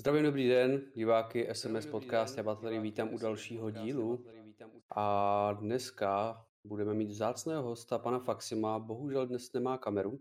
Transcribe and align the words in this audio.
Zdravím, 0.00 0.24
dobrý 0.24 0.48
den, 0.48 0.82
diváky 0.94 1.48
SMS 1.52 1.86
Podcast, 1.86 2.36
já 2.36 2.42
vás 2.42 2.60
tady 2.60 2.80
vítám 2.80 3.14
u 3.14 3.18
dalšího 3.18 3.70
dílu. 3.70 4.24
a 4.96 5.52
dneska 5.52 6.44
budeme 6.64 6.94
mít 6.94 7.10
vzácného 7.10 7.62
hosta, 7.62 7.98
pana 7.98 8.18
Faxima, 8.18 8.78
bohužel 8.78 9.26
dnes 9.26 9.52
nemá 9.52 9.78
kameru. 9.78 10.20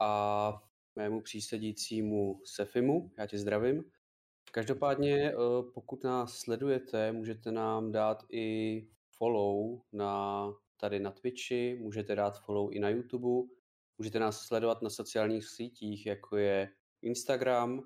A 0.00 0.62
mému 0.96 1.20
přísedícímu 1.20 2.40
Sefimu, 2.44 3.10
já 3.18 3.26
tě 3.26 3.38
zdravím. 3.38 3.84
Každopádně, 4.52 5.32
eh, 5.32 5.34
pokud 5.74 6.04
nás 6.04 6.38
sledujete, 6.38 7.12
můžete 7.12 7.52
nám 7.52 7.92
dát 7.92 8.24
i 8.32 8.88
follow 9.10 9.80
na, 9.92 10.44
tady 10.76 11.00
na 11.00 11.10
Twitchi, 11.10 11.78
můžete 11.82 12.14
dát 12.14 12.40
follow 12.40 12.68
i 12.72 12.78
na 12.78 12.88
YouTube, 12.88 13.48
můžete 13.98 14.18
nás 14.18 14.40
sledovat 14.40 14.82
na 14.82 14.90
sociálních 14.90 15.44
sítích, 15.44 16.06
jako 16.06 16.36
je 16.36 16.70
Instagram, 17.02 17.84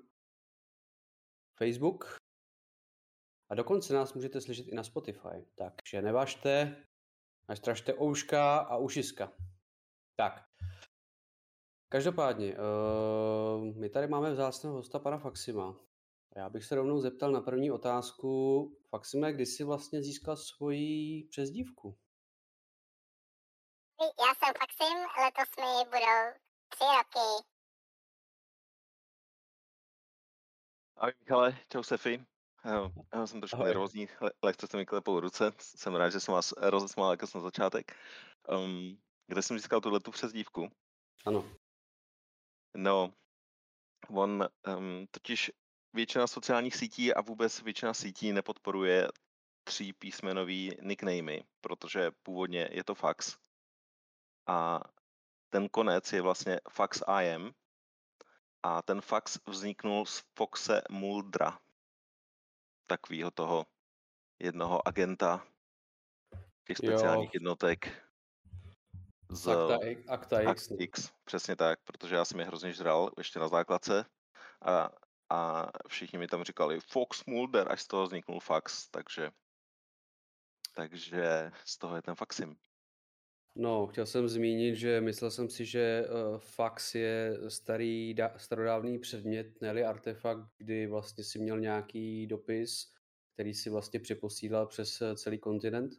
Facebook 1.63 2.17
a 3.49 3.55
dokonce 3.55 3.93
nás 3.93 4.13
můžete 4.13 4.41
slyšet 4.41 4.67
i 4.67 4.75
na 4.75 4.83
Spotify. 4.83 5.45
Takže 5.55 6.01
nevážte, 6.01 6.85
strašte 7.53 7.93
ouška 8.01 8.57
a 8.57 8.77
ušiska. 8.77 9.31
Tak. 10.15 10.43
Každopádně, 11.89 12.55
uh, 12.55 13.75
my 13.75 13.89
tady 13.89 14.07
máme 14.07 14.31
vzácného 14.31 14.75
hosta 14.75 14.99
pana 14.99 15.17
Faxima. 15.17 15.79
Já 16.35 16.49
bych 16.49 16.65
se 16.65 16.75
rovnou 16.75 16.99
zeptal 16.99 17.31
na 17.31 17.41
první 17.41 17.71
otázku. 17.71 18.77
Faxime, 18.89 19.33
kdy 19.33 19.45
jsi 19.45 19.63
vlastně 19.63 20.01
získal 20.01 20.37
svoji 20.37 21.23
přezdívku? 21.23 21.97
Já 24.01 24.33
jsem 24.35 24.53
Faxim, 24.59 24.97
letos 25.23 25.49
mi 25.57 25.89
budou 25.89 26.39
tři 26.69 26.83
roky. 26.83 27.52
Ahoj 30.97 31.13
Michale, 31.19 31.57
čau 31.71 31.83
Sefi. 31.83 32.25
Já 33.13 33.27
jsem 33.27 33.41
trošku 33.41 33.63
nervózní, 33.63 34.07
lehce 34.43 34.67
se 34.67 34.77
mi 34.77 34.85
klepou 34.85 35.19
ruce. 35.19 35.51
Jsem 35.59 35.95
rád, 35.95 36.09
že 36.09 36.19
jsem 36.19 36.33
vás 36.33 36.53
rozesmál 36.57 37.11
jako 37.11 37.25
na 37.35 37.41
začátek. 37.41 37.97
Um, 38.49 38.97
kde 39.27 39.41
jsem 39.41 39.59
získal 39.59 39.81
tuhle 39.81 39.99
tu 39.99 40.11
přezdívku? 40.11 40.71
Ano. 41.25 41.51
No, 42.75 43.13
on 44.09 44.47
um, 44.77 45.07
totiž 45.11 45.51
většina 45.93 46.27
sociálních 46.27 46.75
sítí 46.75 47.13
a 47.13 47.21
vůbec 47.21 47.61
většina 47.61 47.93
sítí 47.93 48.31
nepodporuje 48.31 49.07
tří 49.63 49.93
písmenový 49.93 50.71
nicknamey, 50.81 51.43
protože 51.61 52.11
původně 52.23 52.69
je 52.71 52.83
to 52.83 52.95
fax. 52.95 53.37
A 54.47 54.79
ten 55.49 55.69
konec 55.69 56.13
je 56.13 56.21
vlastně 56.21 56.59
fax 56.69 57.01
IM, 57.21 57.53
a 58.63 58.81
ten 58.81 59.01
fax 59.01 59.39
vzniknul 59.47 60.05
z 60.05 60.23
Foxe 60.35 60.81
Muldra, 60.89 61.59
takového 62.87 63.31
toho 63.31 63.65
jednoho 64.39 64.87
agenta 64.87 65.47
těch 66.67 66.77
speciálních 66.77 67.29
jo. 67.29 67.31
jednotek 67.33 68.07
z 69.29 69.47
Acta, 69.47 69.77
Acta 70.07 70.41
X. 70.51 70.71
X. 70.79 71.11
Přesně 71.23 71.55
tak, 71.55 71.79
protože 71.83 72.15
já 72.15 72.25
jsem 72.25 72.39
je 72.39 72.45
hrozně 72.45 72.73
žral 72.73 73.11
ještě 73.17 73.39
na 73.39 73.47
základce 73.47 74.05
a, 74.61 74.89
a 75.29 75.69
všichni 75.87 76.19
mi 76.19 76.27
tam 76.27 76.43
říkali 76.43 76.79
Fox 76.79 77.25
Mulder, 77.25 77.71
až 77.71 77.81
z 77.81 77.87
toho 77.87 78.03
vzniknul 78.03 78.39
fax, 78.39 78.87
takže 78.89 79.31
takže 80.75 81.51
z 81.65 81.77
toho 81.77 81.95
je 81.95 82.01
ten 82.01 82.15
faxim. 82.15 82.57
No, 83.55 83.87
chtěl 83.87 84.05
jsem 84.05 84.27
zmínit, 84.27 84.75
že 84.75 85.01
myslel 85.01 85.31
jsem 85.31 85.49
si, 85.49 85.65
že 85.65 86.05
uh, 86.07 86.37
fax 86.37 86.95
je 86.95 87.39
starý, 87.47 88.13
da, 88.13 88.33
starodávný 88.37 88.99
předmět, 88.99 89.61
ne 89.61 89.85
artefakt, 89.85 90.47
kdy 90.57 90.87
vlastně 90.87 91.23
si 91.23 91.39
měl 91.39 91.59
nějaký 91.59 92.27
dopis, 92.27 92.93
který 93.33 93.53
si 93.53 93.69
vlastně 93.69 93.99
přeposílal 93.99 94.67
přes 94.67 95.01
eh, 95.01 95.15
celý 95.15 95.39
kontinent. 95.39 95.93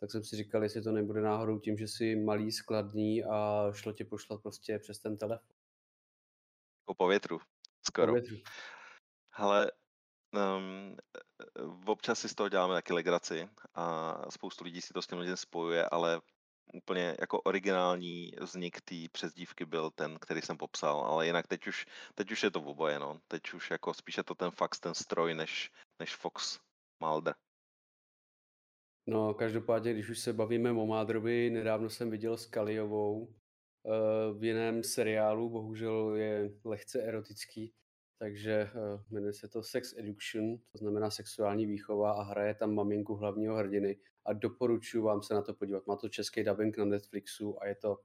Tak 0.00 0.10
jsem 0.10 0.24
si 0.24 0.36
říkal, 0.36 0.62
jestli 0.62 0.82
to 0.82 0.92
nebude 0.92 1.20
náhodou 1.20 1.58
tím, 1.58 1.78
že 1.78 1.88
si 1.88 2.16
malý, 2.16 2.52
skladný 2.52 3.24
a 3.24 3.68
šlo 3.72 3.92
tě 3.92 4.04
pošlat 4.04 4.42
prostě 4.42 4.78
přes 4.78 4.98
ten 4.98 5.16
telefon. 5.16 5.56
Po 6.96 7.08
větru, 7.08 7.38
skoro. 7.86 8.06
Po 8.06 8.12
větru. 8.12 8.36
Ale 9.32 9.72
um, 10.56 10.96
občas 11.86 12.18
si 12.18 12.28
z 12.28 12.34
toho 12.34 12.48
děláme 12.48 12.74
taky 12.74 12.92
legraci 12.92 13.48
a 13.74 14.16
spoustu 14.30 14.64
lidí 14.64 14.80
si 14.80 14.92
to 14.92 15.02
s 15.02 15.06
tím 15.06 15.36
spojuje, 15.36 15.84
ale 15.84 16.20
úplně 16.74 17.16
jako 17.20 17.40
originální 17.40 18.32
vznik 18.40 18.80
té 18.80 18.94
přezdívky 19.12 19.64
byl 19.64 19.90
ten, 19.90 20.18
který 20.20 20.42
jsem 20.42 20.56
popsal, 20.56 21.00
ale 21.00 21.26
jinak 21.26 21.46
teď 21.46 21.66
už, 21.66 21.86
teď 22.14 22.32
už 22.32 22.42
je 22.42 22.50
to 22.50 22.60
oboje, 22.62 22.98
no. 22.98 23.20
Teď 23.28 23.52
už 23.54 23.70
jako 23.70 23.94
spíše 23.94 24.22
to 24.22 24.34
ten 24.34 24.50
fax, 24.50 24.80
ten 24.80 24.94
stroj, 24.94 25.34
než, 25.34 25.70
než 26.00 26.16
Fox 26.16 26.60
Mulder. 27.00 27.34
No, 29.08 29.34
každopádně, 29.34 29.92
když 29.92 30.08
už 30.08 30.18
se 30.18 30.32
bavíme 30.32 30.70
o 30.70 30.86
Mádrovi, 30.86 31.50
nedávno 31.50 31.90
jsem 31.90 32.10
viděl 32.10 32.36
s 32.36 32.46
Kaliovou 32.46 33.20
uh, 33.20 34.38
v 34.38 34.44
jiném 34.44 34.82
seriálu, 34.82 35.50
bohužel 35.50 36.14
je 36.14 36.50
lehce 36.64 37.02
erotický, 37.02 37.74
takže 38.18 38.70
uh, 38.74 39.02
jmenuje 39.10 39.32
se 39.32 39.48
to 39.48 39.62
Sex 39.62 39.94
Education, 39.98 40.58
to 40.72 40.78
znamená 40.78 41.10
sexuální 41.10 41.66
výchova 41.66 42.12
a 42.12 42.22
hraje 42.22 42.54
tam 42.54 42.74
maminku 42.74 43.14
hlavního 43.14 43.56
hrdiny 43.56 43.96
a 44.26 44.32
doporučuji 44.32 45.02
vám 45.02 45.22
se 45.22 45.34
na 45.34 45.42
to 45.42 45.54
podívat. 45.54 45.86
Má 45.86 45.96
to 45.96 46.08
český 46.08 46.44
dubbing 46.44 46.76
na 46.76 46.84
Netflixu 46.84 47.62
a 47.62 47.66
je 47.66 47.74
to 47.74 48.00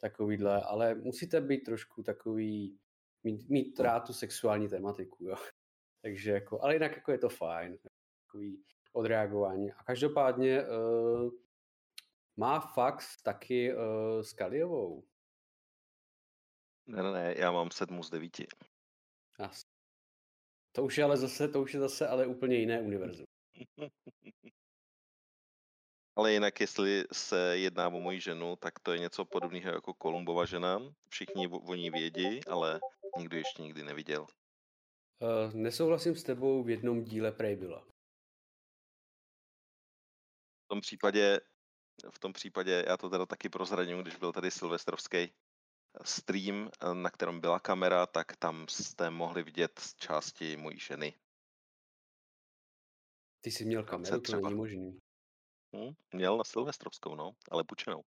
takovýhle, 0.00 0.62
ale 0.62 0.94
musíte 0.94 1.40
být 1.40 1.64
trošku 1.64 2.02
takový, 2.02 2.78
mít, 3.22 3.48
mít 3.48 3.80
rád 3.80 4.00
tu 4.00 4.12
sexuální 4.12 4.68
tematiku, 4.68 5.24
jo. 5.24 5.36
Takže 6.02 6.30
jako, 6.30 6.62
ale 6.62 6.74
jinak 6.74 6.96
jako 6.96 7.12
je 7.12 7.18
to 7.18 7.28
fajn, 7.28 7.78
takový 8.24 8.64
odreagování. 8.92 9.72
A 9.72 9.84
každopádně 9.84 10.62
uh, 10.62 11.30
má 12.36 12.60
fax 12.60 13.22
taky 13.22 13.74
uh, 13.74 13.80
s 14.22 14.32
Kaliovou. 14.32 15.04
Ne, 16.86 17.02
ne, 17.02 17.12
ne, 17.12 17.34
já 17.38 17.52
mám 17.52 17.70
sedm 17.70 18.02
z 18.02 18.10
devíti. 18.10 18.46
As. 19.38 19.62
To 20.72 20.84
už 20.84 20.98
je 20.98 21.04
ale 21.04 21.16
zase, 21.16 21.48
to 21.48 21.62
už 21.62 21.74
je 21.74 21.80
zase 21.80 22.08
ale 22.08 22.26
úplně 22.26 22.56
jiné 22.56 22.80
univerzum. 22.80 23.26
Ale 26.16 26.32
jinak, 26.32 26.60
jestli 26.60 27.04
se 27.12 27.58
jedná 27.58 27.88
o 27.88 28.00
moji 28.00 28.20
ženu, 28.20 28.56
tak 28.56 28.78
to 28.78 28.92
je 28.92 28.98
něco 28.98 29.24
podobného 29.24 29.72
jako 29.72 29.94
Kolumbova 29.94 30.44
žena. 30.44 30.80
Všichni 31.08 31.48
o 31.48 31.74
ní 31.74 31.90
vědí, 31.90 32.44
ale 32.44 32.80
nikdo 33.18 33.36
ještě 33.36 33.62
nikdy 33.62 33.82
neviděl. 33.82 34.26
Uh, 35.18 35.54
nesouhlasím 35.54 36.16
s 36.16 36.22
tebou, 36.22 36.62
v 36.62 36.70
jednom 36.70 37.04
díle 37.04 37.32
prej 37.32 37.56
byla. 37.56 37.86
V 40.64 40.68
tom 40.68 40.80
případě, 40.80 41.40
v 42.10 42.18
tom 42.18 42.32
případě, 42.32 42.84
já 42.86 42.96
to 42.96 43.10
teda 43.10 43.26
taky 43.26 43.48
prozradím, 43.48 43.98
když 43.98 44.16
byl 44.16 44.32
tady 44.32 44.50
Silvestrovský 44.50 45.32
stream, 46.04 46.70
na 46.92 47.10
kterém 47.10 47.40
byla 47.40 47.60
kamera, 47.60 48.06
tak 48.06 48.36
tam 48.36 48.68
jste 48.68 49.10
mohli 49.10 49.42
vidět 49.42 49.78
z 49.78 49.94
části 49.94 50.56
mojí 50.56 50.78
ženy. 50.78 51.14
Ty 53.40 53.50
jsi 53.50 53.64
měl 53.64 53.84
kameru, 53.84 54.20
to 54.20 54.36
není 54.36 54.54
možný. 54.54 54.98
Hmm, 55.74 55.92
měl 56.14 56.36
na 56.36 56.44
Silvestrovskou, 56.44 57.14
no, 57.14 57.32
ale 57.50 57.64
pučenou. 57.64 58.02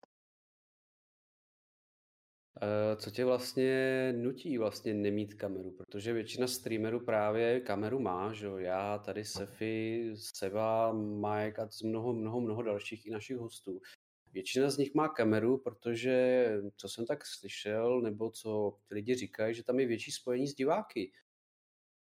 Co 2.97 3.11
tě 3.11 3.25
vlastně 3.25 4.13
nutí 4.17 4.57
vlastně 4.57 4.93
nemít 4.93 5.33
kameru? 5.33 5.71
Protože 5.71 6.13
většina 6.13 6.47
streamerů 6.47 7.05
právě 7.05 7.59
kameru 7.59 7.99
má, 7.99 8.33
že 8.33 8.45
jo? 8.45 8.57
Já 8.57 8.97
tady 8.97 9.25
Sefi, 9.25 10.11
Seba, 10.15 10.93
Mike 10.93 11.61
a 11.61 11.67
mnoho, 11.83 12.13
mnoho, 12.13 12.41
mnoho 12.41 12.61
dalších 12.61 13.05
i 13.05 13.09
našich 13.09 13.37
hostů. 13.37 13.81
Většina 14.31 14.69
z 14.69 14.77
nich 14.77 14.93
má 14.93 15.07
kameru, 15.07 15.57
protože 15.57 16.47
co 16.77 16.89
jsem 16.89 17.05
tak 17.05 17.25
slyšel, 17.25 18.01
nebo 18.01 18.31
co 18.31 18.77
ty 18.87 18.95
lidi 18.95 19.15
říkají, 19.15 19.55
že 19.55 19.63
tam 19.63 19.79
je 19.79 19.87
větší 19.87 20.11
spojení 20.11 20.47
s 20.47 20.55
diváky. 20.55 21.11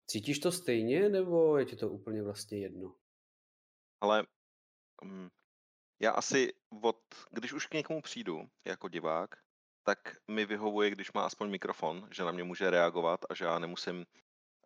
Cítíš 0.06 0.38
to 0.38 0.52
stejně, 0.52 1.08
nebo 1.08 1.58
je 1.58 1.64
ti 1.64 1.76
to 1.76 1.90
úplně 1.90 2.22
vlastně 2.22 2.58
jedno? 2.58 2.94
Ale 4.00 4.24
um, 5.02 5.28
já 6.00 6.10
asi 6.10 6.52
od, 6.82 7.00
když 7.30 7.52
už 7.52 7.66
k 7.66 7.74
někomu 7.74 8.02
přijdu 8.02 8.50
jako 8.64 8.88
divák, 8.88 9.30
tak 9.82 9.98
mi 10.28 10.46
vyhovuje, 10.46 10.90
když 10.90 11.12
má 11.12 11.26
aspoň 11.26 11.50
mikrofon, 11.50 12.08
že 12.10 12.24
na 12.24 12.32
mě 12.32 12.44
může 12.44 12.70
reagovat 12.70 13.20
a 13.30 13.34
že 13.34 13.44
já 13.44 13.58
nemusím 13.58 14.06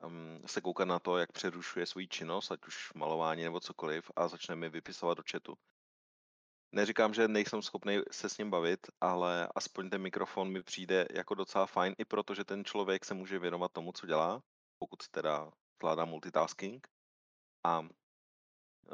um, 0.02 0.42
se 0.46 0.60
koukat 0.60 0.88
na 0.88 0.98
to, 0.98 1.18
jak 1.18 1.32
přerušuje 1.32 1.86
svou 1.86 2.06
činnost, 2.06 2.50
ať 2.50 2.66
už 2.66 2.92
malování 2.94 3.42
nebo 3.44 3.60
cokoliv, 3.60 4.10
a 4.16 4.28
začne 4.28 4.56
mi 4.56 4.68
vypisovat 4.68 5.18
do 5.18 5.22
chatu. 5.30 5.54
Neříkám, 6.72 7.14
že 7.14 7.28
nejsem 7.28 7.62
schopný 7.62 7.98
se 8.10 8.28
s 8.28 8.38
ním 8.38 8.50
bavit, 8.50 8.86
ale 9.00 9.48
aspoň 9.54 9.90
ten 9.90 10.02
mikrofon 10.02 10.52
mi 10.52 10.62
přijde 10.62 11.06
jako 11.10 11.34
docela 11.34 11.66
fajn, 11.66 11.94
i 11.98 12.04
protože 12.04 12.44
ten 12.44 12.64
člověk 12.64 13.04
se 13.04 13.14
může 13.14 13.38
věnovat 13.38 13.72
tomu, 13.72 13.92
co 13.92 14.06
dělá, 14.06 14.42
pokud 14.78 15.08
teda 15.08 15.50
zvládá 15.80 16.04
multitasking 16.04 16.88
a 17.64 17.82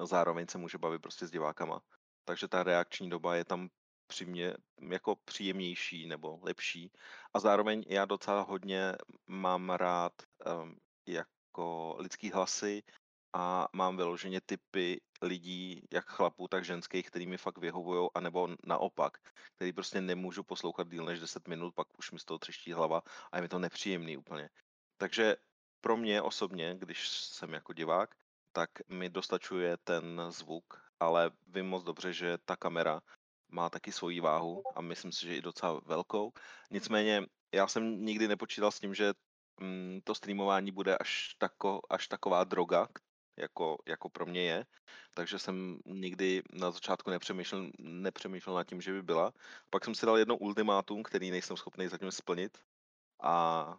zároveň 0.04 0.46
se 0.48 0.58
může 0.58 0.78
bavit 0.78 1.02
prostě 1.02 1.26
s 1.26 1.30
divákama. 1.30 1.82
Takže 2.24 2.48
ta 2.48 2.62
reakční 2.62 3.10
doba 3.10 3.34
je 3.34 3.44
tam 3.44 3.68
při 4.06 4.26
mě 4.26 4.54
jako 4.90 5.16
příjemnější 5.16 6.06
nebo 6.06 6.38
lepší. 6.42 6.92
A 7.34 7.40
zároveň 7.40 7.84
já 7.88 8.04
docela 8.04 8.42
hodně 8.42 8.92
mám 9.26 9.70
rád, 9.70 10.12
um, 10.62 10.76
jak 11.06 11.28
jako 11.50 11.96
lidský 11.98 12.30
hlasy 12.30 12.82
a 13.32 13.68
mám 13.72 13.96
vyloženě 13.96 14.40
typy 14.40 15.00
lidí, 15.22 15.82
jak 15.92 16.06
chlapů, 16.06 16.48
tak 16.48 16.64
ženských, 16.64 17.06
který 17.06 17.26
mi 17.26 17.36
fakt 17.36 17.58
vyhovují, 17.58 18.08
anebo 18.14 18.48
naopak, 18.66 19.18
který 19.56 19.72
prostě 19.72 20.00
nemůžu 20.00 20.42
poslouchat 20.42 20.88
díl 20.88 21.04
než 21.04 21.20
10 21.20 21.48
minut, 21.48 21.74
pak 21.74 21.98
už 21.98 22.10
mi 22.10 22.18
z 22.18 22.24
toho 22.24 22.38
třeští 22.38 22.72
hlava 22.72 23.02
a 23.32 23.36
je 23.36 23.42
mi 23.42 23.48
to 23.48 23.58
nepříjemný 23.58 24.16
úplně. 24.16 24.50
Takže 24.96 25.36
pro 25.80 25.96
mě 25.96 26.22
osobně, 26.22 26.74
když 26.78 27.08
jsem 27.08 27.52
jako 27.54 27.72
divák, 27.72 28.14
tak 28.52 28.70
mi 28.88 29.10
dostačuje 29.10 29.76
ten 29.76 30.22
zvuk, 30.28 30.89
ale 31.00 31.30
vím 31.46 31.66
moc 31.66 31.84
dobře, 31.84 32.12
že 32.12 32.38
ta 32.44 32.56
kamera 32.56 33.00
má 33.48 33.70
taky 33.70 33.92
svoji 33.92 34.20
váhu 34.20 34.62
a 34.74 34.80
myslím 34.80 35.12
si, 35.12 35.26
že 35.26 35.36
i 35.36 35.42
docela 35.42 35.80
velkou. 35.86 36.32
Nicméně 36.70 37.26
já 37.54 37.66
jsem 37.66 38.04
nikdy 38.04 38.28
nepočítal 38.28 38.70
s 38.70 38.80
tím, 38.80 38.94
že 38.94 39.12
mm, 39.60 40.00
to 40.04 40.14
streamování 40.14 40.70
bude 40.72 40.98
až, 40.98 41.34
tako, 41.38 41.80
až 41.90 42.08
taková 42.08 42.44
droga, 42.44 42.88
jako, 43.36 43.78
jako 43.88 44.08
pro 44.08 44.26
mě 44.26 44.42
je. 44.42 44.66
Takže 45.14 45.38
jsem 45.38 45.78
nikdy 45.86 46.42
na 46.52 46.70
začátku 46.70 47.10
nepřemýšlel, 47.10 47.70
nepřemýšlel 47.78 48.56
nad 48.56 48.64
tím, 48.64 48.80
že 48.80 48.92
by 48.92 49.02
byla. 49.02 49.32
Pak 49.70 49.84
jsem 49.84 49.94
si 49.94 50.06
dal 50.06 50.18
jedno 50.18 50.36
ultimátum, 50.36 51.02
který 51.02 51.30
nejsem 51.30 51.56
schopný 51.56 51.88
zatím 51.88 52.10
splnit. 52.10 52.58
A 53.22 53.76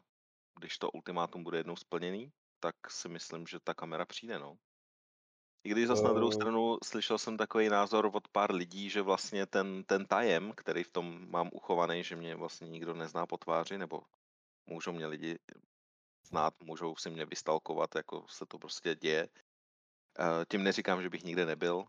když 0.59 0.77
to 0.77 0.91
ultimátum 0.91 1.43
bude 1.43 1.57
jednou 1.57 1.75
splněný, 1.75 2.31
tak 2.59 2.75
si 2.89 3.09
myslím, 3.09 3.47
že 3.47 3.59
ta 3.59 3.73
kamera 3.73 4.05
přijde, 4.05 4.39
no. 4.39 4.57
I 5.63 5.69
když 5.69 5.87
zase 5.87 6.03
na 6.03 6.13
druhou 6.13 6.31
Eh. 6.31 6.33
stranu 6.33 6.77
slyšel 6.83 7.17
jsem 7.17 7.37
takový 7.37 7.69
názor 7.69 8.09
od 8.13 8.27
pár 8.27 8.51
lidí, 8.55 8.89
že 8.89 9.01
vlastně 9.01 9.45
ten, 9.45 9.83
ten 9.83 10.05
tajem, 10.05 10.53
který 10.57 10.83
v 10.83 10.91
tom 10.91 11.31
mám 11.31 11.49
uchovaný, 11.53 12.03
že 12.03 12.15
mě 12.15 12.35
vlastně 12.35 12.69
nikdo 12.69 12.93
nezná 12.93 13.25
po 13.25 13.37
tváři, 13.37 13.77
nebo 13.77 14.01
můžou 14.65 14.91
mě 14.91 15.07
lidi 15.07 15.39
znát, 16.27 16.53
můžou 16.63 16.95
si 16.95 17.09
mě 17.09 17.25
vystalkovat, 17.25 17.95
jako 17.95 18.25
se 18.29 18.45
to 18.45 18.59
prostě 18.59 18.95
děje. 18.95 19.29
Eh, 20.19 20.45
Tím 20.51 20.63
neříkám, 20.63 21.01
že 21.01 21.09
bych 21.09 21.23
nikde 21.23 21.45
nebyl 21.45 21.85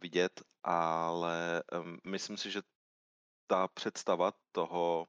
vidět, 0.00 0.42
ale 0.64 1.62
myslím 2.06 2.36
si, 2.36 2.50
že 2.50 2.62
ta 3.46 3.68
představa 3.68 4.32
toho 4.52 5.06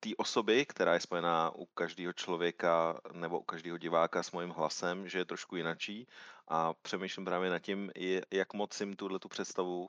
té 0.00 0.10
osoby, 0.16 0.66
která 0.66 0.94
je 0.94 1.00
spojená 1.00 1.50
u 1.50 1.66
každého 1.66 2.12
člověka 2.12 3.00
nebo 3.12 3.40
u 3.40 3.42
každého 3.42 3.78
diváka 3.78 4.22
s 4.22 4.32
mojím 4.32 4.50
hlasem, 4.50 5.08
že 5.08 5.18
je 5.18 5.24
trošku 5.24 5.56
jinačí 5.56 6.06
a 6.48 6.74
přemýšlím 6.74 7.24
právě 7.24 7.50
nad 7.50 7.58
tím, 7.58 7.90
jak 8.32 8.54
moc 8.54 8.80
jim 8.80 8.96
tuhle 8.96 9.18
tu 9.18 9.28
představu 9.28 9.80
uh, 9.80 9.88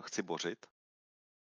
chci 0.00 0.22
bořit. 0.22 0.66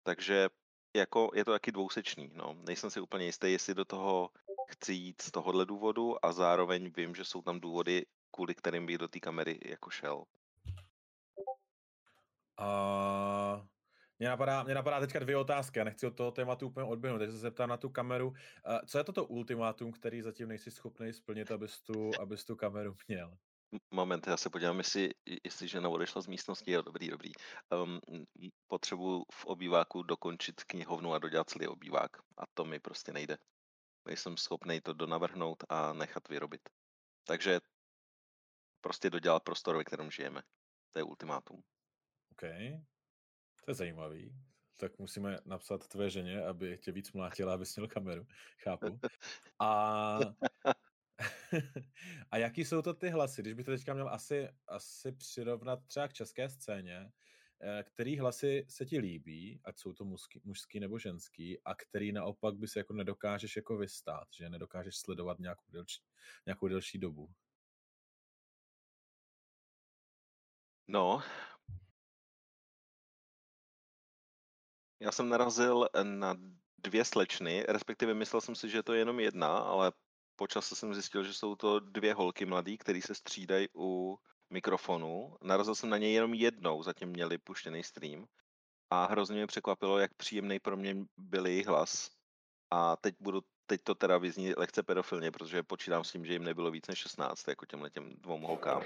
Takže 0.03 0.49
jako 0.97 1.31
je 1.35 1.45
to 1.45 1.53
taky 1.53 1.73
dvousečný. 1.73 2.31
No. 2.35 2.55
Nejsem 2.67 2.91
si 2.91 3.01
úplně 3.01 3.25
jistý, 3.25 3.53
jestli 3.53 3.75
do 3.75 3.85
toho 3.85 4.31
chci 4.69 4.93
jít 4.93 5.23
z 5.23 5.31
tohohle 5.31 5.67
důvodu 5.67 6.25
a 6.25 6.33
zároveň 6.33 6.93
vím, 6.97 7.15
že 7.15 7.25
jsou 7.25 7.43
tam 7.43 7.61
důvody, 7.61 8.07
kvůli 8.31 8.55
kterým 8.55 8.87
bych 8.87 8.99
do 8.99 9.09
té 9.09 9.21
kamery 9.21 9.59
jako 9.65 9.91
šel. 9.91 10.25
A 12.59 13.67
mě 14.19 14.29
napadá, 14.29 14.63
mě 14.63 14.75
napadá 14.75 15.01
teďka 15.01 15.19
dvě 15.19 15.37
otázky, 15.37 15.79
já 15.79 15.85
nechci 15.85 16.07
od 16.07 16.17
toho 16.17 16.31
tématu 16.31 16.67
úplně 16.67 16.87
odběhnout, 16.87 17.19
takže 17.19 17.33
se 17.33 17.39
zeptám 17.39 17.69
na 17.69 17.77
tu 17.77 17.91
kameru. 17.91 18.33
A 18.65 18.87
Co 18.87 18.99
je 18.99 19.05
toto 19.05 19.25
ultimátum, 19.25 19.93
který 19.93 20.23
zatím 20.23 20.49
nejsi 20.49 20.71
schopný 20.71 21.13
splnit, 21.13 21.51
abys 21.51 21.81
tu, 21.81 22.11
abys 22.21 22.45
tu 22.45 22.57
kameru 22.57 22.97
měl? 23.09 23.39
Moment, 23.91 24.27
já 24.27 24.37
se 24.37 24.51
podívám, 24.51 24.79
jestli, 24.79 25.11
jestli 25.45 25.69
žena 25.69 25.89
odešla 25.89 26.23
z 26.23 26.27
místnosti. 26.27 26.73
Jo, 26.73 26.83
dobrý, 26.83 27.09
dobrý. 27.09 27.31
Um, 27.83 28.01
potřebuji 28.67 29.25
v 29.33 29.45
obýváku 29.47 30.03
dokončit 30.03 30.65
knihovnu 30.65 31.13
a 31.13 31.19
dodělat 31.19 31.51
celý 31.51 31.67
obývák. 31.67 32.17
A 32.37 32.43
to 32.55 32.65
mi 32.65 32.81
prostě 32.81 33.13
nejde. 33.13 33.39
Nejsem 34.05 34.37
schopný 34.37 34.81
to 34.81 34.93
donavrhnout 34.93 35.65
a 35.69 35.93
nechat 35.93 36.29
vyrobit. 36.29 36.69
Takže 37.25 37.61
prostě 38.81 39.11
dodělat 39.11 39.43
prostor, 39.43 39.77
ve 39.77 39.85
kterém 39.85 40.11
žijeme. 40.11 40.43
To 40.93 40.99
je 40.99 41.03
ultimátum. 41.03 41.63
OK, 42.33 42.41
to 43.65 43.71
je 43.71 43.75
zajímavý. 43.75 44.35
Tak 44.77 44.99
musíme 44.99 45.39
napsat 45.45 45.89
tvé 45.89 46.11
ženě, 46.11 46.45
aby 46.45 46.79
tě 46.79 46.93
víc 46.93 47.13
mlátila, 47.13 47.55
abys 47.55 47.77
měl 47.77 47.89
kameru. 47.89 48.27
Chápu. 48.63 49.01
A, 49.59 50.19
a 52.31 52.37
jaký 52.37 52.65
jsou 52.65 52.83
to 52.83 52.95
ty 52.95 53.11
hlasy? 53.11 53.43
Když 53.43 53.55
bych 53.55 53.67
to 53.67 53.71
teďka 53.71 53.95
měl 53.95 54.09
asi, 54.09 54.49
asi 54.69 55.13
přirovnat 55.13 55.87
třeba 55.87 56.09
k 56.09 56.13
české 56.13 56.49
scéně, 56.49 57.13
eh, 57.63 57.83
který 57.83 58.19
hlasy 58.19 58.67
se 58.69 58.87
ti 58.87 58.99
líbí, 58.99 59.61
ať 59.65 59.79
jsou 59.79 59.93
to 59.93 60.05
mužský, 60.05 60.41
mužský 60.45 60.81
nebo 60.81 60.99
ženský, 60.99 61.61
a 61.65 61.75
který 61.75 62.13
naopak 62.13 62.55
bys 62.55 62.77
jako 62.77 62.93
nedokážeš 62.93 63.57
jako 63.57 63.77
vystát, 63.77 64.29
že 64.37 64.51
nedokážeš 64.51 64.97
sledovat 64.97 65.39
nějakou 65.39 65.71
delší, 65.71 66.03
nějakou 66.47 66.69
delší 66.69 66.99
dobu. 66.99 67.31
No, 70.89 71.23
já 75.01 75.13
jsem 75.13 75.29
narazil 75.29 75.89
na 76.03 76.35
dvě 76.79 77.05
slečny, 77.05 77.65
respektive 77.69 78.15
myslel 78.15 78.41
jsem 78.41 78.55
si, 78.55 78.69
že 78.69 78.83
to 78.83 78.93
je 78.93 78.99
jenom 78.99 79.21
jedna, 79.21 79.59
ale 79.59 79.93
po 80.43 80.47
čase 80.47 80.77
jsem 80.77 80.95
zjistil, 80.95 81.25
že 81.25 81.35
jsou 81.35 81.55
to 81.55 81.81
dvě 81.81 82.15
holky 82.15 82.47
mladý, 82.47 82.79
které 82.79 83.03
se 83.03 83.15
střídají 83.15 83.69
u 83.77 84.19
mikrofonu. 84.51 85.37
Narazil 85.43 85.75
jsem 85.75 85.91
na 85.91 85.99
ně 85.99 86.13
jenom 86.13 86.35
jednou, 86.35 86.83
zatím 86.83 87.09
měli 87.09 87.39
puštěný 87.39 87.83
stream. 87.83 88.27
A 88.91 89.07
hrozně 89.07 89.35
mě 89.37 89.47
překvapilo, 89.47 89.99
jak 89.99 90.15
příjemný 90.15 90.59
pro 90.59 90.77
mě 90.77 90.97
byl 91.17 91.47
jejich 91.47 91.67
hlas. 91.67 92.11
A 92.71 92.97
teď 92.97 93.15
budu, 93.21 93.41
teď 93.67 93.81
to 93.83 93.95
teda 93.95 94.19
vyzní 94.19 94.55
lehce 94.57 94.83
pedofilně, 94.83 95.31
protože 95.31 95.63
počítám 95.63 96.05
s 96.05 96.13
tím, 96.13 96.27
že 96.27 96.33
jim 96.33 96.45
nebylo 96.45 96.71
víc 96.71 96.87
než 96.87 96.99
16, 96.99 97.49
jako 97.49 97.67
těmhle 97.67 97.91
těm 97.91 98.11
dvou 98.19 98.39
holkám. 98.39 98.83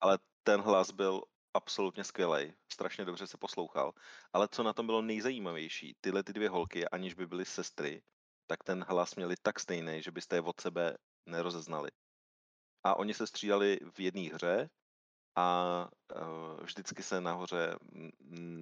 Ale 0.00 0.18
ten 0.42 0.60
hlas 0.60 0.90
byl 0.90 1.22
absolutně 1.54 2.04
skvělý, 2.04 2.52
strašně 2.72 3.04
dobře 3.04 3.26
se 3.26 3.38
poslouchal. 3.38 3.92
Ale 4.32 4.48
co 4.50 4.62
na 4.62 4.72
tom 4.72 4.86
bylo 4.86 5.02
nejzajímavější, 5.02 5.96
tyhle 6.00 6.22
ty 6.22 6.32
dvě 6.32 6.48
holky, 6.48 6.88
aniž 6.88 7.14
by 7.14 7.26
byly 7.26 7.44
sestry, 7.44 8.02
tak 8.48 8.64
ten 8.64 8.84
hlas 8.88 9.16
měli 9.16 9.34
tak 9.42 9.60
stejný, 9.60 10.02
že 10.02 10.10
byste 10.10 10.36
je 10.36 10.40
od 10.40 10.60
sebe 10.60 10.96
nerozeznali. 11.26 11.90
A 12.84 12.94
oni 12.94 13.14
se 13.14 13.26
střídali 13.26 13.78
v 13.92 14.00
jedné 14.00 14.22
hře 14.22 14.70
a 15.36 15.88
uh, 16.16 16.60
vždycky 16.62 17.02
se 17.02 17.20
nahoře 17.20 17.76
m, 17.92 18.10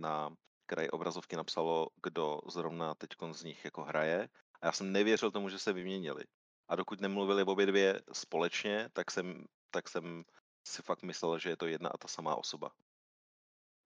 na 0.01 0.31
kraji 0.67 0.91
obrazovky 0.91 1.37
napsalo, 1.37 1.87
kdo 2.03 2.41
zrovna 2.49 2.95
teď 2.95 3.11
z 3.33 3.43
nich 3.45 3.65
jako 3.65 3.83
hraje. 3.83 4.29
A 4.61 4.67
já 4.67 4.73
jsem 4.73 4.93
nevěřil 4.93 5.31
tomu, 5.31 5.49
že 5.49 5.59
se 5.59 5.73
vyměnili. 5.73 6.25
A 6.69 6.77
dokud 6.77 7.01
nemluvili 7.01 7.43
obě 7.43 7.67
dvě 7.67 8.01
společně, 8.13 8.89
tak 8.93 9.11
jsem, 9.11 9.45
tak 9.71 9.89
jsem 9.89 10.25
si 10.67 10.83
fakt 10.83 11.03
myslel, 11.03 11.39
že 11.39 11.49
je 11.49 11.57
to 11.57 11.67
jedna 11.67 11.89
a 11.89 11.99
ta 11.99 12.09
samá 12.09 12.37
osoba. 12.37 12.71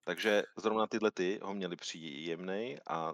Takže 0.03 0.43
zrovna 0.57 0.87
tyhle 0.87 1.11
ty 1.11 1.39
ho 1.43 1.53
měli 1.53 1.75
příjemný 1.75 2.77
a 2.89 3.13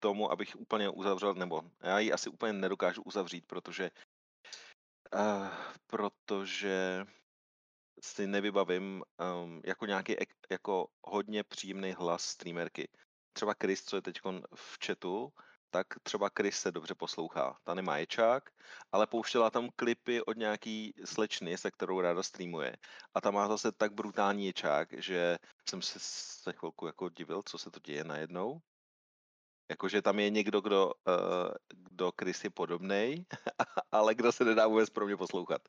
tomu, 0.00 0.30
abych 0.30 0.56
úplně 0.56 0.88
uzavřel, 0.88 1.34
nebo 1.34 1.62
já 1.80 1.98
ji 1.98 2.12
asi 2.12 2.30
úplně 2.30 2.52
nedokážu 2.52 3.02
uzavřít, 3.02 3.46
protože 3.46 3.90
uh, 5.14 5.48
protože 5.86 7.06
si 8.02 8.26
nevybavím 8.26 9.02
um, 9.42 9.62
jako 9.64 9.86
nějaký 9.86 10.16
jako 10.50 10.88
hodně 11.02 11.44
příjemný 11.44 11.92
hlas 11.92 12.24
streamerky. 12.24 12.88
Třeba 13.32 13.54
Chris, 13.62 13.84
co 13.84 13.96
je 13.96 14.02
teď 14.02 14.20
v 14.54 14.86
chatu, 14.86 15.32
tak 15.70 15.86
třeba 16.02 16.30
Chris 16.38 16.58
se 16.58 16.72
dobře 16.72 16.94
poslouchá. 16.94 17.58
Ta 17.64 17.74
nemá 17.74 17.96
ječák, 17.96 18.50
ale 18.92 19.06
pouštěla 19.06 19.50
tam 19.50 19.68
klipy 19.76 20.22
od 20.22 20.36
nějaký 20.36 20.94
slečny, 21.04 21.58
se 21.58 21.70
kterou 21.70 22.00
ráda 22.00 22.22
streamuje. 22.22 22.76
A 23.14 23.20
ta 23.20 23.30
má 23.30 23.48
zase 23.48 23.72
tak 23.72 23.92
brutální 23.92 24.46
ječák, 24.46 24.88
že 24.92 25.38
jsem 25.68 25.82
se 25.82 25.98
se 26.00 26.52
chvilku 26.52 26.86
jako 26.86 27.08
divil, 27.08 27.42
co 27.42 27.58
se 27.58 27.70
to 27.70 27.80
děje 27.80 28.04
najednou. 28.04 28.60
Jakože 29.70 30.02
tam 30.02 30.18
je 30.18 30.30
někdo, 30.30 30.60
kdo, 30.60 30.86
uh, 30.86 31.52
kdo 31.68 32.12
Chris 32.20 32.44
je 32.44 32.50
podobnej, 32.50 33.24
ale 33.92 34.14
kdo 34.14 34.32
se 34.32 34.44
nedá 34.44 34.66
vůbec 34.66 34.90
pro 34.90 35.06
mě 35.06 35.16
poslouchat. 35.16 35.62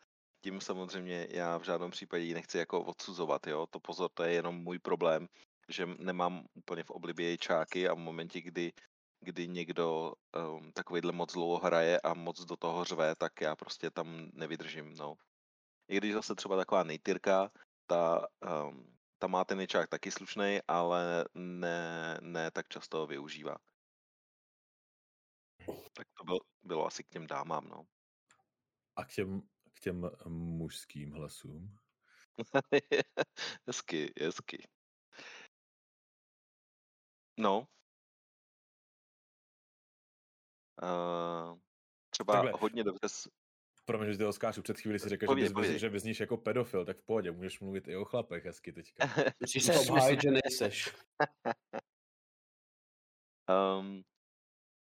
Tím 0.43 0.61
samozřejmě 0.61 1.27
já 1.29 1.57
v 1.57 1.63
žádném 1.63 1.91
případě 1.91 2.23
ji 2.23 2.33
nechci 2.33 2.57
jako 2.57 2.83
odsuzovat, 2.83 3.47
jo. 3.47 3.67
To 3.69 3.79
pozor, 3.79 4.09
to 4.13 4.23
je 4.23 4.33
jenom 4.33 4.55
můj 4.55 4.79
problém, 4.79 5.27
že 5.69 5.85
nemám 5.85 6.45
úplně 6.53 6.83
v 6.83 6.91
oblibě 6.91 7.29
ječáky 7.29 7.89
a 7.89 7.93
v 7.93 7.97
momentě, 7.97 8.41
kdy 8.41 8.71
kdy 9.21 9.47
někdo 9.47 10.13
um, 10.35 10.71
takovýhle 10.71 11.11
moc 11.11 11.33
dlouho 11.33 11.57
hraje 11.57 12.01
a 12.01 12.13
moc 12.13 12.45
do 12.45 12.55
toho 12.55 12.83
řve, 12.83 13.15
tak 13.15 13.41
já 13.41 13.55
prostě 13.55 13.91
tam 13.91 14.29
nevydržím, 14.33 14.95
no. 14.95 15.15
I 15.87 15.97
když 15.97 16.13
zase 16.13 16.35
třeba 16.35 16.57
taková 16.57 16.83
nejtyrka, 16.83 17.51
ta, 17.85 18.27
um, 18.67 18.97
ta 19.17 19.27
má 19.27 19.45
ten 19.45 19.59
ječák 19.59 19.89
taky 19.89 20.11
slušný, 20.11 20.59
ale 20.67 21.25
ne, 21.33 22.17
ne 22.21 22.51
tak 22.51 22.67
často 22.67 22.97
ho 22.97 23.07
využívá. 23.07 23.55
Tak 25.93 26.07
to 26.17 26.23
bylo, 26.23 26.39
bylo 26.63 26.85
asi 26.85 27.03
k 27.03 27.07
těm 27.09 27.27
dámám, 27.27 27.67
no. 27.67 27.85
A 28.95 29.05
k 29.05 29.13
těm, 29.13 29.41
k 29.73 29.79
těm 29.79 30.09
mužským 30.27 31.11
hlasům? 31.11 31.75
hezky, 33.67 34.13
hezky. 34.21 34.67
No. 37.37 37.67
Uh, 40.83 41.59
třeba 42.09 42.33
Takhle. 42.33 42.51
hodně 42.61 42.83
dobře, 42.83 43.09
s- 43.09 43.29
Promiň, 43.85 44.11
že 44.11 44.17
ty 44.17 44.25
Oskářu, 44.25 44.61
před 44.61 44.79
chvíli 44.79 44.99
si 44.99 45.09
řekl, 45.09 45.39
že, 45.39 45.49
bys, 45.49 45.67
že 45.67 45.89
vyzníš 45.89 46.19
jako 46.19 46.37
pedofil, 46.37 46.85
tak 46.85 46.97
v 46.97 47.03
pohodě, 47.03 47.31
můžeš 47.31 47.59
mluvit 47.59 47.87
i 47.87 47.95
o 47.95 48.05
chlapech 48.05 48.45
hezky 48.45 48.73
teďka. 48.73 49.03
Musíš 49.39 49.63
se 49.63 49.79
obhájit, 49.79 50.21
že 50.21 50.29
nejseš. 50.31 50.95
Um, 53.79 54.03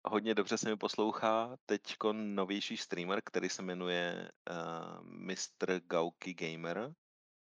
hodně 0.04 0.35
dobře 0.35 0.59
se 0.59 0.68
mi 0.68 0.76
poslouchá 0.76 1.56
teďko 1.66 2.12
novější 2.12 2.76
streamer, 2.76 3.23
který 3.25 3.49
se 3.49 3.62
jmenuje 3.62 4.32
uh, 4.50 5.04
Mr. 5.04 5.80
Gauky 5.80 6.35
Gamer 6.35 6.94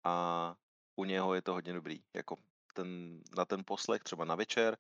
a 0.04 0.56
u 0.96 1.06
něho 1.06 1.34
je 1.34 1.42
to 1.42 1.54
hodně 1.54 1.74
dobrý. 1.74 2.04
Jako 2.14 2.36
ten, 2.74 3.22
na 3.38 3.46
ten 3.46 3.64
poslech, 3.66 4.04
třeba 4.04 4.26
na 4.26 4.36
večer, 4.36 4.78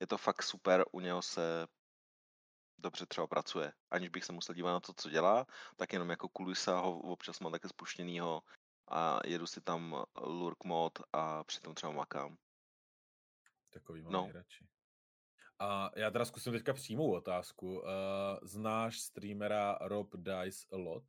je 0.00 0.06
to 0.06 0.18
fakt 0.18 0.42
super, 0.42 0.84
u 0.92 1.00
něho 1.00 1.22
se 1.22 1.66
dobře 2.78 3.06
třeba 3.06 3.26
pracuje. 3.26 3.72
Aniž 3.90 4.08
bych 4.08 4.24
se 4.24 4.32
musel 4.32 4.54
dívat 4.54 4.72
na 4.72 4.80
to, 4.80 4.92
co 4.92 5.10
dělá, 5.10 5.46
tak 5.76 5.92
jenom 5.92 6.10
jako 6.10 6.28
kulisa 6.28 6.78
ho 6.78 6.98
občas 6.98 7.40
mám 7.40 7.52
také 7.52 7.68
spuštěnýho 7.68 8.42
a 8.88 9.20
jedu 9.26 9.46
si 9.46 9.60
tam 9.60 10.04
lurk 10.20 10.64
mod 10.64 10.98
a 11.12 11.44
přitom 11.44 11.74
třeba 11.74 11.92
makám. 11.92 12.36
Takový 13.70 14.02
mám 14.02 14.12
No. 14.12 14.22
nejradši. 14.22 14.68
A 15.60 15.90
já 15.96 16.10
teda 16.10 16.24
zkusím 16.24 16.52
teďka 16.52 16.72
přímou 16.72 17.12
otázku. 17.14 17.78
Uh, 17.78 17.84
znáš 18.42 19.00
streamera 19.00 19.78
Rob 19.80 20.16
Dice 20.16 20.66
a 20.72 20.76
lot? 20.76 21.04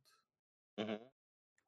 Mhm. 0.76 0.98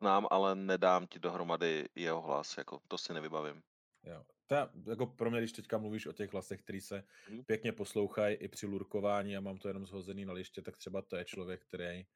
Znám, 0.01 0.27
ale 0.31 0.55
nedám 0.55 1.07
ti 1.07 1.19
dohromady 1.19 1.89
jeho 1.95 2.21
hlas, 2.23 2.59
jako 2.59 2.81
to 2.89 2.99
si 2.99 3.13
nevybavím. 3.13 3.63
Jo. 4.05 4.25
Je, 4.51 4.69
jako 4.91 5.07
pro 5.07 5.31
mě, 5.31 5.41
když 5.41 5.53
teďka 5.53 5.79
mluvíš 5.79 6.07
o 6.07 6.13
těch 6.13 6.33
hlasech, 6.33 6.63
který 6.63 6.81
se 6.81 7.05
Mhm. 7.29 7.45
pěkně 7.45 7.73
poslouchají 7.73 8.37
i 8.37 8.49
při 8.49 8.67
lurkování 8.67 9.37
a 9.37 9.41
mám 9.41 9.59
to 9.59 9.69
jenom 9.69 9.87
zhozený 9.87 10.25
na 10.25 10.33
liště, 10.33 10.63
tak 10.63 10.77
třeba 10.77 11.03
to 11.03 11.17
je 11.17 11.25
člověk, 11.25 11.65
který, 11.65 12.07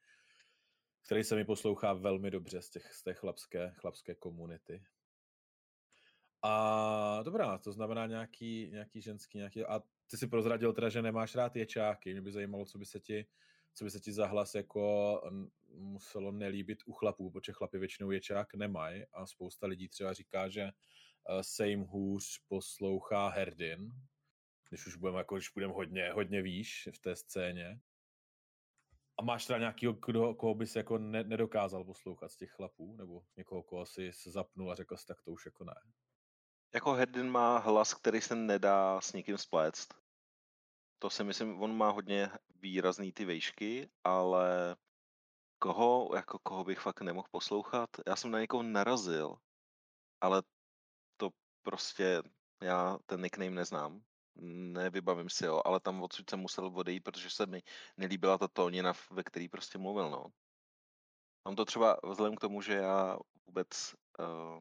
který 1.05 1.23
se 1.23 1.35
mi 1.35 1.45
poslouchá 1.45 1.93
velmi 1.93 2.31
dobře 2.31 2.61
z, 2.61 2.69
těch, 2.69 2.93
z 2.93 3.03
té 3.03 3.13
chlapské, 3.13 3.73
chlapské 3.77 4.15
komunity. 4.15 4.83
A 6.43 7.23
dobrá, 7.23 7.57
to 7.57 7.71
znamená 7.71 8.05
nějaký, 8.07 8.69
nějaký 8.71 9.01
ženský, 9.01 9.37
nějaký, 9.37 9.65
a 9.65 9.81
ty 10.07 10.17
si 10.17 10.27
prozradil 10.27 10.73
teda, 10.73 10.89
že 10.89 11.01
nemáš 11.01 11.35
rád 11.35 11.55
ječáky, 11.55 12.11
mě 12.11 12.21
by 12.21 12.31
zajímalo, 12.31 12.65
co 12.65 12.77
by 12.77 12.85
se 12.85 12.99
ti, 12.99 13.25
co 13.73 13.83
by 13.83 13.91
se 13.91 13.99
ti 13.99 14.13
za 14.13 14.27
hlas 14.27 14.55
jako 14.55 15.21
muselo 15.73 16.31
nelíbit 16.31 16.79
u 16.85 16.93
chlapů, 16.93 17.31
protože 17.31 17.53
chlapi 17.53 17.77
většinou 17.77 18.11
ječák 18.11 18.53
nemají 18.53 19.05
a 19.13 19.25
spousta 19.25 19.67
lidí 19.67 19.89
třeba 19.89 20.13
říká, 20.13 20.49
že 20.49 20.63
uh, 20.63 21.39
se 21.41 21.67
jim 21.67 21.81
hůř 21.81 22.39
poslouchá 22.47 23.29
Herdin, 23.29 23.91
když 24.69 24.87
už 24.87 24.95
budeme, 24.95 25.17
jako, 25.17 25.35
když 25.35 25.49
budeme 25.49 25.73
hodně, 25.73 26.11
hodně 26.11 26.41
výš 26.41 26.89
v 26.95 26.99
té 26.99 27.15
scéně. 27.15 27.79
A 29.19 29.23
máš 29.23 29.45
teda 29.45 29.59
nějakého, 29.59 29.93
kdo, 29.93 30.35
koho 30.35 30.55
bys 30.55 30.75
jako 30.75 30.97
ne, 30.97 31.23
nedokázal 31.23 31.83
poslouchat 31.83 32.31
z 32.31 32.37
těch 32.37 32.51
chlapů? 32.51 32.95
Nebo 32.95 33.23
někoho, 33.37 33.63
koho 33.63 33.85
si 33.85 34.11
zapnul 34.11 34.71
a 34.71 34.75
řekl 34.75 34.97
jsi, 34.97 35.05
tak 35.05 35.21
to 35.21 35.31
už 35.31 35.45
jako 35.45 35.63
ne. 35.63 35.75
Jako 36.73 36.93
Herdin 36.93 37.29
má 37.29 37.57
hlas, 37.57 37.93
který 37.93 38.21
se 38.21 38.35
nedá 38.35 39.01
s 39.01 39.13
nikým 39.13 39.37
spléct. 39.37 39.87
To 40.99 41.09
si 41.09 41.23
myslím, 41.23 41.61
on 41.61 41.77
má 41.77 41.89
hodně 41.89 42.31
výrazný 42.55 43.11
ty 43.11 43.25
vejšky, 43.25 43.89
ale 44.03 44.75
koho, 45.59 46.15
jako 46.15 46.39
koho 46.39 46.63
bych 46.63 46.79
fakt 46.79 47.01
nemohl 47.01 47.27
poslouchat? 47.31 47.89
Já 48.07 48.15
jsem 48.15 48.31
na 48.31 48.39
někoho 48.39 48.63
narazil, 48.63 49.35
ale 50.21 50.43
to 51.17 51.29
prostě, 51.61 52.23
já 52.61 52.97
ten 53.05 53.21
nickname 53.21 53.51
neznám. 53.51 54.01
Nevybavím 54.73 55.29
si 55.29 55.47
ho, 55.47 55.67
ale 55.67 55.79
tam 55.79 56.03
odsud 56.03 56.29
jsem 56.29 56.39
musel 56.39 56.65
odejít, 56.65 57.03
protože 57.03 57.29
se 57.29 57.45
mi 57.45 57.61
nelíbila 57.97 58.37
ta 58.37 58.47
tónina, 58.47 58.93
ve 59.11 59.23
který 59.23 59.49
prostě 59.49 59.77
mluvil, 59.77 60.09
no. 60.09 60.25
Mám 61.45 61.55
to 61.55 61.65
třeba 61.65 61.97
vzhledem 62.03 62.35
k 62.35 62.39
tomu, 62.39 62.61
že 62.61 62.73
já 62.73 63.17
vůbec 63.45 63.95
uh, 64.19 64.59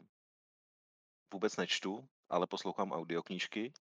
vůbec 1.33 1.57
nečtu, 1.57 2.09
ale 2.29 2.47
poslouchám 2.47 2.93
audioknížky. 2.93 3.73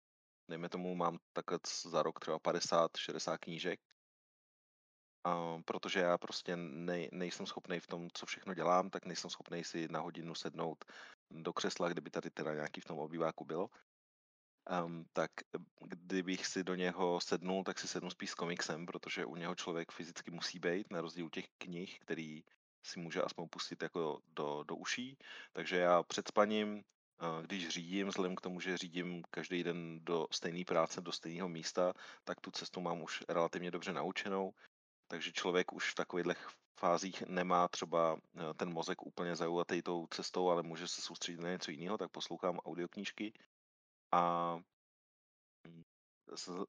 Dejme 0.49 0.69
tomu, 0.69 0.95
mám 0.95 1.17
takhle 1.33 1.59
za 1.85 2.03
rok 2.03 2.19
třeba 2.19 2.39
50-60 2.39 3.37
knížek. 3.37 3.79
A 5.23 5.61
protože 5.65 5.99
já 5.99 6.17
prostě 6.17 6.55
nej, 6.55 7.09
nejsem 7.11 7.45
schopný 7.45 7.79
v 7.79 7.87
tom, 7.87 8.09
co 8.13 8.25
všechno 8.25 8.53
dělám, 8.53 8.89
tak 8.89 9.05
nejsem 9.05 9.29
schopný 9.29 9.63
si 9.63 9.87
na 9.87 9.99
hodinu 9.99 10.35
sednout 10.35 10.85
do 11.31 11.53
křesla, 11.53 11.89
kdyby 11.89 12.09
tady 12.09 12.29
teda 12.29 12.53
nějaký 12.53 12.81
v 12.81 12.85
tom 12.85 12.99
obýváku 12.99 13.45
byl. 13.45 13.67
Um, 14.85 15.05
tak 15.13 15.31
kdybych 15.81 16.45
si 16.45 16.63
do 16.63 16.75
něho 16.75 17.19
sednul, 17.21 17.63
tak 17.63 17.79
si 17.79 17.87
sednu 17.87 18.09
spíš 18.09 18.31
s 18.31 18.35
komiksem, 18.35 18.85
protože 18.85 19.25
u 19.25 19.35
něho 19.35 19.55
člověk 19.55 19.91
fyzicky 19.91 20.31
musí 20.31 20.59
být, 20.59 20.91
na 20.91 21.01
rozdíl 21.01 21.29
těch 21.29 21.45
knih, 21.57 21.99
který 21.99 22.43
si 22.83 22.99
může 22.99 23.21
aspoň 23.21 23.47
pustit 23.49 23.83
jako 23.83 24.19
do, 24.27 24.63
do 24.63 24.75
uší. 24.75 25.17
Takže 25.53 25.77
já 25.77 26.03
před 26.03 26.27
spaním, 26.27 26.77
eh, 26.77 26.83
když 27.41 27.69
řídím, 27.69 28.07
vzhledem 28.07 28.35
k 28.35 28.41
tomu, 28.41 28.59
že 28.59 28.77
řídím 28.77 29.23
každý 29.31 29.63
den 29.63 29.99
do 30.03 30.27
stejné 30.31 30.65
práce, 30.65 31.01
do 31.01 31.11
stejného 31.11 31.49
místa, 31.49 31.93
tak 32.23 32.41
tu 32.41 32.51
cestu 32.51 32.81
mám 32.81 33.01
už 33.01 33.23
relativně 33.29 33.71
dobře 33.71 33.93
naučenou. 33.93 34.53
Takže 35.07 35.31
člověk 35.31 35.73
už 35.73 35.91
v 35.91 35.95
takových 35.95 36.47
fázích 36.79 37.21
nemá 37.21 37.67
třeba 37.67 38.17
eh, 38.17 38.53
ten 38.53 38.73
mozek 38.73 39.05
úplně 39.05 39.35
zaujatý 39.35 39.81
tou 39.81 40.07
cestou, 40.07 40.49
ale 40.49 40.63
může 40.63 40.87
se 40.87 41.01
soustředit 41.01 41.39
na 41.39 41.49
něco 41.49 41.71
jiného, 41.71 41.97
tak 41.97 42.11
poslouchám 42.11 42.59
audioknížky. 42.59 43.33
A 44.11 44.55
mm, 45.67 45.83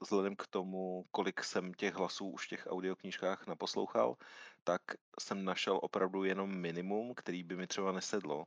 vzhledem 0.00 0.37
k 0.37 0.47
tomu, 0.47 1.05
kolik 1.11 1.45
jsem 1.45 1.75
těch 1.75 1.95
hlasů 1.95 2.31
už 2.31 2.47
v 2.47 2.49
těch 2.49 2.67
audioknížkách 2.71 3.47
naposlouchal, 3.47 4.17
tak 4.65 4.83
jsem 5.21 5.45
našel 5.45 5.81
opravdu 5.83 6.25
jenom 6.25 6.61
minimum, 6.61 7.15
který 7.15 7.43
by 7.43 7.57
mi 7.57 7.67
třeba 7.67 7.93
nesedlo, 7.93 8.45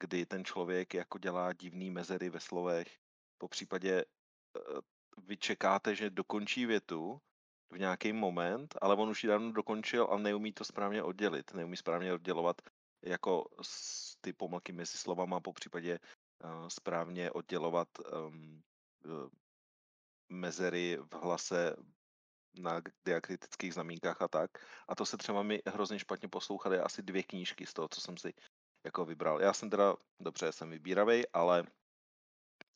kdy 0.00 0.26
ten 0.26 0.44
člověk 0.44 0.94
jako 0.94 1.18
dělá 1.18 1.52
divný 1.52 1.90
mezery 1.90 2.30
ve 2.30 2.40
slovech. 2.40 2.98
Po 3.38 3.48
případě 3.48 4.04
eh, 4.04 4.60
vy 5.26 5.36
čekáte, 5.36 5.94
že 5.94 6.10
dokončí 6.10 6.66
větu 6.66 7.20
v 7.70 7.78
nějaký 7.78 8.12
moment, 8.12 8.74
ale 8.80 8.94
on 8.94 9.08
už 9.08 9.24
ji 9.24 9.28
dávno 9.28 9.52
dokončil 9.52 10.08
a 10.10 10.18
neumí 10.18 10.52
to 10.52 10.64
správně 10.64 11.02
oddělit. 11.02 11.54
Neumí 11.54 11.76
správně 11.76 12.12
oddělovat 12.12 12.62
jako 13.02 13.44
ty 14.20 14.32
pomlky 14.32 14.72
mezi 14.72 14.98
slovama, 14.98 15.40
po 15.40 15.52
případě 15.52 15.98
eh, 15.98 16.48
správně 16.70 17.30
oddělovat 17.30 17.88
um, 17.98 18.62
mezery 20.28 20.98
v 21.12 21.14
hlase 21.14 21.76
na 22.58 22.82
diakritických 23.04 23.74
znamínkách 23.74 24.22
a 24.22 24.28
tak. 24.28 24.50
A 24.88 24.94
to 24.94 25.06
se 25.06 25.16
třeba 25.16 25.42
mi 25.42 25.62
hrozně 25.66 25.98
špatně 25.98 26.28
poslouchaly 26.28 26.78
asi 26.78 27.02
dvě 27.02 27.22
knížky 27.22 27.66
z 27.66 27.72
toho, 27.72 27.88
co 27.88 28.00
jsem 28.00 28.16
si 28.16 28.34
jako 28.84 29.04
vybral. 29.04 29.40
Já 29.40 29.52
jsem 29.52 29.70
teda, 29.70 29.96
dobře, 30.20 30.52
jsem 30.52 30.70
vybíravej, 30.70 31.26
ale 31.32 31.64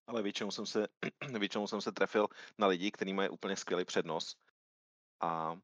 ale 0.06 0.22
většinou 0.22 0.50
jsem 0.50 0.66
se, 0.66 0.88
většinou 1.38 1.66
jsem 1.66 1.80
se 1.80 1.92
trefil 1.92 2.26
na 2.58 2.66
lidi, 2.66 2.90
kteří 2.90 3.12
mají 3.12 3.28
úplně 3.28 3.56
skvělý 3.56 3.84
přednos. 3.84 4.36
A 5.20 5.52
uh, 5.52 5.58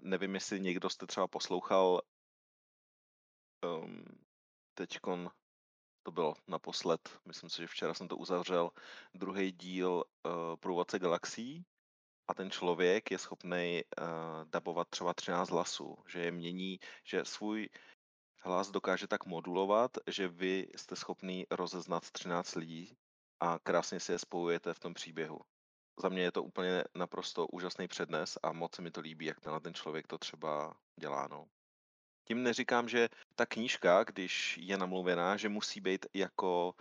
nevím, 0.00 0.34
jestli 0.34 0.60
někdo 0.60 0.90
jste 0.90 1.06
třeba 1.06 1.28
poslouchal 1.28 2.00
um, 3.64 4.04
teďkon, 4.74 5.30
to 6.02 6.10
bylo 6.10 6.34
naposled, 6.48 7.20
myslím 7.26 7.50
si, 7.50 7.62
že 7.62 7.66
včera 7.66 7.94
jsem 7.94 8.08
to 8.08 8.16
uzavřel, 8.16 8.70
druhý 9.14 9.52
díl 9.52 10.04
uh, 10.26 10.56
Průvodce 10.56 10.98
galaxií 10.98 11.64
a 12.28 12.34
ten 12.34 12.50
člověk 12.50 13.10
je 13.10 13.18
schopný 13.18 13.82
uh, 13.84 14.04
dabovat 14.44 14.88
třeba 14.88 15.14
13 15.14 15.50
hlasů, 15.50 15.96
že 16.08 16.20
je 16.20 16.30
mění, 16.30 16.78
že 17.04 17.24
svůj 17.24 17.68
hlas 18.40 18.70
dokáže 18.70 19.06
tak 19.06 19.26
modulovat, 19.26 19.90
že 20.06 20.28
vy 20.28 20.66
jste 20.76 20.96
schopný 20.96 21.46
rozeznat 21.50 22.10
13 22.10 22.54
lidí 22.54 22.96
a 23.40 23.58
krásně 23.58 24.00
si 24.00 24.12
je 24.12 24.18
spojujete 24.18 24.74
v 24.74 24.80
tom 24.80 24.94
příběhu. 24.94 25.40
Za 26.02 26.08
mě 26.08 26.22
je 26.22 26.32
to 26.32 26.42
úplně 26.42 26.84
naprosto 26.94 27.46
úžasný 27.46 27.88
přednes 27.88 28.38
a 28.42 28.52
moc 28.52 28.74
se 28.74 28.82
mi 28.82 28.90
to 28.90 29.00
líbí, 29.00 29.26
jak 29.26 29.40
tenhle 29.40 29.60
ten 29.60 29.74
člověk 29.74 30.06
to 30.06 30.18
třeba 30.18 30.76
dělá. 31.00 31.28
No. 31.30 31.46
Tím 32.24 32.42
neříkám, 32.42 32.88
že 32.88 33.08
ta 33.34 33.46
knížka, 33.46 34.04
když 34.04 34.58
je 34.58 34.78
namluvená, 34.78 35.36
že 35.36 35.48
musí 35.48 35.80
být 35.80 36.06
jako, 36.14 36.74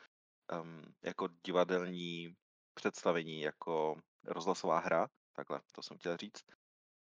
um, 0.62 0.94
jako 1.04 1.28
divadelní 1.46 2.36
představení, 2.74 3.42
jako 3.42 3.96
rozhlasová 4.26 4.80
hra, 4.80 5.08
takhle, 5.34 5.62
to 5.72 5.82
jsem 5.82 5.98
chtěl 5.98 6.18
říct, 6.18 6.44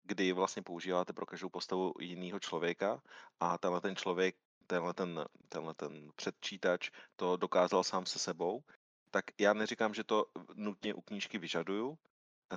kdy 0.03 0.31
vlastně 0.31 0.61
používáte 0.61 1.13
pro 1.13 1.25
každou 1.25 1.49
postavu 1.49 1.93
jiného 1.99 2.39
člověka 2.39 3.01
a 3.39 3.57
tenhle 3.57 3.81
ten 3.81 3.95
člověk, 3.95 4.35
tenhle 4.67 4.93
ten, 4.93 5.25
tenhle 5.49 5.73
ten 5.73 6.11
předčítač 6.15 6.89
to 7.15 7.37
dokázal 7.37 7.83
sám 7.83 8.05
se 8.05 8.19
sebou, 8.19 8.63
tak 9.11 9.25
já 9.39 9.53
neříkám, 9.53 9.93
že 9.93 10.03
to 10.03 10.25
nutně 10.53 10.93
u 10.93 11.01
knížky 11.01 11.37
vyžaduju, 11.37 11.97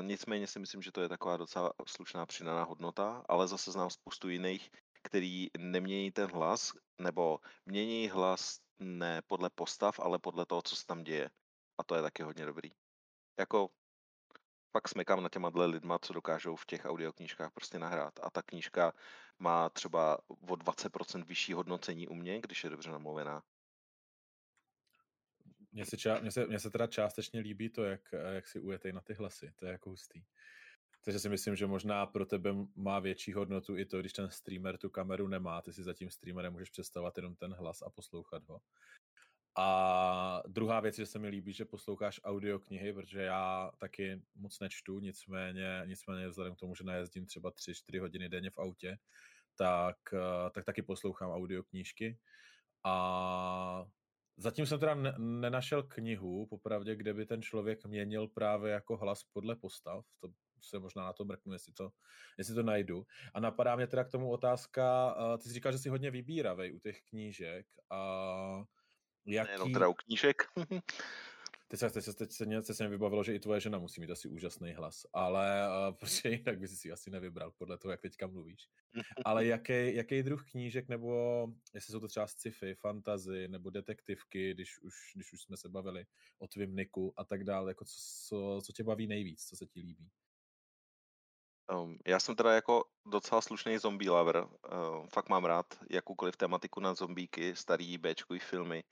nicméně 0.03 0.47
si 0.47 0.59
myslím, 0.59 0.83
že 0.83 0.93
to 0.93 1.01
je 1.01 1.09
taková 1.09 1.37
docela 1.37 1.73
slušná 1.87 2.27
přidaná 2.27 2.63
hodnota, 2.63 3.25
ale 3.29 3.49
zase 3.49 3.73
znám 3.73 3.91
spoustu 3.91 4.29
jiných, 4.29 4.71
který 5.03 5.49
nemění 5.59 6.13
ten 6.13 6.31
hlas, 6.31 6.73
nebo 6.99 7.39
mění 7.67 8.09
hlas 8.09 8.61
ne 8.79 9.23
podle 9.27 9.51
postav, 9.51 10.01
ale 10.01 10.19
podle 10.19 10.47
toho, 10.47 10.63
co 10.63 10.77
se 10.77 10.87
tam 10.87 11.05
děje. 11.05 11.31
A 11.79 11.85
to 11.85 11.95
je 11.95 12.03
taky 12.03 12.23
hodně 12.23 12.47
dobrý. 12.47 12.71
Jako 13.39 13.71
fakt 14.73 14.89
smekám 14.89 15.23
na 15.23 15.29
těma 15.29 15.51
lidma, 15.55 15.99
co 15.99 16.13
dokážou 16.13 16.57
v 16.57 16.67
těch 16.67 16.85
audioknížkách 16.85 17.53
prostě 17.53 17.79
nahrát. 17.79 18.21
A 18.23 18.31
ta 18.31 18.43
knížka 18.43 18.93
má 19.39 19.69
třeba 19.69 20.19
o 20.29 20.57
20% 20.57 21.25
vyšší 21.25 21.53
hodnocení 21.53 22.09
u 22.09 22.15
mě, 22.15 22.41
když 22.41 22.65
je 22.65 22.71
dobře 22.71 22.91
namluvená. 22.91 23.43
Mně 25.73 25.87
se, 25.87 25.97
ča- 25.97 26.23
mně 26.23 26.31
se, 26.31 26.47
mně 26.47 26.59
se 26.59 26.71
teda 26.71 26.87
částečně 26.87 27.41
líbí 27.41 27.69
to, 27.69 27.85
jak, 27.85 28.01
jak 28.33 28.47
si 28.47 28.61
ujetej 28.61 28.93
na 28.93 29.01
ty 29.01 29.15
hlasy. 29.15 29.53
To 29.57 29.67
je 29.67 29.73
jako 29.73 29.91
hustý. 29.91 30.25
Takže 31.05 31.19
si 31.19 31.29
myslím, 31.29 31.57
že 31.57 31.67
možná 31.67 32.07
pro 32.07 32.27
tebe 32.27 32.51
má 32.77 32.99
větší 32.99 33.33
hodnotu 33.33 33.77
i 33.77 33.85
to, 33.85 34.01
když 34.01 34.13
ten 34.13 34.31
streamer 34.31 34.79
tu 34.79 34.91
kameru 34.91 35.29
nemá, 35.29 35.63
ty 35.63 35.73
si 35.73 35.83
za 35.83 35.95
tím 35.95 36.11
streamerem 36.11 36.53
můžeš 36.53 36.71
představovat 36.71 37.17
jenom 37.17 37.37
ten 37.37 37.53
hlas 37.53 37.83
a 37.83 37.91
poslouchat 37.91 38.45
ho. 38.49 38.61
A 39.61 40.43
druhá 40.47 40.81
věc, 40.81 40.97
že 40.97 41.07
se 41.07 41.19
mi 41.19 41.29
líbí, 41.29 41.53
že 41.53 41.65
posloucháš 41.65 42.21
audioknihy, 42.25 42.93
protože 42.93 43.23
já 43.23 43.71
taky 43.79 44.23
moc 44.35 44.61
nečtu, 44.61 45.01
nicméně, 45.01 45.83
nicméně 45.85 46.29
vzhledem 46.29 46.55
k 46.55 46.59
tomu, 46.59 46.75
že 46.75 46.85
najezdím 46.85 47.27
třeba 47.27 47.51
3-4 47.51 48.01
hodiny 48.01 48.29
denně 48.29 48.51
v 48.51 48.59
autě, 48.59 48.99
tak, 49.57 49.97
eh, 50.13 50.51
tak 50.51 50.65
taky 50.65 50.83
poslouchám 50.83 51.31
audioknížky. 51.31 52.19
A 52.85 53.85
zatím 54.37 54.67
jsem 54.67 54.81
teda 54.81 54.95
ne- 54.95 55.15
nenašel 55.19 55.83
knihu, 55.83 56.47
popravdě, 56.47 56.97
kde 56.97 57.15
by 57.15 57.27
ten 57.27 57.43
člověk 57.43 57.87
měnil 57.87 58.29
právě 58.29 58.73
jako 58.73 58.97
hlas 58.97 59.25
podle 59.33 59.57
postav. 59.57 60.05
To 60.21 60.29
se 60.63 60.79
možná 60.79 61.05
na 61.05 61.13
to 61.13 61.25
mrknu, 61.25 61.53
jestli 61.53 61.73
to, 61.73 61.91
jestli 62.39 62.55
to 62.55 62.63
najdu. 62.63 63.07
A 63.35 63.41
napadá 63.41 63.77
mě 63.77 63.87
teda 63.87 64.05
k 64.05 64.11
tomu 64.11 64.31
otázka, 64.31 65.17
eh, 65.19 65.39
ty 65.39 65.49
jsi 65.49 65.55
říkal, 65.55 65.73
že 65.73 65.79
jsi 65.79 65.89
hodně 65.89 66.11
vybíravej 66.11 66.75
u 66.75 66.79
těch 66.79 67.01
knížek 67.03 67.67
a 67.91 68.65
Jaký... 69.27 69.49
Nejenom 69.49 69.73
teda 69.73 69.89
u 69.89 69.95
knížek. 69.95 70.43
Teď 71.71 71.81
se, 71.81 71.91
teď, 71.91 72.05
se, 72.05 72.15
teď, 72.15 72.33
se, 72.33 72.47
teď 72.47 72.77
se 72.77 72.85
mě 72.85 72.91
vybavilo, 72.91 73.25
že 73.25 73.35
i 73.35 73.39
tvoje 73.39 73.61
žena 73.61 73.79
musí 73.79 74.01
mít 74.01 74.11
asi 74.11 74.29
úžasný 74.29 74.73
hlas, 74.73 75.07
ale 75.13 75.69
uh, 75.69 75.97
protože 75.99 76.29
jinak 76.29 76.59
bys 76.59 76.81
si 76.81 76.93
asi 76.93 77.11
nevybral 77.11 77.51
podle 77.51 77.79
toho, 77.79 77.93
jak 77.93 78.01
teďka 78.01 78.27
mluvíš. 78.27 78.69
Ale 79.25 79.47
jaký, 79.47 79.95
jaký 79.95 80.23
druh 80.23 80.51
knížek, 80.51 80.89
nebo 80.89 81.47
jestli 81.75 81.93
jsou 81.93 82.01
to 82.01 82.09
třeba 82.09 82.27
sci-fi, 82.27 82.75
fantazy, 82.75 83.49
nebo 83.49 83.71
detektivky, 83.71 84.55
když 84.55 84.79
už, 84.83 84.95
když 85.15 85.33
už 85.33 85.43
jsme 85.43 85.57
se 85.57 85.69
bavili 85.69 86.07
o 86.39 86.49
tvým 86.49 86.77
Niku 86.77 87.13
a 87.17 87.25
tak 87.25 87.45
dále, 87.45 87.71
jako 87.71 87.85
co, 87.85 87.97
co, 88.29 88.61
co 88.65 88.73
tě 88.73 88.85
baví 88.85 89.07
nejvíc, 89.07 89.45
co 89.45 89.57
se 89.57 89.67
ti 89.67 89.81
líbí? 89.81 90.11
Um, 91.73 91.99
já 92.07 92.21
jsem 92.21 92.37
teda 92.37 92.55
jako 92.55 92.85
docela 93.07 93.41
slušný 93.41 93.79
zombie 93.79 94.11
lover. 94.11 94.37
Uh, 94.37 95.07
fakt 95.13 95.29
mám 95.29 95.45
rád 95.45 95.67
jakoukoliv 95.91 96.37
tematiku 96.37 96.81
na 96.81 96.95
zombíky, 96.95 97.57
starý 97.57 97.99
b 97.99 98.15
filmy, 98.39 98.85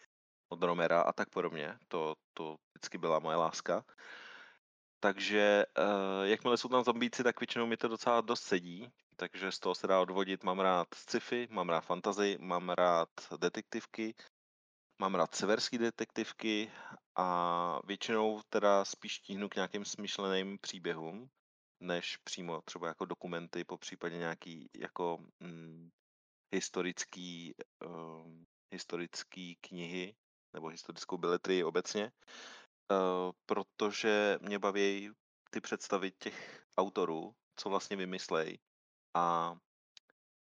od 0.49 0.63
Romera 0.63 1.01
a 1.01 1.13
tak 1.13 1.31
podobně. 1.31 1.79
To, 1.89 2.15
to 2.35 2.57
vždycky 2.75 2.99
byla 2.99 3.19
moje 3.19 3.37
láska. 3.37 3.85
Takže 5.01 5.67
uh, 5.79 6.25
jakmile 6.27 6.57
jsou 6.57 6.69
tam 6.69 6.85
zombíci, 6.85 7.25
tak 7.25 7.41
většinou 7.41 7.67
mi 7.67 7.77
to 7.77 7.89
docela 7.89 8.21
dost 8.21 8.43
sedí, 8.43 8.89
takže 9.17 9.53
z 9.53 9.59
toho 9.59 9.75
se 9.75 9.87
dá 9.87 10.01
odvodit. 10.01 10.45
Mám 10.45 10.61
rád 10.61 10.89
sci-fi, 10.95 11.49
mám 11.51 11.69
rád 11.69 11.81
fantasy, 11.81 12.37
mám 12.41 12.69
rád 12.69 13.09
detektivky, 13.41 14.15
mám 14.99 15.15
rád 15.15 15.35
severský 15.35 15.79
detektivky 15.79 16.73
a 17.17 17.81
většinou 17.85 18.41
teda 18.49 18.85
spíš 18.85 19.19
tíhnu 19.19 19.49
k 19.49 19.55
nějakým 19.55 19.85
smyšleným 19.85 20.59
příběhům, 20.59 21.29
než 21.81 22.17
přímo 22.17 22.63
třeba 22.63 22.89
jako 22.89 23.05
dokumenty, 23.05 23.65
po 23.65 23.79
případě 23.79 24.17
nějaký 24.17 24.71
jako 24.77 25.19
hm, 25.43 25.91
historický, 26.55 27.55
um, 27.85 28.47
historický 28.73 29.57
knihy, 29.61 30.15
nebo 30.57 30.69
historickou 30.69 31.17
beletrii 31.19 31.65
obecně, 31.65 32.13
uh, 32.91 33.33
protože 33.47 34.39
mě 34.41 34.59
baví 34.59 35.11
ty 35.51 35.61
představy 35.61 36.13
těch 36.19 36.67
autorů, 36.77 37.35
co 37.57 37.69
vlastně 37.69 37.97
vymyslej 37.97 38.59
a 39.15 39.55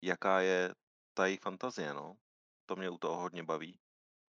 jaká 0.02 0.40
je 0.40 0.74
ta 1.14 1.26
jejich 1.26 1.40
fantazie, 1.40 1.94
no. 1.94 2.16
To 2.66 2.76
mě 2.76 2.90
u 2.90 2.98
toho 2.98 3.16
hodně 3.20 3.42
baví. 3.42 3.78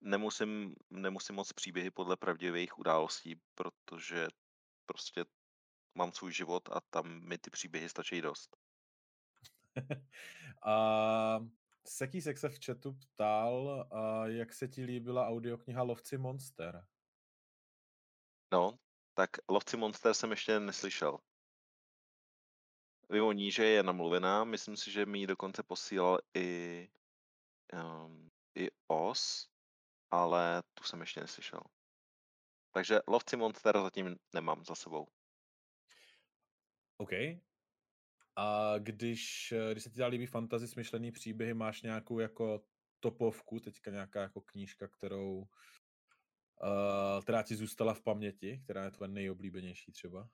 Nemusím, 0.00 0.74
nemusím 0.90 1.34
moc 1.34 1.52
příběhy 1.52 1.90
podle 1.90 2.16
pravdivých 2.16 2.78
událostí, 2.78 3.40
protože 3.54 4.28
prostě 4.86 5.24
mám 5.94 6.12
svůj 6.12 6.32
život 6.32 6.68
a 6.72 6.80
tam 6.90 7.28
mi 7.28 7.38
ty 7.38 7.50
příběhy 7.50 7.88
stačí 7.88 8.20
dost. 8.20 8.56
a 10.66 11.38
Sekísek 11.86 12.38
se 12.38 12.48
v 12.48 12.58
chatu 12.64 12.92
ptal, 12.92 13.86
a 13.90 14.26
jak 14.26 14.52
se 14.52 14.68
ti 14.68 14.82
líbila 14.82 15.28
audiokniha 15.28 15.82
Lovci 15.82 16.18
Monster. 16.18 16.86
No, 18.52 18.78
tak 19.14 19.30
Lovci 19.50 19.76
Monster 19.76 20.14
jsem 20.14 20.30
ještě 20.30 20.60
neslyšel. 20.60 21.18
Vím 23.10 23.24
o 23.24 23.32
ní, 23.32 23.52
že 23.52 23.64
je 23.64 23.82
namluvená, 23.82 24.44
myslím 24.44 24.76
si, 24.76 24.90
že 24.90 25.06
mi 25.06 25.18
ji 25.18 25.26
dokonce 25.26 25.62
posílal 25.62 26.18
i, 26.34 26.88
um, 27.72 28.30
i 28.54 28.68
OS, 28.86 29.48
ale 30.10 30.62
tu 30.74 30.84
jsem 30.84 31.00
ještě 31.00 31.20
neslyšel. 31.20 31.60
Takže 32.72 33.00
Lovci 33.08 33.36
Monster 33.36 33.82
zatím 33.82 34.16
nemám 34.34 34.64
za 34.64 34.74
sebou. 34.74 35.08
OK. 36.96 37.12
A 38.36 38.74
když, 38.78 39.52
eh, 39.52 39.72
když 39.72 39.84
se 39.84 39.90
ti 39.90 39.98
dá 39.98 40.06
líbí 40.06 40.26
fantasy 40.26 40.68
smyšlený 40.68 41.12
příběhy, 41.12 41.54
máš 41.54 41.82
nějakou 41.82 42.18
jako 42.18 42.62
topovku, 43.00 43.60
teďka 43.60 43.90
nějaká 43.90 44.20
jako 44.20 44.40
knížka, 44.40 44.88
kterou, 44.88 45.36
uh, 45.38 47.22
která 47.22 47.42
ti 47.42 47.56
zůstala 47.56 47.94
v 47.94 48.02
paměti, 48.02 48.60
která 48.64 48.84
je 48.84 48.90
tvoje 48.90 49.08
nejoblíbenější 49.08 49.92
třeba? 49.92 50.28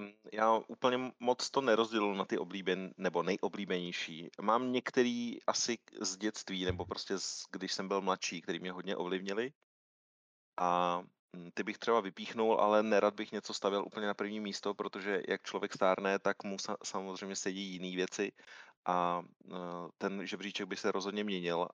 Hm, 0.00 0.12
já 0.32 0.56
úplně 0.68 1.12
moc 1.20 1.50
to 1.50 1.60
nerozdělu 1.60 2.14
na 2.14 2.24
ty 2.24 2.38
oblíben, 2.38 2.94
nebo 2.96 3.22
nejoblíbenější. 3.22 4.28
Mám 4.42 4.72
některý 4.72 5.44
asi 5.46 5.78
z 6.00 6.16
dětství, 6.16 6.64
nebo 6.64 6.84
prostě 6.84 7.18
z, 7.18 7.42
když 7.52 7.72
jsem 7.72 7.88
byl 7.88 8.00
mladší, 8.00 8.42
který 8.42 8.60
mě 8.60 8.72
hodně 8.72 8.96
ovlivnili. 8.96 9.52
A 10.60 11.02
ty 11.54 11.62
bych 11.62 11.78
třeba 11.78 12.00
vypíchnul, 12.00 12.60
ale 12.60 12.82
nerad 12.82 13.14
bych 13.14 13.32
něco 13.32 13.54
stavěl 13.54 13.84
úplně 13.86 14.06
na 14.06 14.14
první 14.14 14.40
místo, 14.40 14.74
protože 14.74 15.22
jak 15.28 15.42
člověk 15.42 15.72
stárne, 15.74 16.18
tak 16.18 16.44
mu 16.44 16.56
samozřejmě 16.84 17.36
sedí 17.36 17.72
jiné 17.72 17.96
věci 17.96 18.32
a 18.86 19.22
e, 19.22 19.56
ten 19.98 20.26
žebříček 20.26 20.66
by 20.66 20.76
se 20.76 20.92
rozhodně 20.92 21.24
měnil. 21.24 21.68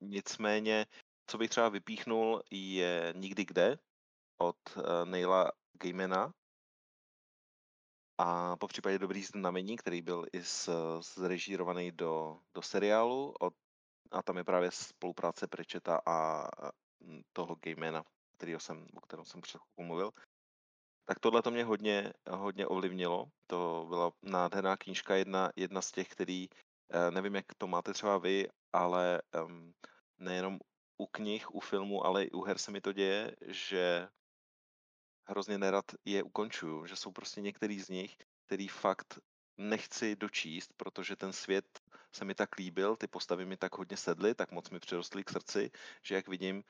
Nicméně, 0.00 0.86
co 1.26 1.38
bych 1.38 1.50
třeba 1.50 1.68
vypíchnul, 1.68 2.42
je 2.50 3.14
Nikdy 3.16 3.44
kde 3.44 3.78
od 4.38 4.56
e, 4.76 5.06
Neila 5.06 5.52
Gaimena 5.82 6.32
a 8.18 8.56
po 8.56 8.68
případě 8.68 8.98
Dobrý 8.98 9.22
znamení, 9.22 9.76
který 9.76 10.02
byl 10.02 10.26
i 10.32 10.42
zrežírovaný 11.14 11.92
do, 11.92 12.40
do 12.54 12.62
seriálu 12.62 13.34
od, 13.40 13.54
a 14.10 14.22
tam 14.22 14.36
je 14.36 14.44
právě 14.44 14.70
spolupráce 14.70 15.46
Prečeta 15.46 16.00
a 16.06 16.48
toho 17.32 17.54
Gaimena 17.54 18.04
kterýho 18.36 18.60
jsem, 18.60 18.86
o 18.94 19.00
kterém 19.00 19.24
jsem 19.24 19.40
před 19.40 19.58
chvilkou 19.58 19.82
mluvil, 19.82 20.12
tak 21.04 21.18
tohle 21.20 21.42
to 21.42 21.50
mě 21.50 21.64
hodně, 21.64 22.12
hodně 22.30 22.66
ovlivnilo. 22.66 23.30
To 23.46 23.86
byla 23.88 24.12
nádherná 24.22 24.76
knížka, 24.76 25.14
jedna, 25.14 25.50
jedna 25.56 25.82
z 25.82 25.92
těch, 25.92 26.08
který, 26.08 26.48
eh, 26.90 27.10
nevím, 27.10 27.34
jak 27.34 27.54
to 27.58 27.66
máte 27.66 27.92
třeba 27.92 28.18
vy, 28.18 28.48
ale 28.72 29.22
um, 29.44 29.74
nejenom 30.18 30.58
u 30.98 31.06
knih, 31.06 31.54
u 31.54 31.60
filmu, 31.60 32.06
ale 32.06 32.24
i 32.24 32.30
u 32.30 32.42
her 32.42 32.58
se 32.58 32.70
mi 32.70 32.80
to 32.80 32.92
děje, 32.92 33.36
že 33.46 34.08
hrozně 35.28 35.58
nerad 35.58 35.84
je 36.04 36.22
ukončuju, 36.22 36.86
že 36.86 36.96
jsou 36.96 37.12
prostě 37.12 37.40
některý 37.40 37.80
z 37.80 37.88
nich, 37.88 38.16
který 38.46 38.68
fakt 38.68 39.18
nechci 39.56 40.16
dočíst, 40.16 40.72
protože 40.76 41.16
ten 41.16 41.32
svět 41.32 41.80
se 42.12 42.24
mi 42.24 42.34
tak 42.34 42.56
líbil, 42.56 42.96
ty 42.96 43.06
postavy 43.06 43.46
mi 43.46 43.56
tak 43.56 43.78
hodně 43.78 43.96
sedly, 43.96 44.34
tak 44.34 44.52
moc 44.52 44.70
mi 44.70 44.80
přirostly 44.80 45.24
k 45.24 45.30
srdci, 45.30 45.70
že 46.02 46.14
jak 46.14 46.28
vidím, 46.28 46.64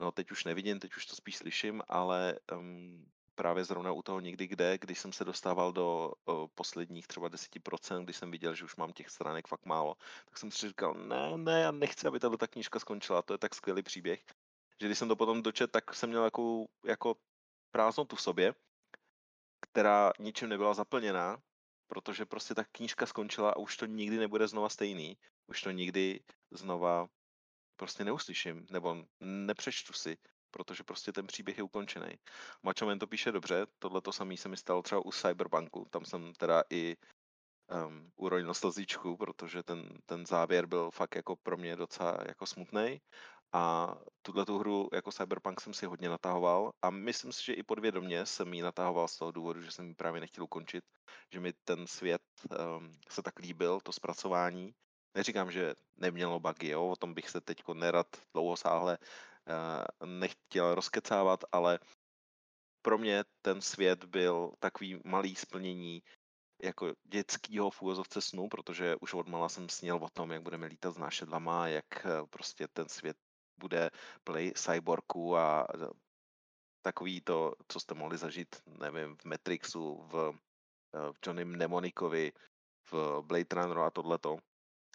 no 0.00 0.12
teď 0.12 0.30
už 0.30 0.44
nevidím, 0.44 0.78
teď 0.78 0.96
už 0.96 1.06
to 1.06 1.16
spíš 1.16 1.36
slyším, 1.36 1.82
ale 1.88 2.38
um, 2.52 3.06
právě 3.34 3.64
zrovna 3.64 3.92
u 3.92 4.02
toho 4.02 4.20
někdy 4.20 4.46
kde, 4.46 4.78
když 4.78 4.98
jsem 4.98 5.12
se 5.12 5.24
dostával 5.24 5.72
do 5.72 6.12
o, 6.24 6.48
posledních 6.48 7.06
třeba 7.06 7.28
10%, 7.28 8.04
když 8.04 8.16
jsem 8.16 8.30
viděl, 8.30 8.54
že 8.54 8.64
už 8.64 8.76
mám 8.76 8.92
těch 8.92 9.08
stránek 9.10 9.48
fakt 9.48 9.66
málo, 9.66 9.96
tak 10.24 10.38
jsem 10.38 10.50
si 10.50 10.68
říkal, 10.68 10.94
ne, 10.94 11.38
ne, 11.38 11.60
já 11.60 11.70
nechci, 11.70 12.06
aby 12.06 12.20
tato 12.20 12.48
knížka 12.48 12.78
skončila, 12.78 13.22
to 13.22 13.34
je 13.34 13.38
tak 13.38 13.54
skvělý 13.54 13.82
příběh, 13.82 14.24
že 14.80 14.86
když 14.86 14.98
jsem 14.98 15.08
to 15.08 15.16
potom 15.16 15.42
dočet, 15.42 15.70
tak 15.70 15.94
jsem 15.94 16.10
měl 16.10 16.24
jako, 16.24 16.66
jako 16.84 17.16
prázdnotu 17.70 18.16
v 18.16 18.22
sobě, 18.22 18.54
která 19.60 20.12
ničím 20.18 20.48
nebyla 20.48 20.74
zaplněná, 20.74 21.42
protože 21.86 22.26
prostě 22.26 22.54
ta 22.54 22.64
knížka 22.64 23.06
skončila 23.06 23.50
a 23.50 23.56
už 23.56 23.76
to 23.76 23.86
nikdy 23.86 24.16
nebude 24.16 24.48
znova 24.48 24.68
stejný. 24.68 25.18
Už 25.46 25.62
to 25.62 25.70
nikdy 25.70 26.20
znova 26.50 27.08
prostě 27.80 28.04
neuslyším, 28.04 28.66
nebo 28.70 29.04
nepřečtu 29.20 29.92
si, 29.92 30.16
protože 30.50 30.84
prostě 30.84 31.12
ten 31.12 31.26
příběh 31.26 31.58
je 31.58 31.64
ukončený. 31.64 32.12
Mačomen 32.62 32.98
to 32.98 33.06
píše 33.06 33.32
dobře, 33.32 33.66
tohle 33.78 34.00
to 34.00 34.12
samé 34.12 34.36
se 34.36 34.48
mi 34.48 34.56
stalo 34.56 34.82
třeba 34.82 35.06
u 35.06 35.12
Cyberbanku, 35.12 35.86
tam 35.90 36.04
jsem 36.04 36.32
teda 36.34 36.62
i 36.70 36.96
um, 37.72 38.12
uronil 38.16 38.54
slzičku, 38.54 39.16
protože 39.16 39.62
ten, 39.62 39.88
ten 40.06 40.26
závěr 40.26 40.66
byl 40.66 40.90
fakt 40.90 41.16
jako 41.16 41.36
pro 41.36 41.56
mě 41.56 41.76
docela 41.76 42.18
jako 42.28 42.46
smutný. 42.46 43.00
A 43.52 43.94
tuhle 44.22 44.44
tu 44.46 44.58
hru 44.58 44.88
jako 44.92 45.12
Cyberpunk 45.12 45.60
jsem 45.60 45.74
si 45.74 45.86
hodně 45.86 46.08
natahoval 46.08 46.72
a 46.82 46.90
myslím 46.90 47.32
si, 47.32 47.44
že 47.44 47.52
i 47.52 47.62
podvědomě 47.62 48.26
jsem 48.26 48.54
ji 48.54 48.62
natahoval 48.62 49.08
z 49.08 49.16
toho 49.16 49.30
důvodu, 49.32 49.62
že 49.62 49.72
jsem 49.72 49.88
ji 49.88 49.94
právě 49.94 50.20
nechtěl 50.20 50.44
ukončit, 50.44 50.84
že 51.32 51.40
mi 51.40 51.52
ten 51.64 51.86
svět 51.86 52.22
um, 52.50 52.92
se 53.08 53.22
tak 53.22 53.38
líbil, 53.38 53.80
to 53.80 53.92
zpracování. 53.92 54.74
Neříkám, 55.14 55.50
že 55.50 55.74
nemělo 55.96 56.40
bugy, 56.40 56.68
jo? 56.68 56.88
o 56.88 56.96
tom 56.96 57.14
bych 57.14 57.30
se 57.30 57.40
teď 57.40 57.62
nerad 57.74 58.06
dlouhosáhle 58.34 58.98
uh, 58.98 60.08
nechtěl 60.08 60.74
rozkecávat, 60.74 61.44
ale 61.52 61.78
pro 62.82 62.98
mě 62.98 63.24
ten 63.42 63.60
svět 63.60 64.04
byl 64.04 64.52
takový 64.58 65.00
malý 65.04 65.36
splnění 65.36 66.02
jako 66.62 66.92
dětskýho 67.04 67.70
v 67.70 67.82
úvozovce 67.82 68.20
snu, 68.20 68.48
protože 68.48 68.96
už 69.00 69.14
od 69.14 69.28
mala 69.28 69.48
jsem 69.48 69.68
sněl 69.68 69.96
o 69.96 70.08
tom, 70.08 70.32
jak 70.32 70.42
budeme 70.42 70.66
lítat 70.66 70.94
s 70.94 70.98
nášedlama, 70.98 71.68
jak 71.68 72.06
eh, 72.06 72.26
prostě 72.30 72.68
ten 72.68 72.88
svět 72.88 73.16
bude 73.58 73.90
play 74.24 74.52
cyborgů 74.52 75.36
a 75.36 75.66
takový 76.82 77.20
to, 77.20 77.52
co 77.68 77.80
jste 77.80 77.94
mohli 77.94 78.18
zažít, 78.18 78.56
nevím, 78.66 79.16
v 79.16 79.24
Matrixu, 79.24 80.02
v, 80.02 80.38
eh, 80.94 81.12
v 81.12 81.18
Johnny 81.26 81.44
Mnemonikovi, 81.44 82.32
v 82.90 83.22
Blade 83.22 83.54
Runneru 83.54 83.80
a 83.80 83.90
tohleto. 83.90 84.38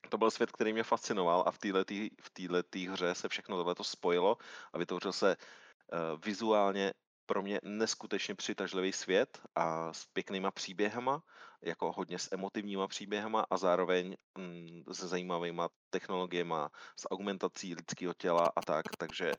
To 0.10 0.18
byl 0.18 0.32
svět, 0.32 0.52
který 0.52 0.74
mě 0.74 0.84
fascinoval 0.84 1.44
a 1.48 1.52
v 1.52 1.58
této 1.58 2.64
v 2.76 2.88
hře 2.88 3.16
se 3.16 3.30
všechno 3.30 3.58
tohleto 3.58 3.84
spojilo 3.84 4.38
a 4.74 4.78
vytvořil 4.78 5.14
se 5.14 5.36
uh, 5.36 6.20
vizuálně 6.26 6.94
pro 7.26 7.42
mě 7.42 7.60
neskutečně 7.64 8.36
přitažlivý 8.36 8.94
svět 8.94 9.42
a 9.56 9.94
s 9.94 10.06
pěknýma 10.06 10.52
příběhama, 10.52 11.24
jako 11.62 11.92
hodně 11.92 12.20
s 12.20 12.32
emotivníma 12.32 12.88
příběhama 12.88 13.46
a 13.50 13.58
zároveň 13.58 14.16
mm, 14.38 14.84
se 14.92 15.08
zajímavýma 15.08 15.70
technologiemi, 15.90 16.56
s 17.00 17.10
augmentací 17.12 17.76
lidského 17.76 18.14
těla 18.14 18.52
a 18.56 18.62
tak, 18.62 18.86
takže 18.98 19.32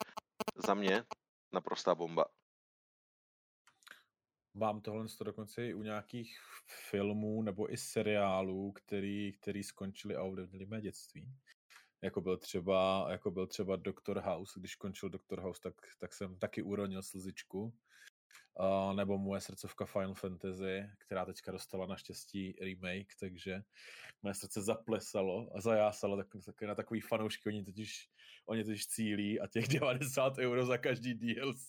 za 0.66 0.74
mě 0.74 1.04
naprostá 1.52 1.94
bomba. 1.94 2.24
Mám 4.58 4.80
tohle 4.80 5.06
dokonce 5.24 5.66
i 5.66 5.74
u 5.74 5.82
nějakých 5.82 6.38
filmů 6.90 7.42
nebo 7.42 7.72
i 7.72 7.76
seriálů, 7.76 8.72
který, 8.72 9.32
který 9.32 9.62
skončili 9.62 10.16
a 10.16 10.22
ovlivnili 10.22 10.66
mé 10.66 10.80
dětství. 10.80 11.32
Jako 12.02 12.20
byl 12.20 12.36
třeba, 12.36 13.06
jako 13.10 13.30
byl 13.30 13.46
třeba 13.46 13.76
Doktor 13.76 14.20
House, 14.20 14.60
když 14.60 14.74
končil 14.74 15.08
Doktor 15.08 15.40
House, 15.40 15.60
tak, 15.62 15.74
tak 15.98 16.12
jsem 16.12 16.38
taky 16.38 16.62
uronil 16.62 17.02
slzičku. 17.02 17.74
Uh, 18.60 18.94
nebo 18.94 19.18
moje 19.18 19.40
srdcovka 19.40 19.86
Final 19.86 20.14
Fantasy, 20.14 20.90
která 20.98 21.24
teďka 21.24 21.52
dostala 21.52 21.86
naštěstí 21.86 22.56
remake, 22.60 23.14
takže 23.20 23.62
moje 24.22 24.34
srdce 24.34 24.62
zaplesalo 24.62 25.56
a 25.56 25.60
zajásalo 25.60 26.16
tak, 26.16 26.26
tak 26.44 26.62
na 26.62 26.74
takový 26.74 27.00
fanoušky, 27.00 27.48
oni 27.48 27.64
totiž, 27.64 28.10
oni 28.46 28.64
totiž 28.64 28.86
cílí 28.86 29.40
a 29.40 29.46
těch 29.46 29.68
90 29.68 30.38
euro 30.38 30.66
za 30.66 30.78
každý 30.78 31.14
DLC 31.14 31.68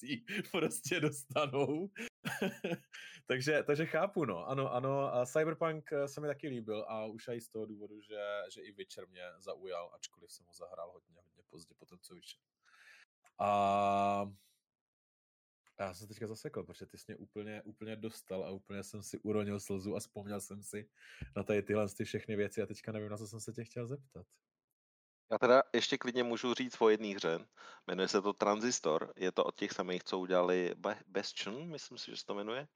prostě 0.51 0.99
dostanou. 0.99 1.89
takže, 3.25 3.63
takže 3.63 3.85
chápu, 3.85 4.25
no. 4.25 4.47
Ano, 4.47 4.73
ano, 4.73 5.15
a 5.15 5.25
Cyberpunk 5.25 5.91
eh, 5.91 6.07
se 6.07 6.21
mi 6.21 6.27
taky 6.27 6.47
líbil 6.47 6.85
a 6.87 7.05
už 7.05 7.27
i 7.27 7.41
z 7.41 7.49
toho 7.49 7.65
důvodu, 7.65 8.01
že, 8.01 8.41
že 8.53 8.61
i 8.61 8.71
Witcher 8.71 9.07
mě 9.07 9.23
zaujal, 9.37 9.91
ačkoliv 9.95 10.31
jsem 10.31 10.45
ho 10.45 10.53
zahrál 10.53 10.91
hodně, 10.91 11.15
hodně 11.21 11.43
pozdě 11.49 11.75
po 11.79 11.85
tom, 11.85 11.99
co 12.01 12.15
vyšel. 12.15 12.41
A 13.39 14.31
já 15.79 15.93
jsem 15.93 16.07
teďka 16.07 16.27
zasekl, 16.27 16.63
protože 16.63 16.85
ty 16.85 16.97
jsi 16.97 17.03
mě 17.07 17.15
úplně, 17.15 17.61
úplně 17.61 17.95
dostal 17.95 18.43
a 18.43 18.49
úplně 18.49 18.83
jsem 18.83 19.03
si 19.03 19.19
uronil 19.19 19.59
slzu 19.59 19.95
a 19.95 19.99
vzpomněl 19.99 20.41
jsem 20.41 20.63
si 20.63 20.89
na 21.35 21.43
tady 21.43 21.61
tyhle 21.61 21.89
ty 21.89 22.05
všechny 22.05 22.35
věci 22.35 22.61
a 22.61 22.65
teďka 22.65 22.91
nevím, 22.91 23.09
na 23.09 23.17
co 23.17 23.27
jsem 23.27 23.39
se 23.39 23.53
tě 23.53 23.63
chtěl 23.63 23.87
zeptat. 23.87 24.27
Já 25.31 25.37
teda 25.37 25.63
ještě 25.73 25.97
klidně 25.97 26.23
můžu 26.23 26.53
říct 26.53 26.81
o 26.81 26.89
jedné 26.89 27.07
hře. 27.07 27.47
Jmenuje 27.87 28.07
se 28.07 28.21
to 28.21 28.33
Transistor. 28.33 29.13
Je 29.15 29.31
to 29.31 29.43
od 29.43 29.55
těch 29.55 29.71
samých, 29.71 30.03
co 30.03 30.19
udělali 30.19 30.75
Bastion, 31.07 31.69
myslím 31.69 31.97
si, 31.97 32.11
že 32.11 32.17
se 32.17 32.25
to 32.25 32.35
jmenuje. 32.35 32.67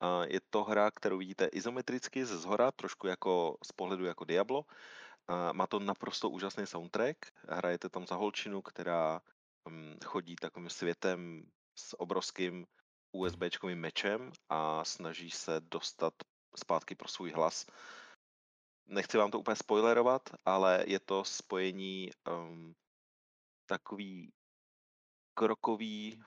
A 0.00 0.24
je 0.24 0.40
to 0.50 0.64
hra, 0.64 0.90
kterou 0.90 1.18
vidíte 1.18 1.46
izometricky 1.46 2.24
ze 2.24 2.38
zhora, 2.38 2.72
trošku 2.72 3.06
jako 3.06 3.56
z 3.64 3.72
pohledu 3.72 4.04
jako 4.04 4.24
Diablo. 4.24 4.64
A 5.28 5.52
má 5.52 5.66
to 5.66 5.78
naprosto 5.78 6.30
úžasný 6.30 6.66
soundtrack. 6.66 7.18
Hrajete 7.48 7.88
tam 7.88 8.06
za 8.06 8.14
holčinu, 8.14 8.62
která 8.62 9.20
um, 9.64 9.96
chodí 10.04 10.36
takovým 10.36 10.70
světem 10.70 11.42
s 11.74 12.00
obrovským 12.00 12.66
USBčkovým 13.12 13.80
mečem 13.80 14.32
a 14.48 14.84
snaží 14.84 15.30
se 15.30 15.60
dostat 15.60 16.14
zpátky 16.56 16.94
pro 16.94 17.08
svůj 17.08 17.30
hlas. 17.30 17.66
Nechci 18.86 19.18
vám 19.18 19.30
to 19.30 19.38
úplně 19.38 19.56
spoilerovat, 19.56 20.22
ale 20.44 20.84
je 20.86 21.00
to 21.00 21.24
spojení 21.24 22.10
um, 22.28 22.74
takový 23.66 24.32
krokový, 25.34 26.22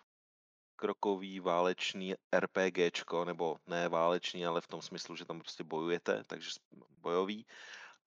krokový 0.76 1.39
válečný 1.39 2.15
RPGčko, 2.39 3.26
nebo 3.26 3.58
ne 3.67 3.89
válečný, 3.89 4.46
ale 4.46 4.62
v 4.62 4.67
tom 4.67 4.82
smyslu, 4.82 5.15
že 5.15 5.26
tam 5.26 5.39
prostě 5.39 5.63
bojujete, 5.63 6.24
takže 6.28 6.50
bojový. 6.98 7.46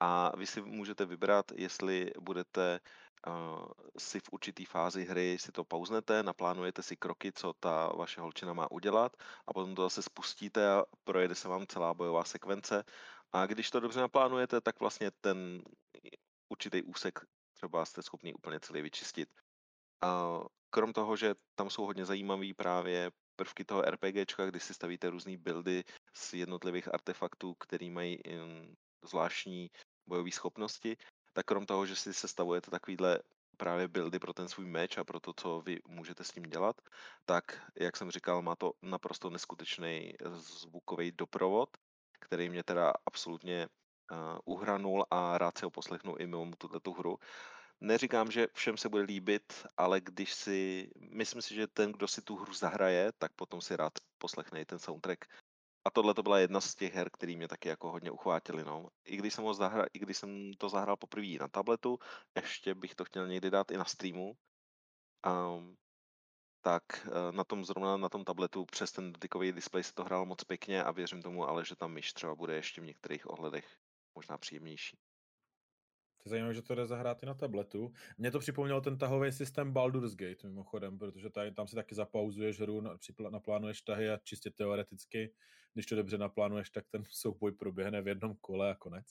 A 0.00 0.36
vy 0.36 0.46
si 0.46 0.62
můžete 0.62 1.04
vybrat, 1.04 1.52
jestli 1.52 2.12
budete 2.20 2.80
si 3.98 4.20
v 4.20 4.28
určitý 4.32 4.64
fázi 4.64 5.04
hry 5.04 5.38
si 5.38 5.52
to 5.52 5.64
pauznete, 5.64 6.22
naplánujete 6.22 6.82
si 6.82 6.96
kroky, 6.96 7.32
co 7.32 7.52
ta 7.52 7.92
vaše 7.96 8.20
holčina 8.20 8.52
má 8.52 8.70
udělat 8.70 9.16
a 9.46 9.52
potom 9.52 9.74
to 9.74 9.82
zase 9.82 10.02
spustíte 10.02 10.70
a 10.70 10.84
projede 11.04 11.34
se 11.34 11.48
vám 11.48 11.66
celá 11.66 11.94
bojová 11.94 12.24
sekvence. 12.24 12.84
A 13.32 13.46
když 13.46 13.70
to 13.70 13.80
dobře 13.80 14.00
naplánujete, 14.00 14.60
tak 14.60 14.80
vlastně 14.80 15.10
ten 15.20 15.62
určitý 16.48 16.82
úsek 16.82 17.18
třeba 17.52 17.84
jste 17.84 18.02
schopni 18.02 18.34
úplně 18.34 18.60
celý 18.60 18.82
vyčistit. 18.82 19.28
A 20.02 20.40
krom 20.70 20.92
toho, 20.92 21.16
že 21.16 21.34
tam 21.54 21.70
jsou 21.70 21.86
hodně 21.86 22.04
zajímavý 22.04 22.54
právě 22.54 23.10
prvky 23.36 23.64
toho 23.64 23.82
RPGčka, 23.82 24.46
kdy 24.46 24.60
si 24.60 24.74
stavíte 24.74 25.10
různé 25.10 25.36
buildy 25.36 25.84
z 26.14 26.34
jednotlivých 26.34 26.94
artefaktů, 26.94 27.54
který 27.54 27.90
mají 27.90 28.18
zvláštní 29.02 29.70
bojové 30.06 30.30
schopnosti, 30.30 30.96
tak 31.32 31.46
krom 31.46 31.66
toho, 31.66 31.86
že 31.86 31.96
si 31.96 32.14
sestavujete 32.14 32.70
takovýhle 32.70 33.18
právě 33.56 33.88
buildy 33.88 34.18
pro 34.18 34.32
ten 34.32 34.48
svůj 34.48 34.66
meč 34.66 34.98
a 34.98 35.04
pro 35.04 35.20
to, 35.20 35.32
co 35.32 35.60
vy 35.60 35.80
můžete 35.88 36.24
s 36.24 36.30
tím 36.30 36.42
dělat, 36.42 36.80
tak, 37.24 37.70
jak 37.80 37.96
jsem 37.96 38.10
říkal, 38.10 38.42
má 38.42 38.56
to 38.56 38.72
naprosto 38.82 39.30
neskutečný 39.30 40.12
zvukový 40.32 41.12
doprovod, 41.12 41.68
který 42.20 42.48
mě 42.48 42.62
teda 42.62 42.92
absolutně 43.06 43.68
uh, 44.12 44.18
uhranul 44.44 45.06
a 45.10 45.38
rád 45.38 45.58
si 45.58 45.64
ho 45.64 45.70
poslechnu 45.70 46.16
i 46.16 46.26
mimo 46.26 46.56
tuto 46.58 46.92
hru. 46.92 47.18
Neříkám, 47.80 48.30
že 48.30 48.46
všem 48.52 48.76
se 48.76 48.88
bude 48.88 49.02
líbit, 49.02 49.66
ale 49.76 50.00
když 50.00 50.34
si, 50.34 50.90
myslím 51.10 51.42
si, 51.42 51.54
že 51.54 51.66
ten, 51.66 51.92
kdo 51.92 52.08
si 52.08 52.22
tu 52.22 52.36
hru 52.36 52.54
zahraje, 52.54 53.12
tak 53.18 53.32
potom 53.32 53.60
si 53.60 53.76
rád 53.76 53.92
poslechne 54.18 54.60
i 54.60 54.64
ten 54.64 54.78
soundtrack, 54.78 55.24
a 55.84 55.90
tohle 55.90 56.14
to 56.14 56.22
byla 56.22 56.38
jedna 56.38 56.60
z 56.60 56.74
těch 56.74 56.94
her, 56.94 57.10
které 57.10 57.36
mě 57.36 57.48
taky 57.48 57.68
jako 57.68 57.90
hodně 57.90 58.10
uchvátily. 58.10 58.64
No. 58.64 58.88
I, 59.04 59.16
když 59.16 59.34
jsem 59.34 59.44
ho 59.44 59.54
zahrál, 59.54 59.86
I 59.92 59.98
když 59.98 60.16
jsem 60.16 60.52
to 60.58 60.68
zahrál 60.68 60.96
poprvé 60.96 61.40
na 61.40 61.48
tabletu, 61.48 61.98
ještě 62.36 62.74
bych 62.74 62.94
to 62.94 63.04
chtěl 63.04 63.28
někdy 63.28 63.50
dát 63.50 63.70
i 63.70 63.76
na 63.76 63.84
streamu, 63.84 64.36
um, 65.26 65.76
tak 66.60 66.82
uh, 67.06 67.32
na 67.32 67.44
tom 67.44 67.64
zrovna 67.64 67.96
na 67.96 68.08
tom 68.08 68.24
tabletu 68.24 68.64
přes 68.64 68.92
ten 68.92 69.12
dotykový 69.12 69.52
displej 69.52 69.84
se 69.84 69.94
to 69.94 70.04
hrálo 70.04 70.26
moc 70.26 70.44
pěkně 70.44 70.84
a 70.84 70.90
věřím 70.90 71.22
tomu 71.22 71.48
ale, 71.48 71.64
že 71.64 71.76
tam 71.76 71.92
myš 71.92 72.12
třeba 72.12 72.34
bude 72.34 72.54
ještě 72.54 72.80
v 72.80 72.84
některých 72.84 73.30
ohledech 73.30 73.76
možná 74.14 74.38
příjemnější. 74.38 74.98
To 76.22 76.28
je 76.28 76.30
zajímavé, 76.30 76.54
že 76.54 76.62
to 76.62 76.74
jde 76.74 76.86
zahrát 76.86 77.22
i 77.22 77.26
na 77.26 77.34
tabletu. 77.34 77.92
Mně 78.18 78.30
to 78.30 78.38
připomnělo 78.38 78.80
ten 78.80 78.98
tahový 78.98 79.32
systém 79.32 79.72
Baldur's 79.72 80.14
Gate 80.14 80.48
mimochodem, 80.48 80.98
protože 80.98 81.30
tady, 81.30 81.52
tam 81.52 81.68
si 81.68 81.76
taky 81.76 81.94
zapauzuješ 81.94 82.60
hru, 82.60 82.82
naplánuješ 83.30 83.82
tahy 83.82 84.10
a 84.10 84.18
čistě 84.24 84.50
teoreticky, 84.50 85.34
když 85.74 85.86
to 85.86 85.96
dobře 85.96 86.18
naplánuješ, 86.18 86.70
tak 86.70 86.84
ten 86.90 87.02
souboj 87.10 87.52
proběhne 87.52 88.02
v 88.02 88.08
jednom 88.08 88.36
kole 88.40 88.70
a 88.70 88.74
konec 88.74 89.06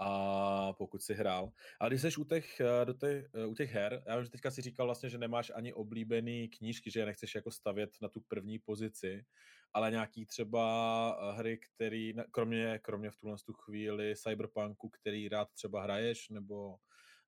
a 0.00 0.72
pokud 0.72 1.02
si 1.02 1.14
hrál. 1.14 1.52
A 1.80 1.88
když 1.88 2.00
jsi 2.00 2.16
u 2.18 2.24
těch, 2.24 2.60
eh, 2.60 2.84
do 2.84 2.92
těch, 2.94 3.26
eh, 3.34 3.46
u 3.46 3.54
těch 3.54 3.70
her, 3.70 4.02
já 4.06 4.22
že 4.22 4.30
teďka 4.30 4.50
si 4.50 4.62
říkal 4.62 4.86
vlastně, 4.86 5.10
že 5.10 5.18
nemáš 5.18 5.52
ani 5.54 5.72
oblíbený 5.72 6.48
knížky, 6.48 6.90
že 6.90 7.00
je 7.00 7.06
nechceš 7.06 7.34
jako 7.34 7.50
stavět 7.50 7.90
na 8.02 8.08
tu 8.08 8.20
první 8.20 8.58
pozici, 8.58 9.24
ale 9.72 9.90
nějaký 9.90 10.26
třeba 10.26 11.18
eh, 11.20 11.32
hry, 11.32 11.58
který, 11.58 12.14
kromě, 12.30 12.78
kromě 12.78 13.10
v 13.10 13.16
tuhle 13.16 13.36
tu 13.46 13.52
chvíli 13.52 14.16
Cyberpunku, 14.16 14.88
který 14.88 15.28
rád 15.28 15.48
třeba 15.52 15.82
hraješ, 15.82 16.28
nebo, 16.28 16.76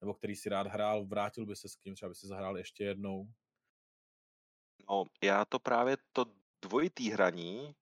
nebo 0.01 0.15
který 0.15 0.37
si 0.37 0.49
rád 0.49 0.67
hrál, 0.67 1.07
vrátil 1.07 1.47
by 1.47 1.57
se 1.57 1.69
s 1.69 1.77
kým, 1.77 1.95
třeba 1.95 2.09
by 2.09 2.15
si 2.15 2.27
zahrál 2.27 2.59
ještě 2.59 2.85
jednou? 2.85 3.29
No, 4.91 5.05
já 5.23 5.45
to 5.45 5.59
právě 5.59 5.97
to 6.13 6.25
dvojitý 6.63 7.11
hraní 7.11 7.75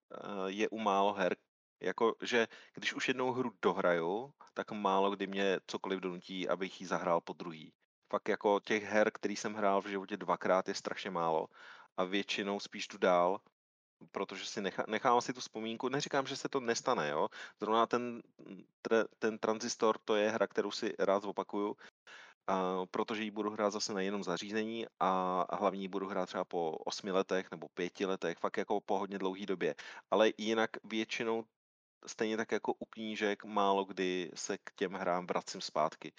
je 0.47 0.69
u 0.69 0.79
málo 0.79 1.13
her, 1.13 1.37
jako, 1.81 2.15
že 2.23 2.49
když 2.75 2.95
už 2.95 3.09
jednou 3.09 3.33
hru 3.33 3.53
dohraju, 3.63 4.33
tak 4.55 4.73
málo 4.73 5.11
kdy 5.11 5.27
mě 5.27 5.59
cokoliv 5.67 6.01
donutí, 6.01 6.49
abych 6.49 6.81
ji 6.81 6.87
zahrál 6.87 7.21
po 7.21 7.33
druhý. 7.33 7.73
Fakt 8.13 8.29
jako 8.29 8.61
těch 8.61 8.85
her, 8.85 9.11
který 9.11 9.37
jsem 9.37 9.55
hrál 9.55 9.83
v 9.83 9.87
životě 9.87 10.17
dvakrát, 10.17 10.69
je 10.69 10.75
strašně 10.75 11.11
málo. 11.11 11.47
A 11.97 12.05
většinou 12.05 12.61
spíš 12.61 12.89
jdu 12.89 12.99
dál, 12.99 13.41
protože 14.13 14.47
si 14.47 14.61
nechá, 14.61 14.85
nechám 14.89 15.21
si 15.21 15.33
tu 15.33 15.41
vzpomínku. 15.41 15.89
Neříkám, 15.89 16.27
že 16.27 16.37
se 16.37 16.49
to 16.49 16.61
nestane, 16.61 17.09
jo. 17.09 17.29
Zrovna 17.61 17.87
ten, 17.87 18.23
ten 19.19 19.39
transistor, 19.39 19.99
to 20.05 20.17
je 20.17 20.31
hra, 20.31 20.47
kterou 20.47 20.71
si 20.71 20.95
rád 20.99 21.23
zopakuju, 21.23 21.77
a 22.47 22.87
protože 22.91 23.23
ji 23.23 23.31
budu 23.31 23.51
hrát 23.51 23.71
zase 23.71 23.95
na 23.95 24.01
jenom 24.01 24.25
zařízení 24.25 24.87
a 25.01 25.47
hlavně 25.57 25.81
ji 25.81 25.89
budu 25.89 26.09
hrát 26.09 26.27
třeba 26.27 26.45
po 26.45 26.71
osmi 26.71 27.11
letech 27.11 27.51
nebo 27.51 27.69
pěti 27.69 28.07
letech, 28.07 28.39
fakt 28.39 28.57
jako 28.57 28.81
po 28.81 28.99
hodně 28.99 29.19
dlouhé 29.19 29.47
době. 29.47 29.75
Ale 30.11 30.33
jinak 30.39 30.71
většinou 30.85 31.45
stejně 32.07 32.37
tak 32.37 32.53
jako 32.53 32.73
u 32.73 32.85
knížek 32.85 33.45
málo 33.45 33.85
kdy 33.85 34.31
se 34.35 34.59
k 34.59 34.73
těm 34.77 34.93
hrám 34.93 35.27
vracím 35.27 35.61
zpátky. 35.61 36.13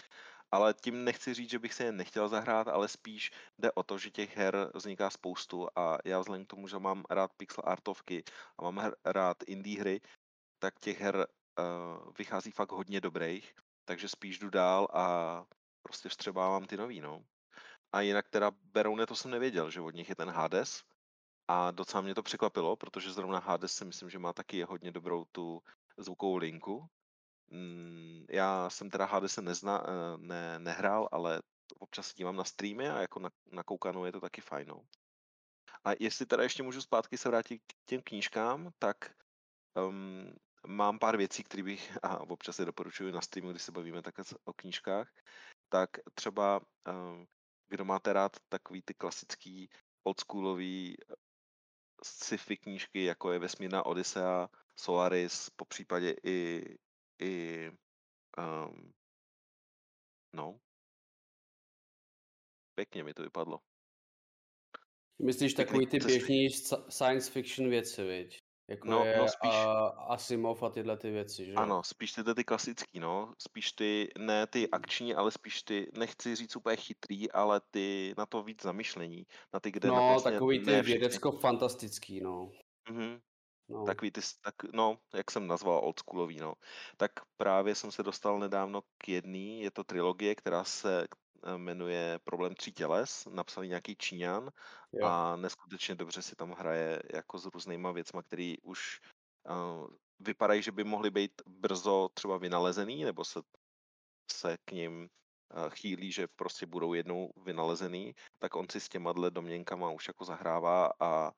Ale 0.51 0.73
tím 0.73 1.03
nechci 1.03 1.33
říct, 1.33 1.49
že 1.49 1.59
bych 1.59 1.73
se 1.73 1.83
je 1.83 1.91
nechtěl 1.91 2.29
zahrát, 2.29 2.67
ale 2.67 2.87
spíš 2.87 3.31
jde 3.59 3.71
o 3.71 3.83
to, 3.83 3.97
že 3.97 4.09
těch 4.09 4.37
her 4.37 4.71
vzniká 4.73 5.09
spoustu 5.09 5.67
a 5.75 5.97
já 6.05 6.19
vzhledem 6.19 6.45
k 6.45 6.49
tomu, 6.49 6.67
že 6.67 6.79
mám 6.79 7.03
rád 7.09 7.31
pixel 7.37 7.63
artovky 7.67 8.23
a 8.57 8.63
mám 8.63 8.91
rád 9.05 9.37
indie 9.47 9.79
hry, 9.79 10.01
tak 10.59 10.79
těch 10.79 11.01
her 11.01 11.15
uh, 11.15 12.13
vychází 12.17 12.51
fakt 12.51 12.71
hodně 12.71 13.01
dobrých, 13.01 13.53
takže 13.85 14.07
spíš 14.07 14.39
jdu 14.39 14.49
dál 14.49 14.87
a 14.93 15.45
prostě 15.83 16.09
vstřebávám 16.09 16.65
ty 16.65 16.77
nový, 16.77 17.01
no. 17.01 17.23
A 17.93 18.01
jinak 18.01 18.29
teda 18.29 18.51
Beroune 18.51 19.05
to 19.05 19.15
jsem 19.15 19.31
nevěděl, 19.31 19.71
že 19.71 19.81
od 19.81 19.95
nich 19.95 20.09
je 20.09 20.15
ten 20.15 20.29
Hades, 20.29 20.83
a 21.51 21.71
docela 21.71 22.01
mě 22.01 22.15
to 22.15 22.23
překvapilo, 22.23 22.75
protože 22.75 23.11
zrovna 23.11 23.39
Hades 23.39 23.73
si 23.73 23.85
myslím, 23.85 24.09
že 24.09 24.19
má 24.19 24.33
taky 24.33 24.63
hodně 24.63 24.91
dobrou 24.91 25.25
tu 25.31 25.63
zvukovou 25.97 26.37
linku. 26.37 26.87
Mm, 27.47 28.25
já 28.29 28.69
jsem 28.69 28.89
teda 28.89 29.05
Hades 29.05 29.37
nezna, 29.37 29.83
eh, 29.83 30.17
ne, 30.17 30.59
nehrál, 30.59 31.09
ale 31.11 31.41
občas 31.79 32.07
se 32.07 32.13
dívám 32.17 32.35
na 32.35 32.43
streamy 32.43 32.89
a 32.89 33.01
jako 33.01 33.19
na, 33.19 33.29
na 33.51 33.63
koukanou 33.63 34.05
je 34.05 34.11
to 34.11 34.21
taky 34.21 34.41
fajn. 34.41 34.67
No. 34.67 34.81
A 35.83 35.89
jestli 35.99 36.25
teda 36.25 36.43
ještě 36.43 36.63
můžu 36.63 36.81
zpátky 36.81 37.17
se 37.17 37.29
vrátit 37.29 37.59
k 37.67 37.73
těm 37.85 38.01
knížkám, 38.01 38.69
tak 38.79 38.97
um, 39.75 40.33
mám 40.67 40.99
pár 40.99 41.17
věcí, 41.17 41.43
které 41.43 41.63
bych, 41.63 41.97
a 42.03 42.19
občas 42.19 42.59
je 42.59 42.65
doporučuji 42.65 43.11
na 43.11 43.21
streamu, 43.21 43.51
když 43.51 43.63
se 43.63 43.71
bavíme 43.71 44.01
takhle 44.01 44.25
o 44.45 44.53
knížkách, 44.53 45.11
tak 45.69 45.89
třeba 46.13 46.61
um, 46.87 47.27
kdo 47.69 47.85
máte 47.85 48.13
rád 48.13 48.31
takový 48.49 48.81
ty 48.81 48.93
klasický 48.93 49.69
oldschoolový 50.03 50.95
sci-fi 52.03 52.57
knížky, 52.57 53.03
jako 53.03 53.31
je 53.31 53.39
Vesmírná 53.39 53.85
Odisea, 53.85 54.49
Solaris, 54.75 55.49
po 55.49 55.65
případě 55.65 56.15
i, 56.23 56.65
i 57.21 57.69
um, 58.37 58.93
no, 60.33 60.59
pěkně 62.75 63.03
mi 63.03 63.13
to 63.13 63.23
vypadlo. 63.23 63.59
Myslíš 65.21 65.53
takový 65.53 65.87
ty 65.87 65.99
běžný 65.99 66.49
science 66.89 67.31
fiction 67.31 67.69
věci, 67.69 68.03
viď? 68.03 68.40
Jako 68.71 68.87
No, 68.87 69.05
je 69.05 69.17
no 69.17 69.27
spíš, 69.27 69.51
a, 69.51 69.87
Asimov 69.87 70.63
a 70.63 70.69
tyhle 70.69 70.97
ty 70.97 71.11
věci, 71.11 71.45
že? 71.45 71.53
ano, 71.53 71.83
spíš 71.83 72.11
ty, 72.11 72.23
ty 72.23 72.43
klasický, 72.43 72.99
no, 72.99 73.33
spíš 73.37 73.71
ty, 73.71 74.07
ne 74.19 74.47
ty 74.47 74.69
akční, 74.69 75.15
ale 75.15 75.31
spíš 75.31 75.63
ty, 75.63 75.91
nechci 75.97 76.35
říct 76.35 76.55
úplně 76.55 76.75
chytrý, 76.75 77.31
ale 77.31 77.61
ty 77.71 78.13
na 78.17 78.25
to 78.25 78.43
víc 78.43 78.61
zamyšlení, 78.63 79.25
na 79.53 79.59
ty, 79.59 79.71
kde 79.71 79.89
na 79.89 79.95
No, 79.95 80.07
vlastně 80.07 80.31
takový 80.31 80.59
ty 80.59 80.81
vědecko-fantastický, 80.81 82.21
no. 82.21 82.51
mhm, 82.89 83.19
no. 83.69 83.85
Takový 83.85 84.11
ty, 84.11 84.21
tak, 84.41 84.55
no, 84.73 84.97
jak 85.13 85.31
jsem 85.31 85.47
nazval, 85.47 85.79
oldschoolový, 85.83 86.39
no. 86.39 86.53
Tak 86.97 87.11
právě 87.37 87.75
jsem 87.75 87.91
se 87.91 88.03
dostal 88.03 88.39
nedávno 88.39 88.81
k 88.97 89.09
jedný, 89.09 89.61
je 89.61 89.71
to 89.71 89.83
trilogie, 89.83 90.35
která 90.35 90.63
se 90.63 91.07
jmenuje 91.57 92.19
Problém 92.23 92.55
tří 92.55 92.71
těles, 92.71 93.27
napsal 93.31 93.65
nějaký 93.65 93.95
Číňan 93.95 94.49
Jo. 94.93 95.07
a 95.07 95.35
neskutečně 95.35 95.95
dobře 95.95 96.21
si 96.21 96.35
tam 96.35 96.51
hraje 96.51 97.01
jako 97.13 97.37
s 97.37 97.45
různýma 97.45 97.91
věcma, 97.91 98.23
který 98.23 98.61
už 98.61 98.99
uh, 99.49 99.87
vypadají, 100.19 100.61
že 100.61 100.71
by 100.71 100.83
mohly 100.83 101.09
být 101.09 101.41
brzo 101.47 102.09
třeba 102.13 102.37
vynalezený, 102.37 103.03
nebo 103.03 103.25
se, 103.25 103.39
se 104.31 104.57
k 104.65 104.71
ním 104.71 105.01
uh, 105.01 105.69
chýlí, 105.69 106.11
že 106.11 106.27
prostě 106.27 106.65
budou 106.65 106.93
jednou 106.93 107.33
vynalezený, 107.37 108.15
tak 108.39 108.55
on 108.55 108.69
si 108.69 108.79
s 108.79 108.89
těma 108.89 109.13
dle 109.13 109.31
domněnkama 109.31 109.91
už 109.91 110.07
jako 110.07 110.25
zahrává 110.25 110.91
a 110.99 111.31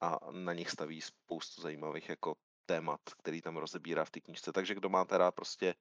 a 0.00 0.18
na 0.30 0.52
nich 0.52 0.70
staví 0.70 1.00
spoustu 1.00 1.62
zajímavých 1.62 2.08
jako 2.08 2.36
témat, 2.66 3.00
který 3.18 3.42
tam 3.42 3.56
rozebírá 3.56 4.04
v 4.04 4.10
té 4.10 4.20
knížce. 4.20 4.52
Takže 4.52 4.74
kdo 4.74 4.88
máte 4.88 5.18
rád 5.18 5.34
prostě 5.34 5.74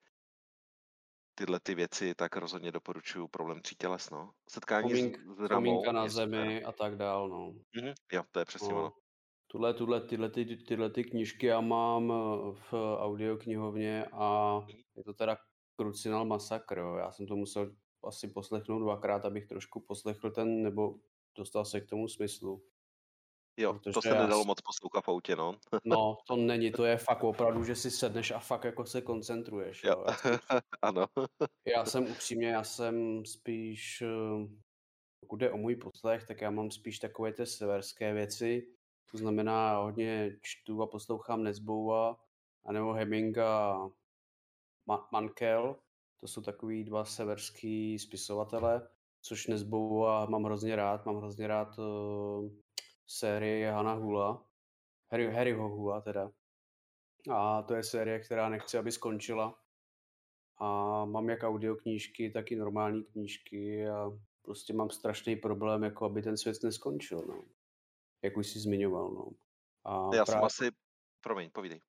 tyhle 1.39 1.59
ty 1.63 1.75
věci, 1.75 2.15
tak 2.15 2.35
rozhodně 2.35 2.71
doporučuju 2.71 3.27
problém 3.27 3.61
tří 3.61 3.75
těles, 3.75 4.09
no. 4.09 4.31
Setkání 4.49 4.89
Komínk, 4.89 5.17
s, 5.17 5.39
Ramou 5.47 5.91
na 5.91 6.03
je 6.03 6.09
zemi 6.09 6.63
a 6.63 6.71
tak 6.71 6.95
dál, 6.97 7.29
no. 7.29 7.53
Mhm, 7.75 7.93
jo, 8.11 8.23
to 8.31 8.39
je 8.39 8.45
přesně 8.45 8.73
ono. 8.73 8.83
no. 8.83 8.91
Tuhle, 9.47 9.73
tuhle, 9.73 10.01
tyhle, 10.01 10.29
ty, 10.29 10.45
tyhle 10.57 10.89
ty 10.89 11.03
knížky 11.03 11.45
já 11.45 11.61
mám 11.61 12.11
eh, 12.11 12.55
v 12.71 12.73
audioknihovně 12.99 14.05
a 14.11 14.59
je 14.95 15.03
to 15.03 15.13
teda 15.13 15.37
Crucinal 15.79 16.25
Massacre, 16.25 16.81
jo. 16.81 16.95
Já 16.95 17.11
jsem 17.11 17.27
to 17.27 17.35
musel 17.35 17.75
asi 18.03 18.27
poslechnout 18.27 18.79
dvakrát, 18.79 19.25
abych 19.25 19.47
trošku 19.47 19.79
poslechl 19.79 20.31
ten, 20.31 20.63
nebo 20.63 20.95
dostal 21.37 21.65
se 21.65 21.81
k 21.81 21.89
tomu 21.89 22.07
smyslu. 22.07 22.63
Jo, 23.59 23.79
to 23.93 24.01
se 24.01 24.09
já 24.09 24.21
nedalo 24.21 24.45
moc 24.45 24.61
poslouchat 24.61 25.01
v 25.05 25.09
autě, 25.09 25.35
no. 25.35 25.55
No, 25.85 26.17
to 26.27 26.35
není, 26.35 26.71
to 26.71 26.85
je 26.85 26.97
fakt 26.97 27.23
opravdu, 27.23 27.63
že 27.63 27.75
si 27.75 27.91
sedneš 27.91 28.31
a 28.31 28.39
fakt 28.39 28.63
jako 28.63 28.85
se 28.85 29.01
koncentruješ. 29.01 29.83
Jo, 29.83 29.91
Jo. 29.91 30.03
Já, 30.07 30.13
jsem, 30.15 30.39
ano. 30.81 31.05
já 31.75 31.85
jsem 31.85 32.03
upřímně, 32.11 32.47
já 32.47 32.63
jsem 32.63 33.25
spíš, 33.25 34.01
eh, 34.01 34.47
pokud 35.19 35.35
jde 35.35 35.51
o 35.51 35.57
můj 35.57 35.75
poslech, 35.75 36.27
tak 36.27 36.41
já 36.41 36.51
mám 36.51 36.71
spíš 36.71 36.99
takové 36.99 37.33
ty 37.33 37.45
severské 37.45 38.13
věci. 38.13 38.67
To 39.11 39.17
znamená, 39.17 39.77
hodně 39.77 40.37
čtu 40.41 40.81
a 40.81 40.87
poslouchám 40.87 41.43
Nesbouva, 41.43 42.19
anebo 42.65 42.93
Hemminga 42.93 43.73
a 43.73 43.87
Ma- 44.89 45.07
Mankel. 45.11 45.75
To 46.19 46.27
jsou 46.27 46.41
takový 46.41 46.83
dva 46.83 47.05
severský 47.05 47.99
spisovatele, 47.99 48.89
což 49.21 49.47
Nesbouva 49.47 50.25
mám 50.25 50.43
hrozně 50.43 50.75
rád. 50.75 51.05
Mám 51.05 51.17
hrozně 51.17 51.47
rád 51.47 51.79
uh, 53.09 53.13
sérii 53.13 53.65
Hana 53.65 53.93
Hula, 53.93 54.45
Harry, 55.11 55.33
Harryho 55.33 55.69
Hula 55.69 56.01
teda. 56.01 56.31
A 57.31 57.61
to 57.61 57.75
je 57.75 57.83
série, 57.83 58.19
která 58.19 58.49
nechci, 58.49 58.77
aby 58.77 58.91
skončila. 58.91 59.59
A 60.57 61.05
mám 61.05 61.29
jak 61.29 61.43
audioknížky, 61.43 62.29
tak 62.29 62.51
i 62.51 62.55
normální 62.55 63.03
knížky 63.03 63.87
a 63.87 64.11
prostě 64.41 64.73
mám 64.73 64.89
strašný 64.89 65.35
problém, 65.35 65.83
jako 65.83 66.05
aby 66.05 66.21
ten 66.21 66.37
svět 66.37 66.63
neskončil, 66.63 67.21
no. 67.27 67.43
Jak 68.23 68.37
už 68.37 68.47
jsi 68.47 68.59
zmiňoval, 68.59 69.11
no. 69.11 69.29
A 69.85 70.15
Já 70.15 70.25
jsem 70.25 70.33
právě, 70.33 70.45
asi, 70.45 70.71
promiň, 71.21 71.49
povídej. 71.51 71.81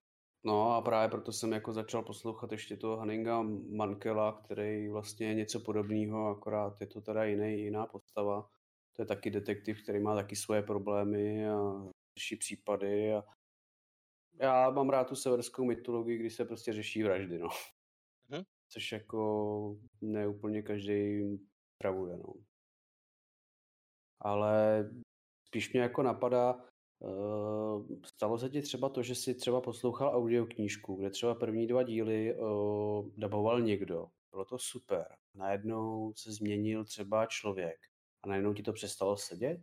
no 0.44 0.72
a 0.72 0.80
právě 0.82 1.08
proto 1.08 1.32
jsem 1.32 1.52
jako 1.52 1.72
začal 1.72 2.02
poslouchat 2.02 2.52
ještě 2.52 2.76
toho 2.76 2.96
Hanninga 2.96 3.42
Mankela, 3.76 4.42
který 4.44 4.88
vlastně 4.88 5.26
je 5.26 5.34
něco 5.34 5.60
podobného, 5.60 6.28
akorát 6.28 6.80
je 6.80 6.86
to 6.86 7.00
teda 7.00 7.24
jiný, 7.24 7.60
jiná 7.60 7.86
postava. 7.86 8.50
To 8.92 9.02
je 9.02 9.06
taky 9.06 9.30
detektiv, 9.30 9.82
který 9.82 10.00
má 10.00 10.14
taky 10.14 10.36
svoje 10.36 10.62
problémy 10.62 11.48
a 11.48 11.88
řeší 12.18 12.36
případy 12.36 13.14
a 13.14 13.24
já 14.40 14.70
mám 14.70 14.90
rád 14.90 15.08
tu 15.08 15.16
severskou 15.16 15.64
mytologii, 15.64 16.18
kdy 16.18 16.30
se 16.30 16.44
prostě 16.44 16.72
řeší 16.72 17.02
vraždy, 17.02 17.38
no. 17.38 17.48
Mhm. 18.28 18.42
Což 18.68 18.92
jako 18.92 19.80
ne 20.00 20.28
úplně 20.28 20.62
každý 20.62 21.20
travuje, 21.82 22.16
no. 22.16 22.34
Ale 24.20 24.84
spíš 25.46 25.72
mě 25.72 25.80
jako 25.80 26.02
napadá, 26.02 26.64
uh, 26.98 27.86
stalo 28.04 28.38
se 28.38 28.50
ti 28.50 28.62
třeba 28.62 28.88
to, 28.88 29.02
že 29.02 29.14
jsi 29.14 29.34
třeba 29.34 29.60
poslouchal 29.60 30.16
audioknížku, 30.16 30.94
kde 30.94 31.10
třeba 31.10 31.34
první 31.34 31.66
dva 31.66 31.82
díly 31.82 32.34
uh, 32.34 33.10
daboval 33.16 33.60
někdo. 33.60 34.10
Bylo 34.30 34.44
to 34.44 34.58
super. 34.58 35.16
Najednou 35.34 36.12
se 36.16 36.32
změnil 36.32 36.84
třeba 36.84 37.26
člověk 37.26 37.89
a 38.22 38.28
najednou 38.28 38.54
ti 38.54 38.62
to 38.62 38.72
přestalo 38.72 39.16
sedět? 39.16 39.60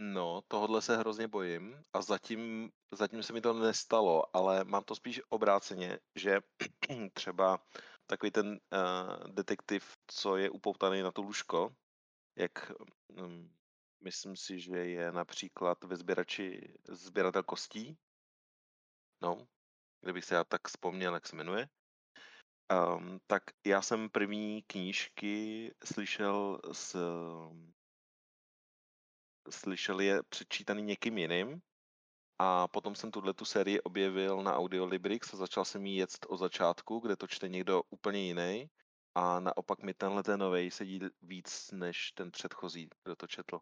No, 0.00 0.42
tohodle 0.48 0.82
se 0.82 0.96
hrozně 0.96 1.28
bojím 1.28 1.84
a 1.92 2.02
zatím, 2.02 2.70
zatím 2.92 3.22
se 3.22 3.32
mi 3.32 3.40
to 3.40 3.52
nestalo, 3.52 4.36
ale 4.36 4.64
mám 4.64 4.84
to 4.84 4.94
spíš 4.94 5.20
obráceně, 5.28 5.98
že 6.14 6.40
třeba 7.12 7.66
takový 8.06 8.30
ten 8.30 8.48
uh, 8.48 9.28
detektiv, 9.34 9.96
co 10.06 10.36
je 10.36 10.50
upoutaný 10.50 11.02
na 11.02 11.12
to 11.12 11.22
lůžko, 11.22 11.76
jak 12.36 12.72
um, 13.06 13.56
myslím 14.04 14.36
si, 14.36 14.60
že 14.60 14.76
je 14.76 15.12
například 15.12 15.84
ve 15.84 15.96
sběrači 15.96 16.74
sběratel 16.88 17.42
kostí, 17.42 17.98
no, 19.22 19.48
kdybych 20.00 20.24
se 20.24 20.34
já 20.34 20.44
tak 20.44 20.68
vzpomněl, 20.68 21.14
jak 21.14 21.26
se 21.26 21.36
jmenuje, 21.36 21.68
um, 22.72 23.18
tak 23.26 23.42
já 23.66 23.82
jsem 23.82 24.10
první 24.10 24.62
knížky 24.62 25.70
slyšel 25.84 26.60
s 26.72 26.96
slyšel 29.50 30.00
je 30.00 30.22
přečítaný 30.28 30.82
někým 30.82 31.18
jiným 31.18 31.60
a 32.38 32.68
potom 32.68 32.94
jsem 32.94 33.10
tuhle 33.10 33.34
tu 33.34 33.44
sérii 33.44 33.80
objevil 33.80 34.42
na 34.42 34.56
Audiolibrix 34.56 35.34
a 35.34 35.36
začal 35.36 35.64
jsem 35.64 35.86
jí 35.86 35.96
jet 35.96 36.10
od 36.28 36.36
začátku, 36.36 36.98
kde 36.98 37.16
to 37.16 37.26
čte 37.26 37.48
někdo 37.48 37.82
úplně 37.90 38.20
jiný 38.20 38.70
a 39.14 39.40
naopak 39.40 39.82
mi 39.82 39.94
tenhle 39.94 40.22
ten 40.22 40.40
novej 40.40 40.70
sedí 40.70 41.00
víc 41.22 41.70
než 41.72 42.12
ten 42.12 42.30
předchozí, 42.30 42.88
kdo 43.04 43.16
to 43.16 43.26
četl. 43.26 43.58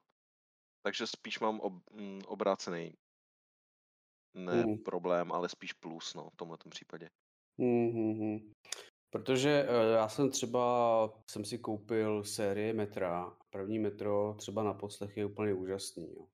Takže 0.82 1.06
spíš 1.06 1.40
mám 1.40 1.60
ob, 1.60 1.72
m, 1.92 2.18
obrácený 2.26 2.92
ne 4.34 4.62
Hmm. 4.62 4.78
problém, 4.78 5.32
ale 5.32 5.48
spíš 5.48 5.72
plus 5.72 6.14
no, 6.14 6.30
v 6.30 6.36
tomhle 6.36 6.58
případě. 6.68 7.08
Hmm, 7.58 7.90
hmm, 7.90 8.14
hmm. 8.14 8.52
Protože 9.16 9.64
uh, 9.68 9.94
já 9.94 10.08
jsem 10.08 10.30
třeba, 10.30 11.12
jsem 11.30 11.44
si 11.44 11.58
koupil 11.58 12.24
série 12.24 12.72
metra, 12.72 13.36
první 13.50 13.78
metro 13.78 14.34
třeba 14.38 14.62
na 14.62 14.74
poslech 14.74 15.16
je 15.16 15.26
úplně 15.26 15.54
úžasný. 15.54 16.08
Jo. 16.14 16.26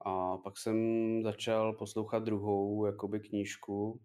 A 0.00 0.38
pak 0.38 0.58
jsem 0.58 0.78
začal 1.22 1.72
poslouchat 1.72 2.22
druhou 2.22 2.86
jakoby 2.86 3.20
knížku 3.20 4.00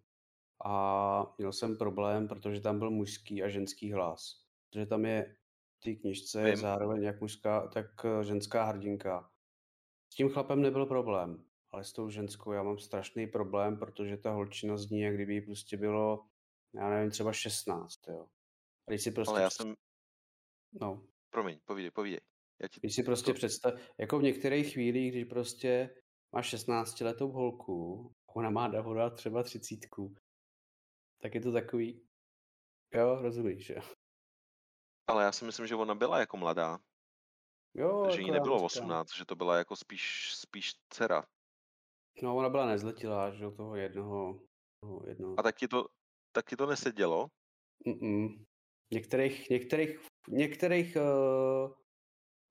a 0.64 1.34
měl 1.38 1.52
jsem 1.52 1.76
problém, 1.76 2.28
protože 2.28 2.60
tam 2.60 2.78
byl 2.78 2.90
mužský 2.90 3.42
a 3.42 3.48
ženský 3.48 3.92
hlas. 3.92 4.44
Protože 4.70 4.86
tam 4.86 5.04
je 5.04 5.36
v 5.80 5.84
té 5.84 5.94
knižce 6.00 6.44
Vím. 6.44 6.56
zároveň 6.56 7.02
jak 7.02 7.20
mužská, 7.20 7.68
tak 7.68 7.86
eh, 8.04 8.24
ženská 8.24 8.64
hrdinka. 8.64 9.30
S 10.12 10.16
tím 10.16 10.28
chlapem 10.28 10.62
nebyl 10.62 10.86
problém, 10.86 11.44
ale 11.70 11.84
s 11.84 11.92
tou 11.92 12.08
ženskou 12.08 12.52
já 12.52 12.62
mám 12.62 12.78
strašný 12.78 13.26
problém, 13.26 13.78
protože 13.78 14.16
ta 14.16 14.30
holčina 14.30 14.76
zní, 14.76 15.00
jak 15.00 15.14
kdyby 15.14 15.34
jí 15.34 15.40
prostě 15.40 15.76
bylo, 15.76 16.26
já 16.74 16.88
nevím, 16.90 17.10
třeba 17.10 17.32
16, 17.32 18.08
jo. 18.08 18.26
A 18.88 18.90
když 18.90 19.02
si 19.02 19.10
prostě, 19.12 19.30
Ale 19.30 19.42
já 19.42 19.50
jsem, 19.50 19.74
no, 20.80 21.06
promiň, 21.30 21.60
povídej, 21.64 21.90
povídej. 21.90 22.20
Já 22.62 22.68
ti, 22.68 22.80
když 22.80 22.94
si 22.94 23.02
prostě 23.02 23.30
to- 23.32 23.34
představ, 23.34 23.74
jako 23.98 24.18
v 24.18 24.22
některých 24.22 24.72
chvílích, 24.72 25.12
když 25.12 25.24
prostě 25.24 25.94
máš 26.34 26.48
16 26.48 27.00
letou 27.00 27.28
holku, 27.32 28.10
ona 28.34 28.50
má 28.50 28.68
Davoda 28.68 29.10
třeba 29.10 29.42
třicítku, 29.42 30.14
tak 31.22 31.34
je 31.34 31.40
to 31.40 31.52
takový, 31.52 32.06
jo, 32.94 33.22
rozumíš, 33.22 33.68
jo. 33.70 33.82
ale 35.06 35.24
já 35.24 35.32
si 35.32 35.44
myslím, 35.44 35.66
že 35.66 35.74
ona 35.74 35.94
byla 35.94 36.18
jako 36.20 36.36
mladá, 36.36 36.78
Jo, 37.76 38.10
že 38.10 38.20
jí 38.20 38.26
jako 38.26 38.34
já 38.36 38.40
nebylo 38.40 38.56
říkám. 38.56 38.64
18, 38.66 39.14
že 39.16 39.24
to 39.24 39.36
byla 39.36 39.58
jako 39.58 39.76
spíš, 39.76 40.34
spíš 40.34 40.72
dcera. 40.88 41.24
No, 42.22 42.36
ona 42.36 42.48
byla 42.48 42.66
nezletilá, 42.66 43.30
že 43.30 43.44
jo, 43.44 43.50
toho 43.50 43.76
jednoho, 43.76 44.40
toho 44.80 45.02
jednoho. 45.08 45.40
A 45.40 45.42
tak 45.42 45.56
ti 45.56 45.68
to, 45.68 45.88
tak 46.34 46.50
ti 46.50 46.56
to 46.56 46.66
nesedělo? 46.66 47.26
Mm-mm. 47.86 48.44
Některých, 48.90 49.50
některých, 49.50 49.98
některých, 50.28 50.96
uh, 50.96 51.72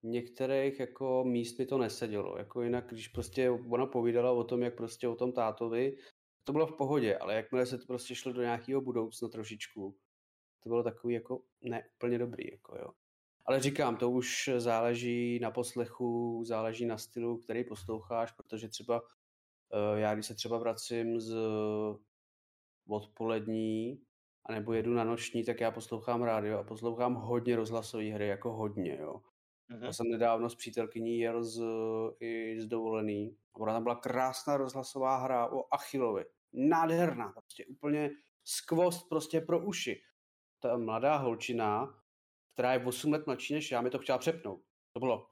některých 0.03 0.79
jako 0.79 1.23
míst 1.23 1.59
mi 1.59 1.65
to 1.65 1.77
nesedělo. 1.77 2.37
Jako 2.37 2.61
jinak, 2.61 2.89
když 2.89 3.07
prostě 3.07 3.49
ona 3.49 3.85
povídala 3.85 4.31
o 4.31 4.43
tom, 4.43 4.61
jak 4.61 4.75
prostě 4.75 5.07
o 5.07 5.15
tom 5.15 5.31
tátovi, 5.31 5.97
to 6.43 6.51
bylo 6.51 6.67
v 6.67 6.77
pohodě, 6.77 7.17
ale 7.17 7.35
jakmile 7.35 7.65
se 7.65 7.77
to 7.77 7.85
prostě 7.85 8.15
šlo 8.15 8.33
do 8.33 8.41
nějakého 8.41 8.81
budoucna 8.81 9.27
trošičku, 9.29 9.97
to 10.63 10.69
bylo 10.69 10.83
takový 10.83 11.13
jako 11.13 11.43
ne 11.61 11.89
úplně 11.95 12.17
dobrý, 12.17 12.51
jako 12.51 12.75
jo. 12.75 12.89
Ale 13.45 13.59
říkám, 13.59 13.97
to 13.97 14.09
už 14.11 14.49
záleží 14.57 15.39
na 15.39 15.51
poslechu, 15.51 16.43
záleží 16.45 16.85
na 16.85 16.97
stylu, 16.97 17.37
který 17.37 17.63
posloucháš, 17.63 18.31
protože 18.31 18.67
třeba 18.67 19.01
eh, 19.73 19.99
já, 19.99 20.13
když 20.13 20.25
se 20.25 20.35
třeba 20.35 20.57
vracím 20.57 21.19
z 21.19 21.35
odpolední, 22.87 24.01
anebo 24.45 24.73
jedu 24.73 24.93
na 24.93 25.03
noční, 25.03 25.43
tak 25.43 25.61
já 25.61 25.71
poslouchám 25.71 26.23
rádio 26.23 26.57
a 26.57 26.63
poslouchám 26.63 27.13
hodně 27.13 27.55
rozhlasové 27.55 28.03
hry, 28.03 28.27
jako 28.27 28.53
hodně, 28.53 28.97
jo. 29.01 29.21
Mhm. 29.67 29.83
Já 29.83 29.93
jsem 29.93 30.07
nedávno 30.07 30.49
s 30.49 30.55
přítelkyní 30.55 31.19
jel 31.19 31.43
z, 31.43 31.63
i 32.19 32.61
z 32.61 32.67
dovolený. 32.67 33.37
A 33.55 33.59
ona 33.59 33.73
tam 33.73 33.83
byla 33.83 33.95
krásná 33.95 34.57
rozhlasová 34.57 35.17
hra 35.17 35.51
o 35.51 35.73
Achillovi. 35.73 36.25
Nádherná, 36.53 37.29
prostě 37.31 37.65
úplně 37.65 38.09
skvost 38.43 39.09
prostě 39.09 39.41
pro 39.41 39.65
uši. 39.65 40.01
Ta 40.59 40.77
mladá 40.77 41.17
holčina, 41.17 41.99
která 42.53 42.73
je 42.73 42.85
8 42.85 43.11
let 43.11 43.25
mladší 43.25 43.53
než 43.53 43.71
já, 43.71 43.81
mi 43.81 43.89
to 43.89 43.99
chtěla 43.99 44.17
přepnout. 44.17 44.61
To 44.93 44.99
bylo... 44.99 45.27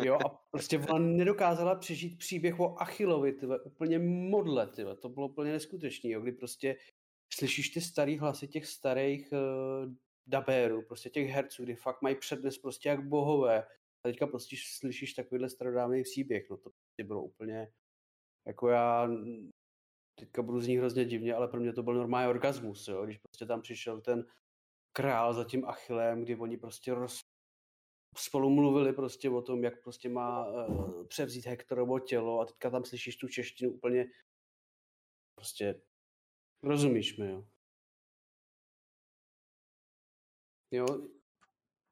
Jo, 0.00 0.18
a 0.26 0.28
prostě 0.50 0.78
ona 0.78 0.98
nedokázala 0.98 1.74
přežít 1.74 2.18
příběh 2.18 2.60
o 2.60 2.80
Achillovi, 2.80 3.32
tyhle, 3.32 3.60
úplně 3.60 3.98
modle, 3.98 4.66
tyhle. 4.66 4.96
to 4.96 5.08
bylo 5.08 5.28
úplně 5.28 5.52
neskutečný, 5.52 6.10
jo, 6.10 6.20
kdy 6.20 6.32
prostě 6.32 6.76
slyšíš 7.34 7.68
ty 7.68 7.80
starý 7.80 8.18
hlasy 8.18 8.48
těch 8.48 8.66
starých 8.66 9.32
uh, 9.32 9.92
dabérů, 10.26 10.82
prostě 10.82 11.10
těch 11.10 11.30
herců, 11.30 11.62
kdy 11.62 11.74
fakt 11.74 12.02
mají 12.02 12.16
přednes 12.16 12.58
prostě 12.58 12.88
jak 12.88 13.08
bohové. 13.08 13.62
A 14.04 14.08
teďka 14.08 14.26
prostě 14.26 14.56
slyšíš 14.78 15.14
takovýhle 15.14 15.48
starodávný 15.48 16.02
příběh, 16.02 16.50
no 16.50 16.56
to 16.56 16.70
prostě 16.70 17.04
bylo 17.04 17.22
úplně, 17.22 17.72
jako 18.46 18.68
já 18.68 19.08
teďka 20.18 20.42
budu 20.42 20.60
znít 20.60 20.76
hrozně 20.76 21.04
divně, 21.04 21.34
ale 21.34 21.48
pro 21.48 21.60
mě 21.60 21.72
to 21.72 21.82
byl 21.82 21.94
normální 21.94 22.30
orgasmus, 22.30 22.88
jo, 22.88 23.04
když 23.04 23.18
prostě 23.18 23.46
tam 23.46 23.62
přišel 23.62 24.00
ten 24.00 24.24
král 24.92 25.34
za 25.34 25.44
tím 25.44 25.64
Achillem, 25.64 26.22
kdy 26.22 26.36
oni 26.36 26.56
prostě 26.56 26.94
roz, 26.94 27.20
spolu 28.16 28.50
mluvili 28.50 28.92
prostě 28.92 29.30
o 29.30 29.42
tom, 29.42 29.64
jak 29.64 29.82
prostě 29.82 30.08
má 30.08 30.46
uh, 30.48 31.06
převzít 31.06 31.46
Hektorovo 31.46 31.98
tělo 31.98 32.40
a 32.40 32.44
teďka 32.44 32.70
tam 32.70 32.84
slyšíš 32.84 33.16
tu 33.16 33.28
češtinu 33.28 33.70
úplně 33.72 34.06
prostě 35.34 35.82
rozumíš 36.62 37.16
mi, 37.16 37.30
jo. 37.30 37.46
Jo, 40.70 40.86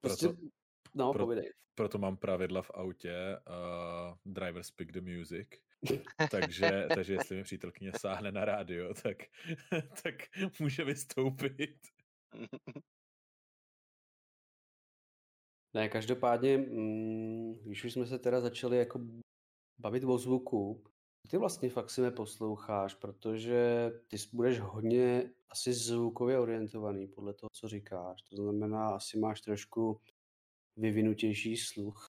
prostě, 0.00 0.26
Proto- 0.26 0.50
no, 0.94 1.12
pro- 1.12 1.24
povídej. 1.26 1.52
Proto 1.74 1.98
mám 1.98 2.16
pravidla 2.16 2.62
v 2.62 2.70
autě, 2.70 3.14
uh, 3.48 4.16
driver 4.24 4.62
speak 4.62 4.92
the 4.92 5.00
music. 5.00 5.48
takže, 6.30 6.88
takže 6.94 7.12
jestli 7.12 7.36
mi 7.36 7.42
přítelkyně 7.42 7.92
sáhne 7.98 8.32
na 8.32 8.44
rádio, 8.44 8.94
tak, 8.94 9.16
tak 10.02 10.14
může 10.60 10.84
vystoupit. 10.84 11.78
Ne, 15.74 15.88
každopádně, 15.88 16.58
mm, 16.58 17.54
když 17.64 17.84
už 17.84 17.92
jsme 17.92 18.06
se 18.06 18.18
teda 18.18 18.40
začali 18.40 18.76
jako 18.78 19.00
bavit 19.78 20.04
o 20.04 20.18
zvuku, 20.18 20.84
ty 21.30 21.36
vlastně 21.36 21.70
fakt 21.70 21.90
si 21.90 22.00
neposloucháš, 22.00 22.94
protože 22.94 23.90
ty 24.08 24.16
budeš 24.32 24.60
hodně 24.60 25.30
asi 25.50 25.72
zvukově 25.72 26.38
orientovaný 26.38 27.06
podle 27.06 27.34
toho, 27.34 27.48
co 27.52 27.68
říkáš. 27.68 28.22
To 28.22 28.36
znamená, 28.36 28.88
asi 28.88 29.18
máš 29.18 29.40
trošku 29.40 30.00
vyvinutější 30.76 31.56
sluch. 31.56 32.09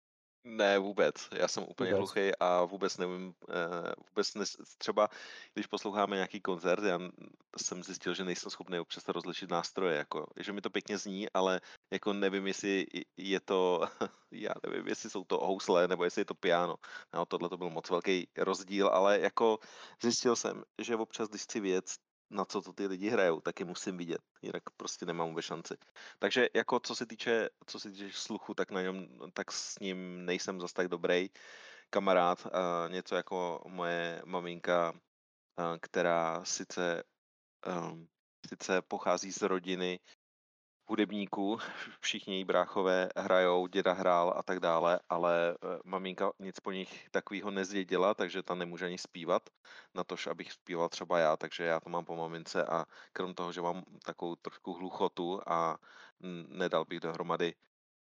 Ne, 0.47 0.79
vůbec. 0.79 1.13
Já 1.31 1.47
jsem 1.47 1.63
úplně 1.63 1.93
Vůbec. 1.93 1.97
hluchý 1.97 2.31
a 2.39 2.63
vůbec 2.63 2.97
nevím, 2.97 3.33
eh, 3.49 3.93
vůbec 4.09 4.33
nes, 4.35 4.57
třeba 4.77 5.09
když 5.53 5.67
posloucháme 5.67 6.15
nějaký 6.15 6.41
koncert, 6.41 6.83
já 6.83 6.99
jsem 7.57 7.83
zjistil, 7.83 8.13
že 8.13 8.23
nejsem 8.23 8.49
schopný 8.51 8.79
občas 8.79 9.07
rozlišit 9.07 9.49
nástroje, 9.49 9.97
jako, 9.97 10.25
že 10.39 10.53
mi 10.53 10.61
to 10.61 10.69
pěkně 10.69 10.97
zní, 10.97 11.29
ale 11.33 11.61
jako 11.91 12.13
nevím, 12.13 12.47
jestli 12.47 12.85
je 13.17 13.39
to, 13.39 13.81
já 14.31 14.51
nevím, 14.67 14.87
jestli 14.87 15.09
jsou 15.09 15.23
to 15.23 15.37
housle, 15.37 15.87
nebo 15.87 16.03
jestli 16.03 16.21
je 16.21 16.25
to 16.25 16.35
piano. 16.35 16.75
No, 17.13 17.25
tohle 17.25 17.49
to 17.49 17.57
byl 17.57 17.69
moc 17.69 17.89
velký 17.89 18.27
rozdíl, 18.37 18.87
ale 18.87 19.19
jako 19.19 19.59
zjistil 20.01 20.35
jsem, 20.35 20.63
že 20.81 20.95
občas, 20.95 21.29
když 21.29 21.41
chci 21.41 21.59
věc, 21.59 21.95
na 22.29 22.45
co 22.45 22.61
to 22.61 22.73
ty 22.73 22.87
lidi 22.87 23.09
hrajou, 23.09 23.41
tak 23.41 23.59
je 23.59 23.65
musím 23.65 23.97
vidět, 23.97 24.21
jinak 24.41 24.63
prostě 24.77 25.05
nemám 25.05 25.29
vůbec 25.29 25.45
šanci. 25.45 25.77
Takže 26.19 26.49
jako 26.53 26.79
co 26.79 26.95
se 26.95 27.05
týče, 27.05 27.49
co 27.65 27.79
se 27.79 27.91
týče 27.91 28.09
sluchu, 28.13 28.53
tak 28.53 28.71
na 28.71 28.81
něm, 28.81 29.07
tak 29.33 29.51
s 29.51 29.79
ním 29.79 30.25
nejsem 30.25 30.61
zas 30.61 30.73
tak 30.73 30.87
dobrý 30.87 31.29
kamarád, 31.89 32.45
a 32.45 32.87
něco 32.87 33.15
jako 33.15 33.61
moje 33.67 34.21
maminka, 34.25 34.93
která 35.81 36.45
sice, 36.45 37.03
um, 37.67 38.07
sice 38.49 38.81
pochází 38.81 39.31
z 39.31 39.41
rodiny 39.41 39.99
hudebníků, 40.87 41.57
všichni 41.99 42.33
její 42.33 42.43
bráchové 42.43 43.09
hrajou, 43.15 43.67
děda 43.67 43.93
hrál 43.93 44.33
a 44.37 44.43
tak 44.43 44.59
dále, 44.59 44.99
ale 45.09 45.51
eh, 45.51 45.79
maminka 45.83 46.31
nic 46.39 46.59
po 46.59 46.71
nich 46.71 47.09
takového 47.11 47.51
nezdědila, 47.51 48.13
takže 48.13 48.43
ta 48.43 48.55
nemůže 48.55 48.85
ani 48.85 48.97
zpívat, 48.97 49.49
na 49.93 50.03
tož 50.03 50.27
abych 50.27 50.51
zpíval 50.51 50.89
třeba 50.89 51.19
já, 51.19 51.37
takže 51.37 51.63
já 51.63 51.79
to 51.79 51.89
mám 51.89 52.05
po 52.05 52.15
mamince 52.15 52.65
a 52.65 52.85
krom 53.13 53.33
toho, 53.33 53.51
že 53.51 53.61
mám 53.61 53.83
takovou 54.05 54.35
trošku 54.35 54.73
hluchotu 54.73 55.41
a 55.47 55.77
nedal 56.47 56.85
bych 56.85 56.99
dohromady 56.99 57.55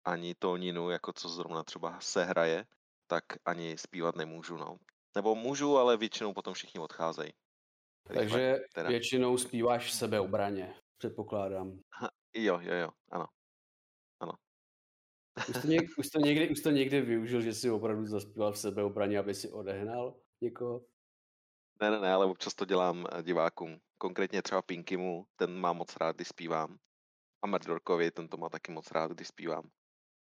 ani 0.05 0.35
tóninu, 0.35 0.89
jako 0.89 1.13
co 1.13 1.29
zrovna 1.29 1.63
třeba 1.63 1.99
se 1.99 2.25
hraje, 2.25 2.65
tak 3.07 3.23
ani 3.45 3.77
zpívat 3.77 4.15
nemůžu, 4.15 4.57
no. 4.57 4.77
Nebo 5.15 5.35
můžu, 5.35 5.77
ale 5.77 5.97
většinou 5.97 6.33
potom 6.33 6.53
všichni 6.53 6.79
odcházejí. 6.79 7.33
Takže 8.07 8.59
teda. 8.73 8.89
většinou 8.89 9.37
zpíváš 9.37 9.87
v 9.87 9.91
sebeobraně, 9.91 10.75
předpokládám. 10.97 11.79
Jo, 12.33 12.59
jo, 12.61 12.73
jo, 12.73 12.89
ano. 13.11 13.27
Už 15.49 15.55
jsi, 15.55 15.67
něk, 15.67 15.89
už, 15.97 16.09
to 16.09 16.19
někdy, 16.19 16.49
už 16.49 16.61
to 16.61 16.71
někdy 16.71 17.01
využil, 17.01 17.41
že 17.41 17.53
jsi 17.53 17.69
opravdu 17.69 18.05
zaspíval 18.05 18.51
v 18.51 18.57
sebeobraně, 18.57 19.19
aby 19.19 19.35
si 19.35 19.51
odehnal 19.51 20.19
někoho? 20.41 20.85
Ne, 21.81 21.91
ne, 21.91 21.99
ne, 21.99 22.13
ale 22.13 22.25
občas 22.25 22.55
to 22.55 22.65
dělám 22.65 23.07
eh, 23.11 23.23
divákům. 23.23 23.79
Konkrétně 23.97 24.41
třeba 24.41 24.61
Pinkymu, 24.61 25.25
ten 25.35 25.59
má 25.59 25.73
moc 25.73 25.95
rád, 25.97 26.15
když 26.15 26.27
zpívám. 26.27 26.77
A 27.43 27.47
Merdorkovi, 27.47 28.11
ten 28.11 28.27
to 28.27 28.37
má 28.37 28.49
taky 28.49 28.71
moc 28.71 28.91
rád, 28.91 29.11
když 29.11 29.27
zpívám. 29.27 29.69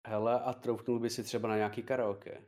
Hele, 0.07 0.41
a 0.41 0.53
troufnul 0.53 1.01
by 1.01 1.11
si 1.11 1.23
třeba 1.23 1.49
na 1.49 1.57
nějaký 1.57 1.83
karaoke? 1.83 2.45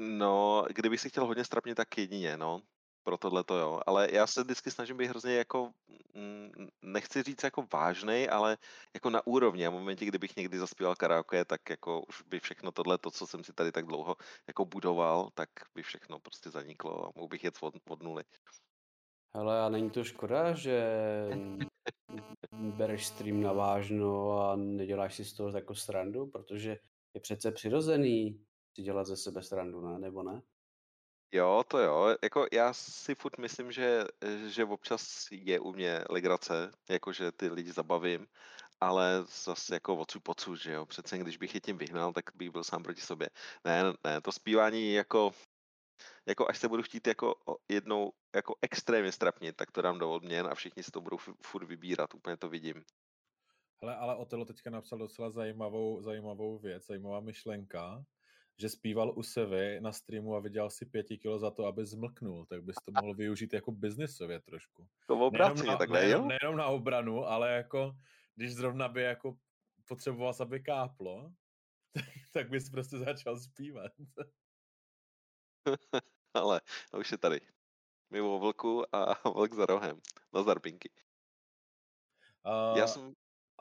No, 0.00 0.64
kdybych 0.74 1.00
si 1.00 1.08
chtěl 1.08 1.26
hodně 1.26 1.44
strapně, 1.44 1.74
tak 1.74 1.98
jedině, 1.98 2.36
no. 2.36 2.62
Pro 3.02 3.18
tohle 3.18 3.44
to 3.44 3.56
jo. 3.56 3.80
Ale 3.86 4.08
já 4.12 4.26
se 4.26 4.42
vždycky 4.42 4.70
snažím 4.70 4.96
být 4.96 5.06
hrozně 5.06 5.34
jako, 5.34 5.72
mm, 6.14 6.50
nechci 6.82 7.22
říct 7.22 7.42
jako 7.42 7.66
vážnej, 7.72 8.28
ale 8.30 8.58
jako 8.94 9.10
na 9.10 9.26
úrovni. 9.26 9.66
A 9.66 9.70
v 9.70 9.72
momentě, 9.72 10.04
kdybych 10.04 10.36
někdy 10.36 10.58
zaspíval 10.58 10.96
karaoke, 10.96 11.44
tak 11.44 11.70
jako 11.70 12.02
už 12.08 12.22
by 12.22 12.40
všechno 12.40 12.72
tohle, 12.72 12.98
to, 12.98 13.10
co 13.10 13.26
jsem 13.26 13.44
si 13.44 13.52
tady 13.52 13.72
tak 13.72 13.86
dlouho 13.86 14.16
jako 14.46 14.64
budoval, 14.64 15.30
tak 15.34 15.48
by 15.74 15.82
všechno 15.82 16.18
prostě 16.18 16.50
zaniklo 16.50 17.06
a 17.06 17.12
mohl 17.16 17.28
bych 17.28 17.44
jet 17.44 17.54
od, 17.60 17.74
od 17.88 18.02
nuly. 18.02 18.24
Hele, 19.34 19.62
a 19.62 19.68
není 19.68 19.90
to 19.90 20.04
škoda, 20.04 20.54
že 20.54 20.84
bereš 22.52 23.06
stream 23.06 23.42
na 23.42 23.52
vážno 23.52 24.40
a 24.40 24.56
neděláš 24.56 25.14
si 25.14 25.24
z 25.24 25.34
toho 25.34 25.48
jako 25.56 25.74
srandu, 25.74 26.26
protože 26.26 26.78
je 27.14 27.20
přece 27.20 27.52
přirozený 27.52 28.44
si 28.74 28.82
dělat 28.82 29.06
ze 29.06 29.16
sebe 29.16 29.42
srandu, 29.42 29.80
ne? 29.80 29.98
Nebo 29.98 30.22
ne? 30.22 30.42
Jo, 31.32 31.64
to 31.68 31.78
jo. 31.78 32.16
Jako 32.22 32.46
já 32.52 32.72
si 32.72 33.14
furt 33.14 33.38
myslím, 33.38 33.72
že, 33.72 34.04
že 34.46 34.64
občas 34.64 35.28
je 35.30 35.60
u 35.60 35.72
mě 35.72 36.04
legrace, 36.10 36.72
jakože 36.88 37.32
ty 37.32 37.48
lidi 37.48 37.72
zabavím, 37.72 38.26
ale 38.80 39.24
zase 39.44 39.74
jako 39.74 39.96
odsud 39.96 40.22
pocud, 40.22 40.56
že 40.56 40.72
jo. 40.72 40.86
Přece 40.86 41.18
když 41.18 41.36
bych 41.36 41.54
je 41.54 41.60
tím 41.60 41.78
vyhnal, 41.78 42.12
tak 42.12 42.24
bych 42.34 42.50
byl 42.50 42.64
sám 42.64 42.82
proti 42.82 43.00
sobě. 43.00 43.28
Ne, 43.64 43.82
ne, 44.04 44.20
to 44.20 44.32
zpívání 44.32 44.92
jako, 44.92 45.30
jako 46.26 46.48
až 46.48 46.58
se 46.58 46.68
budu 46.68 46.82
chtít 46.82 47.06
jako 47.06 47.34
jednou 47.68 48.12
jako 48.34 48.54
extrémně 48.62 49.12
strapnit, 49.12 49.56
tak 49.56 49.70
to 49.70 49.82
dám 49.82 49.98
do 49.98 50.12
odměn 50.12 50.46
a 50.46 50.54
všichni 50.54 50.82
si 50.82 50.90
to 50.90 51.00
budou 51.00 51.16
furt 51.42 51.64
vybírat, 51.64 52.14
úplně 52.14 52.36
to 52.36 52.48
vidím. 52.48 52.84
Hele, 53.82 53.96
ale 53.96 54.16
Otelo 54.16 54.44
teďka 54.44 54.70
napsal 54.70 54.98
docela 54.98 55.30
zajímavou, 55.30 56.02
zajímavou 56.02 56.58
věc, 56.58 56.86
zajímavá 56.86 57.20
myšlenka, 57.20 58.04
že 58.58 58.68
zpíval 58.68 59.12
u 59.16 59.22
Sevy 59.22 59.80
na 59.80 59.92
streamu 59.92 60.34
a 60.34 60.40
vydělal 60.40 60.70
si 60.70 60.86
pěti 60.86 61.18
kilo 61.18 61.38
za 61.38 61.50
to, 61.50 61.66
aby 61.66 61.86
zmlknul, 61.86 62.46
tak 62.46 62.62
bys 62.62 62.76
to 62.84 62.92
mohl 62.92 63.14
využít 63.14 63.52
jako 63.52 63.72
biznisově 63.72 64.40
trošku. 64.40 64.88
To 65.06 65.30
nejenom 65.30 65.66
na, 65.66 65.76
takhle, 65.76 66.00
nejenom, 66.00 66.28
nejenom 66.28 66.56
na 66.56 66.66
obranu, 66.66 67.24
ale 67.24 67.52
jako, 67.52 67.96
když 68.34 68.54
zrovna 68.54 68.88
by 68.88 69.02
jako 69.02 69.36
potřeboval, 69.88 70.34
aby 70.40 70.60
káplo, 70.60 71.32
tak, 71.94 72.04
tak 72.32 72.50
bys 72.50 72.70
prostě 72.70 72.98
začal 72.98 73.38
zpívat. 73.38 73.92
ale 76.34 76.60
už 76.98 77.12
je 77.12 77.18
tady. 77.18 77.40
Mimo 78.10 78.38
vlku 78.38 78.94
a 78.94 79.28
vlk 79.34 79.54
za 79.54 79.66
rohem. 79.66 80.00
Na 80.32 80.42
zarbinky. 80.42 80.90
Uh, 82.46 82.78
Já 82.78 82.86
jsem 82.86 83.14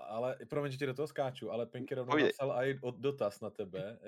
ale 0.08 0.38
promiň, 0.50 0.72
že 0.72 0.78
ti 0.78 0.86
do 0.86 0.94
toho 0.94 1.08
skáču, 1.08 1.52
ale 1.52 1.66
Pinky 1.66 1.96
rovnou 1.96 2.18
napsal 2.18 2.52
i 2.52 2.80
od 2.82 2.96
dotaz 2.96 3.42
na 3.42 3.50
tebe. 3.50 4.00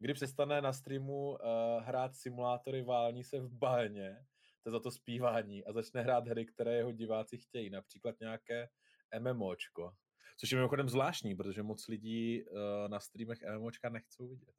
Eh, 0.00 0.04
kdy 0.04 0.14
přestane 0.14 0.60
na 0.60 0.72
streamu 0.72 1.30
uh, 1.30 1.36
hrát 1.84 2.16
simulátory 2.16 2.82
vální 2.82 3.24
se 3.24 3.40
v 3.40 3.52
bahně, 3.52 4.26
to 4.62 4.70
za 4.70 4.80
to 4.80 4.90
zpívání, 4.90 5.64
a 5.64 5.72
začne 5.72 6.02
hrát 6.02 6.28
hry, 6.28 6.46
které 6.46 6.76
jeho 6.76 6.92
diváci 6.92 7.38
chtějí, 7.38 7.70
například 7.70 8.20
nějaké 8.20 8.68
MMOčko. 9.20 9.92
Což 10.36 10.52
je 10.52 10.56
mimochodem 10.56 10.88
zvláštní, 10.88 11.34
protože 11.36 11.62
moc 11.62 11.88
lidí 11.88 12.44
uh, 12.44 12.88
na 12.88 13.00
streamech 13.00 13.38
MMOčka 13.56 13.88
nechcou 13.88 14.28
vidět. 14.28 14.54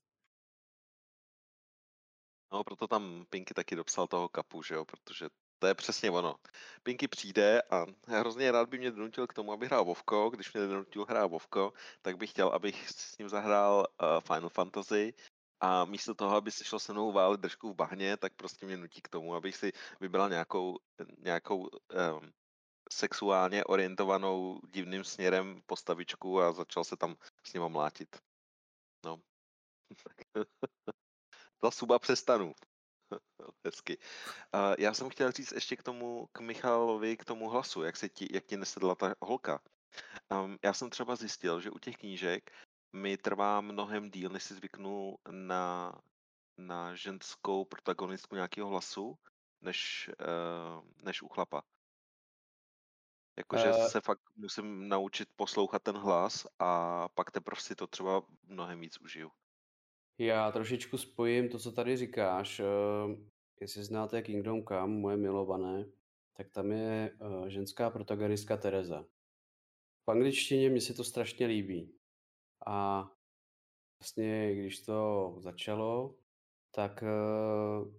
No, 2.54 2.64
proto 2.64 2.88
tam 2.88 3.26
Pinky 3.30 3.54
taky 3.54 3.76
dopsal 3.76 4.08
toho 4.08 4.30
kapu, 4.30 4.64
že 4.64 4.76
jo, 4.76 4.86
protože 4.86 5.30
to 5.62 5.68
je 5.68 5.76
přesně 5.76 6.12
ono. 6.12 6.36
Pinky 6.84 7.08
přijde 7.08 7.62
a 7.62 7.86
hrozně 8.08 8.52
rád 8.52 8.70
by 8.70 8.78
mě 8.78 8.92
donutil 8.92 9.28
k 9.28 9.34
tomu, 9.34 9.52
aby 9.52 9.66
hrál 9.66 9.86
Vovko. 9.86 10.30
Když 10.30 10.54
mě 10.54 10.68
donutil 10.68 11.06
hrát 11.06 11.28
Vovko, 11.28 11.74
tak 12.02 12.18
bych 12.18 12.30
chtěl, 12.30 12.48
abych 12.48 12.90
s 12.90 13.18
ním 13.18 13.30
zahrál 13.30 13.88
uh, 14.02 14.20
Final 14.20 14.50
Fantasy 14.50 15.14
a 15.62 15.86
místo 15.86 16.16
toho, 16.16 16.36
aby 16.36 16.52
se 16.52 16.64
šel 16.64 16.80
se 16.80 16.94
mnou 16.94 17.12
válit 17.12 17.40
držku 17.40 17.74
v 17.74 17.76
bahně, 17.76 18.18
tak 18.18 18.34
prostě 18.34 18.66
mě 18.66 18.78
nutí 18.78 19.02
k 19.02 19.10
tomu, 19.10 19.36
abych 19.36 19.56
si 19.56 19.72
vybral 20.00 20.30
nějakou, 20.30 20.80
nějakou 21.18 21.60
um, 21.60 22.32
sexuálně 22.92 23.64
orientovanou 23.64 24.60
divným 24.68 25.04
směrem 25.04 25.62
postavičku 25.66 26.42
a 26.42 26.52
začal 26.52 26.84
se 26.84 26.98
tam 26.98 27.16
s 27.44 27.54
ním 27.54 27.70
mlátit. 27.70 28.22
No. 29.06 29.22
Za 31.64 31.72
suba 31.72 32.00
přestanu. 32.00 32.54
Hezky. 33.66 33.98
Uh, 33.98 34.76
já 34.80 34.94
jsem 34.94 35.10
chtěl 35.10 35.32
říct 35.32 35.52
ještě 35.52 35.76
k 35.76 35.84
tomu, 35.84 36.28
k 36.32 36.40
Michalovi, 36.40 37.18
k 37.18 37.26
tomu 37.26 37.50
hlasu, 37.50 37.84
jak, 37.84 37.98
se 37.98 38.10
ti, 38.10 38.28
jak 38.32 38.46
ti 38.46 38.58
nesedla 38.58 38.96
ta 38.96 39.16
holka. 39.22 39.62
Um, 40.30 40.58
já 40.64 40.74
jsem 40.74 40.90
třeba 40.90 41.16
zjistil, 41.16 41.62
že 41.62 41.72
u 41.72 41.80
těch 41.80 41.98
knížek 41.98 42.52
mi 42.94 43.18
trvá 43.18 43.62
mnohem 43.62 44.12
díl, 44.12 44.30
než 44.30 44.44
si 44.44 44.54
zvyknu 44.54 45.16
na, 45.32 45.96
na 46.58 46.96
ženskou 46.96 47.66
protagonistku 47.66 48.36
nějakého 48.36 48.70
hlasu, 48.70 49.18
než, 49.62 50.10
uh, 50.20 50.84
než 51.04 51.22
u 51.22 51.28
chlapa. 51.28 51.64
Jakože 53.38 53.72
uh, 53.72 53.88
se 53.88 54.02
fakt 54.02 54.22
musím 54.36 54.90
naučit 54.90 55.30
poslouchat 55.36 55.84
ten 55.84 55.98
hlas 55.98 56.48
a 56.60 57.10
pak 57.10 57.32
teprve 57.32 57.62
si 57.62 57.76
to 57.76 57.88
třeba 57.88 58.24
mnohem 58.44 58.80
víc 58.80 58.98
užiju. 59.02 59.32
Já 60.18 60.52
trošičku 60.52 60.98
spojím 60.98 61.50
to, 61.50 61.60
co 61.60 61.72
tady 61.72 61.98
říkáš. 61.98 62.60
Eh, 62.60 62.64
jestli 63.62 63.84
znáte 63.84 64.22
Kingdom 64.22 64.64
Come, 64.64 65.00
moje 65.00 65.18
milované, 65.18 65.86
tak 66.38 66.50
tam 66.50 66.72
je 66.72 67.12
eh, 67.12 67.50
ženská 67.50 67.90
protagonistka 67.90 68.58
Tereza. 68.58 69.06
V 70.06 70.12
angličtině 70.12 70.70
mi 70.70 70.82
se 70.82 70.94
to 70.94 71.04
strašně 71.04 71.46
líbí. 71.46 72.01
A 72.66 73.10
vlastně, 74.00 74.56
když 74.56 74.82
to 74.82 75.34
začalo, 75.38 76.16
tak 76.72 77.04
eh, 77.04 77.92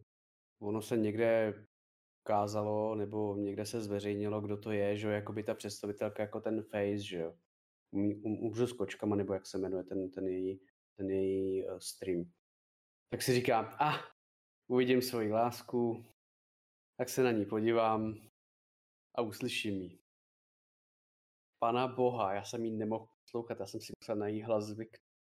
ono 0.61 0.83
se 0.83 0.97
někde 0.97 1.55
ukázalo, 2.25 2.95
nebo 2.95 3.37
někde 3.37 3.67
se 3.67 3.81
zveřejnilo, 3.81 4.41
kdo 4.41 4.57
to 4.57 4.73
je, 4.73 4.97
že 4.97 5.09
jako 5.09 5.33
by 5.33 5.43
ta 5.43 5.55
představitelka 5.55 6.23
jako 6.23 6.41
ten 6.41 6.63
face, 6.63 6.99
že 6.99 7.19
jo. 7.19 7.35
Umřu 8.25 8.67
s 8.67 8.73
kočkama, 8.73 9.17
nebo 9.17 9.35
jak 9.35 9.47
se 9.47 9.59
jmenuje 9.59 9.85
ten, 9.85 10.11
ten 10.11 10.27
její 10.27 10.61
ten 10.97 11.11
její 11.11 11.67
uh, 11.67 11.79
stream. 11.79 12.33
Tak 13.09 13.23
si 13.23 13.35
říkám, 13.35 13.65
a 13.65 13.91
ah, 13.91 14.01
uvidím 14.67 15.03
svoji 15.03 15.33
lásku, 15.33 16.07
tak 16.97 17.09
se 17.09 17.23
na 17.23 17.31
ní 17.31 17.47
podívám 17.47 18.15
a 19.15 19.23
uslyším 19.23 19.83
ji. 19.83 19.99
Pana 21.59 21.89
boha, 21.89 22.35
já 22.35 22.45
jsem 22.45 22.65
jí 22.65 22.77
nemohl 22.77 23.09
poslouchat, 23.25 23.61
já 23.61 23.66
jsem 23.66 23.81
si 23.81 23.93
musel 24.01 24.16
na 24.16 24.29
její 24.29 24.43
hlas 24.43 24.64
zvyknout. 24.64 25.12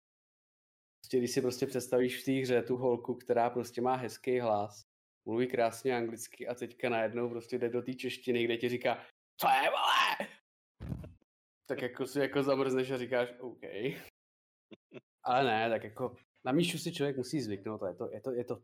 Prostě, 1.01 1.17
když 1.17 1.31
si 1.31 1.41
prostě 1.41 1.65
představíš 1.67 2.21
v 2.21 2.25
té 2.25 2.31
hře 2.31 2.63
tu 2.63 2.77
holku, 2.77 3.15
která 3.15 3.49
prostě 3.49 3.81
má 3.81 3.95
hezký 3.95 4.39
hlas, 4.39 4.81
mluví 5.27 5.47
krásně 5.47 5.95
anglicky 5.95 6.47
a 6.47 6.55
teďka 6.55 6.89
najednou 6.89 7.29
prostě 7.29 7.57
jde 7.57 7.69
do 7.69 7.81
té 7.81 7.93
češtiny, 7.93 8.43
kde 8.43 8.57
ti 8.57 8.69
říká, 8.69 9.05
co 9.41 9.47
je, 9.47 9.69
vole? 9.69 10.29
Tak 11.69 11.81
jako 11.81 12.07
si 12.07 12.19
jako 12.19 12.43
zamrzneš 12.43 12.91
a 12.91 12.97
říkáš, 12.97 13.29
OK. 13.39 13.63
Ale 15.23 15.43
ne, 15.43 15.69
tak 15.69 15.83
jako 15.83 16.15
na 16.45 16.51
Míšu 16.51 16.77
si 16.77 16.93
člověk 16.93 17.17
musí 17.17 17.41
zvyknout, 17.41 17.81
je 17.87 17.95
to, 17.95 18.11
je 18.11 18.21
to, 18.21 18.31
je 18.31 18.43
to 18.43 18.63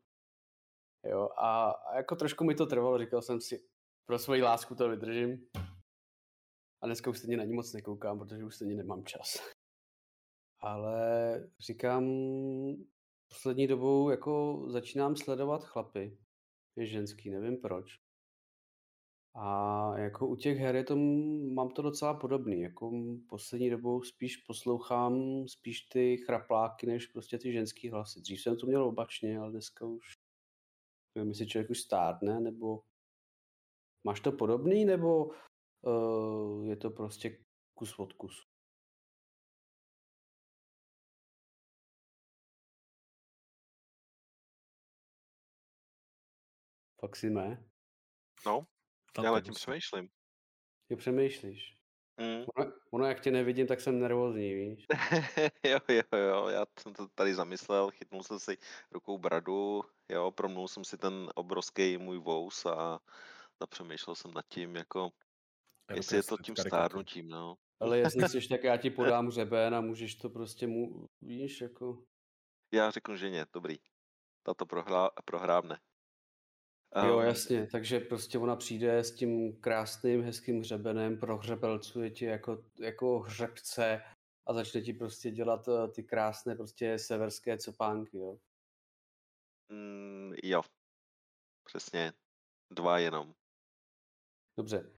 jo, 1.06 1.30
a, 1.38 1.70
a 1.70 1.96
jako 1.96 2.16
trošku 2.16 2.44
mi 2.44 2.56
to 2.56 2.66
trvalo, 2.66 2.98
říkal 2.98 3.22
jsem 3.22 3.42
si, 3.42 3.68
pro 4.06 4.20
svoji 4.20 4.42
lásku 4.42 4.76
to 4.76 4.90
vydržím. 4.90 5.48
A 6.82 6.86
dneska 6.86 7.10
už 7.10 7.18
stejně 7.18 7.38
na 7.38 7.44
ní 7.44 7.54
moc 7.54 7.74
nekoukám, 7.74 8.20
protože 8.20 8.44
už 8.44 8.56
stejně 8.56 8.76
nemám 8.76 9.06
čas. 9.06 9.38
Ale 10.60 11.50
říkám, 11.60 12.06
poslední 13.30 13.68
dobou 13.68 14.10
jako 14.10 14.64
začínám 14.68 15.16
sledovat 15.16 15.64
chlapy, 15.64 16.18
ženský, 16.78 17.30
nevím 17.30 17.58
proč. 17.58 18.00
A 19.40 19.98
jako 19.98 20.28
u 20.28 20.36
těch 20.36 20.58
her 20.58 20.76
je 20.76 20.84
to, 20.84 20.96
mám 21.54 21.70
to 21.70 21.82
docela 21.82 22.14
podobný. 22.14 22.62
Jako 22.62 22.92
poslední 23.30 23.70
dobou 23.70 24.04
spíš 24.04 24.38
poslouchám 24.38 25.48
spíš 25.48 25.82
ty 25.82 26.18
chrapláky, 26.18 26.88
než 26.88 27.08
prostě 27.08 27.38
ty 27.38 27.54
ženský 27.54 27.90
hlasy. 27.90 28.22
Dřív 28.22 28.42
jsem 28.42 28.58
to 28.58 28.68
měl 28.68 28.84
obačně, 28.84 29.40
ale 29.40 29.52
dneska 29.52 29.86
už 29.86 30.06
nevím, 31.16 31.30
jestli 31.30 31.48
člověk 31.48 31.70
už 31.70 31.80
stárne, 31.80 32.40
nebo 32.40 32.82
máš 34.04 34.20
to 34.20 34.32
podobný, 34.32 34.86
nebo 34.86 35.32
je 36.64 36.76
to 36.76 36.90
prostě 36.90 37.46
kus 37.74 38.00
od 38.00 38.14
kusu? 38.14 38.44
Fakt 47.02 47.16
si 47.16 47.30
mé? 47.30 47.64
No, 48.46 48.68
tam 49.14 49.26
Já 49.26 49.32
nad 49.32 49.42
tím 49.42 49.54
přemýšlím. 49.54 50.10
Ty 50.88 50.96
přemýšlíš. 50.96 51.78
Mm. 52.18 52.46
Ono, 52.56 52.72
ono, 52.92 53.06
jak 53.06 53.22
tě 53.22 53.32
nevidím, 53.32 53.68
tak 53.68 53.82
jsem 53.82 54.00
nervózní, 54.00 54.54
víš? 54.54 54.86
jo, 55.64 55.80
jo, 55.90 56.20
jo, 56.20 56.48
já 56.48 56.66
jsem 56.80 56.94
to 56.94 57.08
tady 57.08 57.36
zamyslel, 57.36 57.92
chytnul 57.92 58.24
jsem 58.24 58.40
si 58.40 58.58
rukou 58.92 59.18
bradu, 59.18 59.84
jo, 60.10 60.32
promnul 60.32 60.68
jsem 60.68 60.84
si 60.84 60.98
ten 60.98 61.30
obrovský 61.36 61.98
můj 61.98 62.18
vous 62.18 62.66
a 62.66 63.00
zapřemýšlel 63.60 64.16
jsem 64.16 64.34
nad 64.34 64.46
tím, 64.50 64.76
jako, 64.76 65.12
jestli 65.96 66.18
je 66.18 66.24
to 66.24 66.38
tím 66.38 66.56
stárnutím, 66.56 67.28
no. 67.28 67.58
Ale 67.80 67.98
jestli 68.00 68.30
jsi 68.30 68.48
tak 68.48 68.64
já 68.64 68.78
ti 68.78 68.90
podám 68.90 69.32
řeben 69.32 69.76
a 69.76 69.82
můžeš 69.82 70.16
to 70.16 70.30
prostě, 70.30 70.68
mu, 70.68 71.08
víš, 71.22 71.62
jako... 71.62 72.04
Já 72.74 72.92
řeknu, 72.92 73.16
že 73.16 73.30
ne, 73.30 73.46
dobrý. 73.54 73.76
Tato 74.44 74.66
prohrá, 74.66 75.10
prohrábne. 75.26 75.80
Jo, 77.08 77.20
jasně, 77.20 77.68
takže 77.72 78.00
prostě 78.00 78.38
ona 78.38 78.56
přijde 78.56 79.00
s 79.00 79.16
tím 79.16 79.62
krásným, 79.62 80.24
hezkým 80.24 80.60
hřebenem, 80.60 81.20
prohřebelcuje 81.20 82.12
ti 82.12 82.26
jako, 82.26 82.64
jako 82.80 83.20
hřebce 83.20 84.02
a 84.48 84.54
začne 84.54 84.82
ti 84.82 84.94
prostě 84.94 85.32
dělat 85.32 85.68
eh, 85.68 85.88
ty 85.88 86.04
krásné 86.04 86.56
prostě 86.56 87.00
severské 87.00 87.58
copánky, 87.58 88.18
jo? 88.18 88.38
Mm, 89.70 90.34
jo, 90.44 90.62
přesně. 91.64 92.14
Dva 92.74 93.00
jenom. 93.00 93.34
Dobře. 94.58 94.97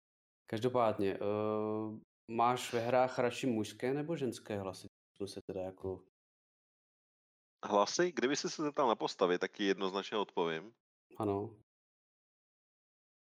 Každopádně, 0.50 1.20
uh, 1.20 2.00
máš 2.28 2.74
ve 2.74 2.80
hrách 2.80 3.20
radši 3.20 3.48
mužské 3.48 3.94
nebo 3.94 4.16
ženské 4.16 4.60
hlasy? 4.60 4.88
Jsme 5.18 5.28
se 5.28 5.42
teda 5.42 5.62
jako... 5.62 6.06
Hlasy? 7.66 8.12
Kdyby 8.12 8.36
jsi 8.36 8.50
se 8.50 8.62
zeptal 8.62 8.88
na 8.88 8.96
postavy, 8.96 9.40
tak 9.40 9.52
ti 9.52 9.64
jednoznačně 9.64 10.18
odpovím. 10.18 10.74
Ano. 11.18 11.56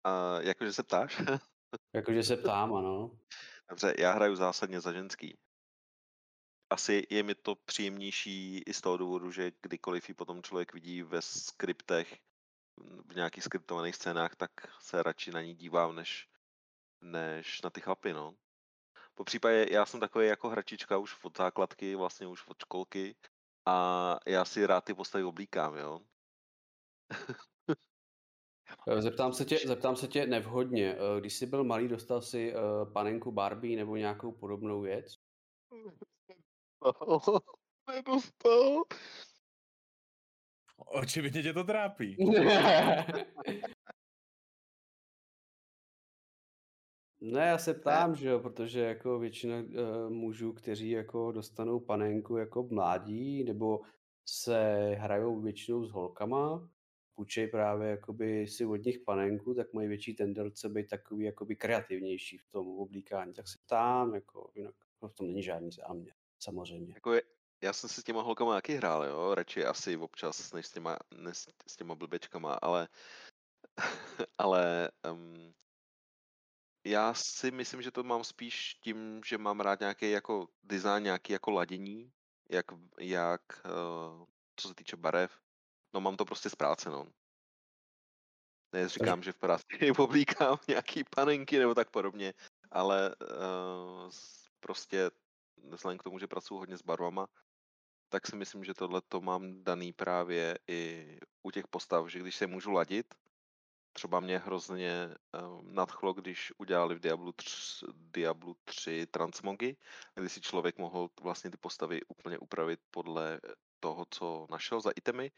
A 0.03 0.41
jakože 0.41 0.73
se 0.73 0.83
ptáš? 0.83 1.21
Jakože 1.95 2.23
se 2.23 2.37
ptám, 2.37 2.75
ano. 2.75 3.19
Dobře, 3.69 3.93
já 3.99 4.11
hraju 4.11 4.35
zásadně 4.35 4.81
za 4.81 4.93
ženský. 4.93 5.37
Asi 6.69 7.07
je 7.09 7.23
mi 7.23 7.35
to 7.35 7.55
příjemnější 7.55 8.57
i 8.57 8.73
z 8.73 8.81
toho 8.81 8.97
důvodu, 8.97 9.31
že 9.31 9.51
kdykoliv 9.61 10.09
ji 10.09 10.15
potom 10.15 10.43
člověk 10.43 10.73
vidí 10.73 11.03
ve 11.03 11.21
skriptech, 11.21 12.19
v 13.05 13.15
nějakých 13.15 13.43
skriptovaných 13.43 13.95
scénách, 13.95 14.35
tak 14.35 14.51
se 14.79 15.03
radši 15.03 15.31
na 15.31 15.41
ní 15.41 15.55
dívám, 15.55 15.95
než, 15.95 16.29
než 17.01 17.61
na 17.61 17.69
ty 17.69 17.81
chlapy, 17.81 18.13
no. 18.13 18.35
Po 19.15 19.23
případě, 19.23 19.65
já 19.71 19.85
jsem 19.85 19.99
takový 19.99 20.27
jako 20.27 20.49
hračička 20.49 20.97
už 20.97 21.23
od 21.23 21.37
základky, 21.37 21.95
vlastně 21.95 22.27
už 22.27 22.47
od 22.47 22.57
školky 22.61 23.15
a 23.65 24.19
já 24.27 24.45
si 24.45 24.65
rád 24.65 24.81
ty 24.81 24.93
postavy 24.93 25.23
oblíkám, 25.23 25.75
jo. 25.75 25.99
Eh, 28.87 29.01
zeptám 29.01 29.33
se, 29.33 29.45
tě, 29.45 29.57
zeptám 29.65 29.95
se 29.95 30.07
tě 30.07 30.27
nevhodně. 30.27 30.95
Eh, 30.95 31.19
Když 31.19 31.33
jsi 31.33 31.45
byl 31.45 31.63
malý, 31.63 31.87
dostal 31.87 32.21
si 32.21 32.53
eh, 32.53 32.57
panenku 32.93 33.31
Barbie 33.31 33.77
nebo 33.77 33.95
nějakou 33.95 34.31
podobnou 34.31 34.81
věc? 34.81 35.05
Nedostal. 37.89 38.83
Očividně 40.77 41.43
tě 41.43 41.53
to 41.53 41.63
trápí. 41.63 42.17
Ne, 47.21 47.47
já 47.47 47.57
se 47.57 47.73
ptám, 47.73 48.15
že 48.15 48.29
jo, 48.29 48.39
protože 48.39 48.79
jako 48.79 49.19
většina 49.19 49.55
uh, 49.57 50.09
mužů, 50.09 50.53
kteří 50.53 50.89
jako 50.89 51.31
dostanou 51.31 51.79
panenku 51.79 52.37
jako 52.37 52.67
mládí, 52.71 53.43
nebo 53.43 53.81
se 54.25 54.89
hrajou 54.97 55.41
většinou 55.41 55.85
s 55.85 55.91
holkama, 55.91 56.69
půjčej 57.15 57.47
právě 57.47 57.89
jakoby 57.89 58.47
si 58.47 58.65
od 58.65 58.85
nich 58.85 58.99
panenku, 58.99 59.53
tak 59.53 59.73
mají 59.73 59.87
větší 59.87 60.15
tendence 60.15 60.69
být 60.69 60.89
takový 60.89 61.25
jakoby 61.25 61.55
kreativnější 61.55 62.37
v 62.37 62.51
tom 62.51 62.67
oblíkání. 62.67 63.33
Tak 63.33 63.47
se 63.47 63.57
ptám, 63.65 64.15
jako 64.15 64.51
jinak 64.55 64.75
no, 65.01 65.09
v 65.09 65.13
tom 65.13 65.27
není 65.27 65.43
žádný 65.43 65.71
záměr, 65.71 66.13
samozřejmě. 66.39 66.93
Jako 66.93 67.13
je, 67.13 67.21
já 67.63 67.73
jsem 67.73 67.89
si 67.89 68.01
s 68.01 68.03
těma 68.03 68.21
holkama 68.21 68.55
taky 68.55 68.75
hrál, 68.75 69.05
jo, 69.05 69.35
radši 69.35 69.65
asi 69.65 69.97
občas, 69.97 70.53
než 70.53 70.65
s 70.65 70.71
těma, 70.71 70.97
než 71.17 71.37
s 71.67 71.75
těma 71.75 71.95
blbečkama, 71.95 72.53
ale, 72.53 72.87
ale 74.37 74.91
um, 75.11 75.53
já 76.89 77.13
si 77.13 77.51
myslím, 77.51 77.81
že 77.81 77.91
to 77.91 78.03
mám 78.03 78.23
spíš 78.23 78.73
tím, 78.73 79.21
že 79.25 79.37
mám 79.37 79.59
rád 79.59 79.79
nějaký 79.79 80.11
jako 80.11 80.47
design, 80.63 81.03
nějaký 81.03 81.33
jako 81.33 81.51
ladění, 81.51 82.11
jak, 82.49 82.65
jak 82.99 83.41
uh, 83.65 84.25
co 84.55 84.67
se 84.67 84.75
týče 84.75 84.97
barev. 84.97 85.39
No 85.93 86.01
mám 86.01 86.17
to 86.17 86.25
prostě 86.25 86.49
z 86.49 86.55
práce, 86.55 86.89
no. 86.89 87.07
Ne, 88.73 88.89
říkám, 88.89 89.23
že 89.23 89.31
v 89.31 89.37
práci 89.37 89.65
oblíkám 89.97 90.57
nějaký 90.67 91.03
panenky 91.03 91.59
nebo 91.59 91.75
tak 91.75 91.89
podobně, 91.89 92.33
ale 92.71 93.15
uh, 93.15 94.11
prostě 94.59 95.11
vzhledem 95.63 95.97
k 95.97 96.03
tomu, 96.03 96.19
že 96.19 96.27
pracuji 96.27 96.57
hodně 96.57 96.77
s 96.77 96.81
barvama, 96.81 97.27
tak 98.09 98.27
si 98.27 98.35
myslím, 98.35 98.63
že 98.63 98.73
tohle 98.73 99.01
to 99.01 99.21
mám 99.21 99.63
daný 99.63 99.93
právě 99.93 100.59
i 100.67 101.19
u 101.43 101.51
těch 101.51 101.67
postav, 101.67 102.07
že 102.07 102.19
když 102.19 102.35
se 102.35 102.47
můžu 102.47 102.71
ladit, 102.71 103.15
třeba 103.97 104.19
mě 104.19 104.37
hrozně 104.39 105.15
um, 105.41 105.73
nadchlo, 105.75 106.13
když 106.13 106.53
udělali 106.57 106.95
v 106.95 106.99
Diablu 106.99 107.31
3, 107.31 107.85
Diablu 107.93 108.55
3 108.65 109.07
transmogy, 109.11 109.77
kdy 110.15 110.29
si 110.29 110.41
člověk 110.41 110.77
mohl 110.77 111.09
vlastně 111.21 111.51
ty 111.51 111.57
postavy 111.57 112.01
úplně 112.07 112.37
upravit 112.39 112.79
podle 112.91 113.41
toho, 113.79 114.05
co 114.11 114.47
našel 114.49 114.81
za 114.81 114.91
itemy, 114.95 115.31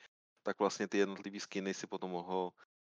tak 0.43 0.60
vlastně 0.60 0.88
ty 0.88 0.97
jednotlivý 0.97 1.39
skiny 1.39 1.74
si 1.74 1.88
potom 1.88 2.12
mohl 2.12 2.51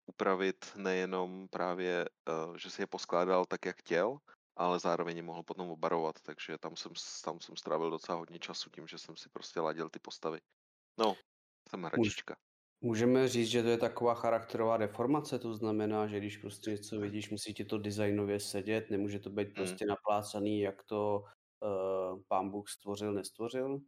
upravit 0.06 0.72
nejenom 0.76 1.48
právě, 1.48 2.06
uh, 2.48 2.56
že 2.56 2.70
si 2.70 2.82
je 2.82 2.86
poskládal 2.86 3.44
tak, 3.46 3.66
jak 3.66 3.78
chtěl, 3.78 4.18
ale 4.56 4.80
zároveň 4.80 5.16
je 5.16 5.22
mohl 5.22 5.42
potom 5.42 5.70
obarovat, 5.70 6.20
takže 6.22 6.58
tam 6.58 6.76
jsem, 6.76 6.92
tam 7.24 7.40
jsem 7.40 7.56
strávil 7.56 7.90
docela 7.90 8.18
hodně 8.18 8.38
času 8.38 8.70
tím, 8.70 8.86
že 8.88 8.98
jsem 8.98 9.16
si 9.16 9.28
prostě 9.28 9.60
ladil 9.60 9.90
ty 9.90 9.98
postavy. 9.98 10.40
No, 10.98 11.16
jsem 11.70 11.82
hračička. 11.82 12.36
Můžeme 12.80 13.28
říct, 13.28 13.48
že 13.48 13.62
to 13.62 13.68
je 13.68 13.78
taková 13.78 14.14
charakterová 14.14 14.76
deformace, 14.76 15.38
to 15.38 15.54
znamená, 15.54 16.06
že 16.06 16.18
když 16.18 16.36
prostě 16.36 16.70
něco 16.70 17.00
vidíš, 17.00 17.30
musí 17.30 17.54
ti 17.54 17.64
to 17.64 17.78
designově 17.78 18.40
sedět, 18.40 18.90
nemůže 18.90 19.18
to 19.18 19.30
být 19.30 19.54
prostě 19.54 19.86
naplácaný, 19.86 20.60
jak 20.60 20.82
to 20.82 21.24
uh, 21.60 22.20
pán 22.28 22.50
Bůh 22.50 22.68
stvořil, 22.68 23.12
nestvořil. 23.12 23.78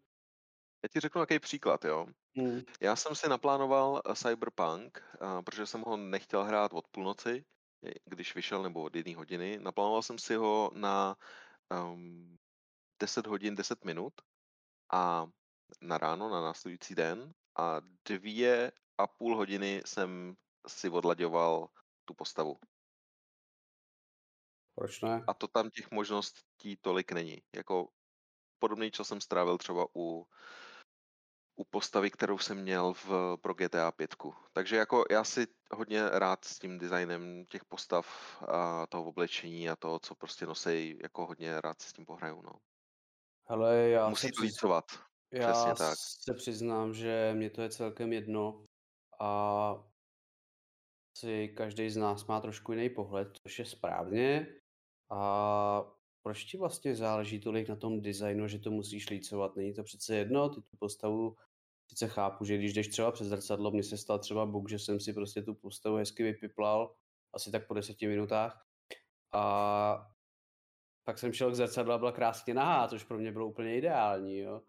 Já 0.82 0.88
ti 0.93 1.01
řeknu 1.01 1.18
nějaký 1.18 1.38
příklad, 1.38 1.84
jo. 1.84 2.07
Hmm. 2.36 2.61
Já 2.80 2.97
jsem 2.97 3.14
si 3.14 3.28
naplánoval 3.28 4.03
eh, 4.07 4.14
Cyberpunk, 4.14 5.03
uh, 5.22 5.43
protože 5.43 5.66
jsem 5.66 5.80
ho 5.80 5.97
nechtěl 5.97 6.45
hrát 6.45 6.72
od 6.72 6.88
půlnoci, 6.88 7.45
když 8.05 8.34
vyšel, 8.34 8.62
nebo 8.62 8.82
od 8.82 8.97
jedné 8.97 9.16
hodiny. 9.16 9.59
Naplánoval 9.62 10.03
jsem 10.03 10.18
si 10.18 10.34
ho 10.34 10.70
na 10.74 11.16
um, 11.93 12.36
10 13.01 13.26
hodin, 13.26 13.55
10 13.55 13.84
minut 13.84 14.12
a 14.93 15.26
na 15.80 15.99
ráno, 15.99 16.28
na 16.28 16.43
následující 16.43 16.95
den 16.95 17.32
a 17.57 17.80
dvě 18.05 18.72
a 18.98 19.07
půl 19.07 19.36
hodiny 19.36 19.82
jsem 19.86 20.36
si 20.66 20.90
odlaďoval 20.90 21.68
tu 22.05 22.14
postavu. 22.14 22.57
Proč 24.74 25.00
ne? 25.00 25.24
A 25.28 25.34
to 25.34 25.48
tam 25.48 25.70
těch 25.70 25.90
možností 25.90 26.76
tolik 26.76 27.12
není. 27.12 27.42
Jako 27.57 27.88
podobný 28.59 28.90
čas 28.90 29.09
jsem 29.09 29.20
strávil 29.20 29.59
třeba 29.59 29.86
u, 29.96 30.28
u 31.57 31.64
postavy, 31.64 32.11
kterou 32.11 32.38
jsem 32.38 32.62
měl 32.62 32.92
v, 32.92 33.36
pro 33.40 33.55
GTA 33.55 33.92
5. 33.92 34.16
Takže 34.53 34.76
jako 34.76 35.05
já 35.11 35.24
si 35.24 35.46
hodně 35.74 36.09
rád 36.09 36.44
s 36.44 36.59
tím 36.59 36.78
designem 36.78 37.44
těch 37.46 37.64
postav 37.64 38.07
a 38.48 38.86
toho 38.86 39.05
oblečení 39.05 39.70
a 39.70 39.76
toho, 39.76 39.98
co 39.98 40.14
prostě 40.14 40.46
nosej, 40.46 40.98
jako 41.03 41.26
hodně 41.26 41.61
rád 41.61 41.80
si 41.80 41.88
s 41.88 41.92
tím 41.92 42.07
pohraju, 42.07 42.42
no. 42.42 42.53
Hele, 43.48 43.88
já 43.88 44.09
Musí 44.09 44.30
to 44.30 44.42
lícovat. 44.42 44.84
Já 45.33 45.53
Přesně 45.53 45.74
tak. 45.74 45.99
se 45.99 46.35
přiznám, 46.35 46.95
že 46.95 47.33
mě 47.37 47.51
to 47.51 47.62
je 47.62 47.70
celkem 47.70 48.12
jedno 48.12 48.64
a 49.20 49.85
si 51.18 51.49
každý 51.49 51.91
z 51.91 51.97
nás 51.97 52.26
má 52.26 52.41
trošku 52.41 52.72
jiný 52.72 52.91
pohled, 52.91 53.28
což 53.43 53.59
je 53.59 53.64
správně. 53.64 54.47
A 55.11 55.83
proč 56.22 56.45
ti 56.45 56.57
vlastně 56.57 56.97
záleží 56.97 57.41
tolik 57.41 57.68
na 57.68 57.76
tom 57.76 58.01
designu, 58.01 58.49
že 58.49 58.59
to 58.59 58.70
musíš 58.70 59.11
lícovat? 59.11 59.57
Není 59.57 59.74
to 59.74 59.83
přece 59.83 60.16
jedno, 60.16 60.49
ty 60.49 60.61
tu 60.61 60.76
postavu 60.78 61.37
sice 61.91 62.09
chápu, 62.09 62.45
že 62.45 62.59
když 62.59 62.72
jdeš 62.72 62.89
třeba 62.89 63.12
přes 63.12 63.26
zrcadlo, 63.26 63.70
mně 63.70 63.83
se 63.83 63.97
stal 63.97 64.18
třeba 64.18 64.47
bug, 64.47 64.68
že 64.68 64.78
jsem 64.78 65.01
si 65.01 65.12
prostě 65.12 65.43
tu 65.43 65.55
postavu 65.55 65.97
hezky 65.97 66.22
vypiplal, 66.22 66.95
asi 67.35 67.51
tak 67.51 67.66
po 67.66 67.74
deseti 67.74 68.07
minutách. 68.07 68.66
A 69.33 70.12
pak 71.05 71.18
jsem 71.18 71.33
šel 71.33 71.51
k 71.51 71.55
zrcadlu 71.55 71.93
a 71.93 71.99
byla 71.99 72.12
krásně 72.12 72.55
nahá, 72.55 72.89
což 72.89 73.05
pro 73.05 73.18
mě 73.18 73.33
bylo 73.33 73.47
úplně 73.47 73.76
ideální, 73.76 74.39
jo 74.39 74.62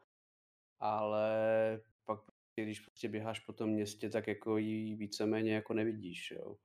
ale 0.83 1.81
pak 2.05 2.19
když 2.55 2.79
prostě 2.79 3.09
běháš 3.09 3.39
po 3.39 3.53
tom 3.53 3.69
městě, 3.69 4.09
tak 4.09 4.27
jako 4.27 4.57
ji 4.57 4.95
víceméně 4.95 5.55
jako 5.55 5.73
nevidíš, 5.73 6.31
jo. 6.31 6.57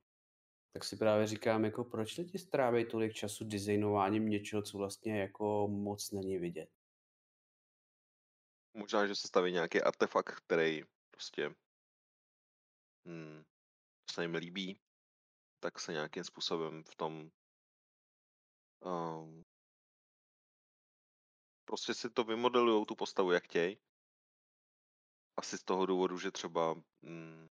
Tak 0.73 0.83
si 0.83 0.97
právě 0.97 1.27
říkám, 1.27 1.65
jako 1.65 1.83
proč 1.83 2.17
lidi 2.17 2.39
strávají 2.39 2.85
tolik 2.85 3.13
času 3.13 3.45
designováním 3.45 4.29
něčeho, 4.29 4.61
co 4.61 4.77
vlastně 4.77 5.19
jako 5.19 5.67
moc 5.67 6.11
není 6.11 6.37
vidět. 6.37 6.69
Možná, 8.73 9.07
že 9.07 9.15
se 9.15 9.27
staví 9.27 9.51
nějaký 9.51 9.81
artefakt, 9.81 10.35
který 10.35 10.83
prostě 11.11 11.55
hmm, 13.05 13.43
se 14.11 14.23
jim 14.23 14.35
líbí, 14.35 14.79
tak 15.59 15.79
se 15.79 15.91
nějakým 15.91 16.23
způsobem 16.23 16.83
v 16.83 16.95
tom 16.95 17.31
um, 18.85 19.45
prostě 21.65 21.93
si 21.93 22.09
to 22.09 22.23
vymodelují 22.23 22.85
tu 22.85 22.95
postavu, 22.95 23.31
jak 23.31 23.43
chtějí 23.43 23.77
asi 25.39 25.57
z 25.57 25.63
toho 25.63 25.85
důvodu, 25.85 26.19
že 26.19 26.31
třeba 26.31 26.73
mm, 27.01 27.47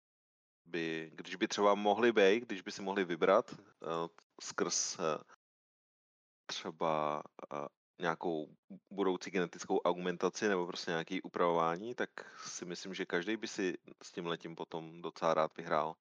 by, 0.66 1.12
když 1.14 1.36
by 1.36 1.48
třeba 1.48 1.76
mohli 1.76 2.12
být, 2.12 2.44
když 2.44 2.62
by 2.62 2.72
si 2.72 2.82
mohli 2.82 3.06
vybrat 3.06 3.52
uh, 3.52 4.08
skrz 4.42 5.00
uh, 5.00 5.04
třeba 6.46 7.24
uh, 7.54 7.68
nějakou 8.02 8.56
budoucí 8.90 9.32
genetickou 9.32 9.80
augmentaci 9.80 10.48
nebo 10.48 10.68
prostě 10.68 10.92
nějaký 10.92 11.22
upravování, 11.22 11.96
tak 11.96 12.10
si 12.48 12.66
myslím, 12.66 12.94
že 12.94 13.06
každý 13.06 13.38
by 13.38 13.48
si 13.48 13.78
s 14.04 14.12
tím 14.12 14.28
letím 14.28 14.56
potom 14.56 15.02
docela 15.02 15.34
rád 15.34 15.58
vyhrál. 15.58 15.96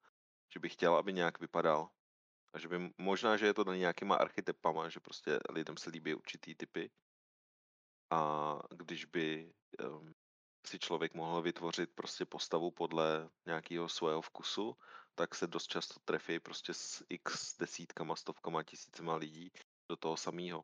Že 0.53 0.59
by 0.59 0.69
chtěl, 0.69 0.95
aby 0.95 1.13
nějak 1.13 1.39
vypadal. 1.39 1.89
A 2.53 2.59
že 2.59 2.67
by 2.67 2.93
možná, 2.97 3.37
že 3.37 3.45
je 3.45 3.53
to 3.53 3.73
nějakýma 3.73 4.15
archetypama, 4.15 4.89
že 4.89 4.99
prostě 4.99 5.39
lidem 5.49 5.77
se 5.77 5.89
líbí 5.89 6.13
určitý 6.13 6.55
typy. 6.55 6.91
A 8.09 8.59
když 8.69 9.05
by 9.05 9.53
um, 9.89 10.13
si 10.67 10.79
člověk 10.79 11.13
mohl 11.13 11.41
vytvořit 11.41 11.89
prostě 11.95 12.25
postavu 12.25 12.71
podle 12.71 13.29
nějakého 13.45 13.89
svého 13.89 14.21
vkusu, 14.21 14.77
tak 15.15 15.35
se 15.35 15.47
dost 15.47 15.67
často 15.67 15.99
trefí 16.05 16.39
prostě 16.39 16.73
s 16.73 17.05
x 17.09 17.57
desítkama, 17.57 18.15
stovkama, 18.15 18.63
tisícema 18.63 19.15
lidí 19.15 19.51
do 19.89 19.95
toho 19.97 20.17
samého. 20.17 20.63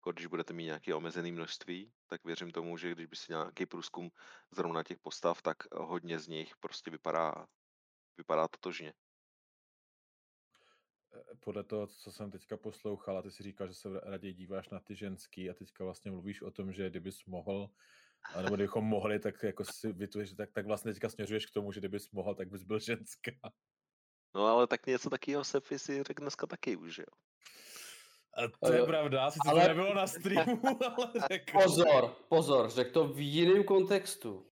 Jako 0.00 0.12
když 0.12 0.26
budete 0.26 0.52
mít 0.52 0.64
nějaké 0.64 0.94
omezené 0.94 1.32
množství, 1.32 1.92
tak 2.06 2.24
věřím 2.24 2.50
tomu, 2.50 2.76
že 2.76 2.92
když 2.92 3.06
by 3.06 3.16
si 3.16 3.32
nějaký 3.32 3.66
průzkum 3.66 4.10
zrovna 4.50 4.82
těch 4.82 4.98
postav, 4.98 5.42
tak 5.42 5.56
hodně 5.74 6.18
z 6.18 6.28
nich 6.28 6.56
prostě 6.56 6.90
vypadá, 6.90 7.46
vypadá 8.16 8.48
totožně. 8.48 8.92
Eh, 11.14 11.34
podle 11.40 11.64
toho, 11.64 11.86
co 11.86 12.12
jsem 12.12 12.30
teďka 12.30 12.56
poslouchal, 12.56 13.18
a 13.18 13.22
ty 13.22 13.30
si 13.30 13.42
říkal, 13.42 13.68
že 13.68 13.74
se 13.74 13.88
raději 14.02 14.34
díváš 14.34 14.68
na 14.68 14.80
ty 14.80 14.96
ženský 14.96 15.50
a 15.50 15.54
teďka 15.54 15.84
vlastně 15.84 16.10
mluvíš 16.10 16.42
o 16.42 16.50
tom, 16.50 16.72
že 16.72 16.90
kdybys 16.90 17.24
mohl, 17.24 17.70
nebo 18.42 18.54
kdybychom 18.54 18.84
mohli, 18.84 19.18
tak 19.18 19.42
jako 19.42 19.64
si 19.64 19.92
vytvoříš, 19.92 20.32
tak, 20.32 20.50
tak 20.52 20.66
vlastně 20.66 20.92
teďka 20.92 21.08
směřuješ 21.08 21.46
k 21.46 21.50
tomu, 21.50 21.72
že 21.72 21.80
kdybys 21.80 22.10
mohl, 22.10 22.34
tak 22.34 22.48
bys 22.48 22.62
byl 22.62 22.78
ženská. 22.78 23.32
No 24.34 24.46
ale 24.46 24.66
tak 24.66 24.86
něco 24.86 25.10
takového 25.10 25.44
Sefi 25.44 25.78
si 25.78 26.02
řekl 26.02 26.22
dneska 26.22 26.46
taky 26.46 26.76
už, 26.76 26.98
jo. 26.98 27.04
A 28.34 28.66
to 28.66 28.72
je 28.72 28.84
pravda, 28.84 29.30
sice 29.30 29.50
ale... 29.50 29.62
to 29.62 29.68
nebylo 29.68 29.94
na 29.94 30.06
streamu, 30.06 30.60
ale 30.96 31.12
řekl. 31.28 31.58
Pozor, 31.62 32.16
pozor, 32.28 32.70
řekl 32.70 32.90
to 32.92 33.08
v 33.08 33.20
jiném 33.20 33.64
kontextu. 33.64 34.46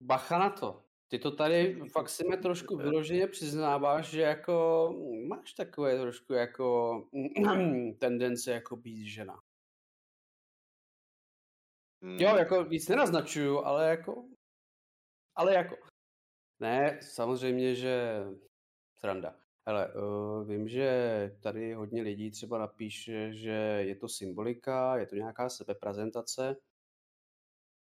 Bacha 0.00 0.38
na 0.38 0.50
to. 0.50 0.82
Ty 1.08 1.18
to 1.18 1.30
tady 1.30 1.80
fakt 1.92 2.08
si 2.08 2.28
mi 2.28 2.36
trošku 2.36 2.76
vyloženě 2.76 3.26
přiznáváš, 3.26 4.06
že 4.06 4.20
jako 4.22 4.94
máš 5.26 5.52
takové 5.52 5.98
trošku 5.98 6.32
jako 6.32 7.08
tendence 7.98 8.52
jako 8.52 8.76
být 8.76 9.06
žena. 9.06 9.40
Jo, 12.02 12.28
hmm. 12.28 12.38
jako 12.38 12.64
víc 12.64 12.88
nenaznačuju, 12.88 13.58
ale 13.58 13.88
jako, 13.88 14.28
ale 15.34 15.54
jako, 15.54 15.76
ne, 16.60 17.00
samozřejmě, 17.02 17.74
že 17.74 18.24
sranda. 18.98 19.36
Hele, 19.68 19.94
uh, 19.94 20.48
vím, 20.48 20.68
že 20.68 20.90
tady 21.42 21.74
hodně 21.74 22.02
lidí 22.02 22.30
třeba 22.30 22.58
napíše, 22.58 23.32
že 23.32 23.50
je 23.86 23.96
to 23.96 24.08
symbolika, 24.08 24.96
je 24.96 25.06
to 25.06 25.16
nějaká 25.16 25.48
sebeprezentace. 25.48 26.56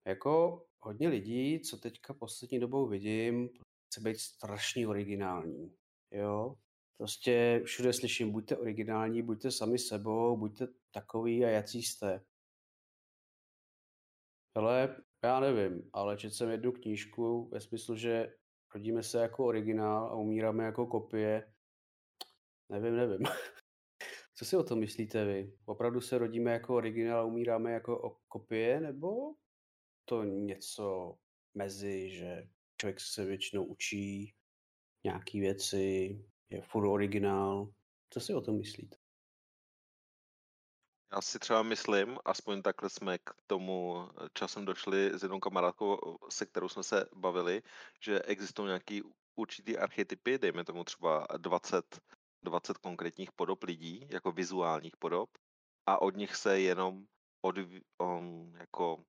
Jako 0.06 0.64
hodně 0.80 1.08
lidí, 1.08 1.60
co 1.60 1.76
teďka 1.76 2.14
poslední 2.14 2.60
dobou 2.60 2.86
vidím, 2.86 3.48
chce 3.86 4.00
být 4.00 4.20
strašně 4.20 4.88
originální. 4.88 5.76
Jo? 6.10 6.56
Prostě 6.98 7.62
všude 7.64 7.92
slyším, 7.92 8.32
buďte 8.32 8.56
originální, 8.56 9.22
buďte 9.22 9.50
sami 9.50 9.78
sebou, 9.78 10.36
buďte 10.36 10.68
takový 10.94 11.44
a 11.44 11.48
jací 11.48 11.82
jste. 11.82 12.24
Ale 14.56 14.96
já 15.24 15.40
nevím, 15.40 15.90
ale 15.92 16.16
četl 16.16 16.34
jsem 16.34 16.50
jednu 16.50 16.72
knížku 16.72 17.48
ve 17.52 17.60
smyslu, 17.60 17.96
že 17.96 18.34
rodíme 18.74 19.02
se 19.02 19.18
jako 19.18 19.46
originál 19.46 20.06
a 20.06 20.14
umíráme 20.14 20.64
jako 20.64 20.86
kopie. 20.86 21.52
Nevím, 22.68 22.96
nevím. 22.96 23.20
Co 24.34 24.44
si 24.44 24.56
o 24.56 24.62
tom 24.62 24.78
myslíte 24.78 25.24
vy? 25.24 25.52
Opravdu 25.64 26.00
se 26.00 26.18
rodíme 26.18 26.52
jako 26.52 26.76
originál 26.76 27.20
a 27.20 27.24
umíráme 27.24 27.72
jako 27.72 28.20
kopie, 28.28 28.80
nebo 28.80 29.34
to 30.04 30.24
něco 30.24 31.18
mezi, 31.54 32.10
že 32.10 32.48
člověk 32.80 33.00
se 33.00 33.24
většinou 33.24 33.64
učí 33.64 34.34
nějaký 35.04 35.40
věci, 35.40 36.18
je 36.50 36.62
furt 36.62 36.88
originál. 36.88 37.72
Co 38.10 38.20
si 38.20 38.34
o 38.34 38.40
tom 38.40 38.58
myslíte? 38.58 38.96
Já 41.12 41.20
si 41.20 41.38
třeba 41.38 41.62
myslím, 41.62 42.18
aspoň 42.24 42.62
takhle 42.62 42.90
jsme 42.90 43.18
k 43.18 43.34
tomu 43.46 44.08
časem 44.32 44.64
došli 44.64 45.10
s 45.14 45.22
jednou 45.22 45.40
kamarádkou, 45.40 46.18
se 46.28 46.46
kterou 46.46 46.68
jsme 46.68 46.82
se 46.82 47.06
bavili, 47.14 47.62
že 48.00 48.22
existují 48.22 48.66
nějaký 48.66 49.02
určitý 49.36 49.78
archetypy, 49.78 50.38
dejme 50.38 50.64
tomu 50.64 50.84
třeba 50.84 51.26
20, 51.36 52.00
20 52.42 52.78
konkrétních 52.78 53.32
podob 53.32 53.62
lidí, 53.62 54.08
jako 54.10 54.32
vizuálních 54.32 54.96
podob, 54.96 55.30
a 55.86 56.02
od 56.02 56.16
nich 56.16 56.36
se 56.36 56.60
jenom 56.60 57.06
od, 57.42 57.56
um, 57.98 58.54
jako 58.56 59.04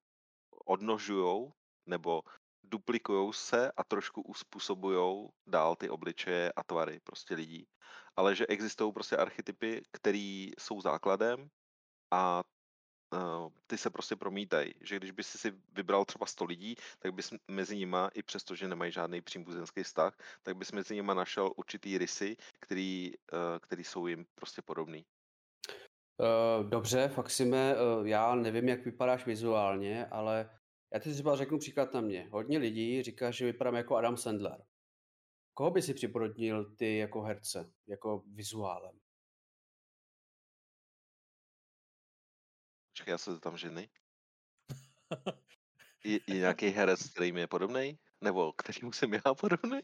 odnožujou 0.65 1.53
nebo 1.85 2.21
duplikují 2.63 3.33
se 3.33 3.71
a 3.71 3.83
trošku 3.83 4.21
uspůsobují 4.21 5.29
dál 5.47 5.75
ty 5.75 5.89
obličeje 5.89 6.51
a 6.51 6.63
tvary 6.63 6.99
prostě 7.03 7.35
lidí. 7.35 7.67
Ale 8.15 8.35
že 8.35 8.47
existují 8.47 8.93
prostě 8.93 9.17
archetypy, 9.17 9.81
které 9.91 10.49
jsou 10.59 10.81
základem 10.81 11.49
a 12.11 12.43
ty 13.67 13.77
se 13.77 13.89
prostě 13.89 14.15
promítají. 14.15 14.73
Že 14.81 14.97
když 14.97 15.11
by 15.11 15.23
si 15.23 15.53
vybral 15.73 16.05
třeba 16.05 16.25
100 16.25 16.45
lidí, 16.45 16.75
tak 16.99 17.13
bys 17.13 17.33
mezi 17.47 17.75
nima, 17.75 18.09
i 18.13 18.23
přesto, 18.23 18.55
že 18.55 18.67
nemají 18.67 18.91
žádný 18.91 19.21
příbuzenský 19.21 19.83
vztah, 19.83 20.17
tak 20.43 20.57
bys 20.57 20.71
mezi 20.71 20.95
nima 20.95 21.13
našel 21.13 21.51
určitý 21.55 21.97
rysy, 21.97 22.37
který, 22.59 23.11
uh, 23.33 23.39
který 23.59 23.83
jsou 23.83 24.07
jim 24.07 24.25
prostě 24.35 24.61
podobný. 24.61 25.05
Uh, 26.19 26.69
dobře, 26.69 27.07
Faxime, 27.07 27.75
uh, 27.75 28.07
já 28.07 28.35
nevím, 28.35 28.69
jak 28.69 28.85
vypadáš 28.85 29.25
vizuálně, 29.25 30.05
ale 30.05 30.49
já 30.93 30.99
ti 30.99 31.13
třeba 31.13 31.35
řeknu 31.35 31.57
příklad 31.57 31.93
na 31.93 32.01
mě. 32.01 32.29
Hodně 32.31 32.57
lidí 32.57 33.03
říká, 33.03 33.31
že 33.31 33.45
vypadám 33.45 33.75
jako 33.75 33.95
Adam 33.95 34.17
Sandler. 34.17 34.63
Koho 35.53 35.71
by 35.71 35.81
si 35.81 35.93
připodobnil 35.93 36.75
ty 36.75 36.97
jako 36.97 37.21
herce, 37.21 37.71
jako 37.87 38.23
vizuálem? 38.27 38.99
Já 43.07 43.17
se 43.17 43.39
tam 43.39 43.57
ženy. 43.57 43.89
Je, 46.03 46.19
je 46.27 46.35
nějaký 46.35 46.67
herec, 46.67 47.09
který 47.09 47.31
mi 47.31 47.39
je 47.39 47.47
podobný? 47.47 47.99
Nebo 48.21 48.53
kterýmu 48.53 48.91
jsem 48.91 49.13
já 49.13 49.33
podobný? 49.33 49.79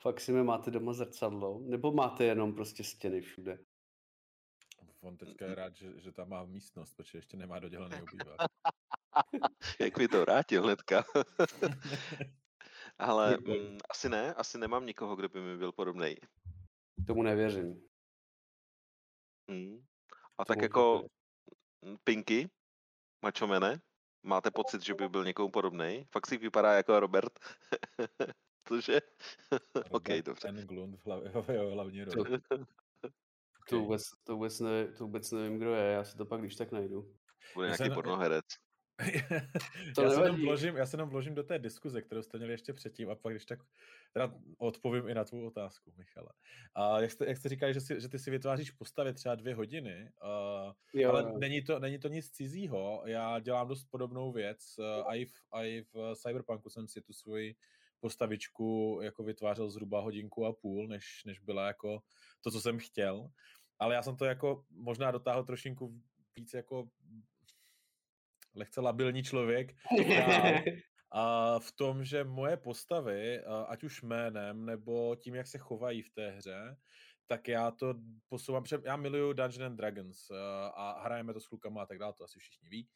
Fakt 0.00 0.20
si 0.20 0.32
mi 0.32 0.44
máte 0.44 0.70
doma 0.70 0.92
zrcadlo? 0.92 1.58
Nebo 1.58 1.92
máte 1.92 2.24
jenom 2.24 2.54
prostě 2.54 2.84
stěny 2.84 3.20
všude? 3.20 3.58
On 5.00 5.16
teďka 5.16 5.46
je 5.46 5.54
rád, 5.54 5.76
že, 5.76 6.00
že 6.00 6.12
tam 6.12 6.28
má 6.28 6.44
místnost, 6.44 6.94
protože 6.94 7.18
ještě 7.18 7.36
nemá 7.36 7.58
dodělaný 7.58 8.02
obývák. 8.02 8.36
Jak 9.80 9.98
mi 9.98 10.08
to 10.08 10.20
vrátil 10.20 10.62
hnedka. 10.62 11.04
Ale 12.98 13.36
mm, 13.36 13.78
asi 13.90 14.08
ne, 14.08 14.34
asi 14.34 14.58
nemám 14.58 14.86
nikoho, 14.86 15.16
kdo 15.16 15.28
by 15.28 15.40
mi 15.40 15.56
byl 15.56 15.72
podobný. 15.72 16.16
Tomu 17.06 17.22
nevěřím. 17.22 17.88
Hmm. 19.50 19.86
A 20.38 20.44
tak 20.44 20.62
jako 20.62 21.06
Pinky, 22.04 22.50
mačomene, 23.22 23.80
máte 24.22 24.50
pocit, 24.50 24.82
že 24.82 24.94
by 24.94 25.08
byl 25.08 25.24
někomu 25.24 25.50
podobný? 25.50 26.06
Fakt 26.12 26.26
si 26.26 26.38
vypadá 26.38 26.72
jako 26.72 27.00
Robert. 27.00 27.32
Cože? 28.68 29.00
OK, 29.90 30.08
dobře. 30.24 30.48
Ten 30.48 30.66
Glund 30.66 31.00
v 31.00 31.06
hlavě, 31.06 31.30
hlavní 31.74 32.04
roli. 32.04 32.38
To 33.68 33.80
vůbec, 33.80 34.02
to, 34.24 34.32
vůbec 34.32 34.60
ne, 34.60 34.86
to 34.86 35.04
vůbec 35.04 35.30
nevím, 35.30 35.58
kdo 35.58 35.74
je, 35.74 35.92
já 35.92 36.04
si 36.04 36.16
to 36.16 36.26
pak 36.26 36.40
když 36.40 36.56
tak 36.56 36.72
najdu. 36.72 37.14
Bude 37.54 37.66
nějaký 37.66 37.94
pornoherec. 37.94 38.44
To 39.94 40.02
já, 40.02 40.10
se 40.10 40.22
jenom 40.22 40.40
vložím, 40.40 40.76
já 40.76 40.86
se 40.86 40.96
jenom 40.96 41.08
vložím 41.08 41.34
do 41.34 41.42
té 41.42 41.58
diskuze, 41.58 42.02
kterou 42.02 42.22
jste 42.22 42.38
měli 42.38 42.52
ještě 42.52 42.72
předtím 42.72 43.10
a 43.10 43.14
pak 43.14 43.32
když 43.32 43.44
tak 43.44 43.58
teda 44.12 44.34
odpovím 44.58 45.08
i 45.08 45.14
na 45.14 45.24
tvou 45.24 45.46
otázku, 45.46 45.92
Michale. 45.96 46.28
A 46.74 47.00
jak 47.00 47.10
jste, 47.10 47.26
jak 47.26 47.36
jste 47.36 47.48
říkali, 47.48 47.74
že, 47.74 47.80
si, 47.80 48.00
že 48.00 48.08
ty 48.08 48.18
si 48.18 48.30
vytváříš 48.30 48.70
postavy 48.70 49.14
třeba 49.14 49.34
dvě 49.34 49.54
hodiny, 49.54 50.12
uh, 50.22 50.72
jo, 51.00 51.10
ale 51.10 51.22
jo. 51.22 51.38
Není, 51.38 51.62
to, 51.62 51.78
není 51.78 51.98
to 51.98 52.08
nic 52.08 52.30
cizího. 52.30 53.02
Já 53.06 53.38
dělám 53.38 53.68
dost 53.68 53.84
podobnou 53.84 54.32
věc. 54.32 54.74
Uh, 54.78 55.08
a, 55.08 55.14
i 55.14 55.24
v, 55.24 55.32
a 55.52 55.62
i 55.62 55.82
v 55.92 56.14
Cyberpunku 56.14 56.70
jsem 56.70 56.88
si 56.88 57.00
tu 57.00 57.12
svoji 57.12 57.56
postavičku 58.00 58.98
jako 59.02 59.22
vytvářel 59.22 59.70
zhruba 59.70 60.00
hodinku 60.00 60.46
a 60.46 60.52
půl, 60.52 60.88
než, 60.88 61.24
než 61.24 61.38
byla 61.38 61.66
jako 61.66 62.02
to, 62.40 62.50
co 62.50 62.60
jsem 62.60 62.78
chtěl. 62.78 63.30
Ale 63.78 63.94
já 63.94 64.02
jsem 64.02 64.16
to 64.16 64.24
jako 64.24 64.64
možná 64.70 65.10
dotáhl 65.10 65.44
trošinku 65.44 66.00
víc 66.36 66.54
jako 66.54 66.88
lehce 68.54 68.80
labilní 68.80 69.22
člověk. 69.22 69.74
A 71.16 71.58
v 71.58 71.72
tom, 71.72 72.04
že 72.04 72.24
moje 72.24 72.56
postavy, 72.56 73.44
ať 73.68 73.84
už 73.84 74.02
jménem 74.02 74.66
nebo 74.66 75.16
tím, 75.16 75.34
jak 75.34 75.46
se 75.46 75.58
chovají 75.58 76.02
v 76.02 76.10
té 76.10 76.30
hře, 76.30 76.76
tak 77.26 77.48
já 77.48 77.70
to 77.70 77.94
posouvám, 78.28 78.64
já 78.84 78.96
miluju 78.96 79.32
Dungeons 79.32 79.70
and 79.70 79.76
Dragons 79.76 80.30
a 80.74 81.02
hrajeme 81.04 81.32
to 81.34 81.40
s 81.40 81.46
klukama 81.46 81.82
a 81.82 81.86
tak 81.86 81.98
dále, 81.98 82.14
to 82.18 82.24
asi 82.24 82.38
všichni 82.38 82.68
ví. 82.68 82.88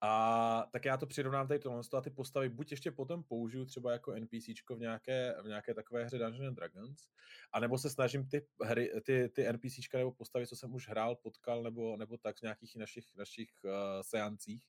A 0.00 0.68
tak 0.72 0.84
já 0.84 0.96
to 0.96 1.06
přirovnám 1.06 1.48
tady 1.48 1.60
tohle 1.60 1.82
a 1.96 2.00
ty 2.00 2.10
postavy 2.10 2.48
buď 2.48 2.70
ještě 2.70 2.90
potom 2.90 3.22
použiju 3.22 3.64
třeba 3.64 3.92
jako 3.92 4.14
NPCčko 4.14 4.76
v 4.76 4.80
nějaké, 4.80 5.34
v 5.42 5.46
nějaké 5.46 5.74
takové 5.74 6.04
hře 6.04 6.18
Dungeons 6.18 6.48
and 6.48 6.54
Dragons, 6.54 7.08
anebo 7.52 7.78
se 7.78 7.90
snažím 7.90 8.28
ty, 8.28 8.46
hry, 8.62 8.92
ty, 9.04 9.28
ty 9.28 9.52
NPCčka 9.52 9.98
nebo 9.98 10.12
postavy, 10.12 10.46
co 10.46 10.56
jsem 10.56 10.74
už 10.74 10.88
hrál, 10.88 11.16
potkal, 11.16 11.62
nebo, 11.62 11.96
nebo 11.96 12.16
tak 12.16 12.36
v 12.36 12.42
nějakých 12.42 12.76
našich, 12.76 13.16
našich 13.16 13.48
uh, 13.64 13.70
seancích, 14.02 14.64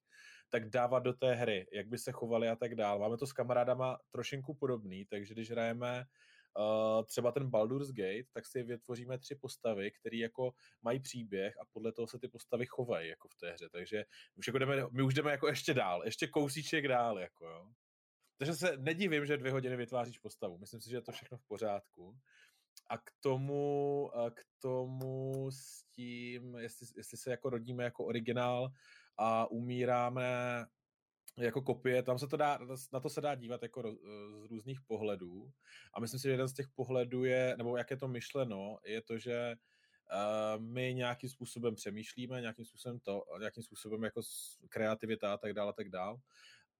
tak 0.50 0.70
dávat 0.70 1.00
do 1.00 1.14
té 1.14 1.34
hry, 1.34 1.68
jak 1.74 1.88
by 1.88 1.98
se 1.98 2.12
chovali 2.12 2.50
a 2.50 2.56
tak 2.56 2.76
dál. 2.76 3.00
Máme 3.00 3.18
to 3.18 3.28
s 3.28 3.34
kamarádama 3.34 3.98
trošinku 4.12 4.54
podobný, 4.54 5.06
takže 5.06 5.34
když 5.34 5.52
hrajeme 5.52 6.00
uh, 6.00 6.06
třeba 7.06 7.32
ten 7.32 7.50
Baldur's 7.50 7.92
Gate, 7.92 8.30
tak 8.34 8.46
si 8.46 8.64
vytvoříme 8.64 9.18
tři 9.18 9.36
postavy, 9.36 9.92
které 9.92 10.18
jako 10.18 10.54
mají 10.82 11.00
příběh 11.00 11.58
a 11.58 11.66
podle 11.74 11.92
toho 11.92 12.08
se 12.08 12.20
ty 12.20 12.28
postavy 12.28 12.66
chovají 12.66 13.10
jako 13.10 13.28
v 13.28 13.36
té 13.36 13.52
hře. 13.52 13.70
Takže 13.70 14.06
už 14.36 14.48
jako 14.48 14.58
jdeme, 14.58 14.76
my 14.92 15.04
už 15.04 15.14
jdeme 15.14 15.32
jako 15.32 15.48
ještě 15.48 15.74
dál, 15.74 16.06
ještě 16.06 16.28
kousíček 16.28 16.88
dál, 16.88 17.20
jako 17.20 17.46
jo. 17.46 17.70
Takže 18.38 18.54
se 18.54 18.78
nedivím, 18.78 19.26
že 19.26 19.38
dvě 19.38 19.52
hodiny 19.52 19.76
vytváříš 19.76 20.20
postavu. 20.20 20.58
Myslím 20.58 20.82
si, 20.82 20.90
že 20.90 20.98
je 20.98 21.02
to 21.02 21.12
všechno 21.12 21.38
v 21.38 21.48
pořádku. 21.48 22.18
A 22.90 22.98
k 22.98 23.12
tomu, 23.20 24.12
a 24.16 24.32
k 24.32 24.42
tomu 24.62 25.52
s 25.52 25.84
tím, 25.96 26.56
jestli, 26.56 26.88
jestli 26.98 27.18
se 27.18 27.32
jako 27.32 27.50
rodíme 27.50 27.84
jako 27.84 28.06
originál 28.06 28.70
a 29.18 29.52
umíráme 29.52 30.66
jako 31.38 31.62
kopie, 31.62 32.04
tam 32.04 32.20
se 32.20 32.28
to 32.28 32.38
dá, 32.38 32.60
na 32.94 33.00
to 33.00 33.10
se 33.10 33.22
dá 33.22 33.36
dívat 33.36 33.64
jako 33.64 33.98
z 34.42 34.50
různých 34.50 34.82
pohledů. 34.82 35.52
A 35.94 36.00
myslím 36.00 36.20
si, 36.20 36.24
že 36.24 36.32
jeden 36.32 36.48
z 36.48 36.54
těch 36.54 36.68
pohledů 36.76 37.24
je, 37.24 37.56
nebo 37.58 37.78
jak 37.78 37.92
je 37.92 37.98
to 37.98 38.08
myšleno, 38.08 38.78
je 38.86 39.02
to, 39.02 39.18
že 39.18 39.56
uh, 39.56 40.64
my 40.64 40.94
nějakým 40.94 41.30
způsobem 41.30 41.76
přemýšlíme, 41.76 42.42
nějakým 42.42 42.66
způsobem 42.66 43.00
to, 43.00 43.24
nějakým 43.40 43.64
způsobem 43.64 44.04
jako 44.04 44.22
kreativita 44.70 45.34
a 45.34 45.38
tak 45.38 45.54
dále, 45.54 45.70
a 45.70 45.74
tak 45.74 45.90
dále. 45.90 46.18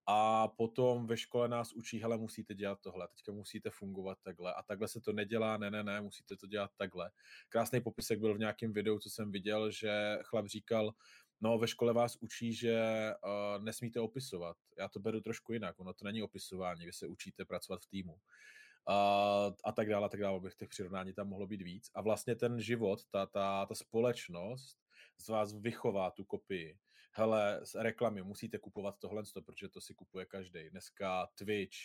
A 0.10 0.48
potom 0.48 1.08
ve 1.08 1.18
škole 1.18 1.48
nás 1.48 1.74
učí, 1.74 2.02
hele, 2.02 2.18
musíte 2.18 2.56
dělat 2.56 2.80
tohle, 2.82 3.08
teďka 3.08 3.32
musíte 3.32 3.70
fungovat 3.70 4.18
takhle. 4.24 4.54
A 4.54 4.64
takhle 4.64 4.88
se 4.88 5.02
to 5.02 5.14
nedělá, 5.14 5.58
ne, 5.58 5.72
ne, 5.72 5.84
ne, 5.84 6.02
musíte 6.02 6.38
to 6.38 6.48
dělat 6.48 6.72
takhle. 6.78 7.12
Krásný 7.50 7.82
popisek 7.82 8.20
byl 8.20 8.36
v 8.36 8.40
nějakém 8.40 8.74
videu, 8.74 9.00
co 9.00 9.10
jsem 9.10 9.32
viděl, 9.32 9.72
že 9.72 10.18
chlap 10.24 10.48
říkal, 10.48 10.94
no 11.42 11.58
ve 11.58 11.68
škole 11.68 11.94
vás 11.94 12.16
učí, 12.16 12.54
že 12.54 12.78
uh, 13.24 13.64
nesmíte 13.64 14.00
opisovat. 14.00 14.58
Já 14.78 14.88
to 14.88 15.00
beru 15.00 15.22
trošku 15.22 15.54
jinak, 15.54 15.80
ono 15.80 15.94
to 15.94 16.06
není 16.06 16.24
opisování, 16.24 16.86
vy 16.86 16.94
se 16.94 17.08
učíte 17.08 17.46
pracovat 17.46 17.82
v 17.82 17.88
týmu. 17.88 18.14
Uh, 18.14 19.54
a 19.66 19.72
tak 19.76 19.90
dále, 19.90 20.06
a 20.06 20.10
tak 20.10 20.20
dále, 20.20 20.40
bych 20.40 20.56
těch 20.56 20.70
přirovnání 20.70 21.14
tam 21.14 21.28
mohlo 21.28 21.48
být 21.48 21.62
víc. 21.62 21.90
A 21.96 22.02
vlastně 22.02 22.36
ten 22.36 22.62
život, 22.62 23.00
ta, 23.12 23.26
ta, 23.26 23.66
ta 23.66 23.76
společnost 23.76 24.78
z 25.18 25.30
vás 25.30 25.54
vychová 25.54 26.12
tu 26.12 26.26
kopii 26.26 26.78
hele, 27.18 27.60
z 27.64 27.76
reklamy 27.76 28.24
musíte 28.24 28.58
kupovat 28.58 28.96
tohle, 29.00 29.24
protože 29.46 29.70
to 29.70 29.82
si 29.82 29.94
kupuje 29.94 30.26
každý. 30.26 30.70
Dneska 30.70 31.28
Twitch, 31.36 31.78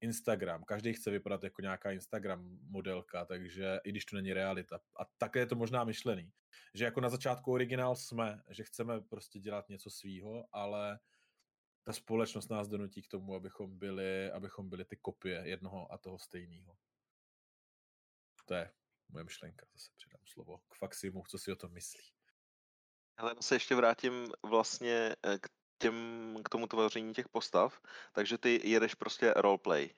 Instagram, 0.00 0.64
každý 0.64 0.92
chce 0.92 1.10
vypadat 1.10 1.44
jako 1.44 1.62
nějaká 1.62 1.90
Instagram 1.90 2.58
modelka, 2.62 3.24
takže 3.24 3.80
i 3.84 3.90
když 3.90 4.04
to 4.04 4.16
není 4.16 4.32
realita. 4.32 4.80
A 4.96 5.04
také 5.04 5.38
je 5.38 5.46
to 5.46 5.56
možná 5.56 5.84
myšlený, 5.84 6.32
že 6.74 6.84
jako 6.84 7.00
na 7.00 7.08
začátku 7.08 7.52
originál 7.52 7.96
jsme, 7.96 8.42
že 8.50 8.64
chceme 8.64 9.00
prostě 9.00 9.40
dělat 9.40 9.68
něco 9.68 9.90
svýho, 9.90 10.44
ale 10.52 10.98
ta 11.82 11.92
společnost 11.92 12.48
nás 12.48 12.68
donutí 12.68 13.02
k 13.02 13.08
tomu, 13.08 13.34
abychom 13.34 13.78
byli, 13.78 14.30
abychom 14.30 14.68
byli 14.68 14.84
ty 14.84 14.96
kopie 14.96 15.42
jednoho 15.44 15.92
a 15.92 15.98
toho 15.98 16.18
stejného. 16.18 16.76
To 18.44 18.54
je 18.54 18.72
moje 19.08 19.24
myšlenka, 19.24 19.66
zase 19.72 19.90
přidám 19.96 20.20
slovo 20.24 20.58
k 20.68 20.74
Faximu, 20.74 21.22
co 21.28 21.38
si 21.38 21.52
o 21.52 21.56
tom 21.56 21.72
myslí. 21.72 22.02
Ale 23.16 23.34
se 23.40 23.54
ještě 23.54 23.74
vrátím 23.74 24.32
vlastně 24.42 25.16
eh, 25.26 25.38
k, 25.38 25.48
těm, 25.80 26.36
k 26.44 26.48
tomu 26.48 26.66
tvoření 26.66 27.14
těch 27.14 27.28
postav. 27.28 27.80
Takže 28.12 28.38
ty 28.38 28.60
jedeš 28.64 28.94
prostě 28.94 29.34
roleplay. 29.36 29.90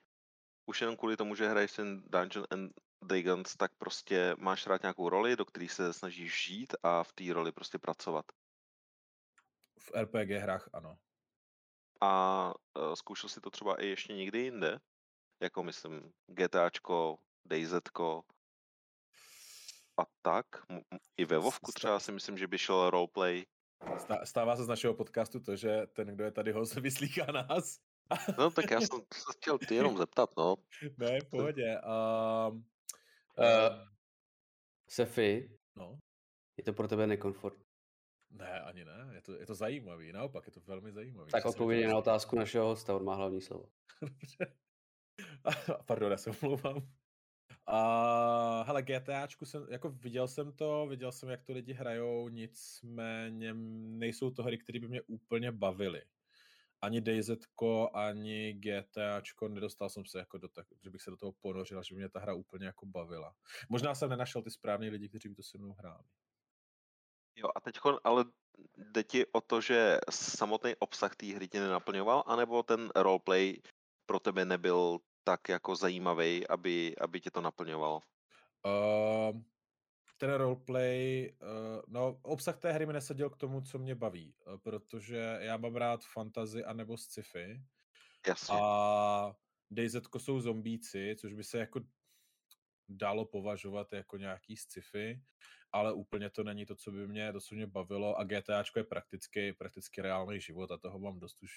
Už 0.66 0.80
jenom 0.80 0.96
kvůli 0.96 1.16
tomu, 1.16 1.34
že 1.34 1.48
hraješ 1.48 1.72
ten 1.72 2.02
Dungeon 2.06 2.46
and 2.50 2.72
Dragons, 3.02 3.56
tak 3.56 3.72
prostě 3.78 4.34
máš 4.38 4.66
rád 4.66 4.82
nějakou 4.82 5.08
roli, 5.08 5.36
do 5.36 5.44
které 5.44 5.68
se 5.68 5.92
snažíš 5.92 6.44
žít 6.44 6.74
a 6.82 7.02
v 7.02 7.12
té 7.12 7.32
roli 7.32 7.52
prostě 7.52 7.78
pracovat. 7.78 8.24
V 9.78 9.90
RPG 9.94 10.30
hrách 10.30 10.68
ano. 10.72 10.98
A 12.00 12.54
uh, 12.78 12.94
zkoušel 12.94 13.28
si 13.28 13.40
to 13.40 13.50
třeba 13.50 13.82
i 13.82 13.86
ještě 13.86 14.12
někdy 14.12 14.38
jinde? 14.38 14.78
Jako 15.40 15.62
myslím 15.62 16.12
GTAčko, 16.26 17.18
DayZko, 17.44 18.24
a 19.96 20.02
tak. 20.22 20.46
I 21.16 21.24
ve 21.24 21.38
Vovku 21.38 21.72
třeba 21.72 22.00
si 22.00 22.12
myslím, 22.12 22.38
že 22.38 22.46
by 22.46 22.58
šel 22.58 22.90
roleplay. 22.90 23.46
Stává 24.24 24.56
se 24.56 24.64
z 24.64 24.68
našeho 24.68 24.94
podcastu 24.94 25.40
to, 25.40 25.56
že 25.56 25.86
ten, 25.92 26.08
kdo 26.08 26.24
je 26.24 26.30
tady 26.30 26.52
host, 26.52 26.74
vyslýchá 26.80 27.32
nás. 27.32 27.80
No 28.38 28.50
tak 28.50 28.70
já 28.70 28.80
jsem 28.80 29.00
se 29.14 29.32
chtěl 29.32 29.58
ty 29.58 29.74
jenom 29.74 29.98
zeptat, 29.98 30.30
no. 30.36 30.56
Ne, 30.98 31.20
v 31.20 31.30
pohodě. 31.30 31.80
Um, 31.80 32.56
uh, 33.38 33.44
Sefi, 34.88 35.58
no? 35.76 35.98
je 36.56 36.64
to 36.64 36.72
pro 36.72 36.88
tebe 36.88 37.06
nekomfort? 37.06 37.58
Ne, 38.30 38.60
ani 38.60 38.84
ne. 38.84 39.10
Je 39.14 39.22
to, 39.22 39.32
je 39.32 39.46
to 39.46 39.54
zajímavý. 39.54 40.12
Naopak, 40.12 40.46
je 40.46 40.52
to 40.52 40.60
velmi 40.60 40.92
zajímavý. 40.92 41.30
Tak 41.30 41.44
odpověď 41.44 41.86
na 41.86 41.98
otázku 41.98 42.36
našeho 42.36 42.66
hosta, 42.66 42.96
on 42.96 43.04
má 43.04 43.14
hlavní 43.14 43.40
slovo. 43.40 43.68
Pardon, 45.86 46.10
já 46.10 46.16
se 46.16 46.30
omlouvám. 46.30 46.88
A 47.66 48.62
hele, 48.66 48.82
GTAčku 48.82 49.46
jsem, 49.46 49.66
jako 49.70 49.90
viděl 49.90 50.28
jsem 50.28 50.52
to, 50.52 50.86
viděl 50.86 51.12
jsem, 51.12 51.28
jak 51.28 51.42
to 51.42 51.52
lidi 51.52 51.72
hrajou, 51.72 52.28
nicméně 52.28 53.54
nejsou 53.98 54.30
to 54.30 54.42
hry, 54.42 54.58
které 54.58 54.80
by 54.80 54.88
mě 54.88 55.02
úplně 55.02 55.52
bavily. 55.52 56.02
Ani 56.80 57.00
DayZ, 57.00 57.30
ani 57.94 58.52
GTAčko, 58.52 59.48
nedostal 59.48 59.88
jsem 59.88 60.04
se 60.04 60.18
jako 60.18 60.38
do 60.38 60.48
tak, 60.48 60.66
že 60.82 60.90
bych 60.90 61.02
se 61.02 61.10
do 61.10 61.16
toho 61.16 61.32
ponořil, 61.32 61.82
že 61.82 61.94
by 61.94 61.98
mě 61.98 62.08
ta 62.08 62.20
hra 62.20 62.34
úplně 62.34 62.66
jako 62.66 62.86
bavila. 62.86 63.34
Možná 63.68 63.94
jsem 63.94 64.10
nenašel 64.10 64.42
ty 64.42 64.50
správné 64.50 64.88
lidi, 64.88 65.08
kteří 65.08 65.28
by 65.28 65.34
to 65.34 65.42
se 65.42 65.58
mnou 65.58 65.72
hráli. 65.72 66.04
Jo 67.36 67.48
a 67.54 67.60
teď 67.60 67.78
ale 68.04 68.24
jde 68.76 69.04
ti 69.04 69.26
o 69.26 69.40
to, 69.40 69.60
že 69.60 69.98
samotný 70.10 70.74
obsah 70.78 71.16
té 71.16 71.26
hry 71.26 71.48
tě 71.48 71.60
nenaplňoval, 71.60 72.22
anebo 72.26 72.62
ten 72.62 72.90
roleplay 72.96 73.56
pro 74.06 74.20
tebe 74.20 74.44
nebyl 74.44 74.98
tak 75.24 75.48
jako 75.48 75.76
zajímavý, 75.76 76.48
aby, 76.48 76.96
aby 77.00 77.20
tě 77.20 77.30
to 77.30 77.40
naplňovalo? 77.40 78.00
Uh, 78.66 79.40
ten 80.18 80.32
roleplay, 80.32 81.32
uh, 81.42 81.82
no 81.86 82.18
obsah 82.22 82.58
té 82.58 82.72
hry 82.72 82.86
mi 82.86 82.92
neseděl 82.92 83.30
k 83.30 83.36
tomu, 83.36 83.60
co 83.60 83.78
mě 83.78 83.94
baví, 83.94 84.34
uh, 84.46 84.56
protože 84.56 85.38
já 85.40 85.56
mám 85.56 85.76
rád 85.76 86.04
fantazy 86.04 86.64
anebo 86.64 86.96
sci-fi. 86.96 87.62
Jasně. 88.26 88.56
A 88.60 89.36
DayZ 89.70 89.96
jsou 90.18 90.40
zombíci, 90.40 91.16
což 91.18 91.32
by 91.32 91.44
se 91.44 91.58
jako 91.58 91.80
dalo 92.88 93.24
považovat 93.24 93.92
jako 93.92 94.16
nějaký 94.16 94.56
sci-fi, 94.56 95.22
ale 95.72 95.92
úplně 95.92 96.30
to 96.30 96.44
není 96.44 96.66
to, 96.66 96.76
co 96.76 96.90
by 96.90 97.08
mě, 97.08 97.32
to, 97.32 97.40
co 97.40 97.54
mě 97.54 97.66
bavilo 97.66 98.18
a 98.18 98.24
GTAčko 98.24 98.78
je 98.78 98.84
prakticky, 98.84 99.52
prakticky 99.52 100.02
reálný 100.02 100.40
život 100.40 100.70
a 100.70 100.78
toho 100.78 100.98
mám 100.98 101.18
dost 101.18 101.42
už 101.42 101.52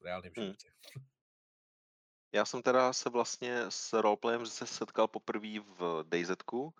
v 0.00 0.02
reálném 0.04 0.32
hmm. 0.36 0.44
životě. 0.44 0.70
Hmm. 0.96 1.06
Já 2.32 2.44
jsem 2.44 2.62
teda 2.62 2.92
se 2.92 3.10
vlastně 3.10 3.64
s 3.68 3.92
roleplayem 3.92 4.46
se 4.46 4.66
setkal 4.66 5.08
poprvé 5.08 5.60
v 5.60 6.04
DayZku, 6.08 6.74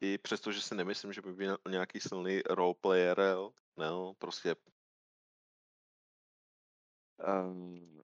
i 0.00 0.18
přesto, 0.18 0.52
že 0.52 0.62
si 0.62 0.74
nemyslím, 0.74 1.12
že 1.12 1.22
by 1.22 1.32
byl 1.32 1.58
nějaký 1.68 2.00
silný 2.00 2.42
roleplayer, 2.50 3.18
no, 3.76 4.14
prostě 4.18 4.56
um, 7.26 8.02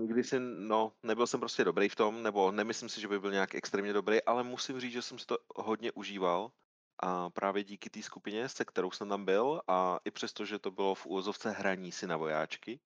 nikdy 0.00 0.24
si, 0.24 0.40
no, 0.40 0.92
nebyl 1.02 1.26
jsem 1.26 1.40
prostě 1.40 1.64
dobrý 1.64 1.88
v 1.88 1.96
tom, 1.96 2.22
nebo 2.22 2.52
nemyslím 2.52 2.88
si, 2.88 3.00
že 3.00 3.08
by 3.08 3.20
byl 3.20 3.30
nějak 3.30 3.54
extrémně 3.54 3.92
dobrý, 3.92 4.22
ale 4.22 4.42
musím 4.42 4.80
říct, 4.80 4.92
že 4.92 5.02
jsem 5.02 5.18
si 5.18 5.26
to 5.26 5.38
hodně 5.56 5.92
užíval. 5.92 6.52
A 6.98 7.30
právě 7.30 7.64
díky 7.64 7.90
té 7.90 8.02
skupině, 8.02 8.48
se 8.48 8.64
kterou 8.64 8.90
jsem 8.90 9.08
tam 9.08 9.24
byl 9.24 9.62
a 9.68 9.98
i 10.04 10.10
přesto, 10.10 10.44
že 10.44 10.58
to 10.58 10.70
bylo 10.70 10.94
v 10.94 11.06
úvozovce 11.06 11.50
hraní 11.50 11.92
si 11.92 12.06
na 12.06 12.16
vojáčky, 12.16 12.80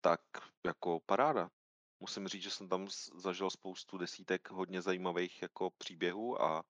tak 0.00 0.20
jako 0.66 1.00
paráda 1.06 1.50
musím 2.00 2.28
říct, 2.28 2.42
že 2.42 2.50
jsem 2.50 2.68
tam 2.68 2.88
zažil 3.14 3.50
spoustu 3.50 3.98
desítek 3.98 4.50
hodně 4.50 4.82
zajímavých 4.82 5.42
jako 5.42 5.70
příběhů 5.70 6.42
a 6.42 6.64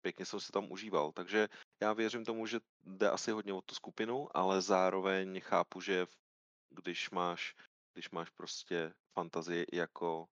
pěkně 0.00 0.26
jsem 0.26 0.40
si 0.40 0.52
tam 0.52 0.72
užíval. 0.72 1.12
Takže 1.12 1.48
já 1.82 1.92
věřím 1.92 2.24
tomu, 2.24 2.46
že 2.46 2.60
jde 2.82 3.10
asi 3.10 3.30
hodně 3.30 3.52
o 3.52 3.60
tu 3.60 3.74
skupinu, 3.74 4.36
ale 4.36 4.62
zároveň 4.62 5.40
chápu, 5.40 5.80
že 5.80 6.06
když 6.70 7.10
máš, 7.10 7.54
když 7.92 8.10
máš 8.10 8.30
prostě 8.30 8.92
fantazii 9.12 9.66
jako, 9.72 10.28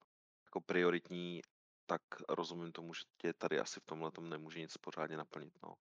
jako 0.46 0.60
prioritní, 0.60 1.42
tak 1.86 2.02
rozumím 2.28 2.72
tomu, 2.72 2.94
že 2.94 3.02
tě 3.16 3.32
tady 3.32 3.60
asi 3.60 3.80
v 3.80 3.86
tomhle 3.86 4.10
tom 4.10 4.28
nemůže 4.28 4.60
nic 4.60 4.76
pořádně 4.76 5.16
naplnit. 5.16 5.58
No. 5.62 5.74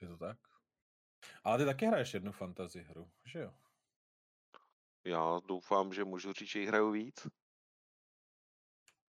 Je 0.00 0.08
to 0.08 0.16
tak? 0.16 0.38
Ale 1.44 1.58
ty 1.58 1.64
taky 1.64 1.86
hraješ 1.86 2.14
jednu 2.14 2.32
fantazii 2.32 2.84
hru, 2.84 3.10
že 3.24 3.38
jo? 3.38 3.54
Já 5.04 5.40
doufám, 5.48 5.92
že 5.92 6.04
můžu 6.04 6.32
říct, 6.32 6.48
že 6.48 6.58
jich 6.58 6.68
hraju 6.68 6.90
víc. 6.90 7.28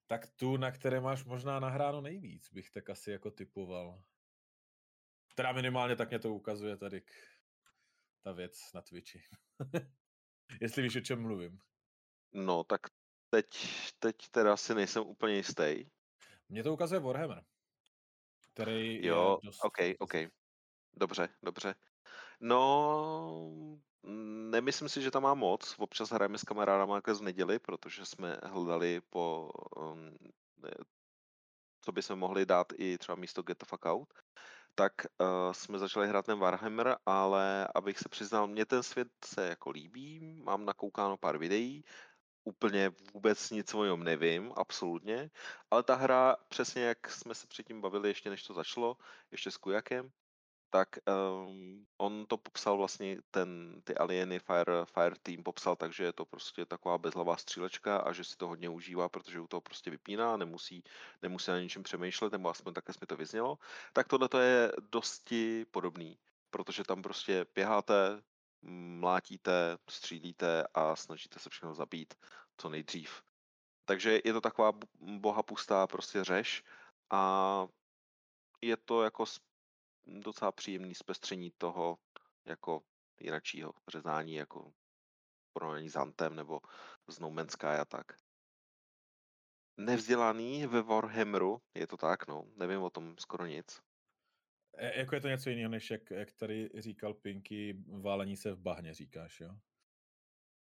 Tak 0.07 0.27
tu, 0.27 0.57
na 0.57 0.71
které 0.71 1.01
máš 1.01 1.23
možná 1.23 1.59
nahráno 1.59 2.01
nejvíc, 2.01 2.51
bych 2.51 2.71
tak 2.71 2.89
asi 2.89 3.11
jako 3.11 3.31
typoval. 3.31 4.03
Teda 5.35 5.51
minimálně 5.51 5.95
tak 5.95 6.09
mě 6.09 6.19
to 6.19 6.33
ukazuje 6.33 6.77
tady 6.77 7.01
k... 7.01 7.11
ta 8.21 8.31
věc 8.31 8.73
na 8.73 8.81
Twitchi. 8.81 9.21
Jestli 10.61 10.83
víš, 10.83 10.95
o 10.95 11.01
čem 11.01 11.21
mluvím. 11.21 11.59
No, 12.33 12.63
tak 12.63 12.81
teď, 13.29 13.47
teď 13.99 14.15
teda 14.31 14.57
si 14.57 14.75
nejsem 14.75 15.03
úplně 15.03 15.35
jistý. 15.35 15.89
Mně 16.49 16.63
to 16.63 16.73
ukazuje 16.73 16.99
Warhammer, 16.99 17.45
který 18.53 19.05
jo, 19.05 19.39
je 19.43 19.47
dost... 19.47 19.63
OK, 19.63 19.77
OK. 19.99 20.13
Dobře, 20.93 21.29
dobře. 21.43 21.75
No, 22.45 23.75
Nemyslím 24.53 24.89
si, 24.89 25.01
že 25.01 25.11
tam 25.11 25.23
má 25.23 25.33
moc. 25.33 25.75
Občas 25.77 26.09
hrajeme 26.09 26.37
s 26.37 26.43
kamarádama 26.43 26.95
jako 26.95 27.15
z 27.15 27.21
neděli, 27.21 27.59
protože 27.59 28.05
jsme 28.05 28.37
hledali 28.43 29.01
po 29.09 29.49
um, 29.77 30.17
co 31.81 31.91
by 31.91 32.01
jsme 32.01 32.15
mohli 32.15 32.45
dát 32.45 32.73
i 32.77 32.97
třeba 32.97 33.15
místo 33.15 33.41
Get 33.41 33.59
the 33.59 33.65
Fuck 33.65 33.85
Out. 33.85 34.13
tak 34.75 34.93
uh, 35.17 35.27
jsme 35.51 35.79
začali 35.79 36.07
hrát 36.07 36.25
ten 36.25 36.39
Warhammer, 36.39 36.97
ale 37.05 37.67
abych 37.75 37.99
se 37.99 38.09
přiznal, 38.09 38.47
mě 38.47 38.65
ten 38.65 38.83
svět 38.83 39.07
se 39.25 39.47
jako 39.47 39.69
líbí, 39.69 40.19
mám 40.43 40.65
nakoukáno 40.65 41.17
pár 41.17 41.37
videí, 41.37 41.83
úplně 42.43 42.91
vůbec 43.13 43.49
nic 43.49 43.73
o 43.73 43.85
něm 43.85 44.03
nevím, 44.03 44.53
absolutně, 44.55 45.29
ale 45.71 45.83
ta 45.83 45.95
hra, 45.95 46.35
přesně 46.49 46.83
jak 46.83 47.09
jsme 47.09 47.35
se 47.35 47.47
předtím 47.47 47.81
bavili, 47.81 48.09
ještě 48.09 48.29
než 48.29 48.43
to 48.43 48.53
začalo, 48.53 48.97
ještě 49.31 49.51
s 49.51 49.57
Kujakem, 49.57 50.11
tak 50.69 50.89
um, 51.07 51.85
on 51.97 52.25
to 52.25 52.37
popsal 52.37 52.77
vlastně, 52.77 53.17
ten, 53.31 53.81
ty 53.83 53.95
alieny 53.95 54.39
Fire, 54.39 54.85
Fire 54.85 55.15
Team 55.23 55.43
popsal 55.43 55.75
tak, 55.75 55.93
že 55.93 56.03
je 56.03 56.13
to 56.13 56.25
prostě 56.25 56.65
taková 56.65 56.97
bezhlavá 56.97 57.37
střílečka 57.37 57.97
a 57.97 58.11
že 58.11 58.23
si 58.23 58.37
to 58.37 58.47
hodně 58.47 58.69
užívá, 58.69 59.09
protože 59.09 59.39
u 59.39 59.47
toho 59.47 59.61
prostě 59.61 59.91
vypíná, 59.91 60.37
nemusí, 60.37 60.83
nemusí 61.21 61.51
na 61.51 61.59
ničem 61.59 61.83
přemýšlet, 61.83 62.31
nebo 62.31 62.49
aspoň 62.49 62.73
také 62.73 62.93
jsme 62.93 63.07
to 63.07 63.17
vyznělo. 63.17 63.57
Tak 63.93 64.07
tohle 64.07 64.29
to 64.29 64.39
je 64.39 64.71
dosti 64.91 65.65
podobný, 65.71 66.17
protože 66.49 66.83
tam 66.83 67.01
prostě 67.01 67.45
běháte, 67.55 68.21
mlátíte, 68.99 69.77
střílíte 69.89 70.63
a 70.73 70.95
snažíte 70.95 71.39
se 71.39 71.49
všechno 71.49 71.73
zabít 71.73 72.13
co 72.57 72.69
nejdřív. 72.69 73.21
Takže 73.85 74.19
je 74.25 74.33
to 74.33 74.41
taková 74.41 74.71
boha 74.99 75.43
pustá 75.43 75.87
prostě 75.87 76.23
řeš 76.23 76.63
a 77.09 77.67
je 78.61 78.77
to 78.77 79.03
jako 79.03 79.25
docela 80.05 80.51
příjemný 80.51 80.95
zpestření 80.95 81.51
toho 81.57 81.97
jako 82.45 82.83
jinačího 83.19 83.73
řezání, 83.87 84.33
jako 84.33 84.73
porovnání 85.53 85.89
s 85.89 85.95
Antem 85.95 86.35
nebo 86.35 86.59
s 87.09 87.19
No 87.19 87.31
Man's 87.31 87.51
Sky 87.51 87.65
a 87.65 87.85
tak. 87.85 88.05
Nevzdělaný 89.77 90.65
ve 90.67 90.81
Warhammeru, 90.81 91.61
je 91.73 91.87
to 91.87 91.97
tak, 91.97 92.27
no, 92.27 92.45
nevím 92.55 92.81
o 92.81 92.89
tom 92.89 93.15
skoro 93.17 93.45
nic. 93.45 93.81
E, 94.77 94.99
jako 94.99 95.15
je 95.15 95.21
to 95.21 95.27
něco 95.27 95.49
jiného, 95.49 95.71
než 95.71 95.91
jak, 95.91 96.11
jak 96.11 96.31
tady 96.31 96.69
říkal 96.77 97.13
Pinky, 97.13 97.83
válení 98.01 98.37
se 98.37 98.51
v 98.51 98.59
bahně, 98.59 98.93
říkáš, 98.93 99.39
jo? 99.39 99.55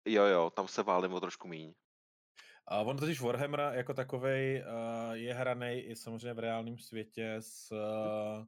Jo, 0.06 0.24
jo, 0.24 0.50
tam 0.50 0.68
se 0.68 0.84
válím 0.84 1.14
o 1.14 1.20
trošku 1.20 1.48
míň. 1.48 1.74
A 2.68 2.82
on 2.82 2.98
totiž 2.98 3.22
Warhammer 3.22 3.60
jako 3.60 3.94
takovej 3.94 4.64
uh, 4.64 5.12
je 5.12 5.34
hraný 5.34 5.80
i 5.80 5.96
samozřejmě 5.96 6.34
v 6.34 6.40
reálném 6.40 6.78
světě 6.78 7.36
s, 7.40 7.72
uh, 7.72 8.46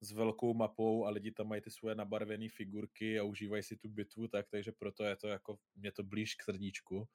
s 0.00 0.12
velkou 0.12 0.54
mapou 0.54 1.06
a 1.06 1.10
lidi 1.10 1.32
tam 1.32 1.48
mají 1.48 1.60
ty 1.60 1.70
svoje 1.70 1.94
nabarvené 1.94 2.48
figurky 2.48 3.18
a 3.18 3.24
užívají 3.24 3.62
si 3.62 3.76
tu 3.76 3.88
bitvu 3.88 4.28
tak, 4.28 4.48
takže 4.50 4.72
proto 4.72 5.04
je 5.04 5.16
to 5.16 5.28
jako, 5.28 5.58
mě 5.74 5.92
to 5.92 6.02
blíž 6.02 6.34
k 6.34 6.42
srdíčku. 6.42 7.08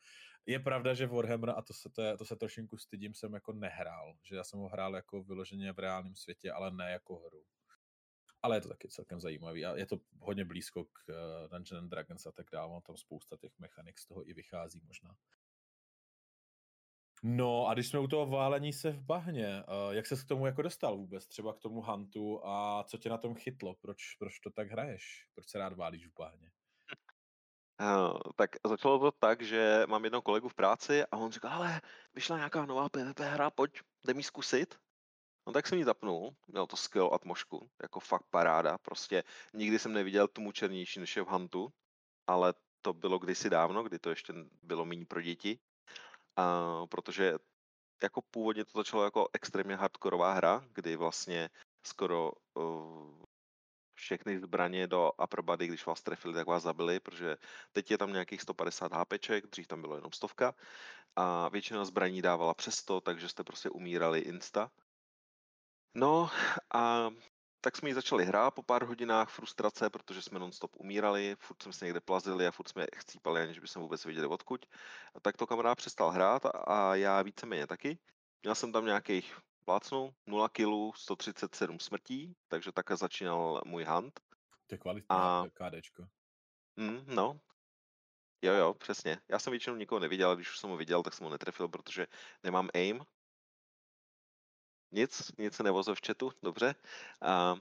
Je 0.45 0.59
pravda, 0.59 0.93
že 0.93 1.07
Warhammer, 1.07 1.49
a 1.49 1.61
to 1.61 1.73
se, 1.73 1.89
to, 1.89 2.17
to 2.17 2.25
se 2.25 2.35
trošinku 2.35 2.77
stydím, 2.77 3.13
jsem 3.13 3.33
jako 3.33 3.53
nehrál, 3.53 4.17
že 4.23 4.35
já 4.35 4.43
jsem 4.43 4.59
ho 4.59 4.67
hrál 4.67 4.95
jako 4.95 5.23
vyloženě 5.23 5.73
v 5.73 5.79
reálném 5.79 6.15
světě, 6.15 6.51
ale 6.51 6.71
ne 6.71 6.91
jako 6.91 7.19
hru. 7.19 7.45
Ale 8.41 8.57
je 8.57 8.61
to 8.61 8.69
taky 8.69 8.87
celkem 8.87 9.19
zajímavý 9.19 9.65
a 9.65 9.75
je 9.75 9.85
to 9.85 9.99
hodně 10.19 10.45
blízko 10.45 10.85
k 10.85 11.09
uh, 11.09 11.49
Dungeons 11.49 11.83
and 11.83 11.89
Dragons 11.89 12.25
a 12.25 12.31
tak 12.31 12.47
dále, 12.51 12.81
tam 12.81 12.97
spousta 12.97 13.37
těch 13.37 13.59
mechanik 13.59 13.99
z 13.99 14.05
toho 14.05 14.29
i 14.29 14.33
vychází 14.33 14.81
možná. 14.85 15.15
No 17.25 17.67
a 17.67 17.73
když 17.73 17.87
jsme 17.87 17.99
u 17.99 18.07
toho 18.07 18.25
válení 18.25 18.73
se 18.73 18.91
v 18.91 19.01
bahně, 19.01 19.63
uh, 19.87 19.93
jak 19.93 20.05
se 20.05 20.15
k 20.15 20.27
tomu 20.27 20.45
jako 20.45 20.61
dostal 20.61 20.97
vůbec, 20.97 21.27
třeba 21.27 21.53
k 21.53 21.59
tomu 21.59 21.81
huntu 21.81 22.45
a 22.45 22.83
co 22.87 22.97
tě 22.97 23.09
na 23.09 23.17
tom 23.17 23.35
chytlo, 23.35 23.75
proč, 23.81 24.15
proč 24.19 24.39
to 24.39 24.49
tak 24.49 24.71
hraješ, 24.71 25.27
proč 25.33 25.49
se 25.49 25.57
rád 25.57 25.73
válíš 25.73 26.07
v 26.07 26.13
bahně? 26.19 26.51
Uh, 27.81 28.19
tak 28.35 28.49
začalo 28.67 28.99
to 28.99 29.11
tak, 29.11 29.41
že 29.41 29.83
mám 29.87 30.03
jednoho 30.03 30.21
kolegu 30.21 30.49
v 30.49 30.53
práci 30.53 31.03
a 31.05 31.17
on 31.17 31.31
říkal, 31.31 31.51
ale 31.51 31.81
vyšla 32.13 32.37
nějaká 32.37 32.65
nová 32.65 32.89
PvP 32.89 33.19
hra, 33.19 33.49
pojď, 33.49 33.71
jdem 34.03 34.17
ji 34.17 34.23
zkusit. 34.23 34.75
No 35.47 35.53
tak 35.53 35.67
jsem 35.67 35.77
ji 35.77 35.83
zapnul, 35.83 36.35
měl 36.47 36.67
to 36.67 36.77
skvělou 36.77 37.13
atmošku, 37.13 37.69
jako 37.81 37.99
fakt 37.99 38.25
paráda, 38.29 38.77
prostě 38.77 39.23
nikdy 39.53 39.79
jsem 39.79 39.93
neviděl 39.93 40.27
tomu 40.27 40.51
černější 40.51 40.99
než 40.99 41.15
je 41.15 41.23
v 41.23 41.27
Huntu, 41.27 41.73
ale 42.27 42.53
to 42.81 42.93
bylo 42.93 43.19
kdysi 43.19 43.49
dávno, 43.49 43.83
kdy 43.83 43.99
to 43.99 44.09
ještě 44.09 44.33
bylo 44.63 44.85
méně 44.85 45.05
pro 45.05 45.21
děti 45.21 45.59
a 46.37 46.85
protože 46.89 47.33
jako 48.03 48.21
původně 48.21 48.65
to 48.65 48.71
začalo 48.75 49.03
jako 49.03 49.29
extrémně 49.33 49.75
hardkorová 49.75 50.33
hra, 50.33 50.65
kdy 50.71 50.95
vlastně 50.95 51.49
skoro 51.87 52.31
uh, 52.53 53.23
všechny 53.93 54.39
zbraně 54.39 54.87
do 54.87 55.11
upper 55.23 55.41
body, 55.41 55.67
když 55.67 55.85
vás 55.85 56.03
trefili, 56.03 56.33
tak 56.33 56.47
vás 56.47 56.63
zabili, 56.63 56.99
protože 56.99 57.37
teď 57.71 57.91
je 57.91 57.97
tam 57.97 58.13
nějakých 58.13 58.41
150 58.41 58.93
HPček, 58.93 59.47
dřív 59.47 59.67
tam 59.67 59.81
bylo 59.81 59.95
jenom 59.95 60.11
stovka 60.11 60.55
a 61.15 61.49
většina 61.49 61.85
zbraní 61.85 62.21
dávala 62.21 62.53
přes 62.53 62.75
100, 62.75 63.01
takže 63.01 63.29
jste 63.29 63.43
prostě 63.43 63.69
umírali 63.69 64.19
insta. 64.19 64.71
No 65.95 66.29
a 66.73 67.09
tak 67.63 67.77
jsme 67.77 67.89
ji 67.89 67.93
začali 67.93 68.25
hrát 68.25 68.51
po 68.51 68.63
pár 68.63 68.83
hodinách 68.83 69.29
frustrace, 69.29 69.89
protože 69.89 70.21
jsme 70.21 70.39
non-stop 70.39 70.75
umírali, 70.75 71.35
furt 71.39 71.63
jsme 71.63 71.73
se 71.73 71.85
někde 71.85 72.01
plazili 72.01 72.47
a 72.47 72.51
furt 72.51 72.67
jsme 72.67 72.85
chcípali, 72.95 73.41
aniž 73.41 73.59
bychom 73.59 73.81
vůbec 73.81 74.05
věděli 74.05 74.27
odkud. 74.27 74.65
Tak 75.21 75.37
to 75.37 75.47
kamarád 75.47 75.77
přestal 75.77 76.09
hrát 76.09 76.41
a 76.67 76.95
já 76.95 77.21
víceméně 77.21 77.67
taky. 77.67 77.97
Měl 78.43 78.55
jsem 78.55 78.71
tam 78.71 78.85
nějakých 78.85 79.37
plácnu, 79.65 80.13
0 80.27 80.49
kg, 80.49 80.95
137 80.95 81.79
smrtí, 81.79 82.35
takže 82.47 82.71
také 82.71 82.97
začínal 82.97 83.61
můj 83.65 83.83
hunt. 83.83 84.19
To 84.67 84.75
je 84.75 84.79
kvalitní 84.79 85.07
a... 85.09 85.45
KDčko. 85.53 86.07
Mm, 86.75 87.05
no, 87.07 87.39
Jo, 88.43 88.53
jo, 88.53 88.73
přesně. 88.73 89.21
Já 89.29 89.39
jsem 89.39 89.51
většinou 89.51 89.75
nikoho 89.75 89.99
neviděl, 89.99 90.27
ale 90.27 90.35
když 90.35 90.49
už 90.49 90.59
jsem 90.59 90.69
ho 90.69 90.77
viděl, 90.77 91.03
tak 91.03 91.13
jsem 91.13 91.23
ho 91.23 91.31
netrefil, 91.31 91.67
protože 91.67 92.07
nemám 92.43 92.69
aim, 92.73 93.05
nic, 94.93 95.31
nic 95.37 95.55
se 95.55 95.63
nevozil 95.63 95.95
v 95.95 96.01
chatu, 96.07 96.31
dobře. 96.43 96.75
A, 97.21 97.31
a, 97.31 97.55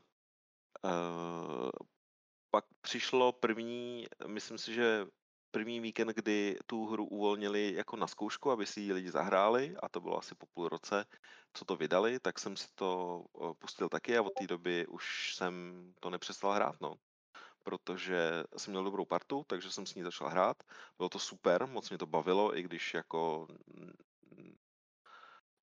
pak 2.50 2.64
přišlo 2.80 3.32
první, 3.32 4.06
myslím 4.26 4.58
si, 4.58 4.74
že 4.74 5.06
první 5.50 5.80
víkend, 5.80 6.08
kdy 6.08 6.58
tu 6.66 6.86
hru 6.86 7.06
uvolnili 7.06 7.74
jako 7.74 7.96
na 7.96 8.06
zkoušku, 8.06 8.50
aby 8.50 8.66
si 8.66 8.80
ji 8.80 8.92
lidi 8.92 9.10
zahráli, 9.10 9.76
a 9.82 9.88
to 9.88 10.00
bylo 10.00 10.18
asi 10.18 10.34
po 10.34 10.46
půl 10.46 10.68
roce, 10.68 11.04
co 11.52 11.64
to 11.64 11.76
vydali, 11.76 12.20
tak 12.20 12.38
jsem 12.38 12.56
si 12.56 12.68
to 12.74 13.24
pustil 13.58 13.88
taky 13.88 14.16
a 14.16 14.22
od 14.22 14.32
té 14.38 14.46
doby 14.46 14.86
už 14.86 15.34
jsem 15.34 15.84
to 16.00 16.10
nepřestal 16.10 16.52
hrát, 16.52 16.80
no. 16.80 16.94
Protože 17.62 18.44
jsem 18.56 18.70
měl 18.70 18.84
dobrou 18.84 19.04
partu, 19.04 19.44
takže 19.46 19.70
jsem 19.70 19.86
s 19.86 19.94
ní 19.94 20.02
začal 20.02 20.28
hrát. 20.28 20.56
Bylo 20.98 21.08
to 21.08 21.18
super, 21.18 21.66
moc 21.66 21.90
mě 21.90 21.98
to 21.98 22.06
bavilo, 22.06 22.58
i 22.58 22.62
když 22.62 22.94
jako 22.94 23.46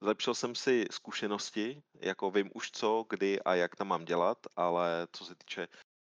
Zlepšil 0.02 0.36
jsem 0.36 0.56
si 0.56 0.86
zkušenosti, 0.92 1.84
jako 1.96 2.32
vím 2.32 2.50
už 2.54 2.72
co, 2.72 3.06
kdy 3.10 3.44
a 3.44 3.56
jak 3.56 3.76
tam 3.76 3.88
mám 3.88 4.06
dělat, 4.06 4.38
ale 4.56 5.08
co 5.12 5.26
se 5.26 5.36
týče 5.36 5.68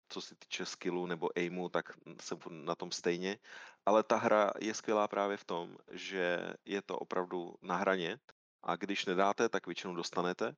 co 0.09 0.21
se 0.21 0.35
týče 0.35 0.67
skillu 0.67 1.07
nebo 1.07 1.29
aimu, 1.37 1.69
tak 1.69 1.85
jsem 2.21 2.39
na 2.49 2.75
tom 2.75 2.91
stejně. 2.91 3.39
Ale 3.87 4.03
ta 4.03 4.17
hra 4.17 4.51
je 4.61 4.75
skvělá 4.75 5.09
právě 5.09 5.37
v 5.37 5.45
tom, 5.45 5.77
že 5.91 6.55
je 6.65 6.83
to 6.83 6.99
opravdu 6.99 7.55
na 7.63 7.77
hraně 7.77 8.19
a 8.63 8.77
když 8.77 9.07
nedáte, 9.07 9.49
tak 9.49 9.67
většinou 9.67 9.95
dostanete. 9.95 10.57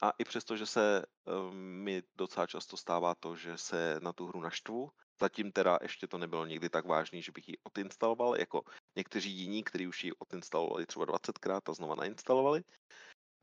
A 0.00 0.10
i 0.18 0.24
přesto, 0.24 0.56
že 0.56 0.66
se 0.66 1.04
um, 1.24 1.56
mi 1.56 2.02
docela 2.16 2.46
často 2.46 2.76
stává 2.76 3.14
to, 3.14 3.36
že 3.36 3.58
se 3.58 4.00
na 4.02 4.12
tu 4.12 4.26
hru 4.26 4.40
naštvu, 4.40 4.90
zatím 5.20 5.52
teda 5.52 5.78
ještě 5.82 6.06
to 6.06 6.18
nebylo 6.18 6.46
nikdy 6.46 6.68
tak 6.68 6.86
vážný, 6.86 7.22
že 7.22 7.32
bych 7.32 7.48
ji 7.48 7.56
odinstaloval, 7.62 8.36
jako 8.36 8.62
někteří 8.96 9.30
jiní, 9.30 9.64
kteří 9.64 9.86
už 9.86 10.04
ji 10.04 10.12
odinstalovali 10.12 10.86
třeba 10.86 11.06
20krát 11.06 11.60
a 11.66 11.72
znova 11.72 11.94
nainstalovali, 11.94 12.64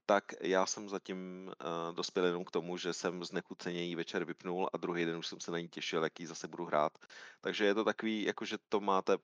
tak 0.05 0.23
já 0.41 0.65
jsem 0.65 0.89
zatím 0.89 1.47
uh, 1.47 1.95
dospěl 1.95 2.25
jenom 2.25 2.45
k 2.45 2.51
tomu, 2.51 2.77
že 2.77 2.93
jsem 2.93 3.23
znechuceně 3.23 3.83
ji 3.83 3.95
večer 3.95 4.25
vypnul 4.25 4.69
a 4.73 4.77
druhý 4.77 5.05
den 5.05 5.17
už 5.17 5.27
jsem 5.27 5.39
se 5.39 5.51
na 5.51 5.59
ní 5.59 5.67
těšil, 5.67 6.03
jaký 6.03 6.25
zase 6.25 6.47
budu 6.47 6.65
hrát. 6.65 6.97
Takže 7.41 7.65
je 7.65 7.73
to 7.73 7.83
takový, 7.83 8.23
jako 8.23 8.45
že 8.45 8.57
to 8.69 8.79
máte 8.79 9.17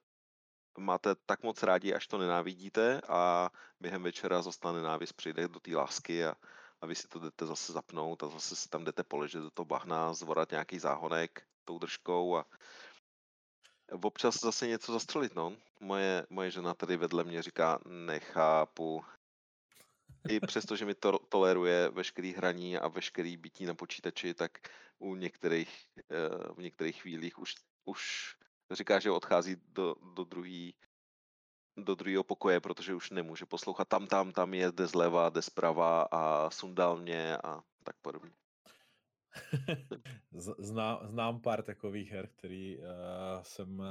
máte 0.78 1.16
tak 1.26 1.44
moc 1.44 1.64
rádi, 1.64 1.94
až 1.94 2.08
to 2.08 2.18
nenávidíte 2.18 3.02
a 3.08 3.50
během 3.80 4.04
večera 4.04 4.42
zase 4.42 4.60
nenávist 4.74 5.14
přijde 5.14 5.48
do 5.48 5.60
té 5.60 5.76
lásky 5.76 6.26
a, 6.26 6.36
a 6.84 6.86
vy 6.86 6.96
si 6.96 7.08
to 7.08 7.20
jdete 7.20 7.46
zase 7.46 7.74
zapnout 7.74 8.24
a 8.24 8.28
zase 8.28 8.56
si 8.56 8.70
tam 8.70 8.84
jdete 8.84 9.04
položit 9.04 9.40
do 9.40 9.52
toho 9.52 9.66
bahna, 9.66 10.14
zvorat 10.14 10.52
nějaký 10.52 10.80
záhonek 10.80 11.44
tou 11.66 11.80
držkou 11.80 12.38
a 12.38 12.46
občas 13.92 14.40
zase 14.40 14.68
něco 14.68 14.94
zastřelit, 14.94 15.36
no. 15.36 15.56
Moje, 15.80 16.28
moje 16.30 16.52
žena 16.52 16.74
tady 16.74 16.98
vedle 16.98 17.24
mě 17.24 17.42
říká, 17.42 17.80
nechápu. 17.86 19.06
I 20.30 20.40
přesto, 20.40 20.76
že 20.76 20.86
mi 20.86 20.96
to 20.96 21.20
toleruje 21.20 21.90
veškerý 21.90 22.34
hraní 22.34 22.78
a 22.78 22.88
veškerý 22.88 23.38
bytí 23.38 23.66
na 23.66 23.74
počítači, 23.74 24.34
tak 24.34 24.52
u 25.00 25.16
některých, 25.16 25.88
eh, 25.98 26.54
v 26.54 26.58
některých 26.58 27.02
chvílích 27.02 27.40
už, 27.40 27.56
už 27.86 28.36
říká, 28.72 29.00
že 29.00 29.12
odchází 29.12 29.56
do, 29.68 29.96
do 30.14 30.24
druhý 30.24 30.76
do 31.78 31.96
druhého 31.96 32.24
pokoje, 32.24 32.60
protože 32.60 32.96
už 32.96 33.10
nemůže 33.12 33.46
poslouchat 33.46 33.88
tam, 33.88 34.08
tam, 34.08 34.32
tam 34.32 34.54
je, 34.54 34.72
jde 34.72 34.88
zleva, 34.88 35.30
jde 35.30 35.42
zprava 35.42 36.02
a 36.12 36.50
sundal 36.50 36.98
mě 36.98 37.38
a 37.38 37.64
tak 37.84 37.96
podobně. 38.02 38.32
Zná, 40.60 41.00
znám 41.04 41.42
pár 41.42 41.64
takových 41.64 42.12
her, 42.12 42.28
který 42.28 42.78
uh, 42.78 42.86
jsem 43.42 43.82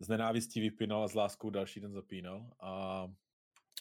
z 0.00 0.08
nenávistí 0.08 0.60
vypínal 0.60 1.04
a 1.04 1.08
s 1.08 1.14
láskou 1.14 1.50
další 1.50 1.80
den 1.80 1.92
zapínal. 1.92 2.50
A 2.60 3.02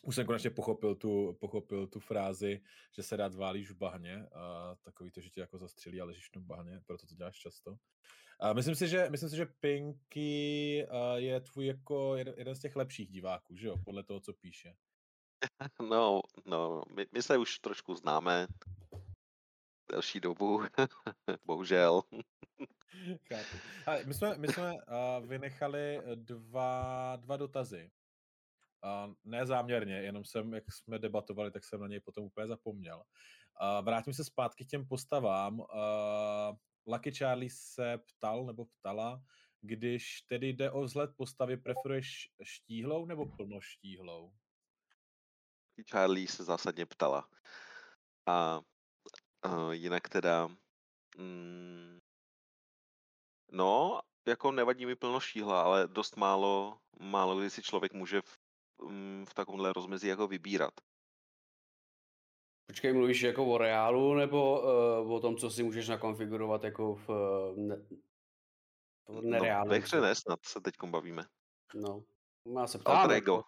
Už 0.03 0.15
jsem 0.15 0.25
konečně 0.25 0.49
pochopil 0.49 0.95
tu, 0.95 1.37
pochopil 1.39 1.87
tu 1.87 1.99
frázi, 1.99 2.61
že 2.95 3.03
se 3.03 3.15
rád 3.15 3.35
válíš 3.35 3.71
v 3.71 3.77
bahně 3.77 4.27
a 4.33 4.75
takový 4.83 5.11
to, 5.11 5.21
že 5.21 5.29
tě 5.29 5.39
jako 5.41 5.57
zastřelí 5.57 6.01
a 6.01 6.05
ležíš 6.05 6.27
v 6.27 6.31
tom 6.31 6.43
bahně, 6.43 6.81
proto 6.85 7.07
to 7.07 7.15
děláš 7.15 7.37
často. 7.37 7.77
A 8.39 8.53
myslím 8.53 8.75
si, 8.75 8.87
že, 8.87 9.09
myslím 9.09 9.29
si, 9.29 9.35
že 9.35 9.45
Pinky 9.45 10.77
je 11.15 11.41
tvůj 11.41 11.65
jako 11.65 12.15
jeden, 12.15 12.33
jeden 12.37 12.55
z 12.55 12.59
těch 12.59 12.75
lepších 12.75 13.09
diváků, 13.09 13.55
že 13.55 13.67
jo, 13.67 13.77
podle 13.85 14.03
toho, 14.03 14.19
co 14.19 14.33
píše. 14.33 14.75
No, 15.89 16.21
no, 16.45 16.81
my, 16.95 17.05
my 17.11 17.21
se 17.21 17.37
už 17.37 17.59
trošku 17.59 17.95
známe 17.95 18.47
delší 19.91 20.19
dobu, 20.19 20.61
bohužel. 21.45 22.01
Chápu. 23.27 23.57
Ale 23.85 24.03
my 24.05 24.13
jsme, 24.13 24.37
my 24.37 24.47
jsme 24.47 24.73
uh, 24.73 25.25
vynechali 25.25 26.01
dva, 26.15 27.15
dva 27.15 27.37
dotazy. 27.37 27.91
Uh, 28.83 29.13
ne 29.23 29.45
záměrně, 29.45 29.95
jenom 29.95 30.25
jsem, 30.25 30.53
jak 30.53 30.63
jsme 30.71 30.99
debatovali, 30.99 31.51
tak 31.51 31.63
jsem 31.63 31.81
na 31.81 31.87
něj 31.87 31.99
potom 31.99 32.23
úplně 32.23 32.47
zapomněl. 32.47 32.97
Uh, 32.97 33.85
vrátím 33.85 34.13
se 34.13 34.23
zpátky 34.23 34.65
k 34.65 34.69
těm 34.69 34.87
postavám. 34.87 35.59
Uh, 35.59 35.65
Lucky 36.85 37.11
Charlie 37.11 37.49
se 37.49 37.97
ptal 37.97 38.45
nebo 38.45 38.65
ptala, 38.65 39.23
když 39.61 40.21
tedy 40.21 40.49
jde 40.49 40.71
o 40.71 40.81
vzhled 40.81 41.11
postavy, 41.17 41.57
preferuješ 41.57 42.29
štíhlou 42.43 43.05
nebo 43.05 43.25
plnoštíhlou? 43.25 44.33
Charlie 45.91 46.27
se 46.27 46.43
zásadně 46.43 46.85
ptala. 46.85 47.29
A 48.25 48.61
uh, 49.45 49.71
jinak 49.71 50.09
teda... 50.09 50.47
Mm, 51.17 51.99
no, 53.51 54.01
jako 54.27 54.51
nevadí 54.51 54.85
mi 54.85 54.95
plno 54.95 55.19
štíhla, 55.19 55.61
ale 55.61 55.87
dost 55.87 56.15
málo, 56.15 56.79
málo 56.99 57.39
kdy 57.39 57.49
si 57.49 57.63
člověk 57.63 57.93
může 57.93 58.21
v, 58.21 58.37
mm, 58.81 59.25
v 59.29 59.33
takovémhle 59.33 59.73
rozmezí 59.73 60.07
jako 60.07 60.27
vybírat. 60.27 60.73
Počkej, 62.67 62.93
mluvíš 62.93 63.21
jako 63.21 63.45
o 63.45 63.57
reálu 63.57 64.13
nebo 64.13 64.61
uh, 64.61 65.11
o 65.11 65.19
tom, 65.19 65.37
co 65.37 65.49
si 65.49 65.63
můžeš 65.63 65.87
nakonfigurovat 65.87 66.63
jako 66.63 66.95
v, 66.95 67.09
ne, 67.55 67.75
v 69.07 69.21
nereálu? 69.21 69.65
No, 69.65 69.71
ve 69.71 69.77
hře 69.77 70.01
ne, 70.01 70.15
snad 70.15 70.45
se 70.45 70.61
teď 70.61 70.75
bavíme. 70.85 71.25
No, 71.75 72.03
já 72.55 72.67
se 72.67 72.79
ptám. 72.79 73.11
Jako, 73.11 73.43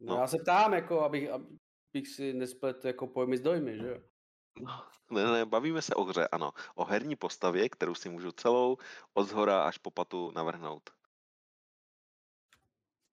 no. 0.00 0.16
Já 0.16 0.26
se 0.26 0.38
ptám, 0.38 0.74
jako, 0.74 1.00
abych, 1.00 1.30
abych 1.30 2.08
si 2.08 2.32
nesplet 2.32 2.84
jako 2.84 3.06
pojmy 3.06 3.36
s 3.36 3.40
dojmy, 3.40 3.78
že 3.78 3.88
jo? 3.88 4.00
No, 4.60 4.86
ne, 5.10 5.32
ne, 5.32 5.44
bavíme 5.44 5.82
se 5.82 5.94
o 5.94 6.04
hře, 6.04 6.28
ano. 6.28 6.52
O 6.74 6.84
herní 6.84 7.16
postavě, 7.16 7.68
kterou 7.68 7.94
si 7.94 8.08
můžu 8.08 8.32
celou 8.32 8.76
od 9.14 9.24
zhora 9.24 9.64
až 9.64 9.78
po 9.78 9.90
patu 9.90 10.30
navrhnout. 10.30 10.90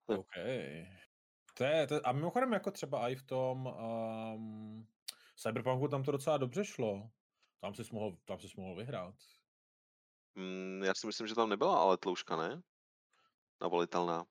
OK. 0.06 0.34
To 1.54 1.64
je, 1.64 1.86
to, 1.86 2.00
a 2.04 2.12
mimochodem 2.12 2.52
jako 2.52 2.70
třeba 2.70 3.08
i 3.08 3.14
v 3.14 3.22
tom 3.22 3.66
um, 3.66 4.86
Cyberpunku 5.42 5.88
tam 5.88 6.02
to 6.02 6.12
docela 6.12 6.36
dobře 6.36 6.64
šlo. 6.64 7.10
Tam 7.60 7.74
jsi 7.74 7.82
mohl, 7.92 8.16
tam 8.24 8.40
jsi 8.40 8.48
mohl 8.56 8.76
vyhrát. 8.76 9.14
Mm, 10.34 10.82
já 10.84 10.94
si 10.94 11.06
myslím, 11.06 11.26
že 11.26 11.34
tam 11.34 11.48
nebyla 11.48 11.78
ale 11.78 11.96
tlouška, 11.96 12.36
ne? 12.36 12.62
Navolitelná. 13.60 14.24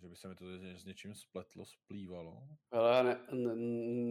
Že 0.00 0.08
by 0.08 0.16
se 0.16 0.28
mi 0.28 0.34
to 0.34 0.44
s 0.76 0.84
něčím 0.84 1.14
spletlo, 1.14 1.66
splývalo. 1.66 2.42
Ale 2.70 3.04
ne, 3.04 3.20
ne, 3.32 3.54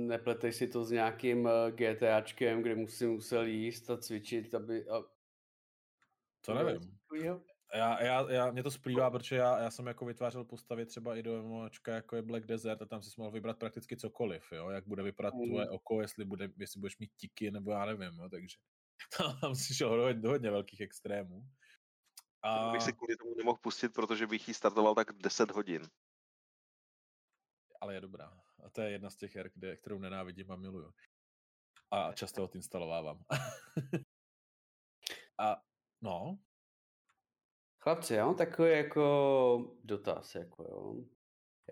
nepletej 0.08 0.54
si 0.54 0.68
to 0.68 0.84
s 0.84 0.92
nějakým 0.92 1.48
eh, 1.48 1.72
GTAčkem, 1.72 2.62
kde 2.62 2.76
musím 2.76 3.12
musel 3.12 3.46
jíst 3.46 3.90
a 3.90 3.98
cvičit, 3.98 4.54
aby... 4.54 4.90
A... 4.90 5.04
To 6.42 6.54
nevím. 6.54 7.00
Já, 7.74 8.04
já, 8.04 8.32
já, 8.32 8.52
mě 8.52 8.64
to 8.64 8.72
splývá, 8.72 9.10
protože 9.10 9.36
já, 9.36 9.60
já 9.60 9.72
jsem 9.72 9.88
jako 9.88 10.06
vytvářel 10.06 10.46
postavy 10.46 10.86
třeba 10.86 11.16
i 11.16 11.24
do 11.24 11.44
MMOčka, 11.44 11.94
jako 11.94 12.16
je 12.16 12.22
Black 12.22 12.46
Desert 12.46 12.82
a 12.82 12.86
tam 12.86 13.04
si 13.04 13.10
mohl 13.18 13.32
vybrat 13.32 13.58
prakticky 13.58 13.98
cokoliv, 13.98 14.52
jo? 14.52 14.70
jak 14.70 14.88
bude 14.88 15.04
vypadat 15.04 15.34
mm. 15.34 15.50
tvoje 15.50 15.70
oko, 15.70 16.02
jestli, 16.02 16.26
bude, 16.26 16.50
jestli 16.58 16.80
budeš 16.80 16.98
mít 16.98 17.12
tiky, 17.18 17.52
nebo 17.52 17.72
já 17.72 17.86
nevím, 17.86 18.20
jo? 18.20 18.30
takže 18.30 18.58
tam 19.42 19.56
si 19.56 19.76
šel 19.76 19.98
do, 19.98 20.22
do 20.22 20.30
hodně 20.30 20.52
velkých 20.52 20.82
extrémů. 20.82 21.44
A... 22.44 22.72
Bych 22.72 22.82
si 22.82 22.94
kvůli 22.94 23.18
tomu 23.18 23.36
nemohl 23.38 23.58
pustit, 23.62 23.90
protože 23.90 24.28
bych 24.28 24.48
ji 24.48 24.54
startoval 24.54 24.96
tak 24.96 25.14
10 25.14 25.52
hodin. 25.52 25.88
Ale 27.82 27.94
je 27.94 28.02
dobrá. 28.02 28.42
A 28.66 28.70
to 28.70 28.82
je 28.82 28.92
jedna 28.92 29.10
z 29.10 29.16
těch 29.16 29.36
her, 29.36 29.52
kde, 29.54 29.78
kterou 29.78 30.00
nenávidím 30.00 30.52
a 30.52 30.56
miluju. 30.56 30.94
A 31.92 32.14
často 32.14 32.44
odinstalovávám. 32.44 33.24
a 35.40 35.62
no, 36.02 36.40
Chlapci, 37.84 38.14
já 38.14 38.26
mám 38.26 38.36
takový 38.36 38.72
jako 38.72 39.76
dotaz, 39.84 40.36
jako 40.36 40.64
jo. 40.64 40.96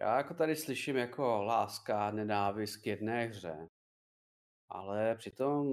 Já 0.01 0.17
jako 0.17 0.33
tady 0.33 0.55
slyším 0.55 0.95
jako 0.95 1.43
láska, 1.43 2.11
nenávist 2.11 2.77
k 2.77 2.87
jedné 2.87 3.25
hře, 3.25 3.69
ale 4.69 5.15
přitom, 5.15 5.67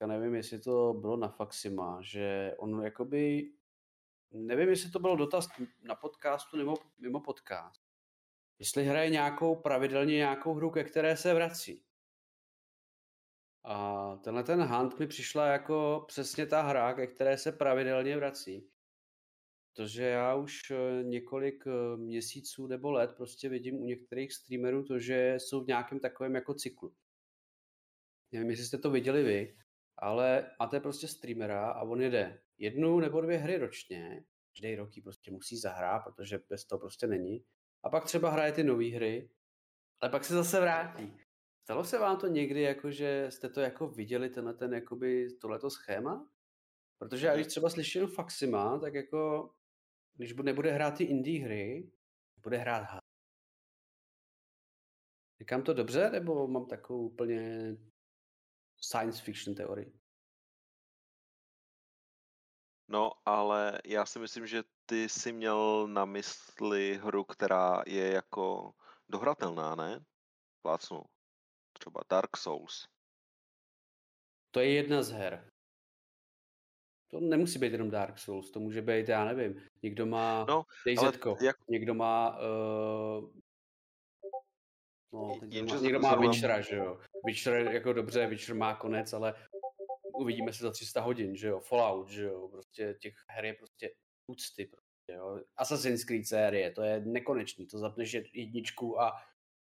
já 0.00 0.06
nevím, 0.06 0.34
jestli 0.34 0.60
to 0.60 0.94
bylo 1.00 1.16
na 1.16 1.28
Faxima, 1.28 1.98
že 2.02 2.54
on 2.58 2.84
jakoby, 2.84 3.52
nevím, 4.30 4.68
jestli 4.68 4.90
to 4.90 4.98
byl 4.98 5.16
dotaz 5.16 5.48
na 5.82 5.94
podcastu 5.94 6.56
nebo 6.56 6.74
mimo 6.98 7.20
podcast, 7.20 7.82
jestli 8.58 8.84
hraje 8.84 9.10
nějakou 9.10 9.56
pravidelně 9.56 10.14
nějakou 10.14 10.54
hru, 10.54 10.70
ke 10.70 10.84
které 10.84 11.16
se 11.16 11.34
vrací. 11.34 11.84
A 13.64 14.16
tenhle 14.16 14.44
ten 14.44 14.62
Hunt 14.62 14.98
mi 14.98 15.06
přišla 15.06 15.46
jako 15.46 16.04
přesně 16.08 16.46
ta 16.46 16.62
hra, 16.62 16.94
ke 16.94 17.06
které 17.06 17.38
se 17.38 17.52
pravidelně 17.52 18.16
vrací. 18.16 18.71
Protože 19.74 20.04
já 20.04 20.34
už 20.34 20.70
eh, 20.70 21.02
několik 21.02 21.64
eh, 21.66 21.96
měsíců 21.96 22.66
nebo 22.66 22.90
let 22.90 23.14
prostě 23.16 23.48
vidím 23.48 23.76
u 23.76 23.84
některých 23.84 24.32
streamerů 24.32 24.84
to, 24.84 24.98
že 24.98 25.34
jsou 25.38 25.64
v 25.64 25.66
nějakém 25.66 26.00
takovém 26.00 26.34
jako 26.34 26.54
cyklu. 26.54 26.94
Nevím, 28.32 28.50
jestli 28.50 28.64
jste 28.64 28.78
to 28.78 28.90
viděli 28.90 29.22
vy, 29.22 29.56
ale 29.96 30.50
máte 30.60 30.80
prostě 30.80 31.08
streamera 31.08 31.70
a 31.70 31.82
on 31.82 32.00
jede 32.00 32.42
jednu 32.58 33.00
nebo 33.00 33.20
dvě 33.20 33.38
hry 33.38 33.58
ročně, 33.58 34.24
každý 34.52 34.74
rok 34.74 34.90
prostě 35.02 35.30
musí 35.30 35.58
zahrát, 35.58 36.04
protože 36.04 36.40
bez 36.48 36.64
toho 36.64 36.80
prostě 36.80 37.06
není. 37.06 37.44
A 37.82 37.90
pak 37.90 38.04
třeba 38.04 38.30
hraje 38.30 38.52
ty 38.52 38.64
nové 38.64 38.90
hry, 38.90 39.30
ale 40.00 40.10
pak 40.10 40.24
se 40.24 40.34
zase 40.34 40.60
vrátí. 40.60 41.16
Stalo 41.62 41.84
se 41.84 41.98
vám 41.98 42.16
to 42.16 42.26
někdy, 42.26 42.62
jako 42.62 42.90
že 42.90 43.26
jste 43.30 43.48
to 43.48 43.60
jako 43.60 43.88
viděli, 43.88 44.30
tenhle 44.30 44.54
ten, 44.54 44.74
jakoby, 44.74 45.28
tohleto 45.40 45.70
schéma? 45.70 46.28
Protože 46.98 47.26
já 47.26 47.34
když 47.34 47.46
třeba 47.46 47.70
slyším 47.70 48.06
Faxima, 48.06 48.78
tak 48.78 48.94
jako 48.94 49.50
když 50.14 50.34
nebude 50.34 50.72
hrát 50.72 50.96
ty 50.96 51.04
indie 51.04 51.44
hry, 51.44 51.92
bude 52.42 52.56
hrát 52.56 52.82
hard. 52.82 53.04
Říkám 55.40 55.62
to 55.62 55.74
dobře, 55.74 56.10
nebo 56.10 56.46
mám 56.48 56.66
takovou 56.66 57.06
úplně 57.06 57.72
science 58.76 59.22
fiction 59.22 59.54
teorii? 59.54 59.98
No, 62.88 63.12
ale 63.24 63.78
já 63.84 64.06
si 64.06 64.18
myslím, 64.18 64.46
že 64.46 64.62
ty 64.86 65.08
jsi 65.08 65.32
měl 65.32 65.88
na 65.88 66.04
mysli 66.04 66.96
hru, 66.96 67.24
která 67.24 67.82
je 67.86 68.12
jako 68.12 68.74
dohratelná, 69.08 69.74
ne? 69.74 70.04
Plácnu. 70.62 71.02
Třeba 71.72 72.00
Dark 72.10 72.36
Souls. 72.36 72.88
To 74.50 74.60
je 74.60 74.72
jedna 74.74 75.02
z 75.02 75.10
her. 75.10 75.51
To 77.12 77.20
nemusí 77.20 77.58
být 77.58 77.72
jenom 77.72 77.90
Dark 77.90 78.18
Souls, 78.18 78.50
to 78.50 78.60
může 78.60 78.82
být, 78.82 79.08
já 79.08 79.24
nevím, 79.24 79.62
někdo 79.82 80.06
má 80.06 80.44
no, 80.48 80.64
DayZ, 80.86 81.18
jak... 81.42 81.56
někdo 81.68 81.94
má 81.94 82.38
uh, 82.38 83.30
no, 85.12 85.40
někdo, 85.46 86.00
má, 86.00 86.16
má 86.16 86.20
Witchera, 86.20 86.60
že 86.60 86.76
jo. 86.76 87.00
Witcher 87.26 87.54
jako 87.54 87.92
dobře, 87.92 88.26
Witcher 88.26 88.54
má 88.54 88.74
konec, 88.74 89.12
ale 89.12 89.34
uvidíme 90.14 90.52
se 90.52 90.62
za 90.62 90.70
300 90.70 91.00
hodin, 91.00 91.36
že 91.36 91.48
jo. 91.48 91.60
Fallout, 91.60 92.08
že 92.08 92.24
jo. 92.24 92.48
Prostě 92.48 92.96
těch 93.00 93.14
her 93.28 93.44
je 93.44 93.54
prostě 93.54 93.94
úcty, 94.26 94.66
prostě, 94.66 95.12
jo. 95.12 95.40
Assassin's 95.56 96.04
Creed 96.04 96.26
série, 96.26 96.70
to 96.70 96.82
je 96.82 97.00
nekonečný, 97.00 97.66
to 97.66 97.78
zapneš 97.78 98.16
jedničku 98.32 99.00
a 99.00 99.12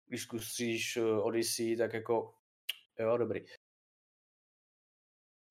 když 0.07 0.21
zkusíš 0.21 0.97
eh, 0.97 1.03
Odyssey, 1.03 1.77
tak 1.77 1.93
jako 1.93 2.33
jo, 2.99 3.17
dobrý. 3.17 3.45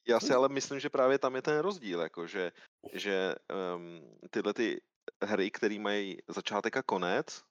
Já 0.08 0.20
si 0.20 0.34
ale 0.34 0.48
myslím, 0.48 0.80
že 0.80 0.90
právě 0.90 1.18
tam 1.18 1.34
je 1.36 1.42
ten 1.42 1.58
rozdíl, 1.58 2.00
jako 2.00 2.26
že, 2.26 2.52
že 2.92 3.34
um, 3.76 4.18
tyhle 4.30 4.54
ty 4.54 4.80
hry, 5.22 5.50
které 5.50 5.78
mají 5.78 6.18
začátek 6.28 6.76
a 6.76 6.82
konec 6.82 7.42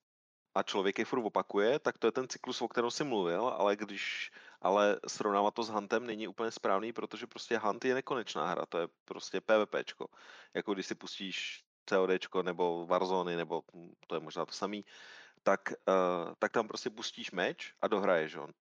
a 0.56 0.64
člověk 0.64 1.00
je 1.00 1.06
furt 1.06 1.26
opakuje, 1.26 1.80
tak 1.80 1.98
to 1.98 2.08
je 2.08 2.12
ten 2.12 2.28
cyklus, 2.28 2.62
o 2.62 2.68
kterém 2.68 2.92
jsi 2.92 3.04
mluvil, 3.04 3.48
ale 3.48 3.76
když 3.76 4.32
ale 4.62 5.00
srovnávat 5.08 5.54
to 5.54 5.64
s 5.64 5.70
Huntem 5.70 6.06
není 6.08 6.28
úplně 6.28 6.52
správný, 6.52 6.94
protože 6.94 7.28
prostě 7.28 7.58
Hunt 7.58 7.86
je 7.86 7.94
nekonečná 7.94 8.48
hra, 8.48 8.66
to 8.66 8.78
je 8.78 8.88
prostě 9.06 9.42
PvPčko. 9.42 10.08
Jako 10.54 10.74
když 10.74 10.86
si 10.86 10.96
pustíš 10.96 11.64
CODčko 11.90 12.44
nebo 12.44 12.86
Warzone, 12.86 13.38
nebo 13.38 13.64
to 14.08 14.16
je 14.16 14.20
možná 14.20 14.46
to 14.46 14.52
samý, 14.52 14.86
tak, 15.44 15.74
uh, 15.88 16.34
tak 16.40 16.52
tam 16.52 16.68
prostě 16.68 16.90
pustíš 16.90 17.32
meč 17.32 17.74
a 17.82 17.88
dohraješ 17.88 18.36
on 18.36 18.54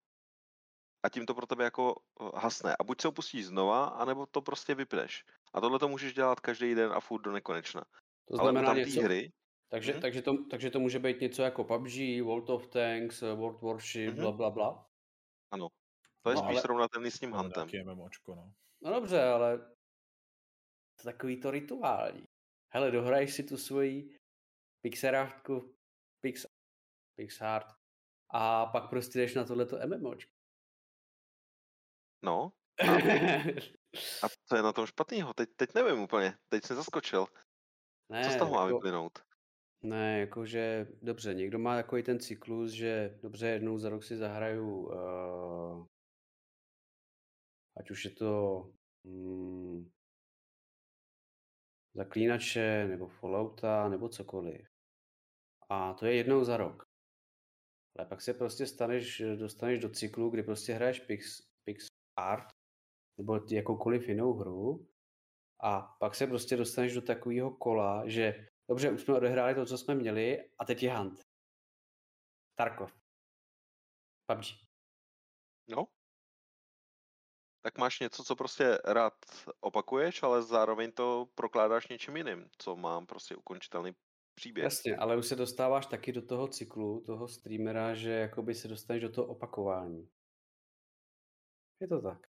a 1.03 1.09
tím 1.09 1.27
to 1.27 1.35
pro 1.35 1.47
tebe 1.47 1.65
jako 1.65 1.95
eh, 2.21 2.25
hasne. 2.35 2.77
A 2.81 2.85
buď 2.85 3.01
se 3.01 3.09
opustíš 3.09 3.47
znova, 3.47 3.85
anebo 3.85 4.27
to 4.27 4.43
prostě 4.43 4.75
vypneš. 4.75 5.25
A 5.55 5.61
tohle 5.61 5.79
to 5.79 5.89
můžeš 5.89 6.15
dělat 6.15 6.41
každý 6.41 6.75
den 6.75 6.93
a 6.93 7.01
furt 7.01 7.23
do 7.23 7.33
nekonečna. 7.33 7.85
To 8.29 8.37
znamená 8.37 8.69
Ale 8.71 8.79
něco, 8.79 9.03
hry... 9.03 9.33
Takže, 9.69 9.93
Mhm. 9.93 10.01
takže, 10.03 10.23
to, 10.23 10.45
takže 10.51 10.71
to 10.71 10.81
může 10.81 10.99
být 10.99 11.21
něco 11.21 11.43
jako 11.43 11.65
PUBG, 11.65 12.21
World 12.23 12.51
of 12.51 12.69
Tanks, 12.69 13.23
eh, 13.23 13.35
World 13.35 13.63
Warship, 13.63 14.09
Mhm. 14.13 14.21
bla, 14.21 14.33
bla, 14.33 14.51
bla. 14.51 14.87
Ano. 15.53 15.69
To 16.23 16.31
je 16.31 16.35
No, 16.37 16.41
spíš 16.43 16.53
ale- 16.53 16.61
srovnatelný 16.61 17.11
s 17.11 17.19
tím 17.21 17.31
Huntem. 17.33 17.69
MMOčko, 17.85 18.35
no. 18.35 18.53
No 18.83 18.91
dobře, 18.91 19.23
ale 19.23 19.59
to 20.97 21.05
takový 21.05 21.41
to 21.41 21.51
rituální. 21.51 22.25
Hele, 22.75 22.91
dohraješ 22.91 23.35
si 23.35 23.43
tu 23.43 23.57
svoji 23.57 24.17
pixarátku, 24.85 25.75
pix, 26.21 26.47
pixart 27.19 27.67
a 28.31 28.67
pak 28.67 28.91
prostě 28.91 29.19
jdeš 29.19 29.35
na 29.35 29.45
tohleto 29.45 29.79
MMOčko. 29.87 30.33
No, 32.23 32.53
a 34.23 34.29
co 34.29 34.57
je 34.57 34.63
na 34.63 34.73
tom 34.73 34.87
špatného? 34.87 35.35
Teď, 35.35 35.49
teď 35.57 35.75
nevím 35.75 36.01
úplně, 36.03 36.39
teď 36.49 36.65
jsem 36.65 36.77
zaskočil. 36.77 37.27
ne, 38.09 38.23
Co 38.23 38.31
z 38.31 38.37
toho 38.37 38.51
má 38.51 38.67
jako, 38.67 38.69
vyplynout? 38.69 39.19
ne, 39.83 40.21
jakože, 40.21 40.87
dobře, 41.03 41.35
někdo 41.35 41.59
má 41.59 41.77
takový 41.77 42.03
ten 42.03 42.21
cyklus, 42.21 42.71
že 42.71 43.19
dobře, 43.23 43.49
jednou 43.49 43.79
za 43.79 43.89
rok 43.89 44.05
si 44.05 44.17
zahraju, 44.17 44.87
uh, 44.89 45.87
ať 47.77 47.91
už 47.91 48.05
je 48.05 48.11
to 48.11 48.63
hmm, 49.05 49.91
zaklínače, 51.95 52.87
nebo 52.89 53.09
Fallouta, 53.09 53.89
nebo 53.89 54.09
cokoliv. 54.09 54.69
A 55.69 55.95
to 55.95 56.07
je 56.07 56.17
jednou 56.17 56.45
za 56.45 56.57
rok. 56.57 56.83
Ale 57.99 58.07
pak 58.09 58.21
se 58.21 58.35
prostě 58.35 58.67
staneš, 58.67 59.23
dostaneš 59.39 59.79
do 59.79 59.89
cyklu, 59.91 60.31
kdy 60.31 60.43
prostě 60.43 60.73
hraješ 60.73 61.01
Pix 61.01 61.50
Art 62.21 62.49
nebo 63.19 63.41
jakoukoliv 63.51 64.09
jinou 64.09 64.33
hru 64.33 64.89
a 65.63 65.81
pak 65.81 66.15
se 66.15 66.27
prostě 66.27 66.57
dostaneš 66.57 66.95
do 66.95 67.03
takového 67.03 67.51
kola, 67.51 68.09
že 68.09 68.47
dobře, 68.69 68.91
už 68.91 69.03
jsme 69.03 69.15
odehráli 69.15 69.55
to, 69.55 69.67
co 69.67 69.79
jsme 69.79 69.95
měli 69.95 70.51
a 70.59 70.65
teď 70.65 70.83
je 70.83 70.97
Hunt. 70.97 71.21
Tarkov. 72.59 72.93
PUBG. 74.27 74.45
No. 75.69 75.87
Tak 77.63 77.79
máš 77.79 78.01
něco, 78.01 78.25
co 78.25 78.37
prostě 78.37 78.79
rád 78.85 79.15
opakuješ, 79.61 80.23
ale 80.23 80.43
zároveň 80.43 80.93
to 80.93 81.27
prokládáš 81.35 81.89
něčím 81.89 82.17
jiným, 82.17 82.49
co 82.59 82.77
má 82.77 83.01
prostě 83.01 83.37
ukončitelný 83.37 83.93
příběh. 84.35 84.65
Jasně, 84.65 84.97
ale 84.97 85.17
už 85.17 85.27
se 85.27 85.37
dostáváš 85.37 85.87
taky 85.87 86.13
do 86.13 86.27
toho 86.27 86.49
cyklu, 86.49 87.01
toho 87.01 87.29
streamera, 87.29 87.95
že 87.95 88.11
jakoby 88.11 88.55
se 88.55 88.69
dostaneš 88.69 89.03
do 89.03 89.13
toho 89.13 89.27
opakování. 89.27 90.09
Je 91.81 91.89
to 91.89 92.03
tak. 92.03 92.31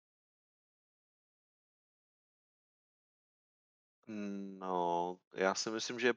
No, 4.08 5.20
já 5.36 5.56
si 5.56 5.72
myslím, 5.72 6.00
že 6.00 6.14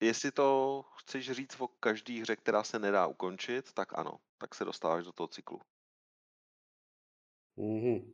jestli 0.00 0.32
to 0.32 0.82
chceš 0.98 1.30
říct 1.30 1.60
o 1.60 1.68
každý 1.68 2.20
hře, 2.20 2.36
která 2.36 2.62
se 2.62 2.78
nedá 2.78 3.06
ukončit, 3.06 3.72
tak 3.72 3.98
ano, 3.98 4.20
tak 4.38 4.54
se 4.54 4.64
dostáváš 4.64 5.04
do 5.04 5.12
toho 5.12 5.28
cyklu. 5.28 5.60
Mhm. 7.56 8.12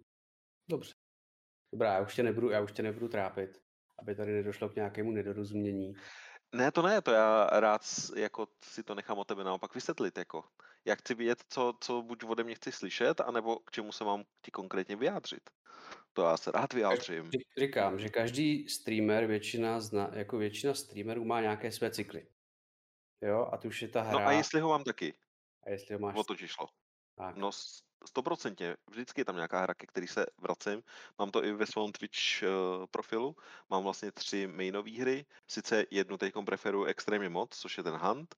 Dobře. 0.68 0.94
Dobrá, 1.72 1.94
já 1.94 2.00
už 2.00 2.14
tě 2.14 2.22
nebudu, 2.22 2.50
já 2.50 2.60
už 2.60 2.72
tě 2.72 2.82
nebudu 2.82 3.08
trápit, 3.08 3.62
aby 3.98 4.14
tady 4.14 4.32
nedošlo 4.32 4.68
k 4.68 4.74
nějakému 4.74 5.10
nedorozumění. 5.10 5.94
Ne, 6.54 6.72
to 6.72 6.82
ne, 6.82 7.02
to 7.02 7.10
já 7.10 7.46
rád 7.46 7.82
jako 8.16 8.48
si 8.64 8.82
to 8.82 8.94
nechám 8.94 9.18
o 9.18 9.24
tebe 9.24 9.44
naopak 9.44 9.74
vysvětlit, 9.74 10.18
jako. 10.18 10.44
Já 10.84 10.94
chci 10.94 11.14
vědět, 11.14 11.44
co, 11.48 11.74
co 11.80 12.02
buď 12.02 12.24
ode 12.24 12.44
mě 12.44 12.54
chci 12.54 12.72
slyšet, 12.72 13.20
anebo 13.20 13.58
k 13.58 13.70
čemu 13.70 13.92
se 13.92 14.04
mám 14.04 14.24
ti 14.42 14.50
konkrétně 14.50 14.96
vyjádřit. 14.96 15.50
To 16.12 16.22
já 16.22 16.36
se 16.36 16.50
rád 16.50 16.72
vyjádřím. 16.72 17.30
Říkám, 17.58 17.98
že 17.98 18.08
každý 18.08 18.68
streamer, 18.68 19.26
většina, 19.26 19.80
zna, 19.80 20.10
jako 20.12 20.38
většina 20.38 20.74
streamerů 20.74 21.24
má 21.24 21.40
nějaké 21.40 21.72
své 21.72 21.90
cykly. 21.90 22.26
Jo, 23.20 23.48
a 23.52 23.56
tu 23.56 23.68
už 23.68 23.82
je 23.82 23.88
ta 23.88 24.02
hra. 24.02 24.18
No 24.18 24.26
a 24.26 24.32
jestli 24.32 24.60
ho 24.60 24.68
mám 24.68 24.84
taky, 24.84 25.14
a 25.66 25.70
jestli 25.70 25.94
ho 25.94 26.00
máš... 26.00 26.16
o 26.16 26.24
to 26.24 26.36
šlo. 26.36 26.66
Tak. 27.14 27.36
No 27.36 27.50
stoprocentně, 28.06 28.76
vždycky 28.90 29.20
je 29.20 29.24
tam 29.24 29.34
nějaká 29.34 29.60
hra, 29.60 29.74
ke 29.74 29.86
který 29.86 30.06
se 30.06 30.26
vracím. 30.38 30.82
Mám 31.18 31.30
to 31.30 31.44
i 31.44 31.52
ve 31.52 31.66
svém 31.66 31.92
Twitch 31.92 32.42
uh, 32.42 32.86
profilu. 32.86 33.36
Mám 33.70 33.82
vlastně 33.82 34.12
tři 34.12 34.46
mainové 34.46 34.90
hry. 34.90 35.26
Sice 35.50 35.84
jednu 35.90 36.18
teď 36.18 36.34
preferuji 36.44 36.84
extrémně 36.84 37.28
moc, 37.28 37.56
což 37.56 37.78
je 37.78 37.84
ten 37.84 37.96
Hunt, 37.96 38.34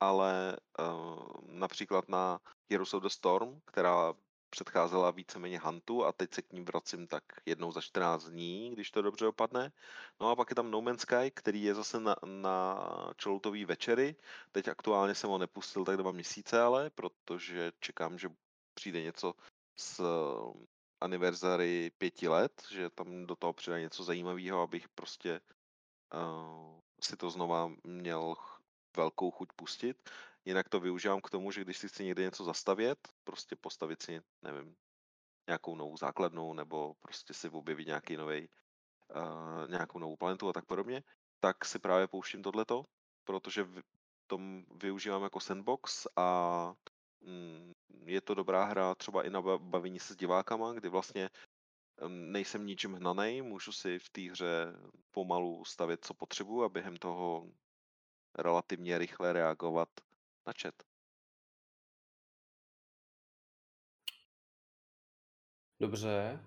ale 0.00 0.56
uh, 0.78 1.26
například 1.42 2.08
na 2.08 2.40
Heroes 2.70 2.94
of 2.94 3.02
the 3.02 3.08
Storm, 3.08 3.60
která 3.64 4.14
předcházela 4.50 5.10
víceméně 5.10 5.58
Huntu 5.58 6.04
a 6.04 6.12
teď 6.12 6.34
se 6.34 6.42
k 6.42 6.52
ním 6.52 6.64
vracím 6.64 7.06
tak 7.06 7.24
jednou 7.46 7.72
za 7.72 7.80
14 7.80 8.24
dní, 8.24 8.70
když 8.70 8.90
to 8.90 9.02
dobře 9.02 9.24
dopadne. 9.24 9.72
No 10.20 10.30
a 10.30 10.36
pak 10.36 10.50
je 10.50 10.54
tam 10.54 10.70
No 10.70 10.80
Man's 10.80 11.00
Sky, 11.00 11.30
který 11.34 11.62
je 11.62 11.74
zase 11.74 12.00
na, 12.00 12.16
na 12.24 12.76
čeloutový 13.16 13.64
večery. 13.64 14.16
Teď 14.52 14.68
aktuálně 14.68 15.14
jsem 15.14 15.30
ho 15.30 15.38
nepustil 15.38 15.84
tak 15.84 15.96
dva 15.96 16.12
měsíce, 16.12 16.60
ale 16.60 16.90
protože 16.90 17.72
čekám, 17.80 18.18
že 18.18 18.28
přijde 18.74 19.02
něco 19.02 19.34
s 19.76 20.00
eh, 20.00 20.66
aniverzary 21.00 21.90
pěti 21.98 22.28
let, 22.28 22.62
že 22.70 22.90
tam 22.90 23.26
do 23.26 23.36
toho 23.36 23.52
přidá 23.52 23.78
něco 23.78 24.04
zajímavého, 24.04 24.60
abych 24.60 24.88
prostě 24.88 25.40
uh, 26.14 26.80
si 27.00 27.16
to 27.16 27.30
znova 27.30 27.72
měl 27.84 28.34
velkou 28.96 29.30
chuť 29.30 29.48
pustit. 29.56 30.10
Jinak 30.44 30.68
to 30.68 30.80
využívám 30.80 31.20
k 31.20 31.30
tomu, 31.30 31.50
že 31.50 31.60
když 31.60 31.78
si 31.78 31.88
chci 31.88 32.04
někde 32.04 32.22
něco 32.22 32.44
zastavět, 32.44 32.98
prostě 33.24 33.56
postavit 33.56 34.02
si, 34.02 34.20
nevím, 34.42 34.76
nějakou 35.48 35.76
novou 35.76 35.96
základnu 35.96 36.52
nebo 36.52 36.94
prostě 36.94 37.34
si 37.34 37.48
objevit 37.48 37.86
nějaký 37.86 38.16
nový, 38.16 38.48
uh, 39.14 39.70
nějakou 39.70 39.98
novou 39.98 40.16
planetu 40.16 40.48
a 40.48 40.52
tak 40.52 40.64
podobně, 40.64 41.02
tak 41.40 41.64
si 41.64 41.78
právě 41.78 42.08
pouštím 42.08 42.42
tohleto, 42.42 42.84
protože 43.24 43.64
v 43.64 43.82
tom 44.26 44.64
využívám 44.74 45.22
jako 45.22 45.40
sandbox 45.40 46.06
a 46.16 46.74
mm, 47.20 47.72
je 48.04 48.20
to 48.20 48.34
dobrá 48.34 48.64
hra 48.64 48.94
třeba 48.94 49.26
i 49.26 49.30
na 49.30 49.42
ba- 49.42 49.58
bavení 49.58 49.98
se 49.98 50.14
s 50.14 50.16
divákama, 50.16 50.72
kdy 50.72 50.88
vlastně 50.88 51.30
em, 51.98 52.32
nejsem 52.32 52.66
ničím 52.66 52.94
hnanej, 52.94 53.42
můžu 53.42 53.72
si 53.72 53.98
v 53.98 54.08
té 54.08 54.20
hře 54.20 54.74
pomalu 55.10 55.64
stavět, 55.64 56.04
co 56.04 56.14
potřebuji 56.14 56.64
a 56.64 56.68
během 56.68 56.96
toho 56.96 57.50
relativně 58.34 58.98
rychle 58.98 59.32
reagovat 59.32 59.88
na 60.46 60.52
chat. 60.62 60.74
Dobře. 65.80 66.40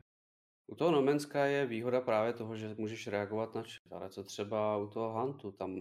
U 0.68 0.76
toho 0.76 0.91
No 0.91 1.02
Man's 1.02 1.24
Sky 1.24 1.38
je 1.38 1.66
výhoda 1.66 2.02
právě 2.02 2.34
toho, 2.34 2.58
že 2.58 2.76
můžeš 2.78 3.08
reagovat 3.08 3.56
na 3.56 3.62
chat, 3.62 3.91
ale 3.91 4.10
co 4.10 4.24
třeba 4.24 4.78
u 4.78 4.88
toho 4.88 5.22
Huntu, 5.22 5.52
tam 5.52 5.76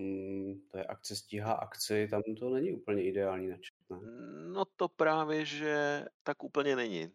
to 0.68 0.78
je 0.78 0.84
akce 0.84 1.16
stíhá 1.16 1.52
akci, 1.52 2.08
tam 2.10 2.22
to 2.38 2.50
není 2.50 2.72
úplně 2.72 3.02
ideální 3.02 3.48
na 3.48 3.56
chat, 3.56 4.00
ne? 4.00 4.10
No 4.52 4.64
to 4.76 4.88
právě, 4.88 5.44
že 5.44 6.04
tak 6.22 6.42
úplně 6.42 6.76
není. 6.76 7.08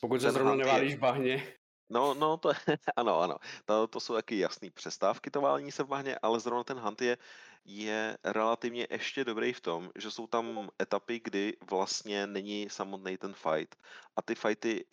Pokud 0.00 0.20
se 0.20 0.30
zrovna 0.30 0.50
Hunt 0.50 0.60
je- 0.60 0.66
neválíš 0.66 0.94
v 0.94 0.98
bahně. 0.98 1.54
No, 1.90 2.14
no, 2.14 2.36
to 2.36 2.48
ano, 2.96 3.20
ano. 3.20 3.36
To, 3.64 3.86
to 3.86 4.00
jsou 4.00 4.14
taky 4.14 4.38
jasný 4.38 4.70
přestávky, 4.70 5.30
to 5.30 5.40
válení 5.40 5.72
se 5.72 5.82
v 5.82 5.86
bahně, 5.88 6.18
ale 6.22 6.40
zrovna 6.40 6.64
ten 6.64 6.78
hunt 6.78 7.02
je, 7.02 7.18
je 7.64 8.18
relativně 8.24 8.86
ještě 8.90 9.24
dobrý 9.24 9.52
v 9.52 9.60
tom, 9.60 9.90
že 9.96 10.10
jsou 10.10 10.26
tam 10.26 10.70
etapy, 10.82 11.20
kdy 11.24 11.56
vlastně 11.70 12.26
není 12.26 12.70
samotný 12.70 13.16
ten 13.18 13.34
fight. 13.34 13.76
A 14.16 14.22
ty 14.22 14.34
fighty 14.34 14.86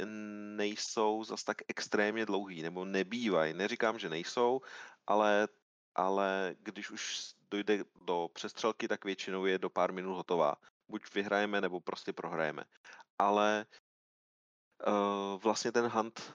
nejsou 0.55 1.23
zas 1.23 1.43
tak 1.43 1.57
extrémně 1.67 2.25
dlouhý, 2.25 2.61
nebo 2.61 2.85
nebývají. 2.85 3.53
Neříkám, 3.53 3.99
že 3.99 4.09
nejsou, 4.09 4.61
ale, 5.07 5.47
ale 5.95 6.55
když 6.59 6.91
už 6.91 7.33
dojde 7.51 7.83
do 8.01 8.29
přestřelky, 8.33 8.87
tak 8.87 9.05
většinou 9.05 9.45
je 9.45 9.57
do 9.57 9.69
pár 9.69 9.93
minut 9.93 10.15
hotová. 10.15 10.55
Buď 10.87 11.13
vyhrajeme, 11.13 11.61
nebo 11.61 11.79
prostě 11.79 12.13
prohrajeme. 12.13 12.63
Ale 13.19 13.65
uh, 14.87 15.41
vlastně 15.41 15.71
ten 15.71 15.87
hunt 15.87 16.33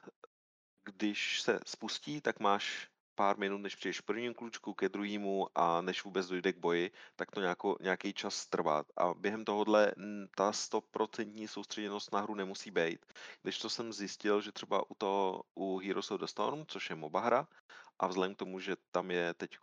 když 0.85 1.41
se 1.41 1.61
spustí, 1.67 2.21
tak 2.21 2.41
máš 2.41 2.89
pár 3.15 3.39
minut, 3.39 3.59
než 3.59 3.75
přijdeš 3.75 4.01
prvním 4.01 4.35
klučku, 4.35 4.75
ke 4.75 4.89
druhému 4.89 5.49
a 5.55 5.81
než 5.81 6.05
vůbec 6.05 6.27
dojde 6.27 6.53
k 6.53 6.59
boji, 6.59 6.91
tak 7.17 7.31
to 7.31 7.41
nějako, 7.41 7.77
nějaký 7.81 8.13
čas 8.13 8.47
trvá. 8.47 8.85
A 8.97 9.15
během 9.15 9.45
tohohle 9.45 9.93
ta 10.37 10.53
stoprocentní 10.53 11.49
soustředěnost 11.49 12.13
na 12.13 12.21
hru 12.21 12.35
nemusí 12.35 12.71
být. 12.71 13.07
Když 13.43 13.59
to 13.59 13.71
jsem 13.71 13.93
zjistil, 13.93 14.41
že 14.41 14.53
třeba 14.53 14.91
u 14.91 14.95
toho, 14.95 15.43
u 15.55 15.79
Heroes 15.79 16.11
of 16.11 16.21
the 16.21 16.27
Storm, 16.27 16.65
což 16.67 16.91
je 16.91 16.97
MOBA 16.97 17.21
hra, 17.21 17.49
a 17.99 18.07
vzhledem 18.07 18.35
k 18.35 18.39
tomu, 18.39 18.61
že 18.61 18.77
tam 18.91 19.11
je 19.11 19.35
teď 19.35 19.57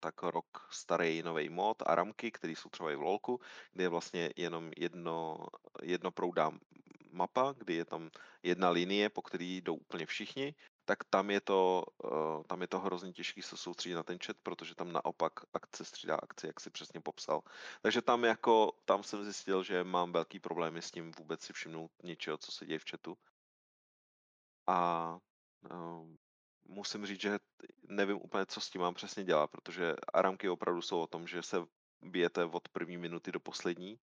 tak 0.00 0.22
rok 0.22 0.68
starý 0.70 1.22
nový 1.22 1.48
mod 1.48 1.82
a 1.86 1.94
ramky, 1.94 2.30
které 2.30 2.52
jsou 2.52 2.68
třeba 2.68 2.92
i 2.92 2.96
v 2.96 3.02
LoLku, 3.02 3.40
kde 3.72 3.84
je 3.84 3.88
vlastně 3.88 4.30
jenom 4.36 4.70
jedno, 4.76 5.46
jednoproudá 5.82 6.50
mapa, 7.12 7.54
kdy 7.58 7.74
je 7.74 7.84
tam 7.84 8.10
jedna 8.42 8.70
linie, 8.70 9.08
po 9.08 9.22
který 9.22 9.60
jdou 9.60 9.74
úplně 9.74 10.06
všichni, 10.06 10.54
tak 10.84 11.04
tam 11.04 11.30
je 11.30 11.40
to, 11.40 11.84
uh, 12.04 12.42
tam 12.42 12.60
je 12.60 12.66
to 12.66 12.78
hrozně 12.80 13.12
těžký 13.12 13.42
se 13.42 13.56
soustředit 13.56 13.94
na 13.94 14.02
ten 14.02 14.18
chat, 14.18 14.36
protože 14.42 14.74
tam 14.74 14.92
naopak 14.92 15.32
akce 15.52 15.84
střídá 15.84 16.16
akci, 16.16 16.46
jak 16.46 16.60
si 16.60 16.70
přesně 16.70 17.00
popsal. 17.00 17.42
Takže 17.82 18.02
tam 18.02 18.24
jako, 18.24 18.72
tam 18.84 19.02
jsem 19.02 19.24
zjistil, 19.24 19.62
že 19.62 19.84
mám 19.84 20.12
velký 20.12 20.40
problémy 20.40 20.82
s 20.82 20.90
tím 20.90 21.12
vůbec 21.18 21.42
si 21.42 21.52
všimnout 21.52 21.90
něčeho, 22.02 22.38
co 22.38 22.52
se 22.52 22.66
děje 22.66 22.78
v 22.78 22.84
chatu. 22.90 23.18
A 24.66 25.18
um, 25.70 26.18
musím 26.64 27.06
říct, 27.06 27.20
že 27.20 27.38
nevím 27.82 28.16
úplně, 28.16 28.46
co 28.46 28.60
s 28.60 28.70
tím 28.70 28.80
mám 28.80 28.94
přesně 28.94 29.24
dělat, 29.24 29.50
protože 29.50 29.94
aramky 30.12 30.48
opravdu 30.48 30.82
jsou 30.82 31.00
o 31.00 31.06
tom, 31.06 31.26
že 31.26 31.42
se 31.42 31.56
bijete 32.02 32.44
od 32.44 32.68
první 32.68 32.96
minuty 32.96 33.32
do 33.32 33.40
poslední 33.40 34.00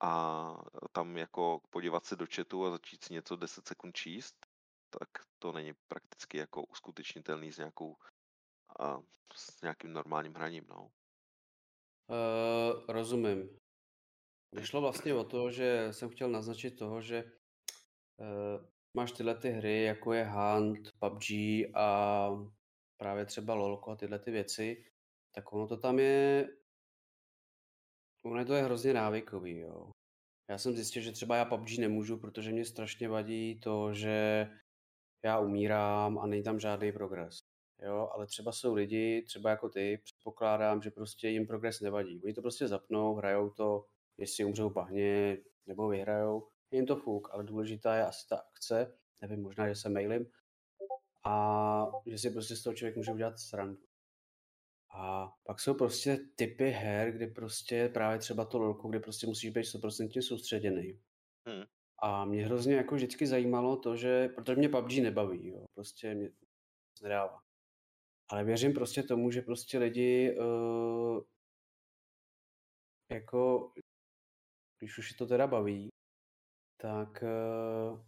a 0.00 0.54
tam 0.92 1.16
jako 1.16 1.60
podívat 1.70 2.06
se 2.06 2.16
do 2.16 2.26
chatu 2.34 2.66
a 2.66 2.70
začít 2.70 3.04
si 3.04 3.14
něco 3.14 3.36
10 3.36 3.68
sekund 3.68 3.96
číst, 3.96 4.46
tak 4.90 5.08
to 5.38 5.52
není 5.52 5.72
prakticky 5.88 6.38
jako 6.38 6.64
uskutečnitelný 6.64 7.52
s 7.52 7.58
nějakou 7.58 7.96
a 8.80 9.00
s 9.34 9.62
nějakým 9.62 9.92
normálním 9.92 10.34
hraním, 10.34 10.64
no. 10.68 10.90
Uh, 12.10 12.84
rozumím. 12.88 13.58
Vyšlo 14.52 14.80
vlastně 14.80 15.14
o 15.14 15.24
to, 15.24 15.50
že 15.50 15.88
jsem 15.92 16.08
chtěl 16.08 16.30
naznačit 16.30 16.70
toho, 16.70 17.00
že 17.00 17.24
uh, 17.24 18.66
máš 18.94 19.12
tyhle 19.12 19.34
ty 19.34 19.50
hry, 19.50 19.82
jako 19.82 20.12
je 20.12 20.24
Hunt, 20.24 20.92
PUBG 20.98 21.30
a 21.74 22.28
právě 22.96 23.26
třeba 23.26 23.54
LoLko 23.54 23.90
a 23.90 23.96
tyhle 23.96 24.18
ty 24.18 24.30
věci, 24.30 24.84
tak 25.34 25.52
ono 25.52 25.66
to 25.66 25.76
tam 25.76 25.98
je, 25.98 26.48
ono 28.24 28.44
to 28.44 28.54
je 28.54 28.62
hrozně 28.62 28.92
návykový, 28.92 29.58
jo. 29.58 29.90
Já 30.50 30.58
jsem 30.58 30.74
zjistil, 30.76 31.02
že 31.02 31.12
třeba 31.12 31.36
já 31.36 31.44
PUBG 31.44 31.78
nemůžu, 31.78 32.18
protože 32.18 32.52
mě 32.52 32.64
strašně 32.64 33.08
vadí 33.08 33.60
to, 33.60 33.94
že 33.94 34.48
já 35.24 35.40
umírám 35.40 36.18
a 36.18 36.26
není 36.26 36.42
tam 36.42 36.60
žádný 36.60 36.92
progres. 36.92 37.42
Jo, 37.82 38.10
ale 38.12 38.26
třeba 38.26 38.52
jsou 38.52 38.74
lidi, 38.74 39.22
třeba 39.26 39.50
jako 39.50 39.68
ty, 39.68 40.00
předpokládám, 40.04 40.82
že 40.82 40.90
prostě 40.90 41.28
jim 41.28 41.46
progres 41.46 41.80
nevadí. 41.80 42.20
Oni 42.24 42.34
to 42.34 42.42
prostě 42.42 42.68
zapnou, 42.68 43.14
hrajou 43.14 43.50
to, 43.50 43.84
jestli 44.18 44.44
umřou 44.44 44.70
bahně 44.70 45.38
nebo 45.66 45.88
vyhrajou, 45.88 46.48
je 46.70 46.78
jim 46.78 46.86
to 46.86 46.96
fuk, 46.96 47.28
ale 47.32 47.44
důležitá 47.44 47.96
je 47.96 48.06
asi 48.06 48.28
ta 48.28 48.36
akce, 48.36 48.98
nevím, 49.22 49.42
možná, 49.42 49.68
že 49.68 49.74
se 49.74 49.88
mailím, 49.88 50.26
a 51.24 51.86
že 52.06 52.18
si 52.18 52.30
prostě 52.30 52.56
z 52.56 52.62
toho 52.62 52.74
člověk 52.74 52.96
může 52.96 53.12
udělat 53.12 53.38
srandu. 53.38 53.82
A 54.94 55.32
pak 55.44 55.60
jsou 55.60 55.74
prostě 55.74 56.18
typy 56.36 56.70
her, 56.70 57.12
kdy 57.12 57.26
prostě 57.26 57.88
právě 57.88 58.18
třeba 58.18 58.44
to 58.44 58.58
lolko, 58.58 58.88
kde 58.88 59.00
prostě 59.00 59.26
musíš 59.26 59.50
být 59.50 59.62
100% 59.62 60.20
soustředěný. 60.20 61.00
Hmm. 61.46 61.64
A 62.02 62.24
mě 62.24 62.44
hrozně 62.44 62.74
jako 62.74 62.94
vždycky 62.94 63.26
zajímalo 63.26 63.76
to, 63.76 63.96
že, 63.96 64.28
protože 64.28 64.56
mě 64.56 64.68
PUBG 64.68 64.98
nebaví, 64.98 65.48
jo, 65.48 65.64
prostě 65.74 66.14
mě 66.14 66.30
nedává. 67.02 67.40
Ale 68.30 68.44
věřím 68.44 68.74
prostě 68.74 69.02
tomu, 69.02 69.30
že 69.30 69.42
prostě 69.42 69.78
lidi 69.78 70.38
uh, 70.38 71.20
jako, 73.12 73.72
když 74.78 74.98
už 74.98 75.10
je 75.10 75.16
to 75.16 75.26
teda 75.26 75.46
baví, 75.46 75.88
tak 76.80 77.22
uh, 77.22 78.00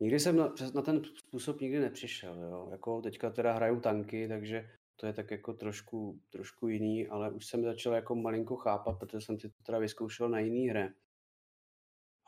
nikdy 0.00 0.20
jsem 0.20 0.36
na, 0.36 0.54
na 0.74 0.82
ten 0.82 1.04
způsob 1.04 1.60
nikdy 1.60 1.80
nepřišel, 1.80 2.42
jo. 2.42 2.68
Jako 2.70 3.02
teďka 3.02 3.30
teda 3.30 3.52
hraju 3.52 3.80
tanky, 3.80 4.28
takže 4.28 4.70
to 4.96 5.06
je 5.06 5.12
tak 5.12 5.30
jako 5.30 5.52
trošku, 5.52 6.20
trošku 6.30 6.68
jiný, 6.68 7.08
ale 7.08 7.30
už 7.30 7.46
jsem 7.46 7.64
začal 7.64 7.92
jako 7.92 8.14
malinko 8.14 8.56
chápat, 8.56 8.98
protože 8.98 9.20
jsem 9.20 9.40
si 9.40 9.48
to 9.48 9.62
teda 9.62 9.78
vyzkoušel 9.78 10.28
na 10.28 10.38
jiný 10.38 10.68
hře. 10.68 10.94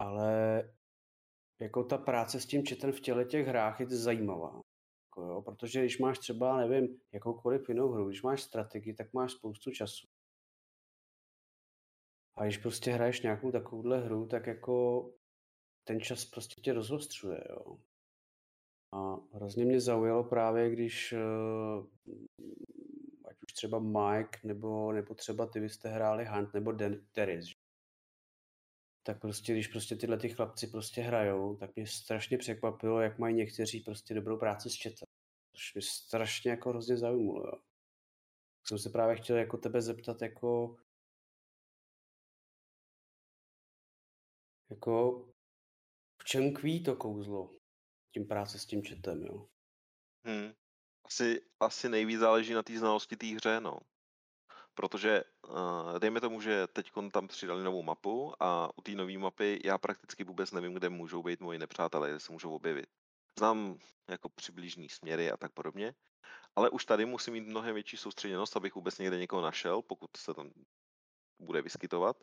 Ale 0.01 0.62
jako 1.60 1.85
ta 1.85 1.98
práce 1.98 2.40
s 2.40 2.47
tím 2.47 2.66
četem 2.66 2.93
v 2.93 3.01
těle 3.01 3.24
těch 3.24 3.47
hrách 3.47 3.81
je 3.81 3.86
zajímavá. 3.89 4.60
Jako 5.06 5.22
jo, 5.22 5.43
protože 5.43 5.81
když 5.81 5.98
máš 5.98 6.18
třeba, 6.18 6.56
nevím, 6.56 7.01
jakoukoliv 7.12 7.68
jinou 7.68 7.89
hru, 7.89 8.09
když 8.09 8.22
máš 8.22 8.43
strategii, 8.43 8.94
tak 8.94 9.12
máš 9.12 9.32
spoustu 9.32 9.70
času. 9.70 10.06
A 12.36 12.44
když 12.44 12.59
prostě 12.59 12.90
hraješ 12.90 13.22
nějakou 13.22 13.52
takovouhle 13.52 14.01
hru, 14.01 14.27
tak 14.27 14.47
jako 14.47 15.05
ten 15.85 16.01
čas 16.01 16.24
prostě 16.24 16.60
tě 16.60 16.72
rozostřuje, 16.72 17.44
jo. 17.51 17.78
A 18.93 19.16
hrozně 19.32 19.64
mě 19.64 19.81
zaujalo 19.81 20.24
právě, 20.24 20.70
když 20.70 21.12
eh, 21.12 21.18
ať 23.24 23.36
už 23.47 23.52
třeba 23.52 23.78
Mike 23.78 24.39
nebo, 24.44 24.93
nebo 24.93 25.14
třeba 25.14 25.47
ty 25.47 25.60
vy 25.60 25.68
jste 25.68 25.89
hráli 25.89 26.24
Hunt 26.24 26.55
nebo 26.55 26.72
Deris, 27.16 27.59
tak 29.10 29.20
prostě, 29.20 29.52
když 29.52 29.68
prostě 29.68 29.96
tyhle 29.96 30.18
ty 30.18 30.28
chlapci 30.28 30.66
prostě 30.66 31.02
hrajou, 31.02 31.56
tak 31.56 31.76
mě 31.76 31.86
strašně 31.86 32.38
překvapilo, 32.38 33.00
jak 33.00 33.18
mají 33.18 33.34
někteří 33.34 33.80
prostě 33.80 34.14
dobrou 34.14 34.38
práci 34.38 34.70
s 34.70 34.82
chatem. 34.82 35.06
Což 35.56 35.74
mě 35.74 35.82
strašně 35.82 36.50
jako 36.50 36.68
hrozně 36.68 36.96
zaujmulo, 36.96 37.46
jo. 37.46 37.62
Jsem 38.66 38.78
se 38.78 38.90
právě 38.90 39.16
chtěl 39.16 39.36
jako 39.36 39.56
tebe 39.58 39.82
zeptat, 39.82 40.22
jako 40.22 40.76
jako 44.70 45.24
v 46.22 46.24
čem 46.24 46.54
kví 46.54 46.82
to 46.82 46.96
kouzlo? 46.96 47.56
Tím 48.14 48.26
práce 48.26 48.58
s 48.58 48.66
tím 48.66 48.82
chatem, 48.82 49.22
jo? 49.22 49.48
Hmm. 50.26 50.52
Asi, 51.04 51.40
asi 51.60 51.88
nejvíc 51.88 52.20
záleží 52.20 52.52
na 52.52 52.62
té 52.62 52.78
znalosti 52.78 53.16
té 53.16 53.26
hře, 53.26 53.60
no 53.60 53.78
protože 54.74 55.24
uh, 55.48 55.98
dejme 55.98 56.20
tomu, 56.20 56.40
že 56.40 56.66
teď 56.66 56.92
tam 57.12 57.28
přidali 57.28 57.64
novou 57.64 57.82
mapu 57.82 58.34
a 58.40 58.70
u 58.78 58.82
té 58.82 58.92
nové 58.92 59.18
mapy 59.18 59.60
já 59.64 59.78
prakticky 59.78 60.24
vůbec 60.24 60.52
nevím, 60.52 60.74
kde 60.74 60.88
můžou 60.88 61.22
být 61.22 61.40
moji 61.40 61.59
nepřátelé, 61.59 62.10
kde 62.10 62.20
se 62.20 62.32
můžou 62.32 62.55
objevit. 62.55 62.86
Znám 63.38 63.78
jako 64.09 64.28
přibližní 64.28 64.88
směry 64.88 65.30
a 65.30 65.36
tak 65.36 65.52
podobně, 65.52 65.94
ale 66.56 66.70
už 66.70 66.84
tady 66.84 67.06
musím 67.06 67.32
mít 67.32 67.47
mnohem 67.47 67.74
větší 67.74 67.97
soustředěnost, 67.97 68.56
abych 68.56 68.74
vůbec 68.74 68.98
někde 68.98 69.18
někoho 69.18 69.42
našel, 69.42 69.82
pokud 69.82 70.16
se 70.16 70.34
tam 70.34 70.51
bude 71.38 71.62
vyskytovat 71.62 72.16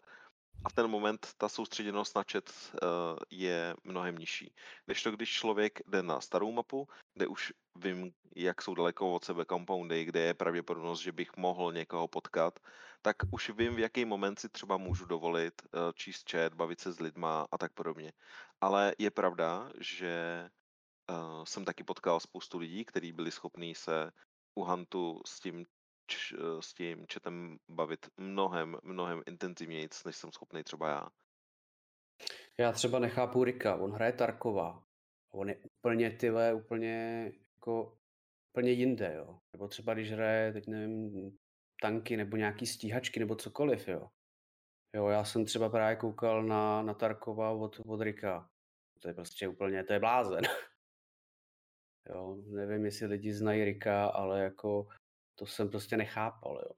a 0.64 0.70
v 0.70 0.74
ten 0.74 0.88
moment 0.88 1.28
ta 1.38 1.50
soustředěnost 1.50 2.16
na 2.16 2.24
chat 2.32 2.44
uh, 2.50 2.90
je 3.32 3.76
mnohem 3.84 4.18
nižší. 4.18 4.54
Když 4.86 5.04
to, 5.04 5.12
když 5.12 5.32
člověk 5.32 5.80
jde 5.88 6.04
na 6.04 6.22
starou 6.22 6.52
mapu, 6.52 6.88
kde 7.14 7.28
už 7.28 7.54
vím, 7.76 8.12
jak 8.36 8.62
jsou 8.62 8.76
daleko 8.76 9.14
od 9.14 9.24
sebe 9.24 9.46
compoundy, 9.46 10.06
kde 10.06 10.20
je 10.20 10.34
pravděpodobnost, 10.34 11.00
že 11.00 11.12
bych 11.12 11.38
mohl 11.38 11.74
někoho 11.74 12.08
potkat, 12.08 12.60
tak 13.02 13.16
už 13.32 13.50
vím, 13.50 13.76
v 13.76 13.80
jaký 13.80 14.06
moment 14.06 14.40
si 14.40 14.50
třeba 14.50 14.78
můžu 14.78 15.06
dovolit 15.06 15.54
uh, 15.62 15.80
číst 15.94 16.32
chat, 16.32 16.54
bavit 16.54 16.80
se 16.80 16.92
s 16.92 17.00
lidma 17.00 17.48
a 17.52 17.58
tak 17.58 17.74
podobně. 17.74 18.14
Ale 18.62 18.96
je 18.98 19.12
pravda, 19.12 19.72
že 19.80 20.50
uh, 21.10 21.44
jsem 21.44 21.66
taky 21.66 21.84
potkal 21.84 22.20
spoustu 22.20 22.58
lidí, 22.58 22.86
kteří 22.86 23.12
byli 23.12 23.32
schopní 23.32 23.76
se 23.76 24.12
u 24.56 24.64
Huntu 24.64 25.22
s 25.26 25.40
tím 25.40 25.66
č, 26.08 26.36
eh, 26.36 26.62
s 26.62 26.74
tím 26.74 27.06
chatem 27.14 27.58
bavit 27.70 28.10
mnohem, 28.18 28.78
mnohem 28.84 29.22
intenzivněji, 29.26 29.90
než 30.06 30.16
jsem 30.16 30.32
schopný 30.32 30.64
třeba 30.64 30.90
já. 30.90 31.08
Já 32.60 32.72
třeba 32.72 33.00
nechápu 33.00 33.44
Rika, 33.44 33.76
on 33.76 33.92
hraje 33.92 34.14
Tarkova. 34.14 34.84
On 35.32 35.50
je 35.50 35.56
úplně 35.56 36.12
tyhle, 36.12 36.54
úplně 36.54 37.32
jako 37.56 37.98
úplně 38.54 38.72
jinde, 38.72 39.14
jo. 39.18 39.40
Nebo 39.54 39.68
třeba 39.68 39.94
když 39.94 40.12
hraje, 40.12 40.54
teď 40.54 40.68
nevím, 40.68 41.38
tanky 41.82 42.18
nebo 42.18 42.38
nějaký 42.38 42.66
stíhačky 42.66 43.20
nebo 43.20 43.36
cokoliv, 43.36 43.88
jo. 43.88 44.10
Jo, 44.96 45.08
já 45.08 45.24
jsem 45.24 45.46
třeba 45.46 45.70
právě 45.70 45.96
koukal 45.96 46.44
na, 46.44 46.82
na 46.82 46.94
Tarkova 46.94 47.52
od, 47.52 47.82
od 47.86 48.02
Rika. 48.02 48.50
To 49.02 49.08
je 49.08 49.14
prostě 49.14 49.48
úplně, 49.48 49.84
to 49.84 49.94
je 49.94 50.00
blázen. 50.00 50.42
jo, 52.10 52.38
nevím, 52.46 52.86
jestli 52.86 53.08
lidi 53.08 53.34
znají 53.34 53.64
Rika, 53.64 54.06
ale 54.06 54.44
jako 54.44 54.88
to 55.38 55.46
jsem 55.46 55.70
prostě 55.70 55.98
nechápal, 55.98 56.62
jo. 56.66 56.72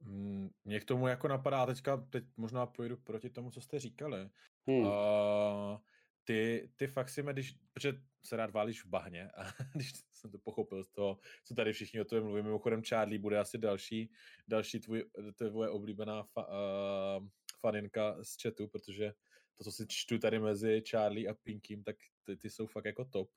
Mm, 0.00 0.50
mě 0.64 0.80
k 0.80 0.84
tomu 0.84 1.08
jako 1.08 1.28
napadá, 1.28 1.66
teďka 1.66 1.96
teď 1.96 2.24
možná 2.36 2.66
pojdu 2.66 2.96
proti 2.96 3.30
tomu, 3.30 3.50
co 3.50 3.60
jste 3.60 3.78
říkali. 3.78 4.30
Hmm. 4.66 4.86
Uh, 4.86 5.78
ty, 6.24 6.70
ty 6.76 6.86
fakt 6.86 7.08
si 7.08 7.22
když, 7.22 7.58
protože 7.72 7.92
se 8.24 8.36
rád 8.36 8.50
válíš 8.50 8.84
v 8.84 8.88
bahně, 8.88 9.30
a 9.36 9.44
když 9.74 9.92
jsem 10.12 10.30
to 10.30 10.38
pochopil 10.38 10.84
z 10.84 10.90
toho, 10.90 11.18
co 11.44 11.54
tady 11.54 11.72
všichni 11.72 12.00
o 12.00 12.04
tom 12.04 12.24
mluví, 12.24 12.42
mimochodem 12.42 12.82
Charlie 12.82 13.18
bude 13.18 13.38
asi 13.38 13.58
další, 13.58 14.12
další 14.48 14.80
tvůj, 14.80 15.04
tvoje 15.34 15.70
oblíbená 15.70 16.22
fa, 16.22 16.48
uh, 16.48 17.28
faninka 17.60 18.24
z 18.24 18.42
chatu, 18.42 18.68
protože 18.68 19.12
to, 19.54 19.64
co 19.64 19.72
si 19.72 19.86
čtu 19.88 20.18
tady 20.18 20.38
mezi 20.38 20.82
Charlie 20.90 21.28
a 21.28 21.34
Pinkym, 21.34 21.84
tak 21.84 21.96
ty, 22.24 22.36
ty 22.36 22.50
jsou 22.50 22.66
fakt 22.66 22.84
jako 22.84 23.04
top. 23.04 23.30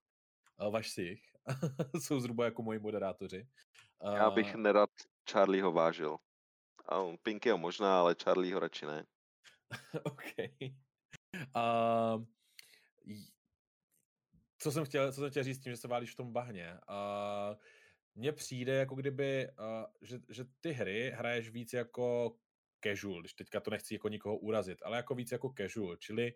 Uh, 0.62 0.72
vaš 0.72 0.90
si 0.90 1.02
jich. 1.02 1.37
jsou 2.02 2.20
zhruba 2.20 2.46
jako 2.46 2.62
moji 2.62 2.80
moderátoři. 2.80 3.48
Já 4.16 4.30
bych 4.30 4.56
nerad 4.56 4.90
Charlieho 5.32 5.72
vážil. 5.72 6.18
A 6.86 7.18
Pinkyho 7.24 7.58
možná, 7.58 8.00
ale 8.00 8.16
Charlieho 8.24 8.60
radši 8.60 8.86
ne. 8.86 9.06
OK. 10.04 10.34
Uh, 11.56 12.26
co 14.58 14.72
jsem 14.72 14.86
chtěl, 14.86 15.12
co 15.12 15.22
jsem 15.22 15.30
chtěl 15.30 15.44
říct 15.44 15.60
tím, 15.60 15.74
že 15.74 15.78
se 15.78 15.88
válíš 15.88 16.14
v 16.14 16.16
tom 16.16 16.34
bahně. 16.34 16.80
Uh, 16.90 17.56
mně 18.16 18.32
přijde, 18.32 18.74
jako 18.74 18.96
kdyby, 18.96 19.48
uh, 19.60 19.86
že, 20.02 20.20
že 20.30 20.46
ty 20.60 20.72
hry 20.72 21.12
hraješ 21.16 21.50
víc 21.50 21.74
jako 21.74 22.38
casual, 22.84 23.20
když 23.22 23.34
teďka 23.34 23.60
to 23.60 23.72
nechci 23.72 23.94
jako 23.94 24.10
nikoho 24.10 24.38
urazit, 24.38 24.84
ale 24.84 24.98
jako 24.98 25.16
víc 25.16 25.32
jako 25.32 25.54
casual, 25.58 25.96
čili 25.96 26.34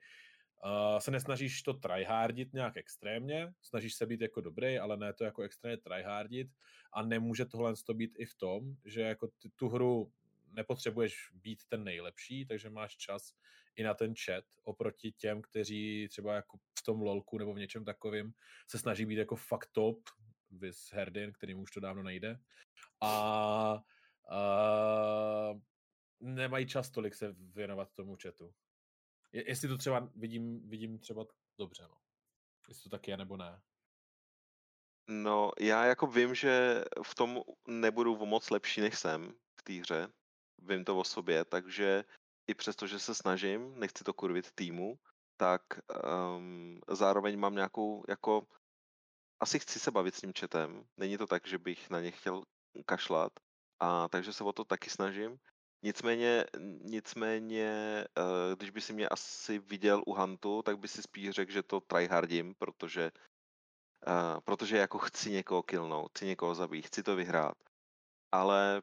Se 1.00 1.12
nesnažíš 1.12 1.62
to 1.62 1.74
tryhardit 1.74 2.54
nějak 2.54 2.78
extrémně, 2.78 3.54
snažíš 3.62 3.96
se 3.96 4.06
být 4.06 4.22
jako 4.22 4.42
dobrý, 4.42 4.80
ale 4.80 4.98
ne 4.98 5.14
to 5.14 5.24
jako 5.24 5.42
extrémně 5.42 5.78
tryhardit 5.78 6.48
a 6.94 7.04
nemůže 7.04 7.46
tohle 7.46 7.74
to 7.86 7.94
být 7.94 8.12
i 8.18 8.26
v 8.26 8.36
tom, 8.36 8.76
že 8.86 9.02
jako 9.02 9.28
ty, 9.28 9.50
tu 9.56 9.70
hru 9.70 10.12
nepotřebuješ 10.52 11.32
být 11.34 11.60
ten 11.68 11.84
nejlepší, 11.84 12.46
takže 12.46 12.70
máš 12.70 12.98
čas 12.98 13.34
i 13.76 13.84
na 13.84 13.94
ten 13.94 14.14
chat, 14.26 14.46
oproti 14.64 15.12
těm, 15.12 15.42
kteří 15.42 16.08
třeba 16.12 16.36
jako 16.36 16.58
v 16.58 16.84
tom 16.86 17.02
lolku 17.02 17.38
nebo 17.38 17.54
v 17.54 17.60
něčem 17.60 17.86
takovým 17.86 18.34
se 18.68 18.80
snaží 18.80 19.06
být 19.06 19.16
jako 19.18 19.36
fakt 19.36 19.70
top, 19.72 20.00
vys 20.52 20.90
Herdin, 20.94 21.34
kterým 21.34 21.60
už 21.60 21.72
to 21.72 21.80
dávno 21.80 22.04
nejde. 22.04 22.40
A, 23.02 23.10
a 24.30 25.54
nemají 26.20 26.68
čas 26.68 26.92
tolik 26.92 27.16
se 27.16 27.36
věnovat 27.38 27.94
tomu 27.94 28.18
chatu. 28.24 28.54
Je, 29.34 29.50
jestli 29.50 29.68
to 29.68 29.78
třeba 29.78 30.10
vidím, 30.16 30.70
vidím 30.70 31.00
třeba 31.00 31.26
dobře, 31.58 31.84
no. 31.84 31.98
Jestli 32.68 32.84
to 32.84 32.90
tak 32.90 33.08
je, 33.08 33.18
nebo 33.18 33.38
ne. 33.38 33.62
No, 35.08 35.52
já 35.60 35.86
jako 35.86 36.08
vím, 36.08 36.36
že 36.36 36.84
v 37.04 37.16
tom 37.16 37.42
nebudu 37.68 38.26
moc 38.26 38.50
lepší, 38.50 38.82
než 38.82 39.00
jsem 39.00 39.34
v 39.60 39.64
té 39.64 39.74
hře. 39.74 40.08
Vím 40.62 40.86
to 40.86 41.00
o 41.00 41.04
sobě, 41.04 41.46
takže 41.46 42.04
i 42.48 42.54
přesto, 42.54 42.88
že 42.88 43.00
se 43.00 43.16
snažím, 43.16 43.80
nechci 43.80 44.04
to 44.04 44.14
kurvit 44.14 44.52
týmu, 44.52 45.00
tak 45.38 45.62
um, 46.38 46.82
zároveň 46.90 47.40
mám 47.40 47.56
nějakou, 47.56 48.04
jako, 48.08 48.48
asi 49.40 49.60
chci 49.60 49.80
se 49.80 49.92
bavit 49.92 50.16
s 50.16 50.22
tím 50.22 50.34
četem. 50.34 50.86
Není 50.98 51.18
to 51.18 51.28
tak, 51.28 51.48
že 51.48 51.58
bych 51.58 51.90
na 51.90 52.00
ně 52.02 52.12
chtěl 52.12 52.44
kašlat, 52.86 53.32
a 53.80 54.08
takže 54.08 54.34
se 54.34 54.44
o 54.44 54.54
to 54.54 54.66
taky 54.66 54.90
snažím. 54.90 55.40
Nicméně, 55.84 56.46
nicméně, 56.82 57.70
eh, 58.18 58.56
když 58.56 58.70
by 58.70 58.82
si 58.82 58.94
mě 58.94 59.10
asi 59.10 59.60
viděl 59.60 60.04
u 60.06 60.14
Huntu, 60.14 60.62
tak 60.62 60.80
by 60.80 60.88
si 60.88 61.02
spíš 61.02 61.30
řekl, 61.30 61.52
že 61.52 61.64
to 61.64 61.82
tryhardím, 61.82 62.56
protože, 62.56 63.12
uh, 64.08 64.40
protože 64.40 64.78
jako 64.78 64.98
chci 64.98 65.32
někoho 65.32 65.64
killnout, 65.64 66.10
chci 66.10 66.26
někoho 66.26 66.56
zabít, 66.56 66.88
chci 66.88 67.04
to 67.04 67.16
vyhrát. 67.16 67.58
Ale 68.32 68.82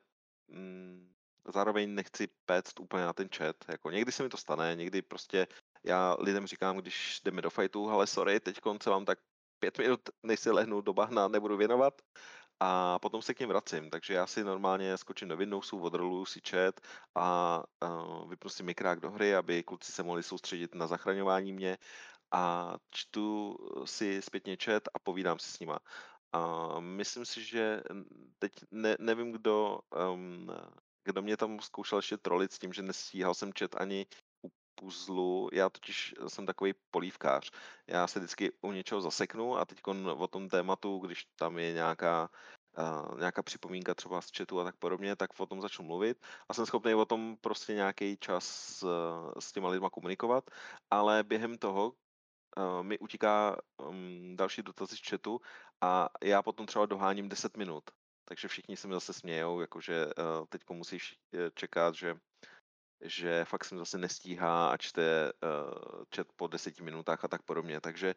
mm, 0.48 1.14
zároveň 1.54 1.94
nechci 1.94 2.28
péct 2.46 2.80
úplně 2.80 3.04
na 3.04 3.12
ten 3.12 3.28
chat. 3.36 3.56
Jako 3.68 3.90
někdy 3.90 4.12
se 4.12 4.22
mi 4.22 4.28
to 4.28 4.36
stane, 4.36 4.74
někdy 4.76 5.02
prostě 5.02 5.46
já 5.84 6.16
lidem 6.18 6.46
říkám, 6.46 6.76
když 6.76 7.20
jdeme 7.24 7.42
do 7.42 7.50
fightu, 7.50 7.90
ale 7.90 8.06
sorry, 8.06 8.40
teď 8.40 8.60
konce 8.60 8.90
vám 8.90 9.04
tak 9.04 9.18
pět 9.58 9.78
minut, 9.78 10.00
než 10.22 10.40
si 10.40 10.50
lehnu 10.50 10.80
do 10.80 10.92
bahna, 10.92 11.28
nebudu 11.28 11.56
věnovat 11.56 12.02
a 12.60 12.98
potom 12.98 13.22
se 13.22 13.34
k 13.34 13.40
něm 13.40 13.48
vracím. 13.48 13.90
Takže 13.90 14.14
já 14.14 14.26
si 14.26 14.44
normálně 14.44 14.98
skočím 14.98 15.28
do 15.28 15.36
Windowsu, 15.36 15.80
odroluju 15.80 16.24
si 16.24 16.40
chat 16.48 16.80
a 17.14 17.62
uh, 17.82 18.30
vypnu 18.30 18.50
si 18.50 18.62
mikrák 18.62 19.00
do 19.00 19.10
hry, 19.10 19.34
aby 19.34 19.62
kluci 19.62 19.92
se 19.92 20.02
mohli 20.02 20.22
soustředit 20.22 20.74
na 20.74 20.86
zachraňování 20.86 21.52
mě 21.52 21.78
a 22.32 22.74
čtu 22.90 23.56
si 23.84 24.22
zpětně 24.22 24.56
chat 24.64 24.82
a 24.94 24.98
povídám 24.98 25.38
si 25.38 25.50
s 25.50 25.60
nima. 25.60 25.78
A 26.32 26.80
myslím 26.80 27.26
si, 27.26 27.44
že 27.44 27.82
teď 28.38 28.52
ne, 28.70 28.96
nevím, 29.00 29.32
kdo, 29.32 29.80
um, 30.12 30.50
kdo 31.04 31.22
mě 31.22 31.36
tam 31.36 31.60
zkoušel 31.60 31.98
ještě 31.98 32.16
trolit 32.16 32.52
s 32.52 32.58
tím, 32.58 32.72
že 32.72 32.82
nestíhal 32.82 33.34
jsem 33.34 33.52
chat 33.58 33.74
ani 33.80 34.06
u 34.82 34.84
puzlu. 34.84 35.48
Já 35.52 35.68
totiž 35.68 36.14
jsem 36.28 36.46
takový 36.46 36.74
polívkář. 36.90 37.50
Já 37.86 38.06
se 38.06 38.18
vždycky 38.18 38.52
u 38.60 38.72
něčeho 38.72 39.00
zaseknu 39.00 39.56
a 39.56 39.64
teď 39.64 39.78
o 40.16 40.26
tom 40.26 40.48
tématu, 40.48 40.98
když 40.98 41.24
tam 41.36 41.58
je 41.58 41.72
nějaká 41.72 42.30
uh, 42.78 43.18
nějaká 43.18 43.42
připomínka 43.42 43.94
třeba 43.94 44.20
z 44.20 44.30
chatu 44.36 44.60
a 44.60 44.64
tak 44.64 44.76
podobně, 44.76 45.16
tak 45.16 45.30
o 45.40 45.46
tom 45.46 45.60
začnu 45.60 45.84
mluvit 45.84 46.26
a 46.48 46.54
jsem 46.54 46.66
schopný 46.66 46.94
o 46.94 47.04
tom 47.04 47.36
prostě 47.40 47.74
nějaký 47.74 48.16
čas 48.16 48.44
s, 48.46 48.86
s 49.38 49.52
těma 49.52 49.68
lidma 49.68 49.90
komunikovat, 49.90 50.50
ale 50.90 51.22
během 51.22 51.58
toho 51.58 51.92
uh, 51.92 52.82
mi 52.82 52.98
utíká 52.98 53.56
um, 53.88 54.36
další 54.36 54.62
dotazy 54.62 54.96
z 54.96 55.08
chatu 55.08 55.40
a 55.80 56.08
já 56.22 56.42
potom 56.42 56.66
třeba 56.66 56.86
doháním 56.86 57.28
10 57.28 57.56
minut. 57.56 57.84
Takže 58.24 58.48
všichni 58.48 58.76
se 58.76 58.88
mi 58.88 58.94
zase 58.94 59.12
smějou, 59.12 59.60
jakože 59.60 60.06
uh, 60.06 60.46
teď 60.48 60.62
musíš 60.70 61.16
čekat, 61.54 61.94
že 61.94 62.14
že 63.00 63.44
fakt 63.44 63.64
jsem 63.64 63.78
zase 63.78 63.98
nestíhá 63.98 64.70
a 64.70 64.76
čte 64.76 65.32
uh, 65.32 66.04
chat 66.16 66.26
po 66.36 66.46
deseti 66.46 66.82
minutách 66.82 67.24
a 67.24 67.28
tak 67.28 67.42
podobně. 67.42 67.80
Takže, 67.80 68.14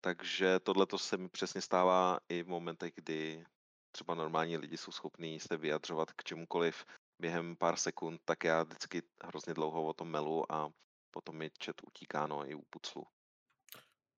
takže 0.00 0.60
tohle 0.60 0.86
to 0.86 0.98
se 0.98 1.16
mi 1.16 1.28
přesně 1.28 1.60
stává 1.60 2.18
i 2.28 2.42
v 2.42 2.48
momentech, 2.48 2.92
kdy 2.94 3.44
třeba 3.90 4.14
normální 4.14 4.56
lidi 4.56 4.76
jsou 4.76 4.92
schopní 4.92 5.40
se 5.40 5.56
vyjadřovat 5.56 6.12
k 6.12 6.24
čemukoliv 6.24 6.84
během 7.20 7.56
pár 7.56 7.76
sekund, 7.76 8.20
tak 8.24 8.44
já 8.44 8.62
vždycky 8.62 9.02
hrozně 9.24 9.54
dlouho 9.54 9.84
o 9.84 9.92
tom 9.92 10.08
melu 10.08 10.52
a 10.52 10.70
potom 11.10 11.36
mi 11.36 11.50
chat 11.64 11.76
utíká, 11.86 12.26
no, 12.26 12.50
i 12.50 12.54
u 12.54 12.62
puclu. 12.70 13.06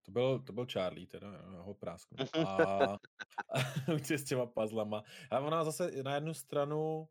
To 0.03 0.13
byl, 0.13 0.39
to 0.39 0.53
byl 0.53 0.67
Charlie, 0.67 1.07
teda, 1.07 1.29
ho 1.59 1.75
prásknu. 1.75 2.17
A, 2.47 2.85
a 2.93 2.99
s 4.09 4.25
těma 4.25 4.47
puzzlama. 4.47 5.03
A 5.31 5.41
ona 5.41 5.65
zase 5.65 6.03
na 6.03 6.15
jednu 6.15 6.35
stranu 6.35 7.09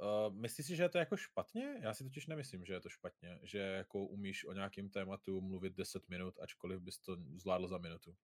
Uh, 0.00 0.34
myslíš 0.34 0.66
si, 0.66 0.76
že 0.76 0.82
je 0.82 0.88
to 0.88 0.98
jako 0.98 1.16
špatně? 1.16 1.78
Já 1.82 1.94
si 1.94 2.04
totiž 2.04 2.26
nemyslím, 2.26 2.64
že 2.64 2.72
je 2.72 2.80
to 2.80 2.88
špatně, 2.88 3.40
že 3.42 3.58
jako 3.58 4.04
umíš 4.04 4.44
o 4.44 4.52
nějakém 4.52 4.90
tématu 4.90 5.40
mluvit 5.40 5.72
10 5.72 6.08
minut, 6.08 6.38
ačkoliv 6.40 6.80
bys 6.80 6.98
to 6.98 7.16
zvládl 7.36 7.68
za 7.68 7.78
minutu. 7.78 8.16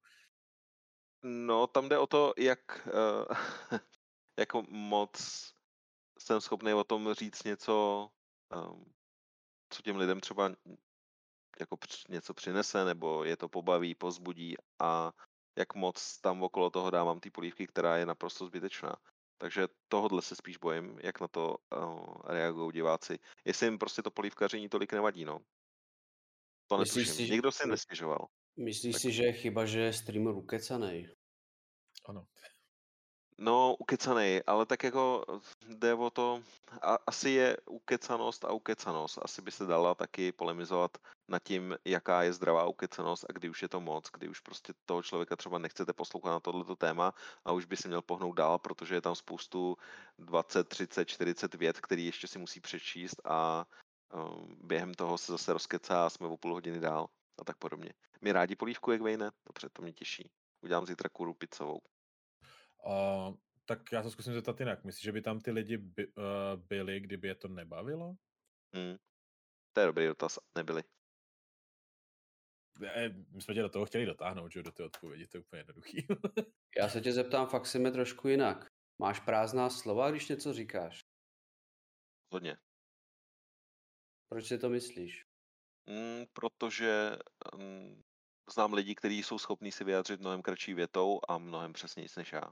No, 1.23 1.67
tam 1.67 1.89
jde 1.89 1.99
o 1.99 2.07
to, 2.07 2.35
jak 2.39 2.87
uh, 2.87 3.79
jako 4.39 4.63
moc 4.69 5.15
jsem 6.19 6.41
schopný 6.41 6.73
o 6.73 6.85
tom 6.85 7.15
říct 7.15 7.45
něco, 7.45 8.09
um, 8.57 8.93
co 9.69 9.83
těm 9.83 9.97
lidem 9.97 10.21
třeba 10.21 10.55
jako 11.61 11.77
něco 12.09 12.35
přinese, 12.35 12.85
nebo 12.85 13.25
je 13.25 13.37
to 13.37 13.49
pobaví, 13.49 13.95
pozbudí 13.95 14.55
a 14.79 15.13
jak 15.59 15.75
moc 15.75 16.21
tam 16.21 16.43
okolo 16.43 16.71
toho 16.71 16.91
dávám 16.91 17.21
ty 17.21 17.31
polívky, 17.31 17.67
která 17.67 17.97
je 17.97 18.07
naprosto 18.07 18.47
zbytečná. 18.47 18.97
Takže 19.45 19.69
tohodle 19.89 20.23
se 20.23 20.37
spíš 20.37 20.57
bojím, 20.57 20.99
jak 21.03 21.21
na 21.21 21.29
to 21.29 21.57
uh, 21.77 22.17
reagují 22.25 22.73
diváci. 22.73 23.19
Jestli 23.45 23.67
jim 23.67 23.79
prostě 23.79 24.03
to 24.03 24.11
polívkaření 24.11 24.69
tolik 24.69 24.93
nevadí, 24.93 25.25
no. 25.25 25.41
To 26.67 26.77
netuším. 26.77 27.15
Si, 27.15 27.31
Nikdo 27.31 27.53
si 27.53 27.69
nestěžoval. 27.69 28.27
Myslíš 28.57 28.93
tak. 28.93 29.03
si, 29.03 29.13
že 29.13 29.23
je 29.23 29.33
chyba, 29.33 29.67
že 29.67 29.81
je 29.81 29.93
streamer 29.93 30.35
ukecanej? 30.35 31.15
Ano. 32.09 32.27
No, 33.39 33.75
ukecanej, 33.79 34.43
ale 34.47 34.67
tak 34.67 34.83
jako 34.83 35.25
jde 35.69 35.95
o 35.95 36.11
to, 36.11 36.43
a, 36.83 36.99
asi 37.07 37.31
je 37.31 37.57
ukecanost 37.67 38.45
a 38.45 38.53
ukecanost. 38.53 39.19
Asi 39.23 39.43
by 39.43 39.51
se 39.51 39.67
dala 39.67 39.95
taky 39.95 40.33
polemizovat 40.33 40.99
nad 41.29 41.43
tím, 41.43 41.77
jaká 41.85 42.23
je 42.23 42.33
zdravá 42.33 42.67
ukecanost 42.67 43.25
a 43.29 43.33
kdy 43.33 43.49
už 43.49 43.63
je 43.63 43.69
to 43.69 43.81
moc, 43.81 44.11
kdy 44.13 44.29
už 44.29 44.41
prostě 44.41 44.73
toho 44.87 45.03
člověka 45.03 45.37
třeba 45.37 45.59
nechcete 45.59 45.93
poslouchat 45.93 46.31
na 46.31 46.41
tohleto 46.41 46.77
téma 46.77 47.15
a 47.45 47.53
už 47.53 47.65
by 47.65 47.77
se 47.77 47.89
měl 47.89 48.03
pohnout 48.03 48.37
dál, 48.37 48.59
protože 48.59 48.95
je 48.95 49.01
tam 49.01 49.15
spoustu 49.15 49.77
20, 50.19 50.69
30, 50.69 51.05
40 51.05 51.55
vět, 51.55 51.81
který 51.81 52.07
ještě 52.07 52.29
si 52.29 52.39
musí 52.39 52.61
přečíst 52.61 53.21
a 53.25 53.67
um, 54.13 54.57
během 54.63 54.95
toho 54.95 55.19
se 55.19 55.33
zase 55.33 55.53
rozkecá 55.53 56.07
a 56.07 56.11
jsme 56.11 56.27
o 56.27 56.37
půl 56.37 56.53
hodiny 56.53 56.81
dál 56.81 57.07
a 57.39 57.45
tak 57.45 57.57
podobně. 57.57 57.91
My 58.21 58.33
rádi 58.33 58.57
polívku, 58.57 58.91
jak 58.91 59.01
vejne, 59.01 59.31
dobře, 59.47 59.69
to 59.73 59.83
mě 59.83 59.93
těší. 59.93 60.31
Udělám 60.63 60.87
zítra 60.87 61.09
kuru 61.09 61.35
pizzovou. 61.35 61.81
Uh, 62.87 63.37
tak 63.65 63.93
já 63.93 64.03
se 64.03 64.11
zkusím 64.11 64.33
zeptat 64.33 64.61
jinak. 64.61 64.85
Myslíš, 64.85 65.03
že 65.03 65.13
by 65.13 65.23
tam 65.23 65.41
ty 65.41 65.51
lidi 65.51 65.77
by, 65.77 66.07
uh, 66.07 66.23
byli, 66.69 67.01
kdyby 67.01 67.29
je 67.29 67.35
to 67.35 67.49
nebavilo? 67.49 68.15
Hmm. 68.75 68.97
To 69.73 69.81
je 69.81 69.87
dobrý 69.87 70.07
dotaz. 70.07 70.39
Nebyli. 70.57 70.83
Ne, 72.79 73.09
my 73.29 73.43
jsme 73.43 73.55
tě 73.55 73.63
do 73.63 73.69
toho 73.69 73.87
chtěli 73.87 74.07
dotáhnout, 74.07 74.53
že 74.53 74.63
do 74.63 74.73
té 74.73 74.85
odpovědi, 74.85 75.27
to 75.27 75.37
je 75.37 75.41
úplně 75.41 75.61
jednoduchý. 75.61 76.07
já 76.79 76.89
se 76.89 77.01
tě 77.01 77.13
zeptám 77.13 77.47
fakt 77.47 77.67
si 77.67 77.79
mi 77.79 77.91
trošku 77.91 78.29
jinak. 78.29 78.67
Máš 78.99 79.21
prázdná 79.21 79.71
slova, 79.71 80.11
když 80.11 80.29
něco 80.29 80.53
říkáš? 80.53 81.01
Hodně. 82.33 82.57
Proč 84.29 84.47
si 84.47 84.59
to 84.59 84.69
myslíš? 84.71 85.23
Mm, 85.87 86.25
protože 86.33 87.17
mm, 87.59 88.03
znám 88.55 88.73
lidi, 88.73 88.95
kteří 88.95 89.23
jsou 89.23 89.39
schopní 89.39 89.73
si 89.73 89.85
vyjádřit 89.85 90.21
mnohem 90.21 90.43
kratší 90.43 90.75
větou 90.75 91.21
a 91.29 91.39
mnohem 91.39 91.73
přesněji 91.73 92.09
než 92.17 92.33
já. 92.33 92.43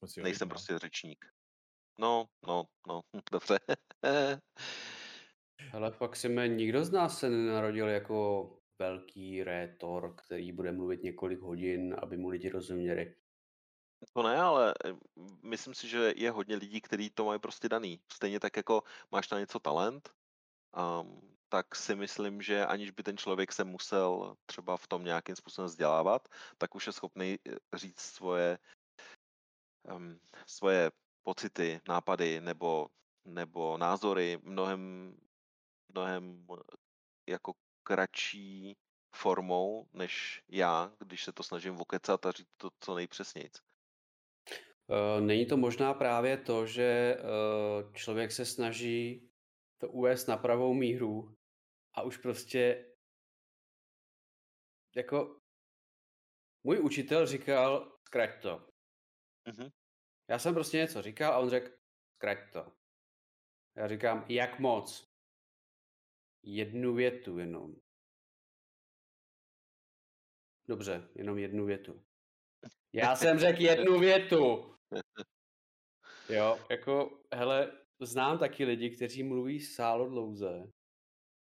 Aspoň 0.00 0.08
si 0.08 0.22
Nejsem 0.22 0.48
no. 0.48 0.50
prostě 0.50 0.78
řečník. 0.78 1.26
No, 1.98 2.26
no, 2.46 2.64
no, 2.88 3.00
dobře. 3.32 3.58
Ale 5.72 5.90
fakt 5.90 6.16
si 6.16 6.28
mě, 6.28 6.48
nikdo 6.48 6.84
z 6.84 6.90
nás 6.90 7.18
se 7.18 7.30
nenarodil 7.30 7.88
jako 7.88 8.48
velký 8.78 9.44
rétor, 9.44 10.14
který 10.16 10.52
bude 10.52 10.72
mluvit 10.72 11.02
několik 11.02 11.40
hodin, 11.40 11.96
aby 11.98 12.16
mu 12.16 12.28
lidi 12.28 12.48
rozuměli. 12.48 13.14
To 14.12 14.22
ne, 14.22 14.40
ale 14.40 14.74
eh, 14.84 14.92
myslím 15.42 15.74
si, 15.74 15.88
že 15.88 16.12
je 16.16 16.30
hodně 16.30 16.56
lidí, 16.56 16.80
kteří 16.80 17.10
to 17.10 17.24
mají 17.24 17.40
prostě 17.40 17.68
daný. 17.68 18.00
Stejně 18.12 18.40
tak 18.40 18.56
jako 18.56 18.82
máš 19.10 19.30
na 19.30 19.38
něco 19.38 19.58
talent, 19.58 20.10
um, 21.02 21.36
tak 21.48 21.76
si 21.76 21.94
myslím, 21.94 22.42
že 22.42 22.66
aniž 22.66 22.90
by 22.90 23.02
ten 23.02 23.16
člověk 23.16 23.52
se 23.52 23.64
musel 23.64 24.36
třeba 24.46 24.76
v 24.76 24.86
tom 24.86 25.04
nějakým 25.04 25.36
způsobem 25.36 25.66
vzdělávat, 25.66 26.28
tak 26.58 26.74
už 26.74 26.86
je 26.86 26.92
schopný 26.92 27.38
eh, 27.48 27.56
říct 27.76 28.00
svoje 28.00 28.58
um, 29.82 30.20
svoje 30.46 30.90
pocity, 31.22 31.80
nápady 31.88 32.40
nebo, 32.40 32.88
nebo 33.24 33.78
názory 33.78 34.38
mnohem, 34.42 35.14
mnohem 35.88 36.46
jako 37.28 37.52
kratší 37.82 38.76
formou 39.16 39.88
než 39.92 40.42
já, 40.48 40.92
když 40.98 41.24
se 41.24 41.32
to 41.32 41.42
snažím 41.42 41.74
vokecat 41.74 42.26
a 42.26 42.32
říct 42.32 42.50
to 42.56 42.70
co 42.80 42.94
nejpřesnějc. 42.94 43.60
Uh, 44.86 45.26
není 45.26 45.46
to 45.46 45.56
možná 45.56 45.94
právě 45.94 46.36
to, 46.36 46.66
že 46.66 47.16
uh, 47.16 47.92
člověk 47.92 48.32
se 48.32 48.46
snaží 48.46 49.30
to 49.78 49.88
uvést 49.88 50.26
na 50.26 50.36
pravou 50.36 50.74
míru 50.74 51.36
a 51.94 52.02
už 52.02 52.16
prostě 52.16 52.94
jako 54.96 55.40
můj 56.64 56.80
učitel 56.80 57.26
říkal, 57.26 57.98
zkrať 58.06 58.42
to. 58.42 58.69
Mhm. 59.48 59.70
Já 60.28 60.38
jsem 60.38 60.54
prostě 60.54 60.76
něco 60.76 61.02
říkal 61.02 61.32
a 61.32 61.38
on 61.38 61.50
řekl, 61.50 61.72
zkrať 62.16 62.52
to. 62.52 62.72
Já 63.76 63.88
říkám, 63.88 64.24
jak 64.28 64.58
moc? 64.58 65.10
Jednu 66.42 66.94
větu 66.94 67.38
jenom. 67.38 67.76
Dobře, 70.68 71.08
jenom 71.14 71.38
jednu 71.38 71.66
větu. 71.66 72.04
Já 72.92 73.16
jsem 73.16 73.38
řekl 73.38 73.60
jednu 73.60 73.98
větu. 73.98 74.76
Jo, 76.28 76.66
jako, 76.70 77.22
hele, 77.34 77.86
znám 78.00 78.38
taky 78.38 78.64
lidi, 78.64 78.96
kteří 78.96 79.22
mluví 79.22 79.60
sálo 79.60 80.08
dlouze, 80.08 80.72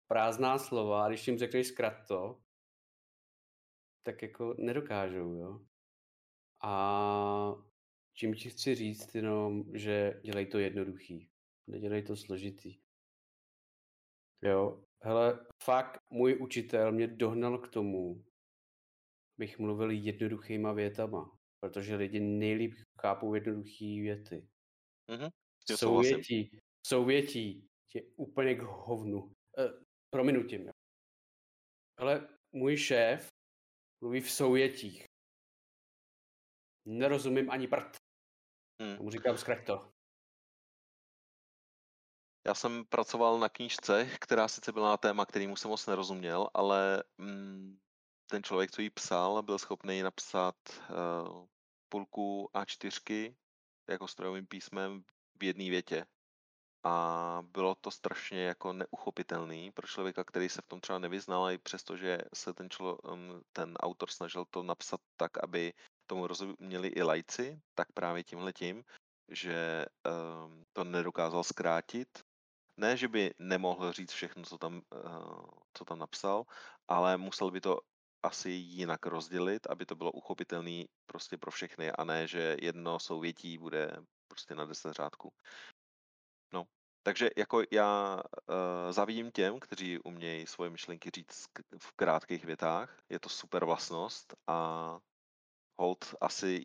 prázdná 0.07 0.57
slova, 0.57 1.05
a 1.05 1.07
když 1.07 1.27
jim 1.27 1.37
řekneš 1.37 1.67
zkrat 1.67 2.07
to, 2.07 2.41
tak 4.03 4.21
jako 4.21 4.55
nedokážou, 4.57 5.33
jo. 5.33 5.65
A 6.63 7.70
čím 8.21 8.33
ti 8.33 8.49
chci 8.49 8.75
říct 8.75 9.15
jenom, 9.15 9.63
že 9.73 10.21
dělej 10.23 10.45
to 10.45 10.59
jednoduchý, 10.59 11.29
nedělej 11.67 12.03
to 12.03 12.15
složitý. 12.15 12.79
Jo, 14.41 14.83
hele, 15.03 15.45
fakt 15.63 15.99
můj 16.09 16.37
učitel 16.41 16.91
mě 16.91 17.07
dohnal 17.07 17.57
k 17.57 17.67
tomu, 17.67 18.25
bych 19.37 19.59
mluvil 19.59 19.91
jednoduchýma 19.91 20.73
větama, 20.73 21.37
protože 21.59 21.95
lidi 21.95 22.19
nejlíp 22.19 22.73
chápou 23.01 23.33
jednoduchý 23.33 24.01
věty. 24.01 24.47
Mhm. 25.11 25.29
Souvětí, 25.75 26.59
souvětí 26.87 27.67
je 27.93 28.03
úplně 28.15 28.55
k 28.55 28.61
hovnu. 28.61 29.33
E, 29.57 29.69
prominutím, 30.13 30.65
jo. 30.65 30.71
Ale 31.97 32.27
můj 32.51 32.77
šéf 32.77 33.27
mluví 34.01 34.21
v 34.21 34.31
souvětích. 34.31 35.05
Nerozumím 36.85 37.49
ani 37.49 37.67
prd. 37.67 38.00
Hmm. 38.81 38.97
Tomu 38.97 39.11
říkám 39.11 39.37
to. 39.65 39.91
Já 42.47 42.53
jsem 42.53 42.85
pracoval 42.85 43.39
na 43.39 43.49
knížce, 43.49 44.05
která 44.19 44.47
sice 44.47 44.71
byla 44.71 44.89
na 44.89 44.97
téma, 44.97 45.25
kterýmu 45.25 45.55
jsem 45.55 45.71
moc 45.71 45.87
nerozuměl, 45.87 46.49
ale 46.53 47.03
mm, 47.17 47.79
ten 48.29 48.43
člověk, 48.43 48.71
co 48.71 48.81
ji 48.81 48.89
psal, 48.89 49.41
byl 49.41 49.59
schopný 49.59 50.01
napsat 50.01 50.55
uh, 50.69 51.45
půlku 51.89 52.49
A4 52.53 53.35
jako 53.89 54.07
strojovým 54.07 54.47
písmem 54.47 55.03
v 55.39 55.43
jedné 55.43 55.69
větě. 55.69 56.05
A 56.83 57.43
bylo 57.45 57.75
to 57.75 57.91
strašně 57.91 58.43
jako 58.43 58.73
neuchopitelný 58.73 59.71
pro 59.71 59.87
člověka, 59.87 60.23
který 60.23 60.49
se 60.49 60.61
v 60.61 60.67
tom 60.67 60.81
třeba 60.81 60.99
nevyznal, 60.99 61.51
i 61.51 61.57
přesto, 61.57 61.97
že 61.97 62.17
se 62.33 62.53
ten, 62.53 62.69
člo, 62.69 62.97
ten 63.53 63.73
autor 63.73 64.09
snažil 64.09 64.45
to 64.45 64.63
napsat 64.63 65.01
tak, 65.17 65.43
aby 65.43 65.73
tomu 66.11 66.27
rozuměli 66.27 66.87
i 66.87 67.01
lajci, 67.03 67.61
tak 67.75 67.87
právě 67.93 68.23
tímhle 68.23 68.53
tím, 68.53 68.83
že 69.31 69.85
um, 70.03 70.63
to 70.73 70.83
nedokázal 70.83 71.43
zkrátit. 71.43 72.19
Ne, 72.77 72.97
že 72.97 73.07
by 73.07 73.33
nemohl 73.39 73.91
říct 73.91 74.11
všechno, 74.11 74.43
co 74.43 74.57
tam, 74.57 74.81
uh, 74.91 75.49
co 75.73 75.85
tam 75.85 75.99
napsal, 75.99 76.43
ale 76.87 77.17
musel 77.17 77.51
by 77.51 77.61
to 77.61 77.79
asi 78.23 78.49
jinak 78.49 79.05
rozdělit, 79.05 79.67
aby 79.69 79.85
to 79.85 79.95
bylo 79.95 80.11
uchopitelné 80.11 80.83
prostě 81.05 81.37
pro 81.37 81.51
všechny 81.51 81.91
a 81.91 82.03
ne, 82.03 82.27
že 82.27 82.57
jedno 82.61 82.99
souvětí 82.99 83.57
bude 83.57 83.95
prostě 84.27 84.55
na 84.55 84.65
deset 84.65 84.93
řádků. 84.93 85.31
No, 86.53 86.67
takže 87.03 87.29
jako 87.37 87.63
já 87.71 88.19
uh, 88.19 88.91
zavidím 88.91 89.31
těm, 89.31 89.59
kteří 89.59 89.99
umějí 90.03 90.47
svoje 90.47 90.69
myšlenky 90.69 91.09
říct 91.15 91.45
v 91.77 91.91
krátkých 91.95 92.45
větách. 92.45 92.99
Je 93.09 93.19
to 93.19 93.29
super 93.29 93.65
vlastnost 93.65 94.35
a 94.47 94.99
hold 95.81 96.15
asi 96.21 96.61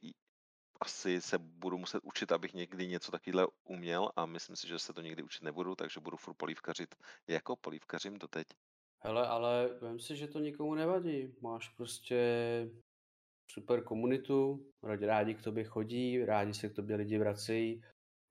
asi 0.81 1.21
se 1.21 1.39
budu 1.39 1.79
muset 1.79 2.01
učit, 2.05 2.33
abych 2.33 2.55
někdy 2.55 2.89
něco 2.89 3.13
takového 3.13 3.49
uměl 3.65 4.11
a 4.17 4.27
myslím 4.27 4.57
si, 4.57 4.69
že 4.69 4.79
se 4.79 4.93
to 4.93 5.01
nikdy 5.01 5.23
učit 5.23 5.45
nebudu, 5.45 5.75
takže 5.75 6.01
budu 6.01 6.17
furt 6.17 6.35
polívkařit 6.35 6.95
jako 7.29 7.57
polívkařím 7.57 8.19
doteď. 8.19 8.47
Hele, 9.05 9.27
ale 9.27 9.79
vím 9.83 10.01
si, 10.01 10.17
že 10.17 10.29
to 10.29 10.39
nikomu 10.39 10.75
nevadí. 10.75 11.35
Máš 11.41 11.69
prostě 11.69 12.21
super 13.51 13.85
komunitu, 13.85 14.67
rádi, 14.83 15.07
rádi 15.07 15.35
k 15.35 15.43
tobě 15.43 15.65
chodí, 15.65 16.25
rádi 16.25 16.55
se 16.55 16.69
k 16.69 16.75
tobě 16.75 16.97
lidi 16.97 17.19
vracejí. 17.19 17.83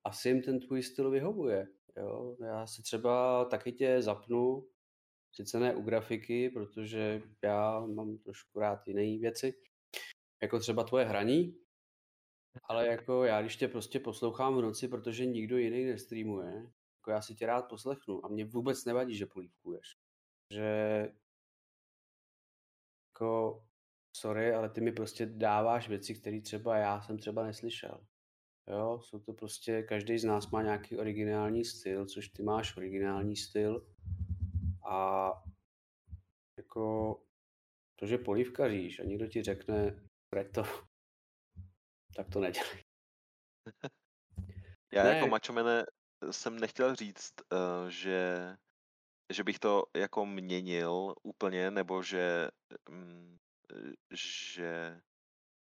Asi 0.03 0.29
jim 0.29 0.41
ten 0.41 0.59
tvůj 0.59 0.83
styl 0.83 1.11
vyhovuje. 1.11 1.67
Jo? 1.97 2.37
Já 2.45 2.67
si 2.67 2.81
třeba 2.81 3.45
taky 3.45 3.71
tě 3.71 4.01
zapnu, 4.01 4.67
sice 5.35 5.59
ne 5.59 5.75
u 5.75 5.81
grafiky, 5.81 6.49
protože 6.49 7.21
já 7.43 7.79
mám 7.79 8.17
trošku 8.17 8.59
rád 8.59 8.87
jiné 8.87 9.19
věci, 9.19 9.53
jako 10.41 10.59
třeba 10.59 10.83
tvoje 10.83 11.05
hraní, 11.05 11.57
ale 12.63 12.87
jako 12.87 13.23
já, 13.23 13.41
když 13.41 13.55
tě 13.55 13.67
prostě 13.67 13.99
poslouchám 13.99 14.57
v 14.57 14.61
noci, 14.61 14.87
protože 14.87 15.25
nikdo 15.25 15.57
jiný 15.57 15.85
nestreamuje, 15.85 16.71
jako 16.99 17.11
já 17.11 17.21
si 17.21 17.35
tě 17.35 17.45
rád 17.45 17.61
poslechnu 17.61 18.25
a 18.25 18.27
mě 18.27 18.45
vůbec 18.45 18.85
nevadí, 18.85 19.15
že 19.15 19.25
polívkuješ 19.25 19.97
že 20.53 21.07
jako 23.13 23.63
sorry, 24.15 24.53
ale 24.53 24.69
ty 24.69 24.81
mi 24.81 24.91
prostě 24.91 25.25
dáváš 25.25 25.89
věci, 25.89 26.15
které 26.15 26.41
třeba 26.41 26.77
já 26.77 27.01
jsem 27.01 27.17
třeba 27.17 27.43
neslyšel. 27.43 28.05
Jo, 28.67 28.99
jsou 29.01 29.19
to 29.19 29.33
prostě, 29.33 29.83
každý 29.83 30.17
z 30.17 30.23
nás 30.23 30.51
má 30.51 30.63
nějaký 30.63 30.97
originální 30.97 31.65
styl, 31.65 32.05
což 32.05 32.29
ty 32.29 32.43
máš 32.43 32.77
originální 32.77 33.35
styl 33.35 33.87
a 34.89 35.31
jako 36.57 37.15
to, 37.95 38.05
že 38.05 38.17
polívkaříš 38.17 38.99
a 38.99 39.03
někdo 39.03 39.27
ti 39.27 39.43
řekne, 39.43 40.09
to, 40.43 40.63
tak 42.15 42.29
to 42.29 42.39
nedělej. 42.39 42.83
Já 44.93 45.03
ne. 45.03 45.09
jako 45.09 45.27
mačomene 45.27 45.85
jsem 46.31 46.59
nechtěl 46.59 46.95
říct, 46.95 47.33
uh, 47.51 47.89
že 47.89 48.55
že 49.33 49.43
bych 49.43 49.59
to 49.59 49.83
jako 49.95 50.25
měnil 50.25 51.15
úplně, 51.23 51.71
nebo 51.71 52.03
že, 52.03 52.49
mm, 52.89 53.37
že 54.11 55.01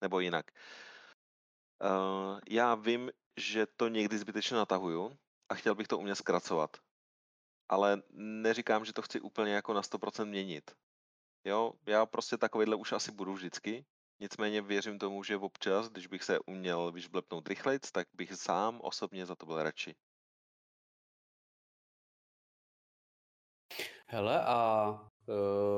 nebo 0.01 0.19
jinak. 0.19 0.51
Uh, 1.83 2.39
já 2.49 2.75
vím, 2.75 3.11
že 3.37 3.65
to 3.65 3.87
někdy 3.87 4.17
zbytečně 4.17 4.57
natahuju 4.57 5.17
a 5.49 5.55
chtěl 5.55 5.75
bych 5.75 5.87
to 5.87 5.97
umět 5.97 6.15
zkracovat. 6.15 6.77
Ale 7.69 8.01
neříkám, 8.13 8.85
že 8.85 8.93
to 8.93 9.01
chci 9.01 9.19
úplně 9.19 9.53
jako 9.53 9.73
na 9.73 9.81
100% 9.81 10.25
měnit. 10.25 10.71
Jo, 11.45 11.73
já 11.85 12.05
prostě 12.05 12.37
takovýhle 12.37 12.75
už 12.75 12.91
asi 12.91 13.11
budu 13.11 13.33
vždycky. 13.33 13.85
Nicméně 14.19 14.61
věřím 14.61 14.99
tomu, 14.99 15.23
že 15.23 15.37
občas, 15.37 15.89
když 15.89 16.07
bych 16.07 16.23
se 16.23 16.39
uměl 16.39 16.91
vyšblepnout 16.91 17.47
rychlejc, 17.47 17.91
tak 17.91 18.07
bych 18.13 18.35
sám 18.35 18.81
osobně 18.81 19.25
za 19.25 19.35
to 19.35 19.45
byl 19.45 19.63
radši. 19.63 19.95
Hele, 24.07 24.43
a 24.45 24.89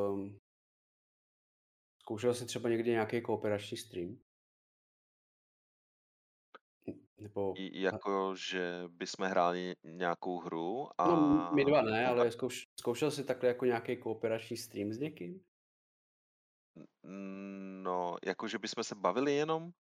um, 0.09 0.39
zkoušel 2.01 2.33
jsi 2.33 2.45
třeba 2.45 2.69
někdy 2.69 2.91
nějaký 2.91 3.21
kooperační 3.21 3.77
stream? 3.77 4.19
Nebo... 7.17 7.53
Jako, 7.57 8.35
že 8.35 8.83
bychom 8.87 9.25
hráli 9.25 9.75
nějakou 9.83 10.39
hru 10.39 11.01
a... 11.01 11.07
No, 11.07 11.51
my 11.55 11.65
dva 11.65 11.81
ne, 11.81 12.07
ale 12.07 12.31
zkouš, 12.31 12.63
zkoušel 12.79 13.11
jsi 13.11 13.23
takhle 13.23 13.49
jako 13.49 13.65
nějaký 13.65 13.97
kooperační 13.97 14.57
stream 14.57 14.93
s 14.93 14.97
někým? 14.97 15.45
No, 17.83 18.17
jako, 18.25 18.47
že 18.47 18.59
bychom 18.59 18.83
se 18.83 18.95
bavili 18.95 19.35
jenom? 19.35 19.71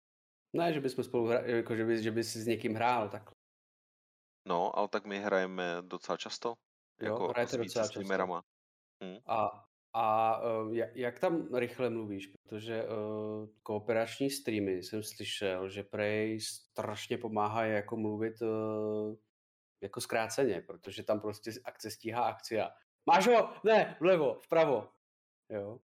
Ne, 0.57 0.73
že 0.73 0.81
bychom 0.81 1.05
spolu 1.05 1.27
hra, 1.27 1.41
jako, 1.41 1.77
že, 1.77 1.85
by, 1.85 2.03
že 2.03 2.11
bys 2.11 2.37
s 2.37 2.47
někým 2.47 2.75
hrál 2.75 3.09
takhle. 3.09 3.35
No, 4.49 4.79
ale 4.79 4.89
tak 4.89 5.05
my 5.07 5.19
hrajeme 5.19 5.77
docela 5.81 6.17
často. 6.17 6.55
Jo, 7.01 7.12
jako 7.12 7.29
hrajete 7.29 7.57
docela 7.57 7.89
často. 7.89 8.43
Hmm. 9.03 9.19
A, 9.27 9.69
a 9.95 10.37
uh, 10.43 10.75
jak 10.75 11.19
tam 11.19 11.55
rychle 11.55 11.91
mluvíš? 11.91 12.27
Protože 12.27 12.85
uh, 12.85 13.49
kooperační 13.62 14.31
streamy 14.31 14.73
jsem 14.73 15.03
slyšel, 15.03 15.69
že 15.69 15.83
prej 15.83 16.41
strašně 16.41 17.19
pomáhá 17.19 17.65
jako 17.65 17.97
mluvit 17.97 18.43
uh, 18.43 19.17
jako 19.83 20.01
zkráceně, 20.01 20.61
protože 20.61 21.03
tam 21.03 21.21
prostě 21.21 21.51
akce 21.65 21.91
stíhá 21.91 22.25
akcia. 22.25 22.71
Máš 23.07 23.27
ho? 23.27 23.55
Ne, 23.65 23.97
vlevo, 24.01 24.35
vpravo. 24.35 24.89
Jo. 25.49 25.81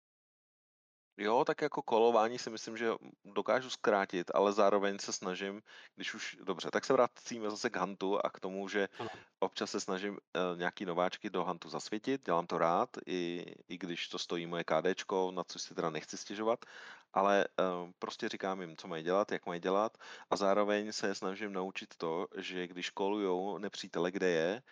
Jo, 1.16 1.44
tak 1.44 1.62
jako 1.62 1.82
kolování 1.82 2.38
si 2.38 2.50
myslím, 2.50 2.76
že 2.76 2.90
dokážu 3.24 3.70
zkrátit, 3.70 4.30
ale 4.34 4.52
zároveň 4.52 4.98
se 4.98 5.12
snažím, 5.12 5.62
když 5.96 6.14
už, 6.14 6.36
dobře, 6.44 6.70
tak 6.70 6.84
se 6.84 6.92
vracíme 6.92 7.50
zase 7.50 7.70
k 7.70 7.76
Huntu 7.76 8.26
a 8.26 8.30
k 8.30 8.40
tomu, 8.40 8.68
že 8.68 8.88
občas 9.38 9.70
se 9.70 9.80
snažím 9.80 10.12
uh, 10.12 10.58
nějaký 10.58 10.84
nováčky 10.84 11.30
do 11.30 11.44
Huntu 11.44 11.68
zasvětit, 11.68 12.24
dělám 12.24 12.46
to 12.46 12.58
rád, 12.58 12.90
i, 13.06 13.44
i 13.68 13.78
když 13.78 14.08
to 14.08 14.18
stojí 14.18 14.46
moje 14.46 14.64
KDčko, 14.64 15.30
na 15.30 15.44
což 15.44 15.62
si 15.62 15.74
teda 15.74 15.90
nechci 15.90 16.16
stěžovat, 16.16 16.64
ale 17.12 17.46
uh, 17.58 17.90
prostě 17.98 18.28
říkám 18.28 18.60
jim, 18.60 18.76
co 18.76 18.88
mají 18.88 19.04
dělat, 19.04 19.32
jak 19.32 19.46
mají 19.46 19.60
dělat 19.60 19.98
a 20.30 20.36
zároveň 20.36 20.92
se 20.92 21.14
snažím 21.14 21.52
naučit 21.52 21.96
to, 21.96 22.26
že 22.36 22.66
když 22.66 22.90
kolujou 22.90 23.58
nepřítele, 23.58 24.10
kde 24.10 24.28
je, 24.28 24.62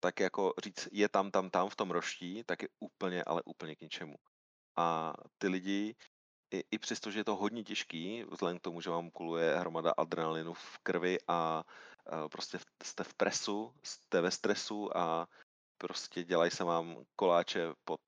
tak 0.00 0.20
jako 0.20 0.54
říct, 0.64 0.88
je 0.92 1.08
tam, 1.08 1.30
tam, 1.30 1.50
tam 1.50 1.68
v 1.68 1.76
tom 1.76 1.90
roští, 1.90 2.44
tak 2.44 2.62
je 2.62 2.68
úplně, 2.80 3.24
ale 3.24 3.42
úplně 3.44 3.76
k 3.76 3.80
ničemu. 3.80 4.14
A 4.76 5.14
ty 5.38 5.48
lidi, 5.48 5.94
i, 6.50 6.64
i 6.70 6.78
přesto, 6.78 7.10
že 7.10 7.20
je 7.20 7.24
to 7.24 7.36
hodně 7.36 7.64
těžký, 7.64 8.24
vzhledem 8.24 8.58
k 8.58 8.62
tomu, 8.62 8.80
že 8.80 8.90
vám 8.90 9.10
kuluje 9.10 9.56
hromada 9.56 9.90
adrenalinu 9.96 10.52
v 10.52 10.78
krvi 10.82 11.18
a, 11.28 11.64
a 12.06 12.28
prostě 12.28 12.58
jste 12.82 13.04
v 13.04 13.14
presu, 13.14 13.74
jste 13.82 14.20
ve 14.20 14.30
stresu 14.30 14.96
a 14.96 15.28
prostě 15.78 16.24
dělají 16.24 16.50
se 16.50 16.64
vám 16.64 17.04
koláče 17.16 17.68
pod, 17.84 18.00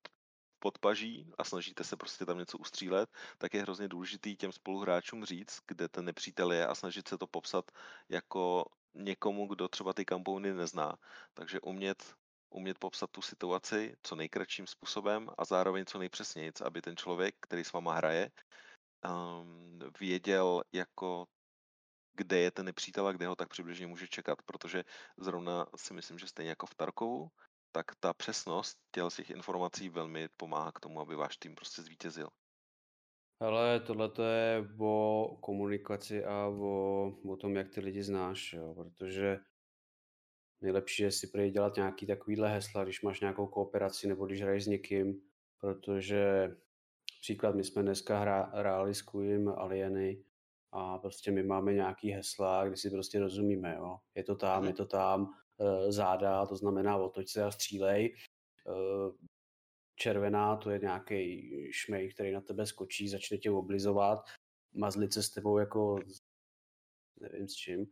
pod 0.59 0.79
paží 0.79 1.31
a 1.37 1.43
snažíte 1.43 1.83
se 1.83 1.97
prostě 1.97 2.25
tam 2.25 2.37
něco 2.37 2.57
ustřílet, 2.57 3.09
tak 3.37 3.53
je 3.53 3.61
hrozně 3.61 3.87
důležitý 3.87 4.35
těm 4.35 4.51
spoluhráčům 4.51 5.25
říct, 5.25 5.59
kde 5.67 5.87
ten 5.87 6.05
nepřítel 6.05 6.51
je 6.51 6.67
a 6.67 6.75
snažit 6.75 7.07
se 7.07 7.17
to 7.17 7.27
popsat 7.27 7.71
jako 8.09 8.65
někomu, 8.93 9.47
kdo 9.47 9.67
třeba 9.67 9.93
ty 9.93 10.05
kampouny 10.05 10.53
nezná. 10.53 10.95
Takže 11.33 11.59
umět 11.59 12.15
umět 12.49 12.79
popsat 12.79 13.09
tu 13.11 13.21
situaci 13.21 13.95
co 14.03 14.15
nejkratším 14.15 14.67
způsobem 14.67 15.29
a 15.37 15.45
zároveň 15.45 15.85
co 15.85 15.99
nejpřesněji, 15.99 16.51
aby 16.65 16.81
ten 16.81 16.97
člověk, 16.97 17.35
který 17.41 17.63
s 17.63 17.73
váma 17.73 17.93
hraje, 17.93 18.31
um, 19.05 19.79
věděl 19.99 20.61
jako 20.73 21.25
kde 22.13 22.39
je 22.39 22.51
ten 22.51 22.65
nepřítel 22.65 23.07
a 23.07 23.11
kde 23.11 23.27
ho 23.27 23.35
tak 23.35 23.49
přibližně 23.49 23.87
může 23.87 24.07
čekat, 24.07 24.41
protože 24.45 24.83
zrovna 25.17 25.65
si 25.75 25.93
myslím, 25.93 26.19
že 26.19 26.27
stejně 26.27 26.49
jako 26.49 26.65
v 26.65 26.75
Tarkovu, 26.75 27.27
tak 27.71 27.85
ta 27.99 28.13
přesnost 28.13 28.77
těch, 28.91 29.15
těch 29.15 29.29
informací 29.29 29.89
velmi 29.89 30.29
pomáhá 30.37 30.71
k 30.71 30.79
tomu, 30.79 30.99
aby 31.01 31.15
váš 31.15 31.37
tým 31.37 31.55
prostě 31.55 31.81
zvítězil. 31.81 32.27
Ale 33.41 33.79
tohle 33.79 34.09
to 34.09 34.23
je 34.23 34.69
o 34.79 35.37
komunikaci 35.41 36.25
a 36.25 36.47
o, 36.47 37.07
o 37.27 37.35
tom, 37.37 37.55
jak 37.55 37.69
ty 37.69 37.81
lidi 37.81 38.03
znáš, 38.03 38.53
jo, 38.53 38.73
protože 38.75 39.39
nejlepší 40.61 41.03
je 41.03 41.11
si 41.11 41.27
prý 41.27 41.51
dělat 41.51 41.75
nějaký 41.75 42.05
takovýhle 42.05 42.49
hesla, 42.49 42.83
když 42.83 43.01
máš 43.01 43.21
nějakou 43.21 43.47
kooperaci 43.47 44.07
nebo 44.07 44.25
když 44.25 44.41
hraješ 44.41 44.63
s 44.63 44.67
někým, 44.67 45.21
protože 45.59 46.51
příklad, 47.21 47.55
my 47.55 47.63
jsme 47.63 47.81
dneska 47.81 48.19
hra, 48.19 48.51
hráli 48.53 48.95
s 48.95 49.01
Kujim 49.01 49.49
Alieny 49.49 50.23
a 50.71 50.97
prostě 50.97 51.31
my 51.31 51.43
máme 51.43 51.73
nějaký 51.73 52.11
hesla, 52.11 52.67
kdy 52.67 52.77
si 52.77 52.89
prostě 52.89 53.19
rozumíme, 53.19 53.75
jo. 53.75 53.97
Je 54.15 54.23
to 54.23 54.35
tam, 54.35 54.65
je 54.65 54.73
to 54.73 54.85
tam, 54.85 55.33
e, 55.59 55.91
záda, 55.91 56.45
to 56.45 56.55
znamená 56.55 56.97
otoč 56.97 57.29
se 57.29 57.43
a 57.43 57.51
střílej. 57.51 58.05
E, 58.05 58.15
červená, 59.95 60.55
to 60.55 60.69
je 60.69 60.79
nějaký 60.79 61.51
šmej, 61.71 62.13
který 62.13 62.31
na 62.31 62.41
tebe 62.41 62.65
skočí, 62.65 63.09
začne 63.09 63.37
tě 63.37 63.51
oblizovat, 63.51 64.19
mazlit 64.73 65.13
se 65.13 65.23
s 65.23 65.29
tebou 65.29 65.57
jako 65.57 65.99
nevím 67.19 67.47
s 67.47 67.53
čím. 67.53 67.85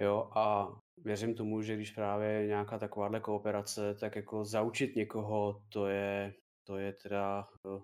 Jo, 0.00 0.30
a 0.36 0.68
věřím 0.96 1.34
tomu, 1.34 1.62
že 1.62 1.74
když 1.74 1.90
právě 1.90 2.46
nějaká 2.46 2.78
takováhle 2.78 3.20
kooperace, 3.20 3.94
tak 3.94 4.16
jako 4.16 4.44
zaučit 4.44 4.96
někoho, 4.96 5.62
to 5.68 5.86
je, 5.86 6.34
to 6.64 6.76
je 6.76 6.92
teda 6.92 7.48
eh, 7.66 7.80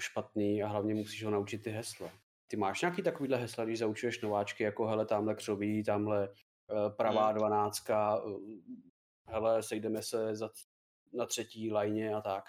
špatný 0.00 0.62
a 0.62 0.68
hlavně 0.68 0.94
musíš 0.94 1.24
ho 1.24 1.30
naučit 1.30 1.58
ty 1.58 1.70
hesla. 1.70 2.10
Ty 2.50 2.56
máš 2.56 2.80
nějaký 2.80 3.02
takovýhle 3.02 3.38
hesla, 3.38 3.64
když 3.64 3.78
zaučuješ 3.78 4.20
nováčky, 4.20 4.62
jako 4.62 4.86
hele, 4.86 5.06
tamhle 5.06 5.34
křoví, 5.34 5.84
tamhle 5.84 6.28
uh, 6.28 6.96
pravá 6.96 7.26
hmm. 7.26 7.38
dvanáctka, 7.38 8.22
uh, 8.22 8.40
hele, 9.26 9.62
sejdeme 9.62 10.02
se 10.02 10.36
za, 10.36 10.50
na 11.12 11.26
třetí 11.26 11.72
lajně 11.72 12.14
a 12.14 12.20
tak. 12.20 12.44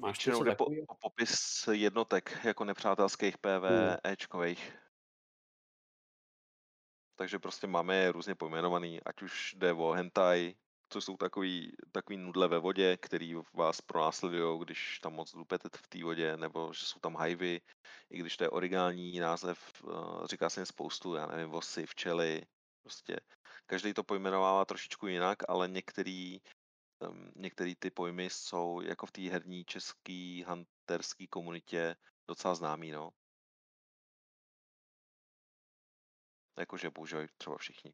Máš 0.00 0.16
Většinou 0.16 0.44
jde 0.44 0.54
po, 0.54 0.64
po 0.64 0.94
popis 1.00 1.68
jednotek 1.72 2.38
jako 2.44 2.64
nepřátelských 2.64 3.38
PVEčkových. 3.38 4.70
Hmm. 4.70 4.81
Takže 7.22 7.38
prostě 7.38 7.66
máme 7.66 7.96
je 7.96 8.12
různě 8.12 8.34
pojmenovaný, 8.34 9.00
ať 9.02 9.22
už 9.22 9.54
jde 9.58 9.72
o 9.72 9.90
hentai, 9.90 10.54
co 10.88 11.00
jsou 11.00 11.16
takový, 11.16 11.72
takový 11.92 12.16
nudle 12.16 12.48
ve 12.48 12.58
vodě, 12.58 12.96
který 12.96 13.34
vás 13.54 13.80
pronásledují, 13.80 14.60
když 14.60 14.98
tam 14.98 15.12
moc 15.12 15.34
lupete 15.34 15.68
v 15.76 15.88
té 15.88 16.04
vodě, 16.04 16.36
nebo 16.36 16.72
že 16.72 16.86
jsou 16.86 17.00
tam 17.00 17.14
hajvy, 17.16 17.60
i 18.10 18.18
když 18.18 18.36
to 18.36 18.44
je 18.44 18.50
originální 18.50 19.18
název, 19.18 19.58
eh, 19.84 20.26
říká 20.26 20.50
se 20.50 20.60
jen 20.60 20.66
spoustu, 20.66 21.14
já 21.14 21.26
nevím, 21.26 21.50
vosy, 21.50 21.86
včely, 21.86 22.42
prostě 22.82 23.16
každý 23.66 23.94
to 23.94 24.04
pojmenovává 24.04 24.64
trošičku 24.64 25.06
jinak, 25.06 25.38
ale 25.48 25.68
některý, 25.68 26.40
některý 27.36 27.74
ty 27.74 27.90
pojmy 27.90 28.30
jsou 28.30 28.80
jako 28.80 29.06
v 29.06 29.12
té 29.12 29.22
herní 29.22 29.64
české 29.64 30.44
hunterské 30.46 31.26
komunitě 31.26 31.96
docela 32.28 32.54
známý, 32.54 32.90
no. 32.90 33.10
Jakože 36.58 36.90
používají 36.90 37.28
třeba 37.38 37.56
všichni. 37.56 37.92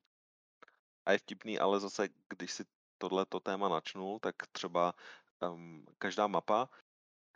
A 1.06 1.12
je 1.12 1.18
vtipný, 1.18 1.58
ale 1.58 1.80
zase, 1.80 2.08
když 2.28 2.52
si 2.52 2.64
tohleto 2.98 3.40
téma 3.40 3.68
načnul, 3.68 4.18
tak 4.18 4.34
třeba 4.52 4.94
um, 5.40 5.84
každá 5.98 6.26
mapa 6.26 6.68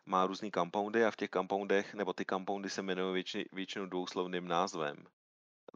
má 0.07 0.27
různý 0.27 0.51
compoundy 0.51 1.05
a 1.05 1.11
v 1.11 1.17
těch 1.17 1.31
compoundech, 1.31 1.95
nebo 1.95 2.13
ty 2.13 2.25
compoundy 2.25 2.71
se 2.71 2.81
jmenují 2.81 3.15
větši, 3.15 3.49
většinou 3.53 3.87
dvouslovným 3.87 4.49
názvem. 4.49 4.97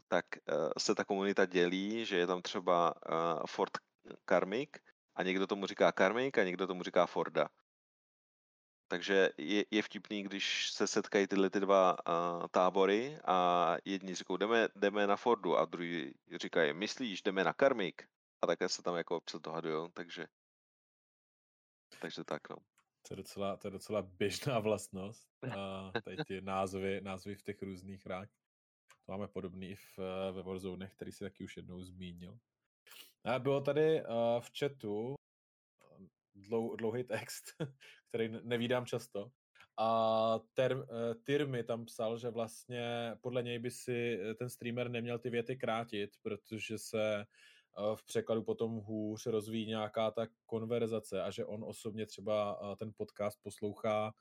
Tak 0.07 0.25
uh, 0.35 0.71
se 0.77 0.95
ta 0.95 1.03
komunita 1.05 1.45
dělí, 1.45 2.05
že 2.05 2.17
je 2.17 2.27
tam 2.27 2.41
třeba 2.41 2.93
uh, 2.95 3.43
Fort 3.47 3.77
Karmic 4.25 4.69
a 5.15 5.23
někdo 5.23 5.47
tomu 5.47 5.65
říká 5.65 5.91
Karmic 5.91 6.37
a 6.37 6.43
někdo 6.43 6.67
tomu 6.67 6.83
říká 6.83 7.05
Forda. 7.05 7.49
Takže 8.87 9.29
je, 9.37 9.65
je 9.71 9.81
vtipný, 9.81 10.23
když 10.23 10.71
se 10.71 10.87
setkají 10.87 11.27
tyhle 11.27 11.49
ty 11.49 11.59
dva 11.59 11.91
uh, 11.91 12.47
tábory 12.51 13.19
a 13.25 13.75
jedni 13.85 14.15
říkají, 14.15 14.37
jdeme, 14.37 14.67
jdeme 14.75 15.07
na 15.07 15.15
Fordu 15.15 15.57
a 15.57 15.65
druhý 15.65 16.13
říkají, 16.35 16.73
myslíš, 16.73 17.21
jdeme 17.21 17.43
na 17.43 17.53
Karmik? 17.53 18.07
A 18.41 18.47
také 18.47 18.69
se 18.69 18.83
tam 18.83 18.95
jako 18.95 19.17
občas 19.17 19.41
dohadujou, 19.41 19.87
takže 19.87 20.27
takže 22.01 22.23
tak 22.23 22.49
no. 22.49 22.55
To 23.07 23.13
je 23.13 23.15
docela, 23.15 23.57
to 23.57 23.67
je 23.67 23.71
docela 23.71 24.01
běžná 24.01 24.59
vlastnost. 24.59 25.29
A 25.57 25.91
tady 26.03 26.17
ty 26.27 26.41
názvy, 26.41 27.01
názvy 27.01 27.35
v 27.35 27.43
těch 27.43 27.61
různých 27.61 28.05
hrách. 28.05 28.29
To 29.05 29.11
máme 29.11 29.27
podobný 29.27 29.69
i 29.69 29.75
v, 29.75 29.99
eh, 29.99 30.31
ve 30.31 30.43
Warzone, 30.43 30.87
který 30.87 31.11
si 31.11 31.23
taky 31.23 31.43
už 31.43 31.57
jednou 31.57 31.83
zmínil. 31.83 32.39
A 33.23 33.39
bylo 33.39 33.61
tady 33.61 34.01
uh, 34.01 34.07
v 34.39 34.51
chatu 34.59 35.15
dlou, 36.35 36.75
dlouhý 36.75 37.03
text, 37.03 37.45
který 38.09 38.39
nevídám 38.43 38.85
často. 38.85 39.31
A 39.79 40.39
ter, 40.53 40.71
eh, 40.89 41.15
Tyr 41.23 41.47
mi 41.47 41.63
tam 41.63 41.85
psal, 41.85 42.17
že 42.17 42.29
vlastně 42.29 43.15
podle 43.21 43.43
něj 43.43 43.59
by 43.59 43.71
si 43.71 44.19
eh, 44.21 44.33
ten 44.33 44.49
streamer 44.49 44.89
neměl 44.89 45.19
ty 45.19 45.29
věty 45.29 45.55
krátit, 45.55 46.09
protože 46.21 46.77
se 46.77 47.19
eh, 47.19 47.25
v 47.95 48.03
překladu 48.05 48.43
potom 48.43 48.75
hůř 48.75 49.25
rozvíjí 49.25 49.67
nějaká 49.67 50.11
ta 50.11 50.27
konverzace 50.45 51.21
a 51.21 51.31
že 51.31 51.45
on 51.45 51.63
osobně 51.63 52.05
třeba 52.05 52.59
ten 52.79 52.91
podcast 52.97 53.39
poslouchá 53.43 54.13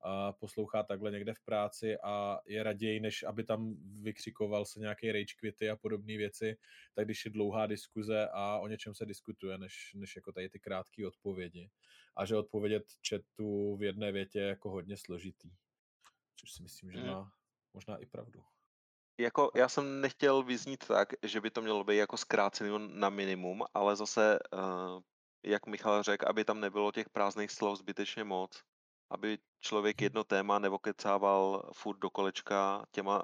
a 0.00 0.32
poslouchá 0.32 0.82
takhle 0.82 1.10
někde 1.10 1.34
v 1.34 1.40
práci 1.40 1.98
a 1.98 2.38
je 2.46 2.62
raději, 2.62 3.00
než 3.00 3.22
aby 3.22 3.44
tam 3.44 3.76
vykřikoval 4.02 4.64
se 4.64 4.80
nějaké 4.80 5.12
rage 5.12 5.34
quity 5.40 5.70
a 5.70 5.76
podobné 5.76 6.16
věci, 6.16 6.56
tak 6.94 7.04
když 7.04 7.24
je 7.24 7.30
dlouhá 7.30 7.66
diskuze 7.66 8.28
a 8.32 8.58
o 8.58 8.68
něčem 8.68 8.94
se 8.94 9.06
diskutuje, 9.06 9.58
než, 9.58 9.92
než 9.94 10.16
jako 10.16 10.32
tady 10.32 10.48
ty 10.48 10.58
krátké 10.58 11.06
odpovědi. 11.06 11.70
A 12.16 12.24
že 12.24 12.36
odpovědět 12.36 12.84
chatu 13.08 13.76
v 13.76 13.82
jedné 13.82 14.12
větě 14.12 14.38
je 14.38 14.48
jako 14.48 14.70
hodně 14.70 14.96
složitý. 14.96 15.50
Což 16.36 16.52
si 16.52 16.62
myslím, 16.62 16.92
že 16.92 16.98
hmm. 16.98 17.10
má 17.10 17.32
možná 17.74 17.96
i 17.96 18.06
pravdu. 18.06 18.42
Jako, 19.20 19.50
já 19.54 19.68
jsem 19.68 20.00
nechtěl 20.00 20.42
vyznít 20.42 20.86
tak, 20.86 21.08
že 21.22 21.40
by 21.40 21.50
to 21.50 21.62
mělo 21.62 21.84
být 21.84 21.96
jako 21.96 22.16
zkrácený 22.16 22.70
na 22.92 23.10
minimum, 23.10 23.64
ale 23.74 23.96
zase, 23.96 24.38
uh, 24.52 25.02
jak 25.42 25.66
Michal 25.66 26.02
řekl, 26.02 26.26
aby 26.28 26.44
tam 26.44 26.60
nebylo 26.60 26.92
těch 26.92 27.08
prázdných 27.08 27.50
slov 27.50 27.78
zbytečně 27.78 28.24
moc 28.24 28.62
aby 29.10 29.38
člověk 29.60 30.00
jedno 30.00 30.24
téma 30.24 30.58
nebo 30.58 30.78
kecával 30.78 31.70
furt 31.72 31.98
do 31.98 32.10
kolečka 32.10 32.84
těma, 32.90 33.22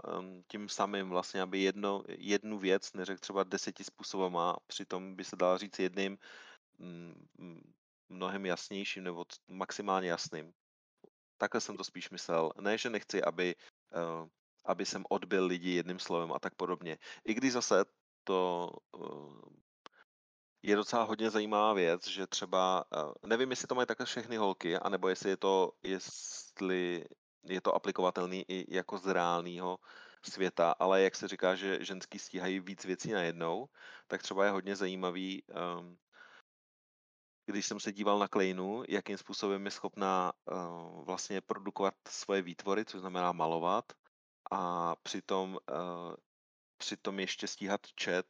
tím 0.48 0.69
samým 0.69 1.09
vlastně, 1.09 1.43
aby 1.43 1.59
jedno, 1.62 2.02
jednu 2.09 2.59
věc 2.59 2.93
neřekl 2.93 3.20
třeba 3.20 3.44
deseti 3.44 3.85
způsobama, 3.85 4.56
přitom 4.66 5.16
by 5.16 5.24
se 5.24 5.36
dal 5.36 5.59
říct 5.59 5.78
jedným 5.78 6.19
mm, 6.78 7.27
mm, 7.39 7.73
mnohem 8.09 8.47
jasnějším 8.47 9.05
nebo 9.05 9.24
maximálně 9.48 10.09
jasným. 10.09 10.52
Takhle 11.36 11.61
jsem 11.61 11.77
to 11.77 11.85
spíš 11.85 12.11
myslel. 12.11 12.52
Ne, 12.61 12.78
že 12.78 12.90
nechci, 12.90 13.23
aby, 13.23 13.55
eh, 13.93 14.28
aby 14.65 14.86
jsem 14.86 15.05
odbil 15.11 15.47
lidi 15.47 15.70
jedným 15.70 15.98
slovem 15.98 16.32
a 16.32 16.39
tak 16.39 16.55
podobně. 16.55 16.98
I 17.24 17.35
když 17.35 17.52
zase 17.52 17.85
to 18.24 18.70
eh, 18.97 19.64
je 20.65 20.77
docela 20.77 21.03
hodně 21.03 21.31
zajímavá 21.31 21.73
věc, 21.73 22.09
že 22.09 22.27
třeba, 22.27 22.85
eh, 22.97 23.27
nevím, 23.28 23.51
jestli 23.51 23.66
to 23.66 23.74
mají 23.74 23.86
takhle 23.86 24.07
všechny 24.07 24.36
holky, 24.36 24.77
anebo 24.77 25.09
jestli 25.09 25.31
je 25.31 25.36
to, 25.36 25.73
jestli 25.82 27.05
je 27.45 27.61
to 27.61 27.74
aplikovatelný 27.74 28.45
i 28.49 28.77
jako 28.77 28.99
z 28.99 29.07
reálného 29.07 29.78
světa, 30.23 30.74
ale 30.78 31.03
jak 31.03 31.16
se 31.16 31.28
říká, 31.28 31.55
že 31.55 31.85
ženský 31.85 32.19
stíhají 32.19 32.61
víc 32.61 32.85
věcí 32.85 33.12
najednou, 33.12 33.69
tak 34.07 34.23
třeba 34.23 34.45
je 34.45 34.51
hodně 34.51 34.77
zajímavý, 34.77 35.43
um, 35.78 35.99
když 37.47 37.66
jsem 37.66 37.81
se 37.81 37.93
díval 37.93 38.19
na 38.19 38.28
Kleinu, 38.28 38.85
jakým 38.89 39.19
způsobem 39.19 39.65
je 39.65 39.70
schopná 39.70 40.32
uh, 40.32 41.05
vlastně 41.05 41.41
produkovat 41.41 41.95
svoje 42.09 42.43
výtvory, 42.43 42.85
což 42.85 43.01
znamená 43.01 43.32
malovat, 43.32 43.93
a 44.51 44.97
přitom, 44.97 45.59
uh, 45.70 46.15
přitom 46.78 47.20
ještě 47.20 47.47
stíhat 47.47 47.81
chat, 48.03 48.27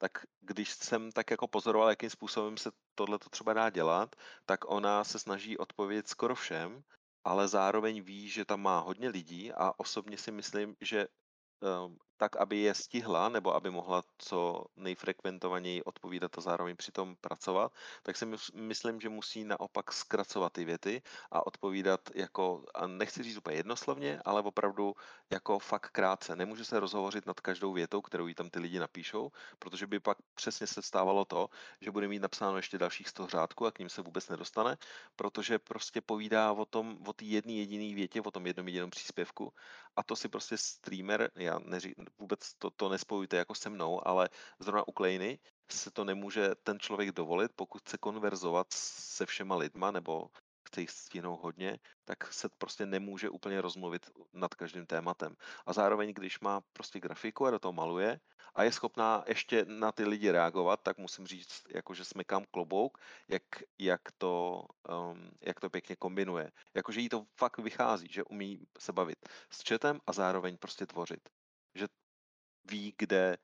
tak 0.00 0.26
když 0.40 0.70
jsem 0.72 1.12
tak 1.12 1.30
jako 1.30 1.48
pozoroval, 1.48 1.90
jakým 1.90 2.10
způsobem 2.10 2.56
se 2.56 2.70
tohle 2.94 3.18
to 3.18 3.28
třeba 3.28 3.52
dá 3.52 3.70
dělat, 3.70 4.16
tak 4.46 4.70
ona 4.70 5.04
se 5.04 5.18
snaží 5.18 5.58
odpovědět 5.58 6.08
skoro 6.08 6.34
všem, 6.34 6.82
ale 7.24 7.48
zároveň 7.48 8.02
ví, 8.02 8.28
že 8.28 8.44
tam 8.44 8.62
má 8.62 8.78
hodně 8.78 9.08
lidí 9.08 9.52
a 9.52 9.72
osobně 9.76 10.18
si 10.18 10.32
myslím, 10.32 10.76
že 10.80 11.06
um, 11.60 11.98
tak, 12.20 12.36
aby 12.36 12.56
je 12.68 12.74
stihla, 12.74 13.28
nebo 13.28 13.54
aby 13.54 13.70
mohla 13.70 14.02
co 14.18 14.64
nejfrekventovaněji 14.76 15.82
odpovídat 15.82 16.38
a 16.38 16.40
zároveň 16.40 16.76
přitom 16.76 17.16
pracovat, 17.16 17.72
tak 18.02 18.16
si 18.16 18.26
myslím, 18.54 19.00
že 19.00 19.08
musí 19.08 19.44
naopak 19.44 19.92
zkracovat 19.92 20.52
ty 20.52 20.64
věty 20.64 21.02
a 21.32 21.46
odpovídat 21.46 22.00
jako, 22.14 22.64
a 22.74 22.86
nechci 22.86 23.22
říct 23.22 23.36
úplně 23.36 23.56
jednoslovně, 23.56 24.20
ale 24.24 24.42
opravdu 24.42 24.94
jako 25.30 25.58
fakt 25.58 25.90
krátce. 25.90 26.36
Nemůže 26.36 26.64
se 26.64 26.80
rozhovořit 26.80 27.26
nad 27.26 27.40
každou 27.40 27.72
větou, 27.72 28.00
kterou 28.00 28.26
jí 28.26 28.34
tam 28.34 28.50
ty 28.50 28.58
lidi 28.60 28.78
napíšou, 28.78 29.30
protože 29.58 29.86
by 29.86 30.00
pak 30.00 30.18
přesně 30.34 30.66
se 30.66 30.82
stávalo 30.82 31.24
to, 31.24 31.48
že 31.80 31.90
bude 31.90 32.08
mít 32.08 32.22
napsáno 32.22 32.56
ještě 32.56 32.78
dalších 32.78 33.08
100 33.08 33.26
řádků 33.26 33.66
a 33.66 33.72
k 33.72 33.78
ním 33.78 33.88
se 33.88 34.02
vůbec 34.02 34.28
nedostane, 34.28 34.76
protože 35.16 35.58
prostě 35.58 36.00
povídá 36.00 36.52
o 36.52 36.64
tom, 36.64 36.98
o 37.06 37.12
té 37.12 37.24
jedné 37.24 37.52
jediné 37.52 37.94
větě, 37.94 38.20
o 38.20 38.30
tom 38.30 38.46
jednom 38.46 38.68
jediném 38.68 38.90
příspěvku 38.90 39.52
a 39.96 40.02
to 40.02 40.16
si 40.16 40.28
prostě 40.28 40.58
streamer, 40.58 41.30
já 41.34 41.58
neří, 41.58 41.94
vůbec 42.18 42.54
to, 42.54 42.70
to 42.70 42.88
nespojujte 42.88 43.36
jako 43.36 43.54
se 43.54 43.70
mnou, 43.70 44.08
ale 44.08 44.28
zrovna 44.58 44.88
u 44.88 44.92
Klejny 44.92 45.38
se 45.70 45.90
to 45.90 46.04
nemůže 46.04 46.54
ten 46.62 46.78
člověk 46.78 47.12
dovolit, 47.12 47.52
pokud 47.56 47.82
chce 47.82 47.98
konverzovat 47.98 48.66
se 48.72 49.26
všema 49.26 49.56
lidma 49.56 49.90
nebo 49.90 50.30
chce 50.70 50.80
jich 50.80 50.90
stihnout 50.90 51.40
hodně, 51.42 51.78
tak 52.04 52.32
se 52.32 52.48
prostě 52.48 52.86
nemůže 52.86 53.30
úplně 53.30 53.60
rozmluvit 53.60 54.10
nad 54.32 54.54
každým 54.54 54.86
tématem. 54.86 55.36
A 55.66 55.72
zároveň, 55.72 56.14
když 56.14 56.40
má 56.40 56.60
prostě 56.72 57.00
grafiku 57.00 57.46
a 57.46 57.50
do 57.50 57.58
toho 57.58 57.72
maluje 57.72 58.20
a 58.54 58.62
je 58.62 58.72
schopná 58.72 59.24
ještě 59.26 59.64
na 59.64 59.92
ty 59.92 60.04
lidi 60.04 60.30
reagovat, 60.30 60.80
tak 60.82 60.98
musím 60.98 61.26
říct, 61.26 61.62
jako 61.68 61.94
že 61.94 62.04
smekám 62.04 62.44
klobouk, 62.50 62.98
jak, 63.28 63.42
jak, 63.78 64.00
to, 64.18 64.64
um, 64.88 65.30
jak 65.40 65.60
to 65.60 65.70
pěkně 65.70 65.96
kombinuje. 65.96 66.52
Jakože 66.74 67.00
jí 67.00 67.08
to 67.08 67.26
fakt 67.36 67.58
vychází, 67.58 68.08
že 68.10 68.24
umí 68.24 68.66
se 68.78 68.92
bavit 68.92 69.18
s 69.50 69.68
chatem 69.68 70.00
a 70.06 70.12
zároveň 70.12 70.56
prostě 70.56 70.86
tvořit. 70.86 71.28
Ví, 72.70 72.94
kde 72.98 73.36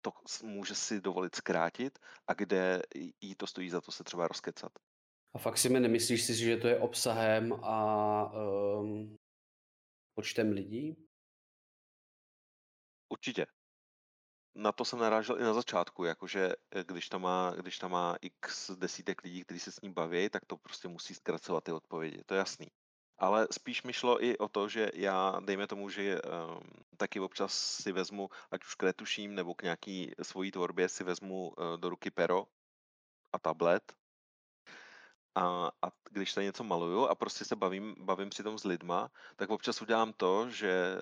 to 0.00 0.12
může 0.42 0.74
si 0.74 1.00
dovolit 1.00 1.34
zkrátit 1.34 1.98
a 2.26 2.34
kde 2.34 2.82
jí 3.20 3.34
to 3.34 3.46
stojí 3.46 3.70
za 3.70 3.80
to 3.80 3.92
se 3.92 4.04
třeba 4.04 4.28
rozkecat. 4.28 4.72
A 5.34 5.38
fakt 5.38 5.58
si 5.58 5.68
mi 5.68 5.80
nemyslíš 5.80 6.24
si, 6.24 6.34
že 6.36 6.56
to 6.56 6.68
je 6.68 6.78
obsahem 6.78 7.52
a 7.52 8.32
um, 8.32 9.16
počtem 10.14 10.52
lidí? 10.52 10.96
Určitě. 13.08 13.46
Na 14.54 14.72
to 14.72 14.84
jsem 14.84 14.98
narážel 14.98 15.40
i 15.40 15.42
na 15.42 15.54
začátku, 15.54 16.04
jakože 16.04 16.52
eh, 16.70 16.84
když 16.84 17.08
tam 17.08 17.22
má, 17.22 17.50
když 17.50 17.78
tam 17.78 17.90
má 17.90 18.16
x 18.20 18.70
desítek 18.70 19.22
lidí, 19.22 19.44
kteří 19.44 19.60
se 19.60 19.72
s 19.72 19.80
ním 19.80 19.92
baví, 19.92 20.30
tak 20.30 20.44
to 20.44 20.56
prostě 20.56 20.88
musí 20.88 21.14
zkracovat 21.14 21.64
ty 21.64 21.72
odpovědi, 21.72 22.22
to 22.26 22.34
je 22.34 22.38
jasný. 22.38 22.66
Ale 23.18 23.48
spíš 23.50 23.82
mi 23.82 23.92
šlo 23.92 24.24
i 24.24 24.38
o 24.38 24.48
to, 24.48 24.68
že 24.68 24.90
já, 24.94 25.40
dejme 25.40 25.66
tomu, 25.66 25.90
že 25.90 26.20
um, 26.22 26.60
taky 26.96 27.20
občas 27.20 27.52
si 27.54 27.92
vezmu, 27.92 28.30
ať 28.50 28.64
už 28.64 28.74
k 28.74 28.82
retuším 28.82 29.34
nebo 29.34 29.54
k 29.54 29.62
nějaký 29.62 30.12
svojí 30.22 30.50
tvorbě 30.50 30.88
si 30.88 31.04
vezmu 31.04 31.48
uh, 31.48 31.76
do 31.76 31.88
ruky 31.88 32.10
pero 32.10 32.46
a 33.32 33.38
tablet 33.38 33.92
a, 35.36 35.70
a 35.82 35.92
když 36.10 36.34
tady 36.34 36.44
něco 36.46 36.64
maluju 36.64 37.06
a 37.06 37.14
prostě 37.14 37.44
se 37.44 37.56
bavím, 37.56 37.94
bavím 37.98 38.30
přitom 38.30 38.58
s 38.58 38.64
lidma, 38.64 39.10
tak 39.36 39.50
občas 39.50 39.82
udělám 39.82 40.12
to, 40.12 40.50
že 40.50 41.00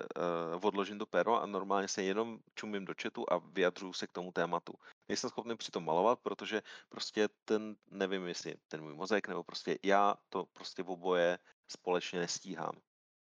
uh, 0.55 0.65
odložím 0.65 0.99
to 0.99 1.05
pero 1.05 1.41
a 1.41 1.45
normálně 1.45 1.87
se 1.87 2.03
jenom 2.03 2.39
čumím 2.55 2.85
do 2.85 2.93
chatu 3.01 3.25
a 3.33 3.37
vyjadřuju 3.37 3.93
se 3.93 4.07
k 4.07 4.11
tomu 4.11 4.31
tématu. 4.31 4.73
Nejsem 5.09 5.29
schopný 5.29 5.57
přitom 5.57 5.85
malovat, 5.85 6.19
protože 6.19 6.61
prostě 6.89 7.29
ten, 7.45 7.75
nevím 7.91 8.27
jestli 8.27 8.55
ten 8.67 8.81
můj 8.81 8.93
mozek, 8.93 9.27
nebo 9.27 9.43
prostě 9.43 9.79
já 9.83 10.15
to 10.29 10.45
prostě 10.45 10.83
v 10.83 10.89
oboje 10.89 11.39
společně 11.67 12.19
nestíhám. 12.19 12.73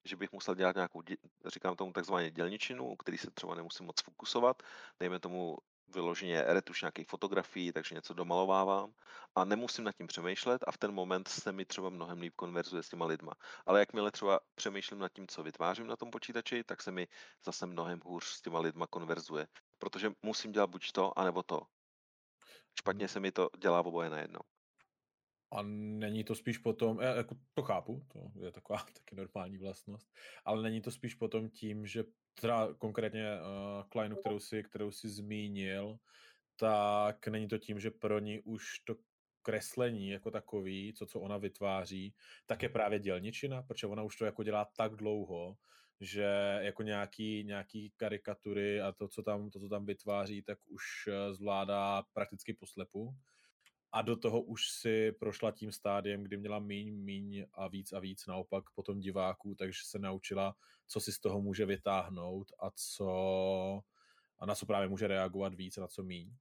Že 0.05 0.17
bych 0.17 0.33
musel 0.33 0.55
dělat 0.55 0.77
nějakou, 0.77 1.03
říkám 1.47 1.77
tomu 1.77 1.93
takzvaně 1.93 2.31
dělničinu, 2.31 2.89
u 2.89 2.97
který 2.97 3.19
se 3.19 3.31
třeba 3.31 3.55
nemusím 3.55 3.87
moc 3.87 4.03
fokusovat, 4.03 4.63
dejme 5.01 5.19
tomu 5.19 5.59
vyloženě 5.89 6.43
retuš 6.43 6.83
nějakých 6.83 7.09
fotografií, 7.09 7.73
takže 7.73 7.95
něco 7.95 8.15
domalovávám 8.15 8.93
a 9.35 9.45
nemusím 9.45 9.85
nad 9.85 9.97
tím 9.97 10.07
přemýšlet 10.07 10.65
a 10.67 10.73
v 10.73 10.79
ten 10.79 10.93
moment 10.93 11.29
se 11.29 11.53
mi 11.53 11.65
třeba 11.65 11.91
mnohem 11.91 12.21
líp 12.21 12.35
konverzuje 12.37 12.83
s 12.83 12.89
těma 12.89 13.07
lidma. 13.07 13.33
Ale 13.67 13.81
jakmile 13.81 14.11
třeba 14.11 14.41
přemýšlím 14.55 14.99
nad 14.99 15.13
tím, 15.13 15.27
co 15.29 15.43
vytvářím 15.43 15.87
na 15.87 15.97
tom 15.97 16.11
počítači, 16.11 16.65
tak 16.65 16.83
se 16.83 16.91
mi 16.91 17.09
zase 17.45 17.67
mnohem 17.67 18.01
hůř 18.05 18.25
s 18.25 18.43
těma 18.43 18.61
lidma 18.61 18.87
konverzuje. 18.87 19.47
Protože 19.79 20.13
musím 20.23 20.53
dělat 20.53 20.71
buď 20.71 20.93
to, 20.93 21.19
anebo 21.19 21.43
to. 21.43 21.61
Špatně 22.79 23.05
hmm. 23.05 23.09
se 23.09 23.21
mi 23.21 23.33
to 23.33 23.49
dělá 23.59 23.81
oboje 23.81 24.11
najednou. 24.11 24.41
A 25.51 25.63
není 25.63 26.25
to 26.25 26.35
spíš 26.35 26.59
potom, 26.59 27.01
já 27.01 27.15
jako 27.15 27.37
to 27.55 27.63
chápu, 27.63 28.03
to 28.13 28.31
je 28.41 28.53
taková 28.53 28.79
taky 28.95 29.17
normální 29.17 29.59
vlastnost, 29.59 30.09
ale 30.45 30.63
není 30.63 30.81
to 30.81 30.91
spíš 30.91 31.15
potom 31.15 31.49
tím, 31.49 31.87
že 31.87 32.05
teda 32.41 32.75
konkrétně 32.79 33.35
uh, 33.35 33.89
Kleinu, 33.89 34.17
kterou 34.17 34.39
si, 34.39 34.63
kterou 34.63 34.91
si 34.91 35.09
zmínil, 35.09 35.99
tak 36.57 37.29
není 37.29 37.49
to 37.49 37.59
tím, 37.59 37.81
že 37.81 37.91
pro 37.91 38.19
ní 38.19 38.41
už 38.41 38.79
to 38.79 38.97
kreslení 39.43 40.11
jako 40.11 40.31
takový, 40.31 40.93
co, 40.93 41.07
co 41.07 41.21
ona 41.21 41.37
vytváří, 41.37 42.15
tak 42.47 42.63
je 42.63 42.69
právě 42.69 42.99
dělničina, 42.99 43.63
protože 43.63 43.87
ona 43.87 44.03
už 44.03 44.17
to 44.17 44.25
jako 44.25 44.43
dělá 44.43 44.69
tak 44.77 44.97
dlouho, 44.97 45.57
že 46.01 46.59
jako 46.61 46.83
nějaký, 46.83 47.45
nějaký 47.45 47.93
karikatury 47.97 48.81
a 48.81 48.93
to 48.93 49.09
co, 49.09 49.23
tam, 49.23 49.51
to, 49.51 49.61
co 49.61 49.69
tam 49.69 49.87
vytváří, 49.87 50.43
tak 50.43 50.59
už 50.67 50.83
eh, 51.09 51.35
zvládá 51.35 52.03
prakticky 52.13 52.55
poslepu 52.55 53.15
a 53.93 54.03
do 54.03 54.17
toho 54.17 54.41
už 54.41 54.71
si 54.71 55.13
prošla 55.13 55.53
tím 55.53 55.73
stádiem, 55.73 56.23
kdy 56.23 56.37
měla 56.37 56.59
míň, 56.59 56.95
míň 56.95 57.47
a 57.53 57.69
víc 57.69 57.93
a 57.93 57.99
víc 57.99 58.27
naopak 58.27 58.71
potom 58.71 59.01
diváků, 59.01 59.55
takže 59.55 59.81
se 59.85 59.99
naučila, 59.99 60.57
co 60.87 61.01
si 61.01 61.13
z 61.13 61.19
toho 61.19 61.41
může 61.41 61.67
vytáhnout 61.67 62.53
a 62.59 62.71
co 62.75 63.83
a 64.39 64.47
na 64.47 64.55
co 64.55 64.67
právě 64.67 64.89
může 64.89 65.07
reagovat 65.07 65.55
víc 65.55 65.79
a 65.79 65.81
na 65.81 65.89
co 65.89 66.03
míň. 66.03 66.37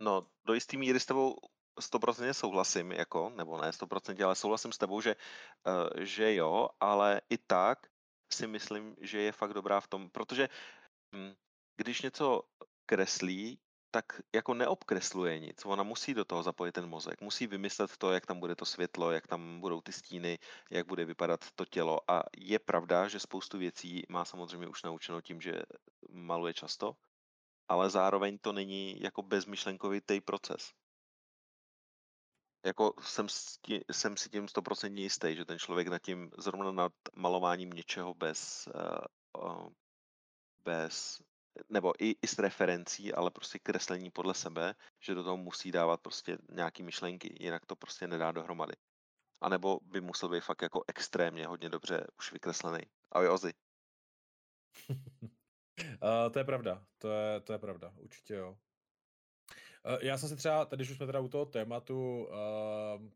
No, 0.00 0.26
do 0.44 0.54
jistý 0.54 0.76
míry 0.76 1.00
s 1.00 1.06
tebou 1.06 1.36
100% 1.80 2.30
souhlasím, 2.30 2.92
jako, 2.92 3.30
nebo 3.30 3.60
ne 3.60 3.70
100%, 3.70 4.24
ale 4.24 4.34
souhlasím 4.34 4.72
s 4.72 4.78
tebou, 4.78 5.00
že, 5.00 5.16
uh, 5.66 6.04
že 6.04 6.34
jo, 6.34 6.68
ale 6.80 7.20
i 7.30 7.38
tak 7.38 7.78
si 8.32 8.46
myslím, 8.46 8.96
že 9.00 9.20
je 9.20 9.32
fakt 9.32 9.54
dobrá 9.54 9.80
v 9.80 9.88
tom, 9.88 10.10
protože 10.10 10.48
hm, 11.14 11.34
když 11.76 12.02
něco 12.02 12.42
kreslí, 12.86 13.60
tak 13.90 14.20
jako 14.34 14.54
neobkresluje 14.54 15.38
nic. 15.38 15.66
Ona 15.66 15.82
musí 15.82 16.14
do 16.14 16.24
toho 16.24 16.42
zapojit 16.42 16.72
ten 16.72 16.86
mozek, 16.86 17.20
musí 17.20 17.46
vymyslet 17.46 17.96
to, 17.96 18.12
jak 18.12 18.26
tam 18.26 18.40
bude 18.40 18.56
to 18.56 18.64
světlo, 18.64 19.10
jak 19.10 19.26
tam 19.26 19.60
budou 19.60 19.80
ty 19.80 19.92
stíny, 19.92 20.38
jak 20.70 20.86
bude 20.86 21.04
vypadat 21.04 21.50
to 21.54 21.64
tělo. 21.64 22.10
A 22.10 22.22
je 22.36 22.58
pravda, 22.58 23.08
že 23.08 23.20
spoustu 23.20 23.58
věcí 23.58 24.02
má 24.08 24.24
samozřejmě 24.24 24.66
už 24.66 24.82
naučeno 24.82 25.20
tím, 25.20 25.40
že 25.40 25.62
maluje 26.10 26.54
často, 26.54 26.96
ale 27.68 27.90
zároveň 27.90 28.38
to 28.38 28.52
není 28.52 29.00
jako 29.00 29.22
bezmyšlenkovitý 29.22 30.20
proces. 30.20 30.72
Jako 32.64 32.94
jsem, 33.00 33.26
jsem 33.92 34.16
si 34.16 34.28
tím 34.28 34.48
stoprocentně 34.48 35.02
jistý, 35.02 35.36
že 35.36 35.44
ten 35.44 35.58
člověk 35.58 35.88
nad 35.88 36.02
tím, 36.02 36.30
zrovna 36.38 36.72
nad 36.72 36.92
malováním 37.16 37.70
něčeho 37.70 38.14
bez, 38.14 38.68
uh, 38.74 39.44
uh, 39.44 39.68
bez 40.64 41.22
nebo 41.68 41.92
i, 42.04 42.14
i 42.22 42.26
s 42.26 42.38
referencí, 42.38 43.12
ale 43.12 43.30
prostě 43.30 43.58
kreslení 43.58 44.10
podle 44.10 44.34
sebe, 44.34 44.74
že 45.00 45.14
do 45.14 45.24
toho 45.24 45.36
musí 45.36 45.72
dávat 45.72 46.00
prostě 46.00 46.38
nějaký 46.50 46.82
myšlenky, 46.82 47.36
jinak 47.40 47.66
to 47.66 47.76
prostě 47.76 48.06
nedá 48.06 48.32
dohromady. 48.32 48.74
A 49.40 49.48
nebo 49.48 49.80
by 49.82 50.00
musel 50.00 50.28
být 50.28 50.44
fakt 50.44 50.62
jako 50.62 50.84
extrémně 50.88 51.46
hodně 51.46 51.68
dobře 51.68 52.06
už 52.18 52.32
vykreslený. 52.32 52.82
Ahoj 53.12 53.28
Ozy. 53.28 53.52
uh, 54.90 54.96
to 56.32 56.38
je 56.38 56.44
pravda, 56.44 56.86
to 56.98 57.12
je, 57.12 57.40
to 57.40 57.52
je 57.52 57.58
pravda, 57.58 57.92
určitě 57.96 58.34
jo. 58.34 58.58
Uh, 59.86 59.98
já 60.02 60.18
jsem 60.18 60.28
si 60.28 60.36
třeba, 60.36 60.64
tady 60.64 60.82
už 60.82 60.96
jsme 60.96 61.06
teda 61.06 61.20
u 61.20 61.28
toho 61.28 61.46
tématu 61.46 62.24
uh, 62.24 62.30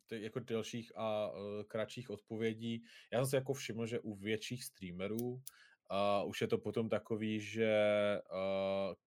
ty, 0.06 0.22
jako 0.22 0.40
delších 0.40 0.92
a 0.96 1.30
uh, 1.30 1.62
kratších 1.62 2.10
odpovědí, 2.10 2.84
já 3.12 3.18
jsem 3.18 3.30
si 3.30 3.36
jako 3.36 3.52
všiml, 3.52 3.86
že 3.86 4.00
u 4.00 4.14
větších 4.14 4.64
streamerů 4.64 5.42
A 5.94 6.22
už 6.22 6.40
je 6.40 6.46
to 6.46 6.58
potom 6.58 6.88
takový, 6.88 7.40
že 7.40 7.72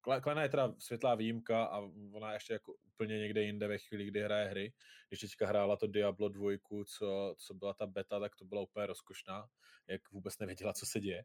uh, 0.06 0.20
Klena 0.22 0.44
je 0.44 0.50
teda 0.50 0.74
světlá 0.78 1.16
výjimka 1.16 1.64
a 1.64 1.80
ona 2.12 2.34
ještě 2.34 2.54
jako 2.54 2.74
úplně 2.74 3.20
někde 3.20 3.44
jinde 3.44 3.68
ve 3.68 3.78
chvíli, 3.78 4.06
kdy 4.06 4.22
hraje 4.22 4.48
hry. 4.48 4.74
Když 5.10 5.20
teďka 5.20 5.48
hrála 5.48 5.78
to 5.78 5.88
Diablo 5.88 6.30
2, 6.30 6.52
co, 6.86 7.36
co 7.38 7.54
byla 7.54 7.74
ta 7.74 7.86
beta, 7.86 8.20
tak 8.20 8.36
to 8.36 8.46
byla 8.46 8.62
úplně 8.62 8.86
rozkošná, 8.86 9.48
jak 9.88 10.12
vůbec 10.12 10.40
nevěděla, 10.40 10.74
co 10.74 10.86
se 10.86 11.00
děje. 11.00 11.24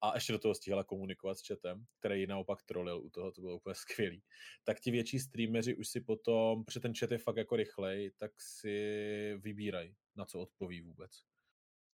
A 0.00 0.14
ještě 0.14 0.32
do 0.32 0.38
toho 0.38 0.54
stíhala 0.54 0.84
komunikovat 0.84 1.38
s 1.38 1.46
chatem, 1.46 1.84
který 1.98 2.20
ji 2.20 2.26
naopak 2.26 2.62
trolil 2.62 2.98
u 2.98 3.10
toho, 3.10 3.32
to 3.32 3.40
bylo 3.40 3.56
úplně 3.56 3.74
skvělý. 3.84 4.22
Tak 4.64 4.80
ti 4.80 4.90
větší 4.90 5.18
streameři 5.18 5.74
už 5.76 5.88
si 5.88 6.00
potom, 6.00 6.64
protože 6.64 6.80
ten 6.80 6.94
chat 6.94 7.10
je 7.10 7.18
fakt 7.18 7.36
jako 7.36 7.56
rychlej, 7.56 8.10
tak 8.16 8.32
si 8.40 9.34
vybírají, 9.38 9.96
na 10.16 10.24
co 10.24 10.40
odpoví 10.40 10.80
vůbec. 10.80 11.10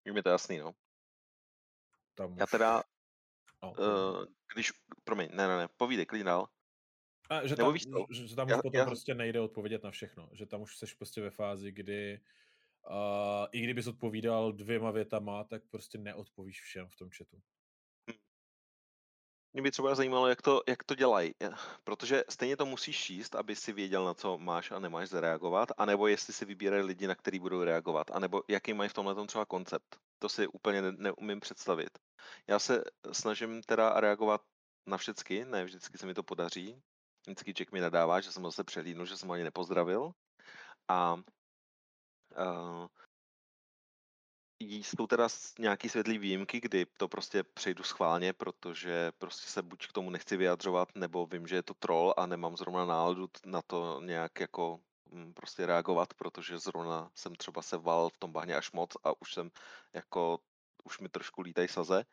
Je 0.05 0.13
mi 0.13 0.23
to 0.23 0.29
jasný, 0.29 0.59
no. 0.59 0.73
Tam 2.15 2.37
Já 2.39 2.45
už... 2.45 2.51
teda, 2.51 2.83
no, 3.63 3.73
uh, 3.73 4.25
když, 4.55 4.73
promiň, 5.05 5.29
ne, 5.33 5.49
ne, 5.49 5.57
ne, 5.57 5.69
povídej, 5.77 6.07
klidně 6.07 6.25
dál. 6.25 6.49
A, 7.31 7.47
že, 7.47 7.57
tam, 7.57 7.77
že, 8.11 8.27
že 8.27 8.37
tam 8.37 8.49
Já- 8.49 8.57
už 8.57 8.63
potom 8.63 8.79
já- 8.79 8.87
prostě 8.87 9.15
nejde 9.15 9.41
odpovědět 9.41 9.85
na 9.85 9.91
všechno. 9.91 10.31
Že 10.33 10.47
tam 10.47 10.61
už 10.61 10.77
jsi 10.77 10.87
prostě 10.99 11.21
ve 11.21 11.31
fázi, 11.31 11.73
kdy 11.73 12.21
uh, 12.91 13.47
i 13.53 13.61
kdybys 13.61 13.87
odpovídal 13.87 14.53
dvěma 14.53 14.91
větama, 14.91 15.45
tak 15.45 15.63
prostě 15.71 15.99
neodpovíš 15.99 16.61
všem 16.61 16.89
v 16.89 16.97
tom 16.97 17.11
chatu. 17.11 17.43
Mě 19.59 19.63
by 19.63 19.71
třeba 19.71 19.95
zajímalo, 19.95 20.27
jak 20.29 20.43
to, 20.43 20.63
jak 20.69 20.85
to 20.85 20.95
dělají, 20.95 21.35
eh, 21.43 21.51
protože 21.85 22.25
stejně 22.29 22.57
to 22.57 22.67
musíš 22.67 23.05
číst, 23.05 23.35
aby 23.35 23.57
si 23.57 23.73
věděl, 23.73 24.05
na 24.05 24.15
co 24.15 24.39
máš 24.39 24.71
a 24.71 24.79
nemáš 24.79 25.09
zareagovat, 25.09 25.69
anebo 25.79 26.07
jestli 26.07 26.33
si 26.33 26.45
vybírají 26.45 26.83
lidi, 26.83 27.07
na 27.07 27.15
který 27.15 27.39
budou 27.39 27.65
reagovat, 27.65 28.11
anebo 28.11 28.43
jaký 28.49 28.73
mají 28.75 28.91
v 28.91 28.95
tomhle 28.95 29.27
třeba 29.27 29.47
koncept. 29.47 29.99
To 30.19 30.29
si 30.29 30.47
úplně 30.47 30.83
ne, 30.83 30.93
neumím 30.93 31.41
představit. 31.41 31.91
Já 32.47 32.59
se 32.59 32.85
snažím 33.13 33.63
teda 33.63 34.01
reagovat 34.01 34.41
na 34.87 34.97
všecky, 34.97 35.45
ne 35.45 35.65
vždycky 35.65 35.99
se 35.99 36.07
mi 36.07 36.15
to 36.15 36.23
podaří. 36.23 36.83
Vždycky 37.27 37.53
Jack 37.53 37.73
mi 37.73 37.81
nadává, 37.81 38.21
že 38.21 38.33
jsem 38.33 38.45
zase 38.45 38.65
přehlídnul, 38.65 39.07
že 39.07 39.17
jsem 39.17 39.29
ho 39.29 39.35
ani 39.35 39.45
nepozdravil. 39.45 40.13
A 40.89 41.15
uh, 41.15 42.87
jsou 44.61 45.07
teda 45.07 45.29
nějaký 45.59 45.89
světlý 45.89 46.19
výjimky, 46.19 46.61
kdy 46.61 46.87
to 46.87 47.09
prostě 47.09 47.43
přejdu 47.43 47.83
schválně, 47.83 48.33
protože 48.33 49.13
prostě 49.19 49.51
se 49.51 49.63
buď 49.63 49.87
k 49.87 49.93
tomu 49.93 50.11
nechci 50.11 50.37
vyjadřovat, 50.37 50.89
nebo 50.95 51.27
vím, 51.27 51.47
že 51.47 51.57
je 51.57 51.63
to 51.63 51.75
troll 51.75 52.15
a 52.17 52.27
nemám 52.27 52.57
zrovna 52.57 52.85
náladu 52.85 53.31
na 53.47 53.63
to 53.63 54.01
nějak 54.05 54.41
jako 54.41 54.81
mm, 55.11 55.35
prostě 55.35 55.67
reagovat, 55.67 56.15
protože 56.15 56.59
zrovna 56.59 57.11
jsem 57.15 57.35
třeba 57.35 57.63
se 57.63 57.79
val 57.79 58.11
v 58.11 58.19
tom 58.19 58.33
bahně 58.33 58.57
až 58.57 58.73
moc 58.73 58.97
a 59.05 59.23
už 59.23 59.35
jsem 59.35 59.51
jako, 59.93 60.41
už 60.85 60.99
mi 60.99 61.09
trošku 61.09 61.43
lítají 61.43 61.69
saze. 61.69 62.05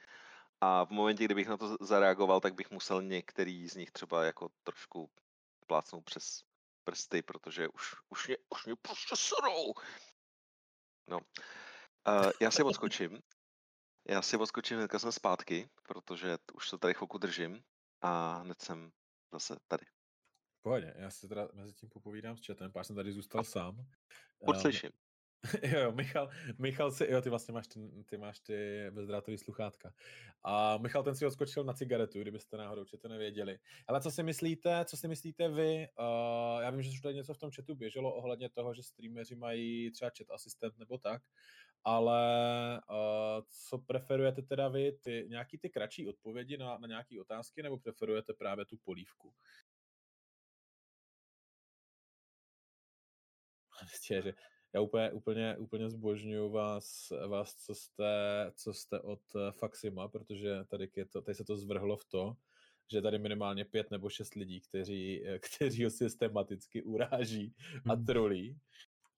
A 0.61 0.85
v 0.85 0.89
momentě, 0.89 1.25
kdybych 1.25 1.47
na 1.47 1.57
to 1.57 1.77
zareagoval, 1.81 2.39
tak 2.39 2.55
bych 2.55 2.71
musel 2.71 3.01
některý 3.01 3.69
z 3.69 3.75
nich 3.75 3.91
třeba 3.91 4.23
jako 4.23 4.49
trošku 4.63 5.09
plácnout 5.67 6.03
přes 6.05 6.43
prsty, 6.83 7.21
protože 7.21 7.67
už, 7.67 7.95
už 8.09 8.27
mě, 8.27 8.37
už 8.49 8.65
mě 8.65 8.75
prostě 8.75 9.15
serou. 9.15 9.73
No. 11.07 11.19
Uh, 12.07 12.31
já 12.41 12.51
si 12.51 12.63
odskočím. 12.63 13.19
Já 14.09 14.21
si 14.21 14.37
odskočím, 14.37 14.77
hnedka 14.77 14.99
jsem 14.99 15.11
zpátky, 15.11 15.69
protože 15.87 16.37
už 16.53 16.69
to 16.69 16.77
tady 16.77 16.93
chvilku 16.93 17.17
držím 17.17 17.63
a 18.01 18.37
hned 18.37 18.61
jsem 18.61 18.91
zase 19.33 19.55
tady. 19.67 19.85
Pohodě, 20.61 20.93
já 20.97 21.09
si 21.09 21.27
teda 21.27 21.49
mezi 21.53 21.73
tím 21.73 21.89
popovídám 21.89 22.37
s 22.37 22.45
chatem, 22.45 22.71
pár 22.71 22.83
jsem 22.83 22.95
tady 22.95 23.11
zůstal 23.11 23.43
sám. 23.43 23.85
Furt 24.45 24.55
Ehm, 24.55 24.61
slyším. 24.61 24.89
jo, 25.63 25.79
jo, 25.79 25.91
Michal, 25.91 26.29
Michal 26.59 26.91
si, 26.91 27.11
jo, 27.11 27.21
ty 27.21 27.29
vlastně 27.29 27.53
máš, 27.53 27.67
ten, 27.67 28.03
ty 28.03 28.17
máš 28.17 28.39
ty 28.39 28.85
bezdrátový 28.91 29.37
sluchátka. 29.37 29.93
A 30.43 30.77
Michal 30.77 31.03
ten 31.03 31.15
si 31.15 31.25
odskočil 31.25 31.63
na 31.63 31.73
cigaretu, 31.73 32.21
kdybyste 32.21 32.57
náhodou 32.57 32.85
to 32.85 33.07
nevěděli. 33.07 33.59
Ale 33.87 34.01
co 34.01 34.11
si 34.11 34.23
myslíte, 34.23 34.85
co 34.85 34.97
si 34.97 35.07
myslíte 35.07 35.49
vy? 35.49 35.87
Uh, 35.99 36.61
já 36.61 36.69
vím, 36.69 36.81
že 36.81 36.89
už 36.89 37.01
tady 37.01 37.15
něco 37.15 37.33
v 37.33 37.37
tom 37.37 37.51
chatu 37.51 37.75
běželo 37.75 38.15
ohledně 38.15 38.49
toho, 38.49 38.73
že 38.73 38.83
streameři 38.83 39.35
mají 39.35 39.91
třeba 39.91 40.11
chat 40.17 40.31
asistent 40.31 40.77
nebo 40.77 40.97
tak, 40.97 41.21
ale 41.85 42.81
uh, 42.91 43.43
co 43.69 43.77
preferujete 43.77 44.41
teda 44.41 44.67
vy? 44.67 44.91
Ty, 44.91 45.25
nějaký 45.29 45.57
ty 45.57 45.69
kratší 45.69 46.07
odpovědi 46.07 46.57
na, 46.57 46.77
na 46.77 46.87
nějaké 46.87 47.21
otázky, 47.21 47.63
nebo 47.63 47.77
preferujete 47.77 48.33
právě 48.33 48.65
tu 48.65 48.77
polívku? 48.77 49.33
Prostě, 53.79 54.21
že 54.21 54.33
já 54.73 54.81
úplně, 54.81 55.11
úplně, 55.11 55.57
úplně 55.57 55.89
zbožňuju 55.89 56.49
vás, 56.49 57.09
vás 57.27 57.55
co, 57.55 57.75
jste, 57.75 58.05
co 58.55 58.73
jste 58.73 58.99
od 58.99 59.21
eh, 59.35 59.51
Faxima, 59.51 60.07
protože 60.07 60.63
tady, 60.67 60.91
je 60.95 61.05
to, 61.05 61.21
tady 61.21 61.35
se 61.35 61.45
to 61.45 61.57
zvrhlo 61.57 61.97
v 61.97 62.05
to, 62.05 62.33
že 62.91 63.01
tady 63.01 63.19
minimálně 63.19 63.65
pět 63.65 63.91
nebo 63.91 64.09
šest 64.09 64.33
lidí, 64.35 64.61
kteří, 64.61 65.27
eh, 65.27 65.39
kteří 65.57 65.83
ho 65.83 65.89
systematicky 65.89 66.83
uráží 66.83 67.55
a 67.89 67.93
Hmm. 67.95 68.05
trolí. 68.05 68.59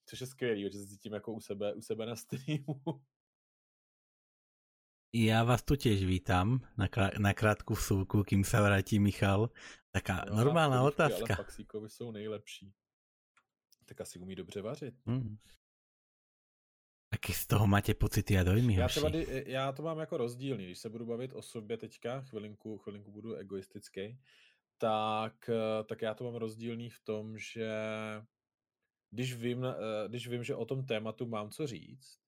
Což 0.07 0.21
je 0.21 0.27
skvělý, 0.27 0.61
že 0.63 0.79
se 0.79 0.87
cítím 0.87 1.13
jako 1.13 1.33
u 1.33 1.39
sebe, 1.39 1.73
u 1.73 1.81
sebe 1.81 2.05
na 2.05 2.15
streamu. 2.15 2.81
Ja 5.15 5.43
vás 5.47 5.63
tu 5.63 5.73
tiež 5.79 6.03
vítam 6.03 6.59
na, 6.77 6.87
krá- 6.91 7.15
na 7.19 7.33
krátku 7.33 7.73
vsúvku, 7.73 8.23
kým 8.27 8.43
sa 8.43 8.59
vráti 8.61 8.99
Michal. 8.99 9.49
Taká 9.91 10.27
Jo, 10.27 10.35
normálna 10.35 10.83
polívky, 10.83 10.95
otázka. 10.95 11.33
Ale 11.33 11.35
Faxíkovi 11.35 11.89
jsou 11.89 12.11
nejlepší. 12.11 12.73
Tak 13.85 14.01
asi 14.01 14.19
umí 14.19 14.35
dobře 14.35 14.61
vařit. 14.61 14.95
Hmm. 15.05 15.37
Aké 17.11 17.33
z 17.33 17.47
toho 17.47 17.67
máte 17.67 17.93
pocity 17.93 18.37
a 18.37 18.43
dojmy, 18.43 18.75
Já, 18.75 18.87
třeba, 18.87 19.09
kdy- 19.09 19.43
já 19.47 19.71
to 19.71 19.83
mám 19.83 19.99
jako 19.99 20.17
rozdílný, 20.17 20.65
když 20.65 20.79
se 20.79 20.89
budu 20.89 21.05
bavit 21.05 21.33
o 21.33 21.41
sobě 21.41 21.77
teďka, 21.77 22.21
chvilinku, 22.21 22.77
chvilinku 22.77 23.11
budu 23.11 23.33
egoistický, 23.35 24.19
tak, 24.77 25.49
eh, 25.49 25.83
tak 25.83 26.01
já 26.01 26.13
to 26.13 26.23
mám 26.23 26.35
rozdílný 26.35 26.89
v 26.89 26.99
tom, 26.99 27.37
že 27.37 27.71
když 29.09 29.35
vím, 29.35 29.65
eh, 29.65 29.75
když 30.07 30.27
vím, 30.27 30.43
že 30.43 30.55
o 30.55 30.65
tom 30.65 30.85
tématu 30.85 31.25
mám 31.25 31.49
co 31.49 31.67
říct, 31.67 32.19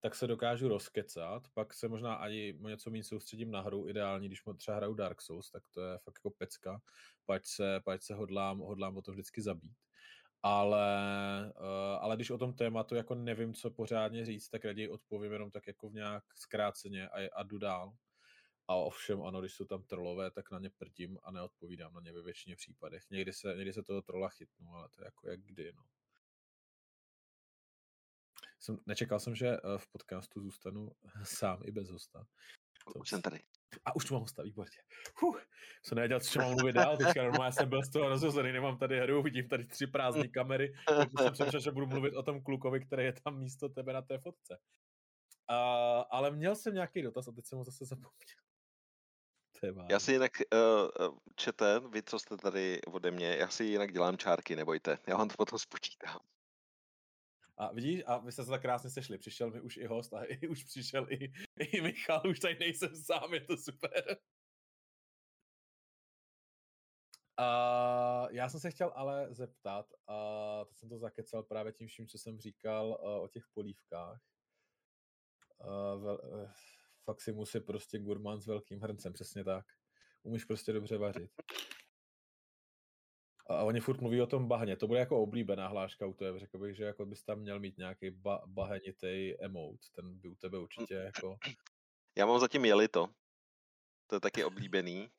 tak 0.00 0.14
se 0.14 0.26
dokážu 0.26 0.68
rozkecat, 0.68 1.48
pak 1.54 1.74
se 1.74 1.88
možná 1.88 2.14
ani 2.14 2.58
něco 2.60 2.90
méně 2.90 3.04
soustředím 3.04 3.50
na 3.50 3.60
hru, 3.60 3.88
ideální, 3.88 4.28
když 4.28 4.42
třeba 4.56 4.76
hraju 4.76 4.94
Dark 4.94 5.20
Souls, 5.20 5.50
tak 5.50 5.68
to 5.68 5.80
je 5.80 5.98
fakt 5.98 6.18
jako 6.18 6.30
pecka, 6.30 6.80
pať 7.24 7.46
se, 7.46 7.80
pať 7.84 8.02
se 8.02 8.14
hodlám, 8.14 8.58
hodlám 8.58 8.96
o 8.96 9.02
to 9.02 9.12
vždycky 9.12 9.42
zabít. 9.42 9.76
Ale, 10.42 11.52
uh, 11.56 12.04
ale 12.04 12.16
když 12.16 12.30
o 12.30 12.38
tom 12.38 12.52
tématu 12.52 12.94
jako 12.94 13.14
nevím, 13.14 13.54
co 13.54 13.70
pořádně 13.70 14.24
říct, 14.24 14.48
tak 14.48 14.64
raději 14.64 14.88
odpovím 14.88 15.32
jenom 15.32 15.50
tak 15.50 15.66
jako 15.66 15.88
v 15.88 15.94
nějak 15.94 16.24
zkráceně 16.34 17.08
a, 17.08 17.28
a 17.34 17.42
jdu 17.42 17.58
dál. 17.58 17.96
A 18.68 18.74
ovšem, 18.74 19.22
ano, 19.22 19.40
když 19.40 19.52
jsou 19.52 19.64
tam 19.64 19.82
trolové, 19.82 20.30
tak 20.30 20.50
na 20.50 20.58
ně 20.58 20.70
prdím 20.70 21.18
a 21.22 21.30
neodpovídám 21.30 21.94
na 21.94 22.00
ně 22.00 22.12
ve 22.12 22.22
většině 22.22 22.56
případech. 22.56 23.02
Někdy 23.10 23.32
se, 23.32 23.54
někdy 23.56 23.72
se 23.72 23.82
toho 23.82 24.02
trola 24.02 24.28
chytnu, 24.28 24.70
ale 24.70 24.88
to 24.88 25.02
je 25.02 25.04
jako 25.04 25.28
jak 25.28 25.40
kdy, 25.40 25.72
no. 25.76 25.82
Jsem, 28.66 28.78
nečekal 28.86 29.20
jsem, 29.20 29.34
že 29.34 29.48
eh, 29.48 29.78
v 29.78 29.88
podcastu 29.88 30.40
zůstanu 30.40 30.92
sám 31.22 31.60
i 31.64 31.70
bez 31.70 31.90
hosta. 31.90 32.26
To 32.92 33.00
Už 33.00 33.08
jsem 33.08 33.22
tady. 33.22 33.40
A 33.84 33.96
už 33.96 34.04
tu 34.04 34.14
mám 34.14 34.20
hosta, 34.20 34.42
výborně. 34.42 34.78
Huh, 35.20 35.40
jsem 35.82 35.96
nevěděl, 35.96 36.20
co 36.20 36.38
mám 36.38 36.50
mluvit 36.50 36.72
dál, 36.72 36.96
teďka 36.96 37.22
normálně 37.22 37.52
jsem 37.52 37.68
byl 37.68 37.82
z 37.82 37.90
toho 37.90 38.08
rozhozený, 38.08 38.52
nemám 38.52 38.78
tady 38.78 39.00
hru, 39.00 39.22
vidím 39.22 39.48
tady 39.48 39.66
tři 39.66 39.86
prázdné 39.86 40.28
kamery, 40.28 40.74
takže 40.86 41.10
jsem 41.18 41.32
přemýšlel, 41.32 41.62
že 41.62 41.70
budu 41.70 41.86
mluvit 41.86 42.14
o 42.14 42.22
tom 42.22 42.42
klukovi, 42.42 42.80
který 42.80 43.04
je 43.04 43.12
tam 43.12 43.38
místo 43.38 43.68
tebe 43.68 43.92
na 43.92 44.02
té 44.02 44.18
fotce. 44.18 44.58
Uh, 45.50 46.04
ale 46.10 46.30
měl 46.30 46.56
jsem 46.56 46.74
nějaký 46.74 47.02
dotaz 47.02 47.28
a 47.28 47.32
teď 47.32 47.46
jsem 47.46 47.58
ho 47.58 47.64
zase 47.64 47.84
zapomněl. 47.84 48.10
Já 49.90 50.00
si 50.00 50.12
jinak, 50.12 50.32
uh, 50.52 51.18
čete, 51.36 51.80
vy, 51.90 52.02
co 52.02 52.18
jste 52.18 52.36
tady 52.36 52.80
ode 52.82 53.10
mě, 53.10 53.36
já 53.36 53.48
si 53.48 53.64
jinak 53.64 53.92
dělám 53.92 54.16
čárky, 54.16 54.56
nebojte. 54.56 54.98
Já 55.06 55.16
vám 55.16 55.28
to 55.28 55.34
potom 55.38 55.58
spočítám. 55.58 56.18
A 57.58 57.72
vidíš, 57.72 58.02
a 58.06 58.18
vy 58.18 58.32
jste 58.32 58.44
se 58.44 58.50
tak 58.50 58.62
krásně 58.62 58.90
sešli, 58.90 59.18
přišel 59.18 59.50
mi 59.50 59.60
už 59.60 59.76
i 59.76 59.86
host 59.86 60.12
a 60.14 60.24
i, 60.24 60.48
už 60.48 60.64
přišel 60.64 61.12
i, 61.12 61.32
i 61.60 61.80
Michal, 61.80 62.22
už 62.30 62.40
tady 62.40 62.58
nejsem 62.58 62.96
sám, 62.96 63.34
je 63.34 63.40
to 63.40 63.56
super. 63.56 64.18
Uh, 67.40 68.28
já 68.30 68.48
jsem 68.48 68.60
se 68.60 68.70
chtěl 68.70 68.92
ale 68.94 69.34
zeptat, 69.34 69.86
a 70.06 70.64
teď 70.64 70.78
jsem 70.78 70.88
to 70.88 70.98
zakecal 70.98 71.42
právě 71.42 71.72
tím 71.72 71.88
vším, 71.88 72.06
co 72.06 72.18
jsem 72.18 72.40
říkal 72.40 72.86
uh, 72.86 73.22
o 73.22 73.28
těch 73.28 73.44
polívkách. 73.54 74.20
Uh, 75.58 76.02
vel, 76.02 76.20
uh, 76.24 76.50
Faximus 77.04 77.54
je 77.54 77.60
prostě 77.60 77.98
gurmán 77.98 78.40
s 78.40 78.46
velkým 78.46 78.80
hrncem, 78.80 79.12
přesně 79.12 79.44
tak. 79.44 79.66
Umíš 80.22 80.44
prostě 80.44 80.72
dobře 80.72 80.98
vařit. 80.98 81.30
A 83.48 83.62
oni 83.62 83.80
furt 83.80 84.00
mluví 84.00 84.22
o 84.22 84.26
tom 84.26 84.48
bahně. 84.48 84.76
To 84.76 84.86
bude 84.86 84.98
jako 85.00 85.22
oblíbená 85.22 85.68
hláška 85.68 86.06
u 86.06 86.14
tebe. 86.14 86.38
Řekl 86.38 86.58
bych, 86.58 86.76
že 86.76 86.84
jako 86.84 87.06
bys 87.06 87.24
tam 87.24 87.38
měl 87.38 87.60
mít 87.60 87.78
nějaký 87.78 88.10
ba- 88.10 88.42
bahenitý 88.46 89.34
emote. 89.40 89.86
Ten 89.92 90.18
by 90.18 90.28
u 90.28 90.34
tebe 90.34 90.58
určitě 90.58 90.94
jako... 90.94 91.36
Já 92.16 92.26
mám 92.26 92.40
zatím 92.40 92.64
jelito. 92.64 93.06
To 94.06 94.16
je 94.16 94.20
taky 94.20 94.44
oblíbený. 94.44 95.10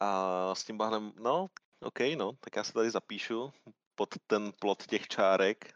A 0.00 0.54
s 0.54 0.64
tím 0.64 0.78
bahnem, 0.78 1.12
no, 1.22 1.46
OK, 1.80 2.00
no, 2.18 2.32
tak 2.40 2.56
já 2.56 2.64
se 2.64 2.72
tady 2.72 2.90
zapíšu 2.90 3.52
pod 3.94 4.08
ten 4.26 4.52
plot 4.60 4.86
těch 4.86 5.06
čárek. 5.06 5.72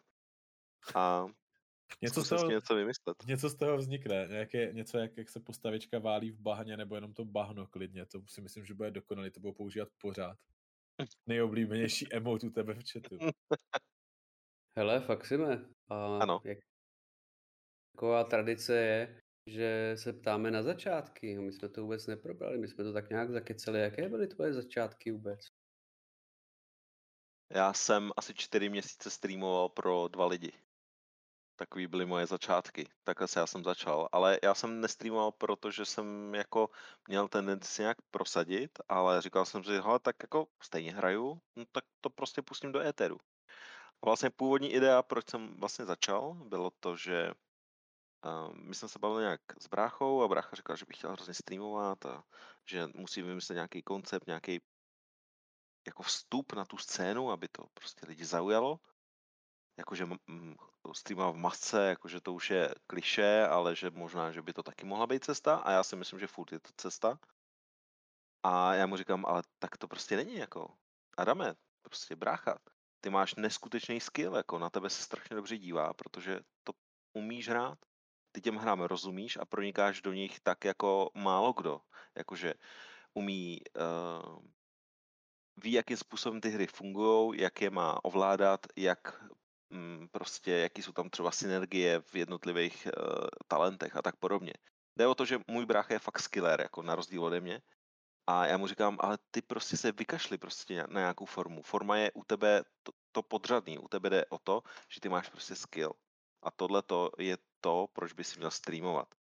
A 0.95 1.27
Něco 2.03 2.25
z, 2.25 2.29
toho, 2.29 2.51
něco 2.51 2.75
vymyslet. 2.75 3.17
něco 3.27 3.49
z 3.49 3.55
toho 3.55 3.77
vznikne. 3.77 4.27
Nějaké, 4.31 4.73
něco, 4.73 4.99
jak, 4.99 5.17
jak 5.17 5.29
se 5.29 5.41
postavička 5.41 5.99
válí 5.99 6.31
v 6.31 6.39
bahně, 6.39 6.77
nebo 6.77 6.95
jenom 6.95 7.15
to 7.15 7.25
bahno 7.25 7.67
klidně. 7.67 8.07
To 8.07 8.23
si 8.27 8.41
myslím, 8.41 8.67
že 8.67 8.75
bude 8.75 8.91
dokonalý, 8.91 9.31
to 9.31 9.41
budou 9.41 9.53
používat 9.53 9.89
pořád. 10.01 10.39
Nejoblíbenější 11.27 12.13
emote 12.13 12.47
u 12.47 12.51
tebe 12.51 12.75
v 12.75 12.83
chatu. 12.93 13.19
Hele, 14.77 15.01
Faxime, 15.01 15.69
a 15.89 16.19
Ano. 16.19 16.41
jak 16.45 16.59
taková 17.93 18.25
tradice 18.25 18.77
je, 18.77 19.21
že 19.47 19.93
se 19.97 20.13
ptáme 20.13 20.51
na 20.51 20.63
začátky. 20.63 21.39
My 21.39 21.53
jsme 21.53 21.69
to 21.69 21.83
vůbec 21.83 22.07
neprobrali, 22.07 22.59
my 22.59 22.69
jsme 22.69 22.85
to 22.85 22.93
tak 22.93 23.11
nějak 23.11 23.31
zakeceli. 23.31 23.81
Jaké 23.81 24.09
byly 24.09 24.27
tvoje 24.27 24.53
začátky 24.53 25.11
vůbec? 25.11 25.41
Já 27.51 27.73
jsem 27.73 28.11
asi 28.17 28.35
čtyři 28.35 28.69
měsíce 28.69 29.11
streamoval 29.11 29.69
pro 29.69 30.09
dva 30.09 30.27
lidi. 30.27 30.53
Takový 31.61 31.87
byly 31.87 32.07
moje 32.07 32.27
začátky. 32.27 32.89
Takhle 33.05 33.29
se 33.29 33.41
já 33.41 33.47
jsem 33.47 33.65
začal. 33.65 34.09
Ale 34.13 34.39
já 34.43 34.55
jsem 34.55 34.81
nestreamoval, 34.81 35.33
protože 35.33 35.85
jsem 35.85 36.35
jako 36.35 36.71
měl 37.09 37.29
tendenci 37.29 37.69
si 37.69 37.83
nějak 37.83 37.97
prosadit, 38.11 38.79
ale 38.89 39.23
říkal 39.23 39.45
jsem 39.45 39.65
si, 39.65 39.71
hele, 39.81 39.99
tak 39.99 40.17
jako 40.23 40.49
stejně 40.63 40.93
hraju, 40.93 41.41
no 41.57 41.65
tak 41.73 41.85
to 42.01 42.11
prostě 42.11 42.43
pustím 42.43 42.73
do 42.73 42.81
éteru. 42.81 43.19
A 44.03 44.07
vlastně 44.07 44.31
původní 44.31 44.73
idea, 44.73 45.03
proč 45.03 45.31
jsem 45.31 45.57
vlastně 45.57 45.85
začal, 45.85 46.35
bylo 46.35 46.71
to, 46.81 46.97
že 46.97 47.33
uh, 48.25 48.55
my 48.55 48.75
jsme 48.75 48.89
se 48.89 48.99
bavili 48.99 49.23
nějak 49.23 49.41
s 49.61 49.67
bráchou 49.67 50.23
a 50.23 50.29
brácha 50.29 50.57
říkal, 50.57 50.77
že 50.77 50.85
bych 50.89 50.97
chtěl 50.97 51.13
hrozně 51.13 51.35
streamovat 51.35 52.07
a 52.07 52.25
že 52.67 52.89
musí 52.95 53.23
vymyslet 53.23 53.55
nějaký 53.55 53.83
koncept, 53.83 54.27
nějaký 54.27 54.61
jako 55.87 56.03
vstup 56.03 56.53
na 56.53 56.65
tu 56.65 56.77
scénu, 56.77 57.31
aby 57.31 57.49
to 57.49 57.67
prostě 57.75 58.07
lidi 58.07 58.25
zaujalo. 58.25 58.81
Jakože 59.77 60.09
streamovat 60.93 61.35
v 61.35 61.39
masce, 61.39 61.89
jakože 61.89 62.21
to 62.21 62.33
už 62.33 62.51
je 62.51 62.75
kliše, 62.87 63.47
ale 63.47 63.77
že 63.77 63.91
možná, 63.91 64.33
že 64.33 64.43
by 64.43 64.53
to 64.53 64.63
taky 64.63 64.87
mohla 64.87 65.07
být 65.07 65.25
cesta 65.25 65.57
a 65.57 65.71
já 65.71 65.83
si 65.83 65.97
myslím, 65.97 66.21
že 66.21 66.27
furt 66.27 66.53
je 66.53 66.61
to 66.61 66.71
cesta. 66.77 67.19
A 68.43 68.75
já 68.75 68.87
mu 68.87 68.97
říkám, 68.97 69.27
ale 69.27 69.43
tak 69.59 69.77
to 69.77 69.89
prostě 69.89 70.17
není 70.17 70.37
jako. 70.37 70.75
Adame, 71.17 71.55
prostě 71.83 72.17
brácha, 72.17 72.59
ty 73.01 73.11
máš 73.11 73.35
neskutečný 73.35 74.01
skill, 74.01 74.37
jako 74.37 74.59
na 74.59 74.71
tebe 74.71 74.91
se 74.91 75.03
strašně 75.03 75.37
dobře 75.37 75.59
dívá, 75.59 75.95
protože 75.95 76.41
to 76.65 76.73
umíš 77.13 77.49
hrát, 77.49 77.79
ty 78.33 78.41
těm 78.41 78.57
hrám 78.57 78.81
rozumíš 78.81 79.37
a 79.37 79.45
pronikáš 79.45 80.03
do 80.03 80.13
nich 80.13 80.41
tak 80.41 80.65
jako 80.65 81.11
málo 81.15 81.53
kdo. 81.53 81.81
Jakože 82.15 82.55
umí, 83.15 83.61
uh, 83.77 84.39
ví, 85.57 85.73
jakým 85.73 85.97
způsobem 85.97 86.41
ty 86.41 86.49
hry 86.51 86.67
fungují, 86.67 87.41
jak 87.41 87.61
je 87.61 87.71
má 87.71 88.05
ovládat, 88.05 88.67
jak 88.77 89.25
prostě, 90.11 90.53
jaký 90.53 90.83
jsou 90.83 90.93
tam 90.93 91.11
třeba 91.11 91.31
synergie 91.31 92.01
v 92.01 92.15
jednotlivých 92.15 92.87
uh, 92.87 93.27
talentech 93.49 93.97
a 93.97 94.03
tak 94.03 94.17
podobně. 94.17 94.53
Jde 94.97 95.07
o 95.07 95.15
to, 95.15 95.25
že 95.25 95.39
můj 95.49 95.67
brácha 95.67 95.95
je 95.95 95.99
fakt 95.99 96.21
skiller, 96.21 96.61
jako 96.61 96.83
na 96.83 96.95
rozdíl 96.95 97.25
ode 97.25 97.41
mě. 97.41 97.63
A 98.27 98.47
já 98.47 98.57
mu 98.57 98.67
říkám, 98.67 98.97
ale 99.01 99.19
ty 99.31 99.43
prostě 99.43 99.77
se 99.77 99.93
vykašli 99.93 100.39
prostě 100.39 100.87
na 100.89 101.01
nějakou 101.01 101.25
formu. 101.25 101.63
Forma 101.63 101.97
je 101.97 102.13
u 102.13 102.25
tebe 102.25 102.63
to, 102.83 102.93
to 103.13 103.23
podřadný. 103.23 103.79
U 103.79 103.89
tebe 103.89 104.11
jde 104.11 104.27
o 104.27 104.39
to, 104.39 104.63
že 104.89 105.01
ty 105.01 105.09
máš 105.09 105.29
prostě 105.29 105.55
skill. 105.55 105.93
A 106.43 106.51
tohle 106.51 106.83
to 106.83 107.11
je 107.19 107.39
to, 107.61 107.87
proč 107.93 108.13
by 108.13 108.25
si 108.25 108.39
měl 108.39 108.51
streamovat. 108.51 109.20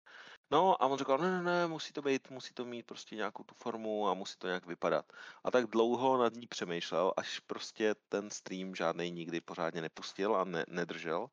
No 0.52 0.84
a 0.84 0.86
on 0.86 0.98
říkal, 0.98 1.18
ne, 1.18 1.32
ne, 1.32 1.44
ne, 1.44 1.68
musí 1.68 1.94
to 1.94 2.02
být, 2.02 2.30
musí 2.30 2.54
to 2.54 2.66
mít 2.66 2.86
prostě 2.86 3.16
nějakou 3.16 3.44
tu 3.44 3.56
formu 3.56 4.08
a 4.08 4.14
musí 4.14 4.38
to 4.38 4.48
nějak 4.48 4.66
vypadat. 4.66 5.14
A 5.44 5.52
tak 5.52 5.68
dlouho 5.68 6.18
nad 6.18 6.34
ní 6.34 6.48
přemýšlel, 6.48 7.14
až 7.18 7.40
prostě 7.40 7.96
ten 8.10 8.30
stream 8.30 8.76
žádnej 8.76 9.12
nikdy 9.12 9.42
pořádně 9.42 9.82
nepustil 9.82 10.36
a 10.36 10.44
ne, 10.44 10.66
nedržel. 10.68 11.28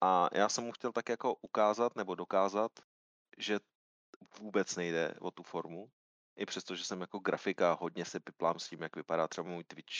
A 0.00 0.28
já 0.32 0.48
jsem 0.48 0.64
mu 0.64 0.72
chtěl 0.72 0.92
tak 0.92 1.08
jako 1.08 1.34
ukázat 1.34 1.96
nebo 1.96 2.14
dokázat, 2.14 2.72
že 3.38 3.60
vůbec 4.40 4.76
nejde 4.76 5.14
o 5.20 5.30
tu 5.30 5.42
formu. 5.42 5.90
I 6.36 6.46
přesto, 6.46 6.76
že 6.76 6.84
jsem 6.84 7.00
jako 7.00 7.18
grafika 7.18 7.76
hodně 7.80 8.04
se 8.04 8.20
piplám 8.20 8.58
s 8.58 8.68
tím, 8.68 8.82
jak 8.82 8.96
vypadá 8.96 9.28
třeba 9.28 9.48
můj 9.48 9.64
Twitch 9.64 9.94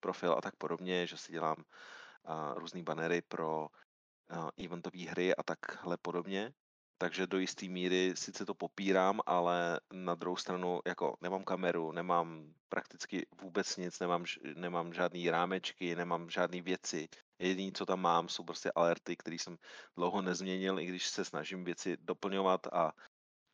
profil 0.00 0.32
a 0.32 0.40
tak 0.40 0.56
podobně, 0.56 1.06
že 1.06 1.16
si 1.16 1.32
dělám 1.32 1.56
uh, 1.56 2.58
různé 2.58 2.82
banery 2.82 3.22
pro 3.22 3.68
uh, 3.68 4.50
eventové 4.64 5.04
hry 5.04 5.36
a 5.36 5.42
takhle 5.42 5.96
podobně 5.96 6.54
takže 7.02 7.26
do 7.26 7.38
jisté 7.38 7.66
míry 7.66 8.14
sice 8.14 8.46
to 8.46 8.54
popírám, 8.54 9.20
ale 9.26 9.80
na 9.92 10.14
druhou 10.14 10.36
stranu 10.36 10.80
jako 10.86 11.16
nemám 11.20 11.44
kameru, 11.44 11.92
nemám 11.92 12.54
prakticky 12.68 13.26
vůbec 13.40 13.76
nic, 13.76 14.00
nemám, 14.00 14.24
nemám 14.54 14.92
žádný 14.94 15.30
rámečky, 15.30 15.96
nemám 15.96 16.30
žádné 16.30 16.62
věci. 16.62 17.08
Jediné, 17.38 17.72
co 17.74 17.86
tam 17.86 18.00
mám, 18.00 18.28
jsou 18.28 18.44
prostě 18.44 18.70
alerty, 18.74 19.16
které 19.16 19.34
jsem 19.34 19.58
dlouho 19.96 20.22
nezměnil, 20.22 20.78
i 20.78 20.86
když 20.86 21.08
se 21.08 21.24
snažím 21.24 21.64
věci 21.64 21.96
doplňovat 22.00 22.66
a 22.66 22.92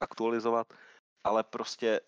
aktualizovat. 0.01 0.73
Ale 1.25 1.45
prostě 1.45 2.01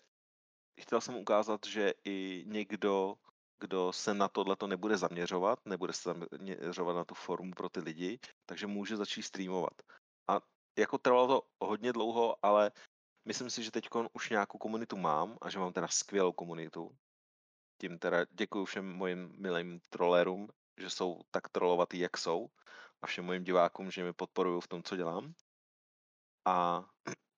chtěl 0.81 1.01
jsem 1.01 1.15
ukázat, 1.15 1.65
že 1.65 1.93
i 2.05 2.43
někdo, 2.47 3.15
kdo 3.59 3.93
se 3.93 4.13
na 4.13 4.27
tohle 4.27 4.55
to 4.55 4.67
nebude 4.67 4.97
zaměřovat, 4.97 5.59
nebude 5.65 5.93
se 5.93 6.13
zaměřovat 6.31 6.95
na 6.95 7.05
tu 7.05 7.15
formu 7.15 7.51
pro 7.51 7.69
ty 7.69 7.79
lidi, 7.79 8.19
takže 8.45 8.67
může 8.67 8.97
začít 8.97 9.23
streamovat. 9.23 9.81
A 10.29 10.41
jako 10.77 10.97
trvalo 10.97 11.27
to 11.27 11.47
hodně 11.67 11.93
dlouho, 11.93 12.45
ale 12.45 12.71
myslím 13.25 13.49
si, 13.49 13.63
že 13.63 13.71
teď 13.71 13.89
už 14.13 14.29
nějakou 14.29 14.57
komunitu 14.57 14.97
mám 14.97 15.37
a 15.41 15.49
že 15.49 15.59
mám 15.59 15.73
teda 15.73 15.87
skvělou 15.87 16.31
komunitu. 16.31 16.97
Tím 17.81 17.99
teda 17.99 18.25
děkuji 18.31 18.65
všem 18.65 18.93
mojim 18.93 19.33
milým 19.37 19.79
trollerům, 19.89 20.49
že 20.77 20.89
jsou 20.89 21.21
tak 21.31 21.49
trolovatý, 21.49 21.99
jak 21.99 22.17
jsou 22.17 22.49
a 23.01 23.07
všem 23.07 23.25
mojim 23.25 23.43
divákům, 23.43 23.91
že 23.91 24.03
mi 24.03 24.13
podporují 24.13 24.61
v 24.61 24.67
tom, 24.67 24.83
co 24.83 24.95
dělám. 24.95 25.33
A 26.45 26.85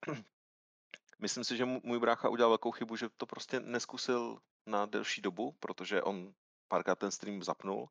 myslím 1.18 1.44
si, 1.44 1.56
že 1.56 1.64
můj 1.64 1.98
brácha 1.98 2.28
udělal 2.28 2.50
velkou 2.50 2.70
chybu, 2.70 2.96
že 2.96 3.08
to 3.16 3.26
prostě 3.26 3.60
neskusil 3.60 4.38
na 4.66 4.86
delší 4.86 5.22
dobu, 5.22 5.52
protože 5.60 6.02
on 6.02 6.34
párkrát 6.68 6.98
ten 6.98 7.10
stream 7.10 7.42
zapnul 7.42 7.88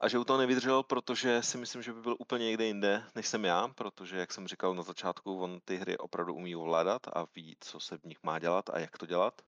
a 0.00 0.08
že 0.08 0.18
u 0.18 0.24
toho 0.24 0.38
nevydržel, 0.38 0.82
protože 0.82 1.42
si 1.42 1.58
myslím, 1.58 1.82
že 1.82 1.92
by 1.92 2.00
byl 2.00 2.16
úplně 2.18 2.44
někde 2.44 2.64
jinde, 2.64 3.06
než 3.14 3.28
jsem 3.28 3.44
já, 3.44 3.68
protože, 3.68 4.16
jak 4.16 4.32
jsem 4.32 4.48
říkal 4.48 4.74
na 4.74 4.82
začátku, 4.82 5.40
on 5.40 5.60
ty 5.64 5.76
hry 5.76 5.98
opravdu 5.98 6.34
umí 6.34 6.56
ovládat 6.56 7.02
a 7.12 7.26
ví, 7.34 7.56
co 7.60 7.80
se 7.80 7.98
v 7.98 8.04
nich 8.04 8.18
má 8.22 8.38
dělat 8.38 8.70
a 8.70 8.78
jak 8.78 8.98
to 8.98 9.06
dělat. 9.06 9.42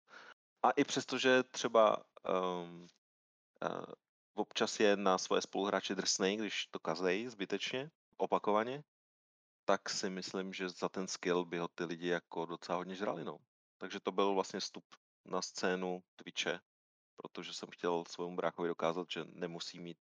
A 0.63 0.71
i 0.71 0.85
přesto, 0.85 1.19
že 1.19 1.43
třeba 1.43 1.97
um, 1.97 2.87
uh, 3.63 3.85
občas 4.35 4.81
je 4.81 4.97
na 4.97 5.19
svoje 5.19 5.43
spoluhráče 5.43 5.95
drsnej, 5.95 6.37
když 6.37 6.67
to 6.67 6.79
kazej 6.79 7.29
zbytečně, 7.29 7.91
opakovaně, 8.17 8.85
tak 9.65 9.91
si 9.91 10.11
myslím, 10.11 10.53
že 10.53 10.69
za 10.69 10.89
ten 10.89 11.09
skill 11.09 11.45
by 11.45 11.59
ho 11.59 11.69
ty 11.69 11.85
lidi 11.85 12.09
jako 12.09 12.47
docela 12.47 12.79
hodně 12.79 12.95
žrali. 12.95 13.25
No. 13.25 13.39
Takže 13.79 14.01
to 14.01 14.13
byl 14.13 14.35
vlastně 14.35 14.61
vstup 14.61 14.85
na 15.25 15.43
scénu 15.43 16.03
Twitche, 16.17 16.61
protože 17.17 17.53
jsem 17.53 17.69
chtěl 17.73 18.05
svému 18.09 18.37
bráchovi 18.37 18.69
dokázat, 18.69 19.07
že 19.11 19.25
nemusí 19.25 19.81
mít 19.81 19.99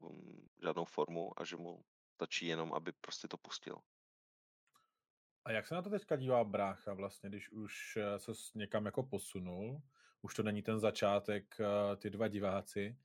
Mm, 0.00 0.48
žádnou 0.62 0.84
formu 0.84 1.40
a 1.40 1.44
že 1.44 1.56
mu 1.56 1.84
stačí 2.14 2.46
jenom, 2.46 2.72
aby 2.72 2.92
prostě 2.92 3.28
to 3.28 3.36
pustil. 3.36 3.76
A 5.44 5.52
jak 5.52 5.66
se 5.66 5.74
na 5.74 5.82
to 5.82 5.90
teďka 5.90 6.16
dívá 6.16 6.44
brácha 6.44 6.94
vlastně, 6.94 7.28
když 7.28 7.50
už 7.50 7.96
eh, 7.96 8.18
se 8.18 8.32
někam 8.54 8.86
jako 8.86 9.02
posunul, 9.02 9.82
už 10.22 10.34
to 10.34 10.42
není 10.42 10.62
ten 10.62 10.80
začátek, 10.80 11.56
eh, 11.60 11.96
ty 11.96 12.10
dva 12.10 12.28
diváci, 12.28 12.96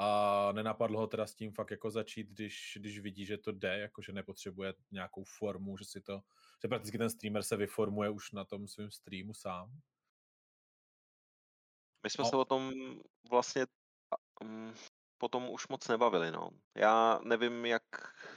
a 0.00 0.52
nenapadlo 0.52 1.00
ho 1.00 1.06
teda 1.06 1.26
s 1.26 1.34
tím 1.34 1.52
fakt 1.52 1.70
jako 1.70 1.90
začít, 1.90 2.28
když, 2.28 2.78
když 2.80 2.98
vidí, 2.98 3.26
že 3.26 3.38
to 3.38 3.52
jde, 3.52 3.78
jako 3.78 4.02
že 4.02 4.12
nepotřebuje 4.12 4.74
nějakou 4.90 5.24
formu, 5.24 5.76
že 5.76 5.84
si 5.84 6.00
to, 6.00 6.22
že 6.62 6.68
prakticky 6.68 6.98
ten 6.98 7.10
streamer 7.10 7.42
se 7.42 7.56
vyformuje 7.56 8.10
už 8.10 8.32
na 8.32 8.44
tom 8.44 8.68
svém 8.68 8.90
streamu 8.90 9.34
sám? 9.34 9.80
My 12.02 12.10
jsme 12.10 12.24
no. 12.24 12.30
se 12.30 12.36
o 12.36 12.44
tom 12.44 12.72
vlastně 13.30 13.66
um, 14.40 14.74
potom 15.18 15.50
už 15.50 15.68
moc 15.68 15.88
nebavili, 15.88 16.30
no. 16.30 16.50
Já 16.76 17.20
nevím, 17.24 17.66
jak 17.66 17.82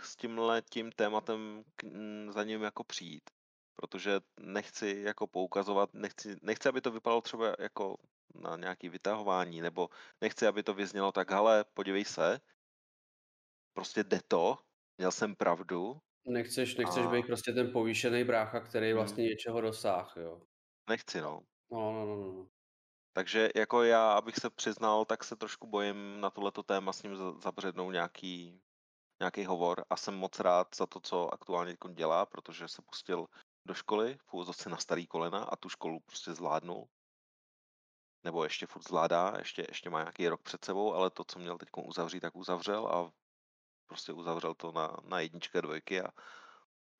s 0.04 0.16
tímhle 0.16 0.62
tím 0.62 0.92
tématem 0.92 1.64
k, 1.76 1.84
za 2.30 2.44
ním 2.44 2.62
jako 2.62 2.84
přijít, 2.84 3.30
protože 3.76 4.20
nechci 4.40 5.02
jako 5.06 5.28
poukazovat, 5.28 5.94
nechci, 5.94 6.36
nechci, 6.42 6.70
aby 6.70 6.82
to 6.82 6.92
vypadalo 6.92 7.22
třeba 7.22 7.56
jako 7.60 7.98
na 8.36 8.58
nějaký 8.58 8.90
vytahování, 8.90 9.62
nebo 9.62 9.90
nechci, 10.22 10.48
aby 10.48 10.64
to 10.64 10.74
vyznělo 10.74 11.12
tak, 11.12 11.32
ale 11.32 11.66
podívej 11.74 12.06
se, 12.06 12.40
prostě 13.74 14.04
jde 14.04 14.20
to, 14.28 14.58
měl 14.98 15.12
jsem 15.12 15.36
pravdu. 15.36 16.02
Nechceš, 16.26 16.76
nechceš 16.76 17.06
a... 17.06 17.10
být 17.10 17.26
prostě 17.26 17.52
ten 17.52 17.72
povýšený 17.72 18.24
brácha, 18.24 18.60
který 18.60 18.88
hmm. 18.88 18.96
vlastně 18.96 19.24
hmm. 19.24 19.30
něčeho 19.30 19.62
dosáhl, 19.62 20.12
jo? 20.16 20.42
Nechci, 20.90 21.22
no. 21.22 21.42
No, 21.72 21.92
no, 21.92 22.06
no, 22.06 22.16
no. 22.16 22.48
Takže 23.14 23.50
jako 23.56 23.84
já, 23.84 24.14
abych 24.14 24.36
se 24.36 24.50
přiznal, 24.50 25.06
tak 25.06 25.24
se 25.24 25.36
trošku 25.36 25.68
bojím 25.68 26.22
na 26.22 26.30
tohleto 26.30 26.64
téma 26.64 26.94
s 26.94 27.04
ním 27.04 27.42
zabřednout 27.42 27.94
nějaký, 27.94 28.62
nějaký 29.20 29.46
hovor 29.46 29.86
a 29.90 29.98
jsem 29.98 30.16
moc 30.16 30.40
rád 30.40 30.76
za 30.76 30.86
to, 30.86 31.00
co 31.00 31.34
aktuálně 31.34 31.78
dělá, 31.94 32.26
protože 32.26 32.68
se 32.68 32.82
pustil 32.82 33.28
do 33.66 33.74
školy, 33.74 34.18
v 34.26 34.34
úvozovce 34.34 34.70
na 34.70 34.78
starý 34.78 35.08
kolena 35.08 35.44
a 35.44 35.56
tu 35.56 35.70
školu 35.70 36.00
prostě 36.00 36.34
zvládnul. 36.34 36.90
Nebo 38.24 38.44
ještě 38.44 38.66
furt 38.66 38.84
zvládá, 38.84 39.34
ještě, 39.38 39.66
ještě 39.70 39.90
má 39.90 40.00
nějaký 40.00 40.28
rok 40.28 40.42
před 40.42 40.66
sebou, 40.66 40.94
ale 40.94 41.10
to, 41.10 41.24
co 41.24 41.40
měl 41.40 41.58
teď 41.58 41.70
uzavřít, 41.78 42.20
tak 42.20 42.36
uzavřel 42.36 42.88
a 42.88 43.12
prostě 43.86 44.14
uzavřel 44.14 44.56
to 44.56 44.72
na, 44.72 44.98
na 45.04 45.20
jedničky 45.20 45.62
dvojky 45.62 46.02
a 46.02 46.12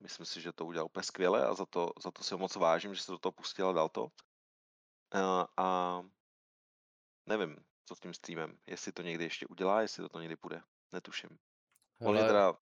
myslím 0.00 0.26
si, 0.26 0.40
že 0.40 0.52
to 0.52 0.66
udělal 0.66 0.86
úplně 0.86 1.04
skvěle 1.04 1.46
a 1.46 1.54
za 1.54 1.66
to, 1.66 1.92
za 2.02 2.10
to 2.10 2.24
si 2.24 2.36
moc 2.36 2.56
vážím, 2.56 2.94
že 2.94 3.02
se 3.02 3.12
do 3.12 3.18
toho 3.18 3.32
pustil 3.32 3.68
a 3.68 3.72
dal 3.72 3.88
to. 3.88 4.08
A, 5.12 5.48
a 5.56 6.02
nevím, 7.26 7.56
co 7.84 7.94
s 7.94 8.00
tím 8.00 8.14
streamem, 8.14 8.58
jestli 8.66 8.92
to 8.92 9.02
někdy 9.02 9.24
ještě 9.24 9.46
udělá, 9.46 9.80
jestli 9.80 10.02
to, 10.02 10.08
to 10.08 10.20
někdy 10.20 10.36
půjde, 10.36 10.60
netuším. 10.92 11.38
Hele, 12.00 12.10
On 12.10 12.16
mě 12.16 12.26
teda 12.26 12.54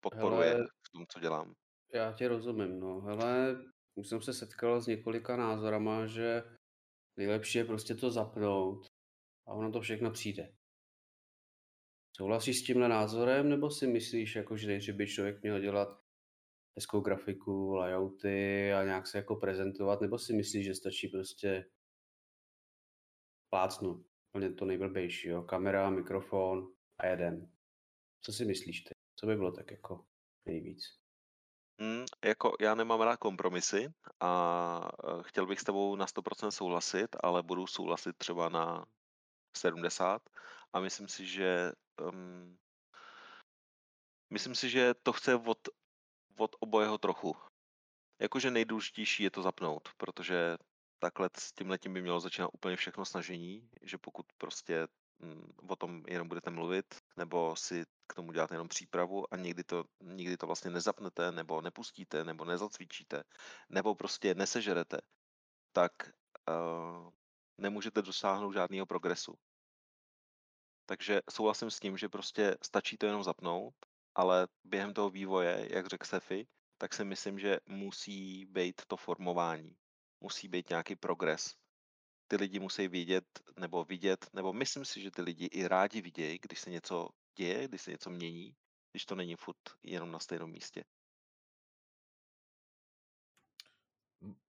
podporuje 0.00 0.50
hele, 0.50 0.66
v 0.86 0.90
tom, 0.90 1.06
co 1.06 1.20
dělám. 1.20 1.54
Já 1.94 2.12
ti 2.12 2.26
rozumím, 2.26 2.80
no. 2.80 3.00
Hele, 3.00 3.56
už 3.94 4.08
jsem 4.08 4.22
se 4.22 4.34
setkal 4.34 4.80
s 4.80 4.86
několika 4.86 5.36
názorama, 5.36 6.06
že 6.06 6.42
nejlepší 7.16 7.58
je 7.58 7.64
prostě 7.64 7.94
to 7.94 8.10
zapnout 8.10 8.86
a 9.46 9.52
ono 9.52 9.72
to 9.72 9.80
všechno 9.80 10.10
přijde. 10.10 10.54
Souhlasíš 12.16 12.58
s 12.58 12.62
tímhle 12.62 12.88
názorem, 12.88 13.48
nebo 13.48 13.70
si 13.70 13.86
myslíš, 13.86 14.36
jako, 14.36 14.56
že 14.56 14.66
nejdřív 14.66 14.94
by 14.94 15.06
člověk 15.06 15.42
měl 15.42 15.60
dělat 15.60 16.00
hezkou 16.76 17.00
grafiku, 17.00 17.74
layouty 17.74 18.72
a 18.72 18.84
nějak 18.84 19.06
se 19.06 19.18
jako 19.18 19.36
prezentovat, 19.36 20.00
nebo 20.00 20.18
si 20.18 20.32
myslíš, 20.32 20.66
že 20.66 20.74
stačí 20.74 21.08
prostě 21.08 21.70
plácnout 23.50 24.06
úplně 24.30 24.52
to 24.52 24.64
nejblbější, 24.64 25.28
jo? 25.28 25.42
kamera, 25.42 25.90
mikrofon 25.90 26.72
a 26.98 27.06
jeden. 27.06 27.52
Co 28.20 28.32
si 28.32 28.44
myslíš 28.44 28.80
ty? 28.80 28.94
Co 29.16 29.26
by 29.26 29.36
bylo 29.36 29.52
tak 29.52 29.70
jako 29.70 30.06
nejvíc? 30.46 31.00
Mm, 31.80 32.04
jako 32.24 32.52
já 32.60 32.74
nemám 32.74 33.00
rád 33.00 33.16
kompromisy 33.16 33.92
a 34.20 34.90
e, 35.04 35.22
chtěl 35.22 35.46
bych 35.46 35.60
s 35.60 35.64
tebou 35.64 35.96
na 35.96 36.06
100% 36.06 36.50
souhlasit, 36.50 37.16
ale 37.20 37.42
budu 37.42 37.66
souhlasit 37.66 38.16
třeba 38.16 38.48
na 38.48 38.86
70 39.56 40.22
a 40.72 40.80
myslím 40.80 41.08
si, 41.08 41.26
že 41.26 41.72
um, 42.00 42.58
myslím 44.32 44.54
si, 44.54 44.70
že 44.70 44.94
to 45.02 45.12
chce 45.12 45.34
od, 45.34 45.58
od 46.40 46.56
obojeho 46.60 46.98
trochu. 46.98 47.36
Jakože 48.20 48.50
nejdůležitější 48.50 49.22
je 49.22 49.30
to 49.30 49.42
zapnout, 49.42 49.88
protože 49.96 50.56
takhle 50.98 51.30
s 51.38 51.52
tím 51.52 51.70
letím 51.70 51.94
by 51.94 52.02
mělo 52.02 52.20
začínat 52.20 52.50
úplně 52.52 52.76
všechno 52.76 53.04
snažení, 53.04 53.70
že 53.82 53.98
pokud 53.98 54.26
prostě 54.38 54.88
mm, 55.18 55.52
o 55.68 55.76
tom 55.76 56.02
jenom 56.08 56.28
budete 56.28 56.50
mluvit, 56.50 56.94
nebo 57.16 57.56
si 57.56 57.84
k 58.06 58.14
tomu 58.14 58.32
děláte 58.32 58.54
jenom 58.54 58.68
přípravu 58.68 59.34
a 59.34 59.36
nikdy 59.36 59.64
to, 59.64 59.84
nikdy 60.00 60.36
to 60.36 60.46
vlastně 60.46 60.70
nezapnete, 60.70 61.32
nebo 61.32 61.60
nepustíte, 61.60 62.24
nebo 62.24 62.44
nezacvičíte, 62.44 63.22
nebo 63.68 63.94
prostě 63.94 64.34
nesežerete, 64.34 64.98
tak 65.72 65.92
uh, 66.48 67.10
nemůžete 67.58 68.02
dosáhnout 68.02 68.52
žádného 68.52 68.86
progresu. 68.86 69.34
Takže 70.86 71.20
souhlasím 71.30 71.70
s 71.70 71.80
tím, 71.80 71.96
že 71.96 72.08
prostě 72.08 72.56
stačí 72.62 72.96
to 72.96 73.06
jenom 73.06 73.24
zapnout, 73.24 73.74
ale 74.14 74.48
během 74.64 74.94
toho 74.94 75.10
vývoje, 75.10 75.68
jak 75.70 75.86
řekl 75.86 76.06
Sefi, 76.06 76.46
tak 76.78 76.94
si 76.94 77.04
myslím, 77.04 77.38
že 77.38 77.60
musí 77.66 78.46
být 78.46 78.82
to 78.86 78.96
formování. 78.96 79.76
Musí 80.20 80.48
být 80.48 80.70
nějaký 80.70 80.96
progres. 80.96 81.54
Ty 82.28 82.36
lidi 82.36 82.58
musí 82.58 82.88
vidět 82.88 83.24
nebo 83.58 83.84
vidět, 83.84 84.26
nebo 84.32 84.52
myslím 84.52 84.84
si, 84.84 85.00
že 85.00 85.10
ty 85.10 85.22
lidi 85.22 85.46
i 85.46 85.68
rádi 85.68 86.00
vidějí, 86.00 86.38
když 86.42 86.60
se 86.60 86.70
něco 86.70 87.08
děje, 87.36 87.68
když 87.68 87.82
se 87.82 87.90
něco 87.90 88.10
mění, 88.10 88.56
když 88.92 89.06
to 89.06 89.14
není 89.14 89.36
furt 89.36 89.56
jenom 89.82 90.12
na 90.12 90.18
stejném 90.18 90.50
místě. 90.50 90.84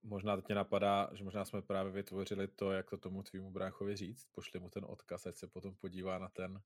Možná 0.02 0.36
teď 0.36 0.44
mě 0.48 0.54
napadá, 0.54 1.10
že 1.12 1.24
možná 1.24 1.44
jsme 1.44 1.62
právě 1.62 1.92
vytvořili 1.92 2.48
to, 2.48 2.70
jak 2.72 2.90
to 2.90 2.96
tomu 2.96 3.22
tvýmu 3.22 3.50
bráchovi 3.50 3.96
říct. 3.96 4.28
Pošli 4.32 4.60
mu 4.60 4.70
ten 4.70 4.84
odkaz, 4.84 5.26
ať 5.26 5.36
se 5.36 5.46
potom 5.46 5.74
podívá 5.74 6.18
na 6.18 6.28
ten, 6.28 6.62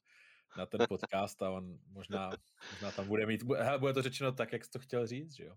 na 0.59 0.67
ten 0.67 0.81
podcast 0.89 1.43
a 1.43 1.51
on 1.51 1.79
možná, 1.89 2.31
možná 2.73 2.91
tam 2.91 3.07
bude 3.07 3.27
mít, 3.27 3.43
bude, 3.43 3.93
to 3.95 4.03
řečeno 4.03 4.33
tak, 4.33 4.53
jak 4.53 4.65
jsi 4.65 4.71
to 4.71 4.79
chtěl 4.79 5.07
říct, 5.07 5.33
že 5.33 5.45
jo? 5.45 5.57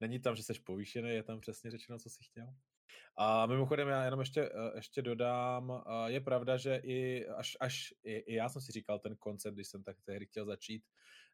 Není 0.00 0.20
tam, 0.20 0.36
že 0.36 0.42
jsi 0.42 0.52
povýšený, 0.64 1.10
je 1.10 1.22
tam 1.22 1.40
přesně 1.40 1.70
řečeno, 1.70 1.98
co 1.98 2.10
jsi 2.10 2.24
chtěl. 2.24 2.54
A 3.16 3.46
mimochodem 3.46 3.88
já 3.88 4.04
jenom 4.04 4.20
ještě, 4.20 4.42
eh, 4.42 4.72
ještě 4.74 5.02
dodám, 5.02 5.82
je 6.06 6.20
pravda, 6.20 6.56
že 6.56 6.80
i 6.84 7.26
až, 7.26 7.56
až 7.60 7.94
i, 8.04 8.12
i 8.12 8.34
já 8.34 8.48
jsem 8.48 8.62
si 8.62 8.72
říkal 8.72 8.98
ten 8.98 9.16
koncept, 9.16 9.54
když 9.54 9.68
jsem 9.68 9.82
tak 9.82 9.96
tehdy 10.04 10.26
chtěl 10.26 10.46
začít, 10.46 10.84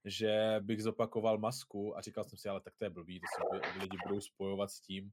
že 0.05 0.56
bych 0.60 0.82
zopakoval 0.82 1.39
masku 1.39 1.97
a 1.97 2.01
říkal 2.01 2.24
jsem 2.24 2.39
si, 2.39 2.48
ale 2.48 2.60
tak 2.60 2.74
to 2.77 2.85
je 2.85 2.90
blbý, 2.90 3.20
to 3.20 3.27
se 3.36 3.78
lidi 3.81 3.97
budou 4.06 4.20
spojovat 4.20 4.70
s 4.70 4.81
tím, 4.81 5.12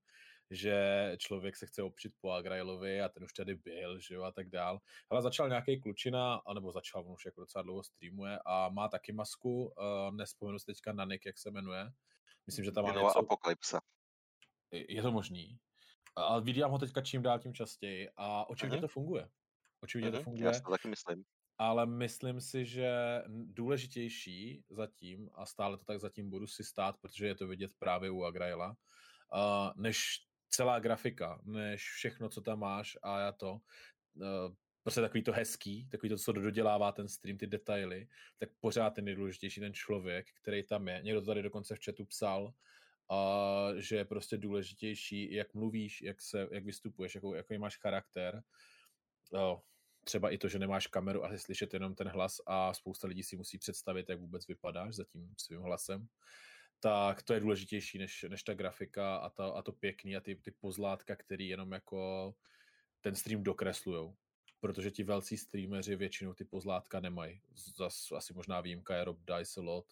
že 0.55 1.15
člověk 1.17 1.55
se 1.55 1.65
chce 1.65 1.83
opřít 1.83 2.13
po 2.21 2.31
Agrailovi 2.31 3.01
a 3.01 3.09
ten 3.09 3.23
už 3.23 3.33
tady 3.33 3.55
byl, 3.55 3.99
že 3.99 4.15
jo, 4.15 4.23
a 4.23 4.31
tak 4.31 4.49
dál. 4.49 4.79
Ale 5.09 5.21
začal 5.21 5.49
nějaký 5.49 5.81
klučina, 5.81 6.35
anebo 6.35 6.71
začal, 6.71 7.01
on 7.01 7.11
už 7.11 7.25
jako 7.25 7.41
docela 7.41 7.61
dlouho 7.61 7.83
streamuje 7.83 8.39
a 8.45 8.69
má 8.69 8.87
taky 8.87 9.11
masku, 9.11 9.65
uh, 9.65 10.15
nespomenu 10.15 10.59
si 10.59 10.65
teďka 10.65 10.93
na 10.93 11.05
nick, 11.05 11.25
jak 11.25 11.37
se 11.37 11.51
jmenuje. 11.51 11.91
Myslím, 12.47 12.65
že 12.65 12.71
tam 12.71 12.83
má 12.83 12.93
něco... 12.93 13.17
Apokalypsa. 13.17 13.81
Je 14.71 15.01
to 15.01 15.11
možný. 15.11 15.57
Ale 16.15 16.41
vidím 16.41 16.65
ho 16.65 16.79
teďka 16.79 17.01
čím 17.01 17.21
dál 17.21 17.39
tím 17.39 17.53
častěji 17.53 18.09
a 18.15 18.49
očividně 18.49 18.77
uh-huh. 18.77 18.81
to 18.81 18.87
funguje. 18.87 19.29
Očividně 19.81 20.11
to 20.11 20.23
funguje. 20.23 20.45
Já 20.45 20.59
to 20.59 20.71
taky 20.71 20.87
myslím. 20.87 21.23
Ale 21.57 21.85
myslím 21.85 22.41
si, 22.41 22.65
že 22.65 23.21
důležitější 23.27 24.63
zatím, 24.69 25.29
a 25.33 25.45
stále 25.45 25.77
to 25.77 25.85
tak 25.85 25.99
zatím 25.99 26.29
budu 26.29 26.47
si 26.47 26.63
stát, 26.63 26.97
protože 27.01 27.27
je 27.27 27.35
to 27.35 27.47
vidět 27.47 27.71
právě 27.79 28.09
u 28.09 28.23
Agraila, 28.23 28.69
uh, 28.69 29.71
než 29.75 30.27
celá 30.53 30.79
grafika, 30.79 31.41
než 31.43 31.89
všechno, 31.89 32.29
co 32.29 32.41
tam 32.41 32.59
máš 32.59 32.97
a 33.03 33.19
já 33.19 33.31
to, 33.31 33.51
uh, 33.53 34.53
prostě 34.83 35.01
takový 35.01 35.23
to 35.23 35.31
hezký, 35.31 35.89
takový 35.89 36.09
to, 36.09 36.17
co 36.17 36.31
dodělává 36.31 36.91
ten 36.91 37.07
stream, 37.07 37.37
ty 37.37 37.47
detaily, 37.47 38.07
tak 38.37 38.49
pořád 38.59 38.89
ten 38.89 39.05
nejdůležitější 39.05 39.59
ten 39.59 39.73
člověk, 39.73 40.27
který 40.41 40.63
tam 40.63 40.87
je. 40.87 41.01
Někdo 41.03 41.21
to 41.21 41.27
tady 41.27 41.41
dokonce 41.41 41.75
v 41.75 41.79
chatu 41.85 42.05
psal, 42.05 42.53
a 43.09 43.67
že 43.77 43.95
je 43.95 44.05
prostě 44.05 44.37
důležitější, 44.37 45.33
jak 45.33 45.53
mluvíš, 45.53 46.01
jak, 46.01 46.21
se, 46.21 46.47
jak 46.51 46.65
vystupuješ, 46.65 47.15
jakou, 47.15 47.33
jaký 47.33 47.57
máš 47.57 47.77
charakter. 47.77 48.43
Uh, 49.31 49.59
třeba 50.03 50.29
i 50.29 50.37
to, 50.37 50.47
že 50.47 50.59
nemáš 50.59 50.87
kameru 50.87 51.25
a 51.25 51.37
slyšet 51.37 51.73
jenom 51.73 51.95
ten 51.95 52.07
hlas 52.07 52.41
a 52.45 52.73
spousta 52.73 53.07
lidí 53.07 53.23
si 53.23 53.37
musí 53.37 53.57
představit, 53.57 54.09
jak 54.09 54.19
vůbec 54.19 54.47
vypadáš 54.47 54.95
za 54.95 55.03
tím 55.03 55.33
svým 55.37 55.61
hlasem 55.61 56.07
tak 56.83 57.23
to 57.23 57.33
je 57.33 57.39
důležitější 57.39 57.97
než, 57.97 58.25
než 58.29 58.43
ta 58.43 58.53
grafika 58.53 59.15
a, 59.17 59.29
ta, 59.29 59.47
a 59.47 59.61
to 59.61 59.71
pěkný 59.71 60.15
a 60.15 60.21
ty, 60.21 60.35
ty 60.35 60.51
pozlátka, 60.51 61.15
který 61.15 61.47
jenom 61.47 61.71
jako 61.71 62.35
ten 63.01 63.15
stream 63.15 63.43
dokreslujou. 63.43 64.15
Protože 64.59 64.91
ti 64.91 65.03
velcí 65.03 65.37
streameři 65.37 65.95
většinou 65.95 66.33
ty 66.33 66.45
pozlátka 66.45 66.99
nemají. 66.99 67.41
Zas 67.77 68.11
asi 68.11 68.33
možná 68.33 68.61
výjimka 68.61 68.95
je 68.95 69.03
Rob 69.03 69.17
Dice 69.19 69.59
a 69.59 69.63
lot. 69.63 69.85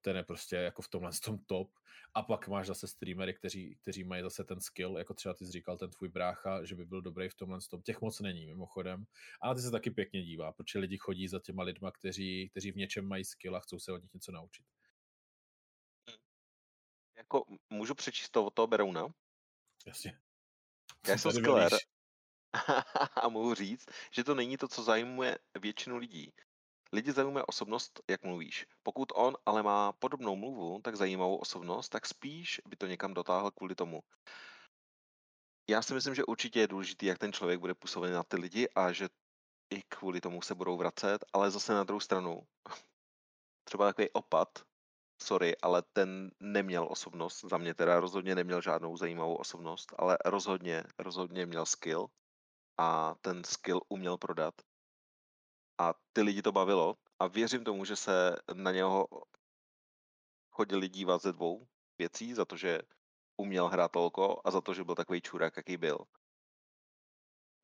Ten 0.00 0.16
je 0.16 0.22
prostě 0.22 0.56
jako 0.56 0.82
v 0.82 0.88
tomhle 0.88 1.10
tom 1.24 1.38
top. 1.38 1.70
A 2.14 2.22
pak 2.22 2.48
máš 2.48 2.66
zase 2.66 2.86
streamery, 2.86 3.34
kteří, 3.34 3.76
kteří 3.82 4.04
mají 4.04 4.22
zase 4.22 4.44
ten 4.44 4.60
skill, 4.60 4.98
jako 4.98 5.14
třeba 5.14 5.34
ty 5.34 5.46
jsi 5.46 5.52
říkal, 5.52 5.78
ten 5.78 5.90
tvůj 5.90 6.08
brácha, 6.08 6.64
že 6.64 6.74
by 6.76 6.84
byl 6.84 7.02
dobrý 7.02 7.28
v 7.28 7.34
tomhle 7.34 7.58
tom. 7.70 7.82
Těch 7.82 8.00
moc 8.00 8.20
není 8.20 8.46
mimochodem. 8.46 9.04
Ale 9.40 9.54
ty 9.54 9.60
se 9.60 9.70
taky 9.70 9.90
pěkně 9.90 10.22
dívá, 10.22 10.52
protože 10.52 10.78
lidi 10.78 10.98
chodí 10.98 11.28
za 11.28 11.40
těma 11.40 11.62
lidma, 11.62 11.90
kteří, 11.90 12.48
kteří 12.48 12.72
v 12.72 12.76
něčem 12.76 13.08
mají 13.08 13.24
skill 13.24 13.56
a 13.56 13.60
chcou 13.60 13.78
se 13.78 13.92
od 13.92 14.02
nich 14.02 14.14
něco 14.14 14.32
naučit. 14.32 14.64
Jako, 17.20 17.44
můžu 17.70 17.94
přečíst 17.94 18.30
to 18.30 18.44
od 18.44 18.54
toho 18.54 18.66
Berouna? 18.66 19.06
Jasně. 19.86 20.20
Já 21.08 21.18
jsem 21.18 21.32
skvěler. 21.32 21.72
a 23.22 23.28
mohu 23.28 23.54
říct, 23.54 23.86
že 24.12 24.24
to 24.24 24.34
není 24.34 24.56
to, 24.56 24.68
co 24.68 24.82
zajímuje 24.82 25.38
většinu 25.60 25.96
lidí. 25.96 26.32
Lidi 26.92 27.12
zajímá 27.12 27.48
osobnost, 27.48 28.00
jak 28.10 28.22
mluvíš. 28.22 28.66
Pokud 28.82 29.12
on 29.14 29.36
ale 29.46 29.62
má 29.62 29.92
podobnou 29.92 30.36
mluvu, 30.36 30.80
tak 30.80 30.96
zajímavou 30.96 31.36
osobnost, 31.36 31.88
tak 31.88 32.06
spíš 32.06 32.60
by 32.68 32.76
to 32.76 32.86
někam 32.86 33.14
dotáhl 33.14 33.50
kvůli 33.50 33.74
tomu. 33.74 34.00
Já 35.70 35.82
si 35.82 35.94
myslím, 35.94 36.14
že 36.14 36.24
určitě 36.24 36.60
je 36.60 36.68
důležité, 36.68 37.06
jak 37.06 37.18
ten 37.18 37.32
člověk 37.32 37.60
bude 37.60 37.74
působit 37.74 38.10
na 38.10 38.22
ty 38.22 38.36
lidi 38.36 38.68
a 38.68 38.92
že 38.92 39.08
i 39.70 39.82
kvůli 39.82 40.20
tomu 40.20 40.42
se 40.42 40.54
budou 40.54 40.76
vracet, 40.76 41.24
ale 41.32 41.50
zase 41.50 41.74
na 41.74 41.84
druhou 41.84 42.00
stranu, 42.00 42.42
třeba 43.64 43.86
takový 43.86 44.10
opad, 44.10 44.48
sorry, 45.22 45.56
ale 45.62 45.82
ten 45.92 46.30
neměl 46.40 46.88
osobnost, 46.90 47.44
za 47.44 47.58
mě 47.58 47.74
teda 47.74 48.00
rozhodně 48.00 48.34
neměl 48.34 48.60
žádnou 48.60 48.96
zajímavou 48.96 49.36
osobnost, 49.36 49.92
ale 49.98 50.18
rozhodně, 50.24 50.84
rozhodně 50.98 51.46
měl 51.46 51.66
skill 51.66 52.06
a 52.78 53.14
ten 53.20 53.44
skill 53.44 53.80
uměl 53.88 54.18
prodat. 54.18 54.54
A 55.78 55.94
ty 56.12 56.22
lidi 56.22 56.42
to 56.42 56.52
bavilo 56.52 56.94
a 57.18 57.26
věřím 57.26 57.64
tomu, 57.64 57.84
že 57.84 57.96
se 57.96 58.36
na 58.54 58.72
něho 58.72 59.06
chodili 60.50 60.88
dívat 60.88 61.22
ze 61.22 61.32
dvou 61.32 61.66
věcí, 61.98 62.34
za 62.34 62.44
to, 62.44 62.56
že 62.56 62.80
uměl 63.36 63.68
hrát 63.68 63.92
tolko 63.92 64.40
a 64.44 64.50
za 64.50 64.60
to, 64.60 64.74
že 64.74 64.84
byl 64.84 64.94
takový 64.94 65.20
čurák, 65.20 65.56
jaký 65.56 65.76
byl. 65.76 65.98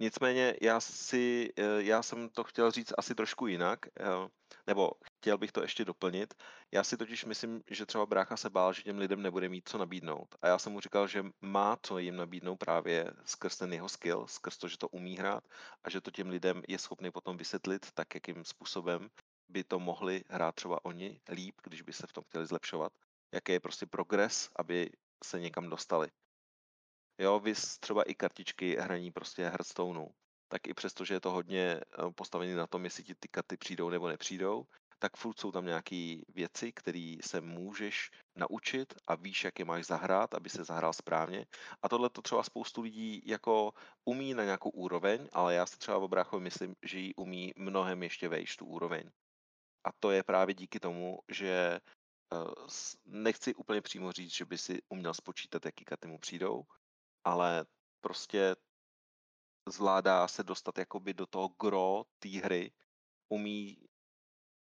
Nicméně 0.01 0.57
já, 0.62 0.81
si, 0.81 1.53
eh, 1.57 1.83
já 1.83 2.03
jsem 2.03 2.28
to 2.28 2.45
chtěl 2.45 2.70
říct 2.70 2.93
asi 2.99 3.15
trošku 3.15 3.47
jinak, 3.47 3.87
eh, 3.87 4.28
nebo 4.66 4.91
chtěl 5.27 5.39
bych 5.39 5.53
to 5.53 5.62
ještě 5.62 5.85
doplnit. 5.85 6.35
Já 6.73 6.85
si 6.85 6.97
totiž 6.97 7.24
myslím, 7.24 7.62
že 7.70 7.86
třeba 7.86 8.07
brácha 8.07 8.36
se 8.36 8.51
bál, 8.51 8.73
že 8.73 8.82
těm 8.82 8.98
lidem 8.98 9.23
nebude 9.23 9.48
mít 9.48 9.69
co 9.69 9.78
nabídnout. 9.78 10.35
A 10.43 10.48
já 10.48 10.59
jsem 10.59 10.73
mu 10.73 10.81
říkal, 10.81 11.09
že 11.09 11.24
má 11.40 11.77
co 11.82 11.98
jim 11.98 12.16
nabídnout 12.16 12.57
právě 12.57 13.11
skrz 13.24 13.57
ten 13.57 13.73
jeho 13.73 13.89
skill, 13.89 14.27
skrz 14.27 14.59
to, 14.59 14.69
že 14.69 14.78
to 14.78 14.89
umí 14.89 15.16
hrát 15.16 15.44
a 15.85 15.90
že 15.90 16.01
to 16.01 16.11
těm 16.11 16.28
lidem 16.28 16.62
je 16.69 16.78
schopný 16.78 17.11
potom 17.11 17.36
vysvětlit 17.36 17.93
tak, 17.94 18.15
jakým 18.15 18.44
způsobem, 18.44 19.11
by 19.48 19.65
to 19.65 19.78
mohli 19.78 20.24
hrát 20.28 20.55
třeba 20.55 20.85
oni 20.85 21.20
líp, 21.28 21.55
když 21.65 21.82
by 21.82 21.93
se 21.93 22.07
v 22.07 22.12
tom 22.12 22.24
chtěli 22.24 22.47
zlepšovat. 22.47 22.93
Jaký 23.35 23.53
je 23.53 23.61
prostě 23.61 23.86
progres, 23.86 24.51
aby 24.57 24.90
se 25.24 25.40
někam 25.40 25.70
dostali. 25.70 26.09
Jo, 27.19 27.40
vy 27.40 27.55
třeba 27.81 28.03
i 28.03 28.15
kartičky 28.15 28.77
hraní 28.77 29.12
prostě 29.12 29.43
Hearthstoneu. 29.43 30.09
Tak 30.48 30.66
i 30.66 30.74
přesto, 30.74 31.05
že 31.05 31.15
je 31.15 31.20
to 31.20 31.31
hodně 31.31 31.81
eh, 31.81 32.12
postavený 32.15 32.55
na 32.55 32.66
tom, 32.66 32.85
jestli 32.85 33.05
ti 33.05 33.15
ty 33.15 33.28
karty 33.28 33.57
přijdou 33.57 33.90
nebo 33.90 34.09
nepřijdou, 34.09 34.66
tak 34.98 35.16
furt 35.16 35.40
jsou 35.40 35.52
tam 35.52 35.66
nějaké 35.66 36.16
věci, 36.28 36.73
které 36.73 37.16
se 37.20 37.40
můžeš 37.40 38.10
naučit 38.36 38.94
a 39.06 39.14
víš, 39.14 39.44
jak 39.44 39.59
je 39.59 39.64
máš 39.64 39.86
zahrát, 39.86 40.35
aby 40.35 40.51
se 40.51 40.64
zahrál 40.64 40.93
správně. 40.93 41.47
A 41.82 41.89
tohle 41.89 42.10
to 42.10 42.23
třeba 42.23 42.43
spoustu 42.43 42.82
lidí 42.82 43.23
jako 43.24 43.73
umí 44.05 44.35
na 44.35 44.44
nějakou 44.44 44.70
úroveň, 44.70 45.28
ale 45.32 45.55
já 45.55 45.66
si 45.66 45.78
třeba 45.78 45.98
v 45.98 46.02
obráchovi 46.02 46.44
myslím, 46.44 46.77
že 46.82 46.98
ji 46.98 47.14
umí 47.14 47.52
mnohem 47.56 48.02
ještě 48.02 48.28
vejš 48.28 48.56
tu 48.56 48.66
úroveň. 48.66 49.10
A 49.85 49.93
to 50.01 50.10
je 50.10 50.23
právě 50.23 50.55
díky 50.55 50.81
tomu, 50.81 51.18
že 51.28 51.81
uh, 52.32 52.66
nechci 53.05 53.55
úplně 53.55 53.81
přímo 53.81 54.12
říct, 54.12 54.35
že 54.35 54.44
by 54.44 54.59
si 54.59 54.82
uměl 54.89 55.14
spočítat, 55.14 55.64
jaký 55.64 55.85
karty 55.85 56.09
mu 56.09 56.18
přijdou, 56.18 56.62
ale 57.24 57.66
prostě 58.01 58.56
zvládá 59.68 60.28
se 60.28 60.43
dostat 60.43 60.78
jakoby 60.78 61.14
do 61.14 61.27
toho 61.27 61.48
gro 61.48 62.05
té 62.18 62.28
hry, 62.28 62.73
umí 63.28 63.77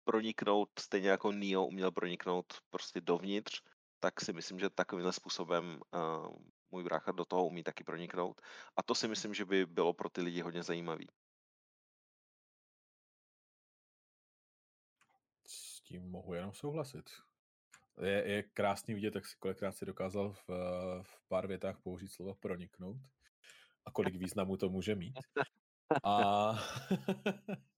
proniknout, 0.05 0.69
stejně 0.79 1.09
jako 1.09 1.33
Neo 1.33 1.67
uměl 1.67 1.91
proniknout 1.91 2.47
prostě 2.71 3.01
dovnitř, 3.01 3.63
tak 4.01 4.21
si 4.21 4.33
myslím, 4.33 4.59
že 4.59 4.71
takovýmhle 4.71 5.13
způsobem 5.13 5.81
uh, 5.95 6.37
můj 6.71 6.85
brácha 6.85 7.13
do 7.13 7.25
toho 7.25 7.47
umí 7.47 7.63
taky 7.63 7.85
proniknout. 7.85 8.41
A 8.77 8.83
to 8.83 8.95
si 8.95 9.09
myslím, 9.09 9.35
že 9.35 9.45
by 9.45 9.67
bylo 9.67 9.93
pro 9.93 10.09
ty 10.09 10.23
lidi 10.23 10.41
hodně 10.41 10.63
zajímavý. 10.63 11.07
S 15.47 15.81
tím 15.81 16.11
mohu 16.11 16.35
jenom 16.35 16.53
souhlasit. 16.53 17.11
Je, 18.03 18.31
je 18.31 18.43
krásný 18.43 18.95
vidět, 18.95 19.15
jak 19.15 19.27
si 19.27 19.37
kolikrát 19.39 19.73
si 19.73 19.87
dokázal 19.87 20.33
v, 20.33 20.49
v 21.03 21.29
pár 21.29 21.47
větách 21.47 21.81
použít 21.83 22.09
slovo 22.09 22.35
proniknout 22.35 22.97
a 23.85 23.91
kolik 23.91 24.17
významu 24.17 24.57
to 24.57 24.69
může 24.69 24.95
mít. 24.95 25.19
A 26.05 26.53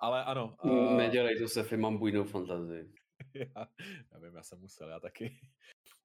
Ale 0.00 0.24
ano. 0.24 0.56
Uh... 0.64 0.96
Nedělej 0.96 1.38
to 1.38 1.48
se, 1.48 1.76
mám 1.76 1.98
bujnou 1.98 2.24
fantazii. 2.24 2.92
já, 3.34 3.68
já 4.12 4.18
vím, 4.18 4.34
já 4.34 4.42
jsem 4.42 4.60
musel, 4.60 4.88
já 4.88 5.00
taky. 5.00 5.36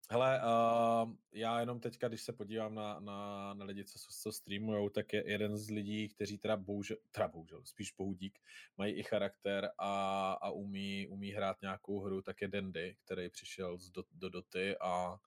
Hele, 0.10 0.42
uh, 0.44 1.14
já 1.34 1.60
jenom 1.60 1.80
teďka, 1.80 2.08
když 2.08 2.22
se 2.22 2.34
podívám 2.34 2.76
na, 2.76 3.00
na, 3.00 3.54
na 3.54 3.66
lidi, 3.66 3.86
co, 3.86 4.00
co 4.22 4.32
streamujou, 4.32 4.90
tak 4.90 5.14
je 5.14 5.24
jeden 5.32 5.58
z 5.58 5.70
lidí, 5.70 6.10
kteří 6.10 6.38
teda 6.38 6.58
bohužel, 6.58 6.98
teda 7.12 7.28
bohužel, 7.28 7.62
spíš 7.64 7.92
bohudík, 7.92 8.40
mají 8.78 8.94
i 8.94 9.04
charakter 9.04 9.72
a, 9.78 10.32
a 10.32 10.50
umí, 10.50 11.08
umí 11.08 11.32
hrát 11.32 11.62
nějakou 11.62 12.00
hru, 12.00 12.22
tak 12.22 12.42
je 12.42 12.48
Dendy, 12.48 12.96
který 13.06 13.30
přišel 13.30 13.78
z 13.78 13.90
do, 13.90 14.04
do 14.12 14.30
Doty 14.30 14.78
a 14.78 15.20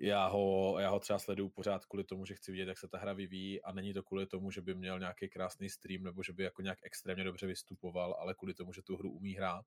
já 0.00 0.26
ho, 0.26 0.76
já 0.78 0.90
ho 0.90 1.00
třeba 1.00 1.18
sleduju 1.18 1.48
pořád 1.48 1.86
kvůli 1.86 2.04
tomu, 2.04 2.26
že 2.26 2.34
chci 2.34 2.52
vidět, 2.52 2.68
jak 2.68 2.78
se 2.78 2.88
ta 2.88 2.98
hra 2.98 3.12
vyvíjí 3.12 3.62
a 3.62 3.72
není 3.72 3.94
to 3.94 4.02
kvůli 4.02 4.26
tomu, 4.26 4.50
že 4.50 4.60
by 4.60 4.74
měl 4.74 4.98
nějaký 4.98 5.28
krásný 5.28 5.68
stream 5.70 6.02
nebo 6.02 6.22
že 6.22 6.32
by 6.32 6.42
jako 6.42 6.62
nějak 6.62 6.78
extrémně 6.82 7.24
dobře 7.24 7.46
vystupoval, 7.46 8.16
ale 8.18 8.34
kvůli 8.34 8.54
tomu, 8.54 8.72
že 8.72 8.82
tu 8.82 8.96
hru 8.96 9.10
umí 9.10 9.34
hrát. 9.34 9.66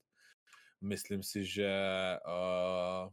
Myslím 0.82 1.24
si, 1.24 1.46
že 1.46 1.72
uh, 2.26 3.12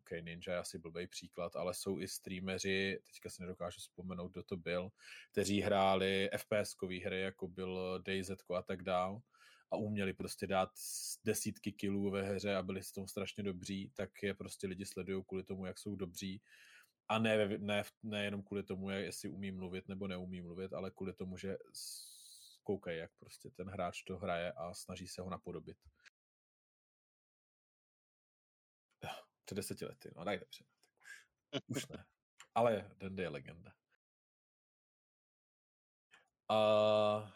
OK, 0.00 0.10
Ninja 0.24 0.52
je 0.52 0.58
asi 0.58 0.78
blbý 0.78 1.06
příklad, 1.06 1.56
ale 1.56 1.74
jsou 1.74 2.00
i 2.00 2.08
streameři, 2.08 3.00
teďka 3.06 3.30
si 3.30 3.42
nedokážu 3.42 3.80
vzpomenout, 3.80 4.32
kdo 4.32 4.42
to 4.42 4.56
byl, 4.56 4.90
kteří 5.32 5.60
hráli 5.60 6.30
FPS-kové 6.32 7.04
hry, 7.04 7.20
jako 7.20 7.48
byl 7.48 8.02
DayZ 8.06 8.30
a 8.56 8.62
tak 8.62 8.82
dál 8.82 9.20
a 9.70 9.76
uměli 9.76 10.12
prostě 10.12 10.46
dát 10.46 10.70
desítky 11.24 11.72
kilů 11.72 12.10
ve 12.10 12.22
hře 12.22 12.56
a 12.56 12.62
byli 12.62 12.82
s 12.82 12.92
tom 12.92 13.08
strašně 13.08 13.42
dobří, 13.42 13.92
tak 13.94 14.22
je 14.22 14.34
prostě 14.34 14.66
lidi 14.66 14.86
sledují 14.86 15.24
kvůli 15.28 15.44
tomu, 15.44 15.66
jak 15.66 15.78
jsou 15.78 15.96
dobří 15.96 16.42
a 17.10 17.18
ne, 17.18 17.58
ne, 17.58 17.82
ne 18.02 18.24
jenom 18.24 18.42
kvůli 18.42 18.62
tomu, 18.62 18.90
jestli 18.90 19.28
umí 19.28 19.52
mluvit 19.52 19.88
nebo 19.88 20.06
neumí 20.06 20.40
mluvit, 20.40 20.72
ale 20.72 20.90
kvůli 20.90 21.12
tomu, 21.12 21.36
že 21.36 21.56
koukají, 22.62 22.98
jak 22.98 23.10
prostě 23.18 23.50
ten 23.50 23.68
hráč 23.68 24.02
to 24.02 24.18
hraje 24.18 24.52
a 24.52 24.74
snaží 24.74 25.08
se 25.08 25.22
ho 25.22 25.30
napodobit. 25.30 25.78
Před 29.44 29.54
deseti 29.54 29.84
lety, 29.84 30.10
no 30.16 30.24
tak 30.24 30.40
dobře. 30.40 30.64
Tak 31.50 31.62
už, 31.68 31.76
už 31.76 31.88
ne. 31.88 32.04
Ale 32.54 32.90
Dendy 32.96 33.22
je 33.22 33.28
legenda. 33.28 33.74
Uh, 36.50 37.30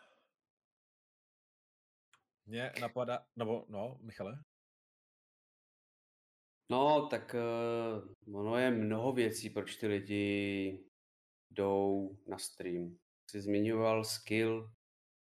mě 2.47 2.73
napadá, 2.81 3.27
nebo 3.37 3.66
no, 3.69 3.99
Michale? 4.01 4.39
No, 6.71 7.09
tak 7.11 7.35
uh, 7.35 8.37
ono 8.37 8.59
je 8.59 8.71
mnoho 8.71 9.12
věcí, 9.12 9.51
proč 9.51 9.77
ty 9.77 9.87
lidi 9.87 10.85
jdou 11.51 12.16
na 12.27 12.39
stream. 12.39 12.99
Jsi 13.31 13.41
zmiňoval 13.41 14.05
skill, 14.05 14.73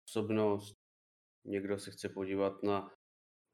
osobnost, 0.08 0.76
někdo 1.44 1.78
se 1.78 1.90
chce 1.90 2.08
podívat 2.08 2.62
na, 2.62 2.94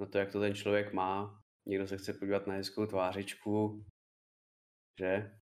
na 0.00 0.06
to, 0.06 0.18
jak 0.18 0.32
to 0.32 0.40
ten 0.40 0.54
člověk 0.54 0.92
má, 0.92 1.42
někdo 1.66 1.86
se 1.86 1.96
chce 1.96 2.12
podívat 2.12 2.46
na 2.46 2.54
hezkou 2.54 2.86
tvářičku, 2.86 3.84
že? 5.00 5.38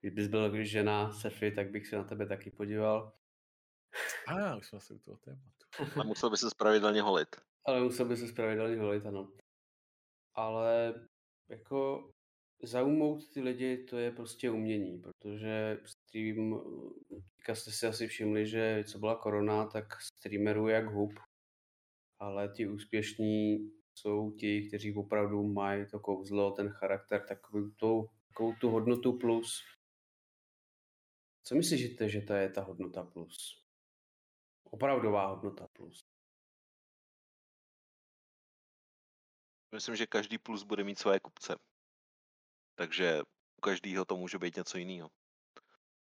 Kdybys 0.00 0.28
byl 0.28 0.50
když 0.50 0.70
žena, 0.70 1.12
Sefi, 1.12 1.50
tak 1.50 1.70
bych 1.70 1.86
se 1.86 1.96
na 1.96 2.04
tebe 2.04 2.26
taky 2.26 2.50
podíval. 2.50 3.12
A, 4.28 4.34
ah, 4.34 4.56
už 4.56 4.66
jsme 4.66 4.80
se 4.80 4.94
u 4.94 4.98
toho 4.98 5.16
tématu. 5.16 6.00
A 6.00 6.04
musel 6.04 6.30
by 6.30 6.36
se 6.36 6.50
spravedlně 6.50 7.02
holit. 7.02 7.36
Ale 7.64 7.80
musel 7.80 8.06
by 8.06 8.16
se 8.16 8.28
spravedlně 8.28 8.76
holit, 8.76 9.06
ano. 9.06 9.32
Ale 10.34 10.94
jako 11.48 12.10
zaujmout 12.62 13.30
ty 13.30 13.40
lidi, 13.40 13.84
to 13.84 13.98
je 13.98 14.12
prostě 14.12 14.50
umění, 14.50 14.98
protože 14.98 15.78
stream, 15.84 16.60
teďka 17.36 17.54
jste 17.54 17.70
si 17.70 17.86
asi 17.86 18.06
všimli, 18.06 18.46
že 18.46 18.84
co 18.86 18.98
byla 18.98 19.16
korona, 19.16 19.66
tak 19.66 20.02
streamerů 20.02 20.68
jak 20.68 20.86
hub, 20.86 21.12
ale 22.18 22.48
ti 22.48 22.68
úspěšní 22.68 23.70
jsou 23.94 24.30
ti, 24.30 24.68
kteří 24.68 24.94
opravdu 24.94 25.42
mají 25.42 25.86
to 25.86 26.00
kouzlo, 26.00 26.50
ten 26.50 26.68
charakter, 26.68 27.26
takovou 27.28 27.70
tu, 27.70 28.08
takovou 28.28 28.54
tu 28.60 28.70
hodnotu 28.70 29.18
plus. 29.18 29.62
Co 31.44 31.54
myslíte, 31.54 32.08
že 32.08 32.20
to 32.20 32.32
je 32.32 32.50
ta 32.50 32.62
hodnota 32.62 33.04
plus? 33.04 33.63
Opravdová 34.74 35.26
hodnota 35.26 35.66
plus. 35.72 36.04
Myslím, 39.74 39.96
že 39.96 40.06
každý 40.06 40.38
plus 40.38 40.62
bude 40.62 40.84
mít 40.84 40.98
své 40.98 41.20
kupce. 41.20 41.56
Takže 42.74 43.22
u 43.58 43.60
každého 43.60 44.04
to 44.04 44.16
může 44.16 44.38
být 44.38 44.56
něco 44.56 44.78
jiného. 44.78 45.10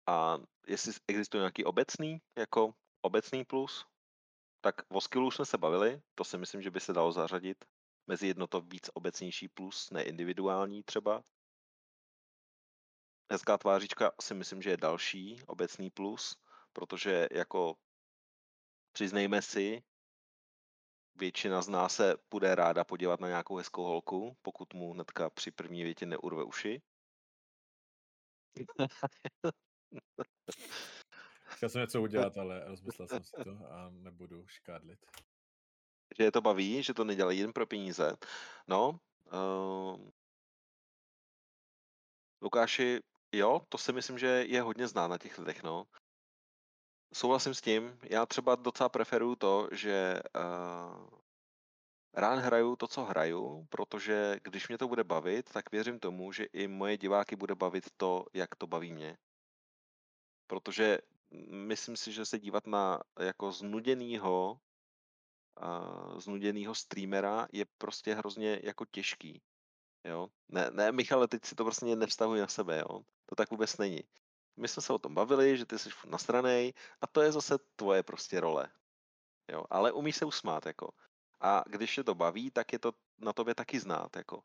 A 0.07 0.37
jestli 0.67 0.93
existuje 1.07 1.41
nějaký 1.41 1.65
obecný, 1.65 2.21
jako 2.37 2.73
obecný 3.01 3.45
plus, 3.45 3.85
tak 4.61 4.75
o 4.89 5.01
skillu 5.01 5.31
jsme 5.31 5.45
se 5.45 5.57
bavili, 5.57 6.01
to 6.15 6.23
si 6.23 6.37
myslím, 6.37 6.61
že 6.61 6.71
by 6.71 6.79
se 6.79 6.93
dalo 6.93 7.11
zařadit 7.11 7.65
mezi 8.07 8.27
jedno 8.27 8.47
to 8.47 8.61
víc 8.61 8.89
obecnější 8.93 9.47
plus, 9.47 9.89
ne 9.89 10.03
individuální 10.03 10.83
třeba. 10.83 11.23
Hezká 13.31 13.57
tvářička 13.57 14.11
si 14.21 14.33
myslím, 14.33 14.61
že 14.61 14.69
je 14.69 14.77
další 14.77 15.41
obecný 15.47 15.89
plus, 15.89 16.37
protože 16.73 17.27
jako 17.31 17.75
Přiznejme 18.95 19.41
si, 19.41 19.83
většina 21.15 21.61
z 21.61 21.67
nás 21.67 21.95
se 21.95 22.15
bude 22.31 22.55
ráda 22.55 22.83
podívat 22.83 23.19
na 23.19 23.27
nějakou 23.27 23.55
hezkou 23.55 23.83
holku, 23.83 24.37
pokud 24.41 24.73
mu 24.73 24.93
hnedka 24.93 25.29
při 25.29 25.51
první 25.51 25.83
větě 25.83 26.05
neurve 26.05 26.43
uši. 26.43 26.81
Chtěl 31.45 31.69
jsem 31.69 31.81
něco 31.81 32.01
udělat, 32.01 32.37
ale 32.37 32.65
rozmyslel 32.65 33.07
jsem 33.07 33.23
si 33.23 33.31
to 33.43 33.71
a 33.71 33.89
nebudu 33.89 34.47
škádlit. 34.47 35.05
Že 36.17 36.23
je 36.23 36.31
to 36.31 36.41
baví, 36.41 36.83
že 36.83 36.93
to 36.93 37.03
nedělají 37.03 37.39
jen 37.39 37.53
pro 37.53 37.67
peníze. 37.67 38.15
No, 38.67 38.99
uh, 39.33 40.09
Lukáši, 42.41 42.99
jo, 43.31 43.61
to 43.69 43.77
si 43.77 43.93
myslím, 43.93 44.17
že 44.17 44.27
je 44.27 44.61
hodně 44.61 44.87
zná 44.87 45.07
na 45.07 45.17
těch 45.17 45.37
lidech, 45.37 45.63
no 45.63 45.85
souhlasím 47.15 47.53
s 47.53 47.61
tím. 47.61 47.99
Já 48.03 48.25
třeba 48.25 48.55
docela 48.55 48.89
preferuju 48.89 49.35
to, 49.35 49.69
že 49.71 50.19
uh, 50.35 51.07
rád 52.13 52.35
hraju 52.35 52.75
to, 52.75 52.87
co 52.87 53.03
hraju, 53.03 53.67
protože 53.69 54.39
když 54.43 54.67
mě 54.67 54.77
to 54.77 54.87
bude 54.87 55.03
bavit, 55.03 55.49
tak 55.53 55.71
věřím 55.71 55.99
tomu, 55.99 56.31
že 56.31 56.43
i 56.43 56.67
moje 56.67 56.97
diváky 56.97 57.35
bude 57.35 57.55
bavit 57.55 57.83
to, 57.97 58.25
jak 58.33 58.55
to 58.55 58.67
baví 58.67 58.93
mě. 58.93 59.17
Protože 60.47 60.97
myslím 61.49 61.97
si, 61.97 62.11
že 62.11 62.25
se 62.25 62.39
dívat 62.39 62.67
na 62.67 62.99
jako 63.19 63.51
znuděnýho 63.51 64.59
uh, 65.61 66.19
znuděnýho 66.19 66.75
streamera 66.75 67.47
je 67.51 67.65
prostě 67.77 68.13
hrozně 68.13 68.59
jako 68.63 68.85
těžký. 68.85 69.41
Jo? 70.03 70.27
Ne, 70.49 70.69
ne, 70.71 70.91
Michale, 70.91 71.27
teď 71.27 71.45
si 71.45 71.55
to 71.55 71.63
prostě 71.63 71.95
nevztahuji 71.95 72.41
na 72.41 72.47
sebe, 72.47 72.79
jo? 72.79 72.99
To 73.25 73.35
tak 73.35 73.51
vůbec 73.51 73.77
není. 73.77 73.99
My 74.57 74.67
jsme 74.67 74.81
se 74.81 74.93
o 74.93 74.99
tom 74.99 75.15
bavili, 75.15 75.57
že 75.57 75.65
ty 75.65 75.79
jsi 75.79 75.89
nasranej 76.07 76.73
a 77.01 77.07
to 77.07 77.21
je 77.21 77.31
zase 77.31 77.57
tvoje 77.75 78.03
prostě 78.03 78.39
role. 78.39 78.69
Jo, 79.51 79.63
ale 79.69 79.91
umíš 79.91 80.15
se 80.15 80.25
usmát, 80.25 80.65
jako. 80.65 80.89
A 81.41 81.63
když 81.67 81.97
je 81.97 82.03
to 82.03 82.15
baví, 82.15 82.51
tak 82.51 82.73
je 82.73 82.79
to 82.79 82.93
na 83.19 83.33
tobě 83.33 83.55
taky 83.55 83.79
znát, 83.79 84.15
jako. 84.17 84.43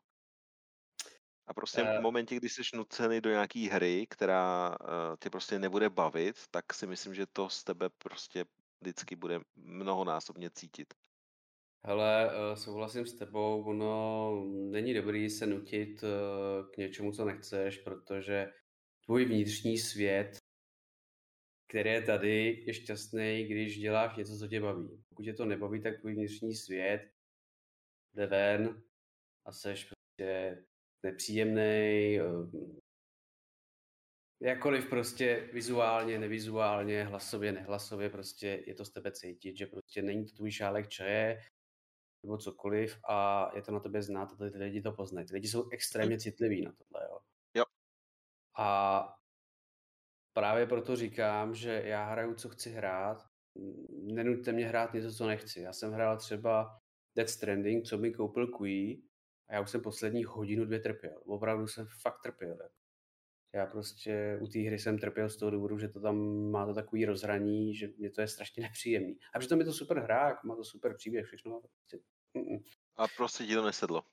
A 1.47 1.53
prostě 1.53 1.83
v 1.83 1.87
Eh. 1.87 1.99
momentě, 1.99 2.35
kdy 2.35 2.49
jsi 2.49 2.61
nucený 2.75 3.21
do 3.21 3.29
nějaký 3.29 3.69
hry, 3.69 4.07
která 4.09 4.69
uh, 4.81 4.87
tě 5.23 5.29
prostě 5.29 5.59
nebude 5.59 5.89
bavit, 5.89 6.35
tak 6.51 6.73
si 6.73 6.87
myslím, 6.87 7.13
že 7.13 7.25
to 7.27 7.49
z 7.49 7.63
tebe 7.63 7.89
prostě 7.89 8.45
vždycky 8.81 9.15
bude 9.15 9.39
mnohonásobně 9.55 10.49
cítit. 10.49 10.93
Hele, 11.85 12.31
eh, 12.31 12.55
souhlasím 12.57 13.05
s 13.05 13.13
tebou, 13.13 13.63
ono 13.63 14.31
není 14.71 14.93
dobrý 14.93 15.29
se 15.29 15.47
nutit 15.47 16.03
eh, 16.03 16.07
k 16.73 16.77
něčemu, 16.77 17.11
co 17.11 17.25
nechceš, 17.25 17.77
protože 17.77 18.53
tvůj 19.11 19.25
vnitřní 19.25 19.77
svět, 19.77 20.37
který 21.69 21.89
je 21.89 22.01
tady, 22.01 22.63
je 22.67 22.73
šťastný, 22.73 23.43
když 23.43 23.79
děláš 23.79 24.15
něco, 24.17 24.37
co 24.37 24.47
tě 24.47 24.61
baví. 24.61 25.03
Pokud 25.09 25.23
tě 25.23 25.33
to 25.33 25.45
nebaví, 25.45 25.81
tak 25.81 25.99
tvůj 25.99 26.13
vnitřní 26.13 26.55
svět 26.55 27.11
jde 28.13 28.27
ven 28.27 28.83
a 29.45 29.51
seš 29.51 29.91
prostě 29.91 30.63
nepříjemný, 31.03 32.19
jakkoliv 34.41 34.89
prostě 34.89 35.49
vizuálně, 35.53 36.19
nevizuálně, 36.19 37.03
hlasově, 37.03 37.51
nehlasově, 37.51 38.09
prostě 38.09 38.63
je 38.67 38.75
to 38.75 38.85
z 38.85 38.91
tebe 38.91 39.11
cítit, 39.11 39.57
že 39.57 39.65
prostě 39.65 40.01
není 40.01 40.25
to 40.25 40.35
tvůj 40.35 40.51
šálek 40.51 40.89
čaje, 40.89 41.41
nebo 42.23 42.37
cokoliv 42.37 42.99
a 43.09 43.51
je 43.55 43.61
to 43.61 43.71
na 43.71 43.79
tebe 43.79 44.01
znát 44.01 44.31
a 44.31 44.35
ty 44.35 44.57
lidi 44.57 44.81
to 44.81 44.91
poznají. 44.91 45.27
Ty 45.27 45.33
lidi 45.33 45.47
jsou 45.47 45.69
extrémně 45.69 46.19
citliví 46.19 46.61
na 46.61 46.71
tohle, 46.71 47.07
jo. 47.09 47.30
A 48.61 49.03
právě 50.33 50.65
proto 50.65 50.95
říkám, 50.95 51.55
že 51.55 51.81
já 51.85 52.05
hraju, 52.05 52.35
co 52.35 52.49
chci 52.49 52.69
hrát, 52.69 53.17
nenuďte 53.89 54.51
mě 54.51 54.67
hrát 54.67 54.93
něco, 54.93 55.11
co 55.11 55.27
nechci. 55.27 55.61
Já 55.61 55.73
jsem 55.73 55.91
hrál 55.91 56.17
třeba 56.17 56.79
Dead 57.15 57.29
Stranding, 57.29 57.85
co 57.85 57.97
mi 57.97 58.13
koupil 58.13 58.47
Kui 58.47 59.01
a 59.49 59.53
já 59.53 59.61
už 59.61 59.69
jsem 59.69 59.81
poslední 59.81 60.23
hodinu, 60.23 60.65
dvě 60.65 60.79
trpěl. 60.79 61.21
Opravdu 61.25 61.67
jsem 61.67 61.87
fakt 62.01 62.21
trpěl. 62.23 62.51
Jako. 62.51 62.75
Já 63.53 63.65
prostě 63.65 64.39
u 64.41 64.47
té 64.47 64.59
hry 64.59 64.79
jsem 64.79 64.99
trpěl 64.99 65.29
z 65.29 65.37
toho 65.37 65.51
důvodu, 65.51 65.79
že 65.79 65.89
to 65.89 66.01
tam 66.01 66.17
má 66.51 66.65
to 66.65 66.73
takový 66.73 67.05
rozhraní, 67.05 67.75
že 67.75 67.87
mě 67.97 68.11
to 68.11 68.21
je 68.21 68.27
strašně 68.27 68.63
nepříjemný. 68.63 69.17
A 69.35 69.39
přitom 69.39 69.59
je 69.59 69.65
to 69.65 69.73
super 69.73 69.99
hra, 69.99 70.27
jako 70.27 70.47
má 70.47 70.55
to 70.55 70.63
super 70.63 70.95
příběh, 70.95 71.25
všechno. 71.25 71.61
Prostě, 71.61 71.99
A 72.95 73.07
prostě 73.17 73.45
ti 73.45 73.55
to 73.55 73.65
nesedlo. 73.65 74.03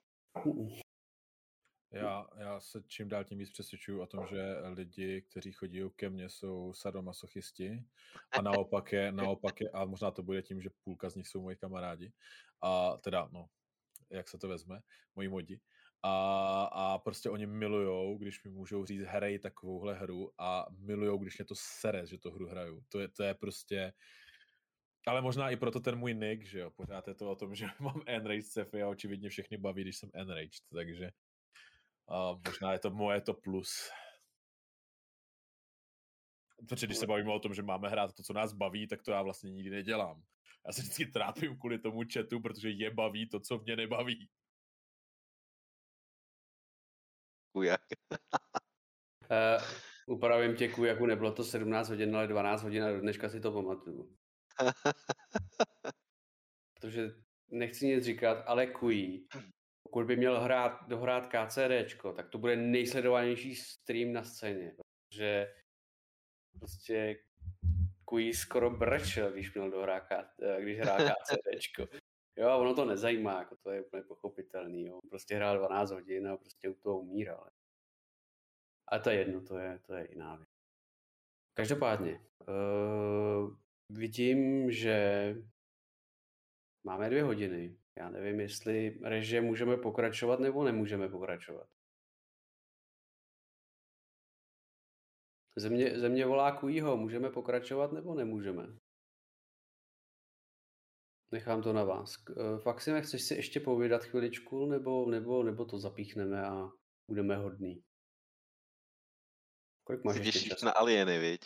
Já, 1.93 2.27
já 2.39 2.61
se 2.61 2.83
čím 2.87 3.09
dál 3.09 3.25
tím 3.25 3.39
víc 3.39 3.51
přesvědčuju 3.51 4.01
o 4.01 4.07
tom, 4.07 4.27
že 4.31 4.57
lidi, 4.75 5.23
kteří 5.23 5.53
chodí 5.53 5.83
ke 5.97 6.11
mně, 6.11 6.29
jsou 6.29 6.73
sadomasochisti 6.75 7.85
a 8.39 8.43
naopak 8.43 8.93
je, 8.93 9.13
naopak 9.13 9.61
je, 9.61 9.71
a 9.71 9.85
možná 9.85 10.11
to 10.11 10.23
bude 10.23 10.43
tím, 10.43 10.63
že 10.63 10.71
půlka 10.85 11.11
z 11.11 11.15
nich 11.15 11.29
jsou 11.29 11.43
moji 11.43 11.57
kamarádi, 11.57 12.13
a 12.63 12.97
teda, 12.97 13.29
no, 13.33 13.47
jak 14.11 14.29
se 14.29 14.39
to 14.39 14.49
vezme, 14.49 14.81
moji 15.15 15.29
modi. 15.29 15.61
A, 16.03 16.63
a 16.73 16.99
prostě 16.99 17.31
oni 17.31 17.47
milujou, 17.47 18.19
když 18.19 18.45
mi 18.45 18.51
můžou 18.51 18.85
říct, 18.85 19.03
hrej 19.03 19.39
takovouhle 19.39 19.95
hru 19.95 20.33
a 20.39 20.67
milujou, 20.71 21.19
když 21.19 21.39
mě 21.39 21.45
to 21.45 21.55
sere, 21.59 22.07
že 22.07 22.19
to 22.19 22.31
hru 22.31 22.49
hraju. 22.49 22.83
To 22.89 23.01
je, 23.01 23.09
to 23.09 23.23
je 23.23 23.35
prostě, 23.35 23.93
ale 25.07 25.23
možná 25.23 25.51
i 25.51 25.57
proto 25.57 25.81
ten 25.81 25.97
můj 25.97 26.15
nick, 26.15 26.45
že 26.45 26.59
jo, 26.59 26.71
pořád 26.71 27.09
je 27.09 27.15
to 27.15 27.31
o 27.31 27.37
tom, 27.37 27.55
že 27.55 27.67
mám 27.81 28.03
enraged 28.07 28.47
sci 28.47 28.83
a 28.83 28.89
očividně 28.89 29.29
všechny 29.29 29.57
baví, 29.57 29.83
když 29.83 29.97
jsem 29.97 30.11
enraged, 30.15 30.63
takže 30.73 31.11
a 32.09 32.41
možná 32.47 32.73
je 32.73 32.79
to 32.79 32.91
moje 32.91 33.21
to 33.21 33.35
plus. 33.35 33.91
Protože 36.69 36.87
když 36.87 36.99
se 36.99 37.07
bavíme 37.07 37.33
o 37.33 37.41
tom, 37.41 37.55
že 37.55 37.63
máme 37.63 37.89
hrát 37.89 38.15
to, 38.15 38.23
co 38.23 38.33
nás 38.33 38.53
baví, 38.53 38.87
tak 38.87 39.03
to 39.03 39.11
já 39.11 39.23
vlastně 39.23 39.51
nikdy 39.51 39.71
nedělám. 39.71 40.23
Já 40.67 40.73
se 40.73 40.81
vždycky 40.83 41.07
trápím 41.07 41.59
kvůli 41.59 41.79
tomu 41.79 42.01
chatu, 42.13 42.41
protože 42.41 42.71
je 42.71 42.91
baví 42.91 43.29
to, 43.29 43.41
co 43.41 43.59
mě 43.59 43.77
nebaví. 43.77 44.29
Chujak. 47.53 47.81
Uh, 49.31 49.63
upravím 50.17 50.57
tě, 50.57 50.71
jako 50.87 51.07
nebylo 51.07 51.33
to 51.33 51.45
17 51.45 51.89
hodin, 51.89 52.17
ale 52.17 52.27
12 52.27 52.63
hodin 52.63 52.85
a 52.85 52.93
do 52.93 53.01
dneška 53.01 53.29
si 53.29 53.41
to 53.41 53.53
pamatuju. 53.53 54.17
Protože 56.81 57.11
nechci 57.49 57.87
nic 57.87 58.05
říkat, 58.05 58.45
ale 58.47 58.67
Kui, 58.67 59.27
pokud 59.89 60.07
by 60.07 60.17
měl 60.17 60.41
hrát, 60.41 60.89
dohrát 60.89 61.27
KCDčko, 61.27 62.13
tak 62.13 62.29
to 62.29 62.39
bude 62.39 62.57
nejsledovanější 62.57 63.57
stream 63.57 64.13
na 64.13 64.25
scéně, 64.25 64.77
protože 64.77 65.55
prostě 66.59 67.19
Kui 68.05 68.35
skoro 68.35 68.71
brečel, 68.71 69.33
když 69.33 69.55
měl 69.55 69.71
dohrát, 69.71 70.13
eh, 70.43 70.63
když 70.63 70.79
hrál 70.79 70.99
KCDčko. 71.23 71.89
Jo, 72.37 72.49
a 72.49 72.57
ono 72.57 72.75
to 72.75 72.85
nezajímá, 72.85 73.39
jako 73.39 73.57
to 73.57 73.71
je 73.71 73.83
úplně 73.83 74.03
pochopitelný, 74.03 74.87
jo. 74.87 74.99
Prostě 75.09 75.37
hrál 75.37 75.59
12 75.59 75.91
hodin 75.91 76.29
a 76.29 76.37
prostě 76.37 76.69
u 76.69 76.75
toho 76.75 76.99
umíral. 76.99 77.51
Ale 78.89 79.01
to 79.01 79.11
je 79.11 79.19
jedno, 79.19 79.41
to 79.41 79.59
je, 79.59 79.79
to 79.87 79.95
je 79.95 80.09
jiná 80.11 80.37
věc. 80.37 80.49
Každopádně, 81.55 82.21
uh, 82.49 83.57
vidím, 83.91 84.71
že 84.71 85.35
máme 86.85 87.11
dvě 87.11 87.23
hodiny. 87.23 87.77
Já 87.99 88.11
nevím, 88.11 88.41
jestli 88.41 88.99
režie 89.03 89.41
můžeme 89.41 89.77
pokračovat 89.77 90.41
nebo 90.41 90.65
nemůžeme 90.65 91.09
pokračovat. 91.09 91.69
Země, 95.57 96.01
země 96.01 96.27
volá 96.27 96.59
Kujího, 96.59 96.97
můžeme 96.97 97.31
pokračovat 97.31 97.93
nebo 97.93 98.15
nemůžeme? 98.15 98.79
Nechám 101.33 101.63
to 101.63 101.73
na 101.73 101.85
vás. 101.85 102.15
Eh, 102.31 102.59
Faxime, 102.59 103.03
chceš 103.03 103.23
si 103.23 103.35
ještě 103.35 103.61
povídat 103.61 104.05
chviličku, 104.05 104.67
nebo, 104.67 105.11
nebo, 105.11 105.43
nebo 105.43 105.65
to 105.65 105.79
zapíchneme 105.79 106.47
a 106.47 106.71
budeme 107.09 107.37
hodný? 107.37 107.83
Kolik 109.85 110.05
máš 110.05 110.17
ještě 110.17 110.49
čas? 110.49 110.63
na 110.63 110.71
alieny, 110.71 111.19
viď? 111.19 111.41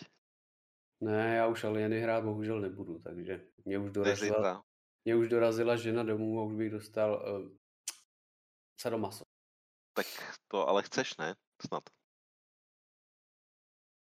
Ne, 1.01 1.37
já 1.37 1.47
už 1.47 1.65
alieny 1.65 2.01
hrát 2.01 2.25
bohužel 2.25 2.61
nebudu, 2.61 2.99
takže 2.99 3.47
mě 3.65 3.79
už 3.79 3.91
dorazila. 3.91 4.65
Mě 5.05 5.17
už 5.17 5.29
dorazila 5.29 5.77
žena 5.77 6.03
domů 6.03 6.41
a 6.41 6.43
už 6.43 6.55
bych 6.55 6.71
dostal 6.71 7.41
uh, 7.43 7.51
sadomaso. 8.81 9.25
Tak 9.93 10.07
to 10.49 10.69
ale 10.69 10.83
chceš, 10.83 11.17
ne? 11.17 11.35
Snad. 11.67 11.83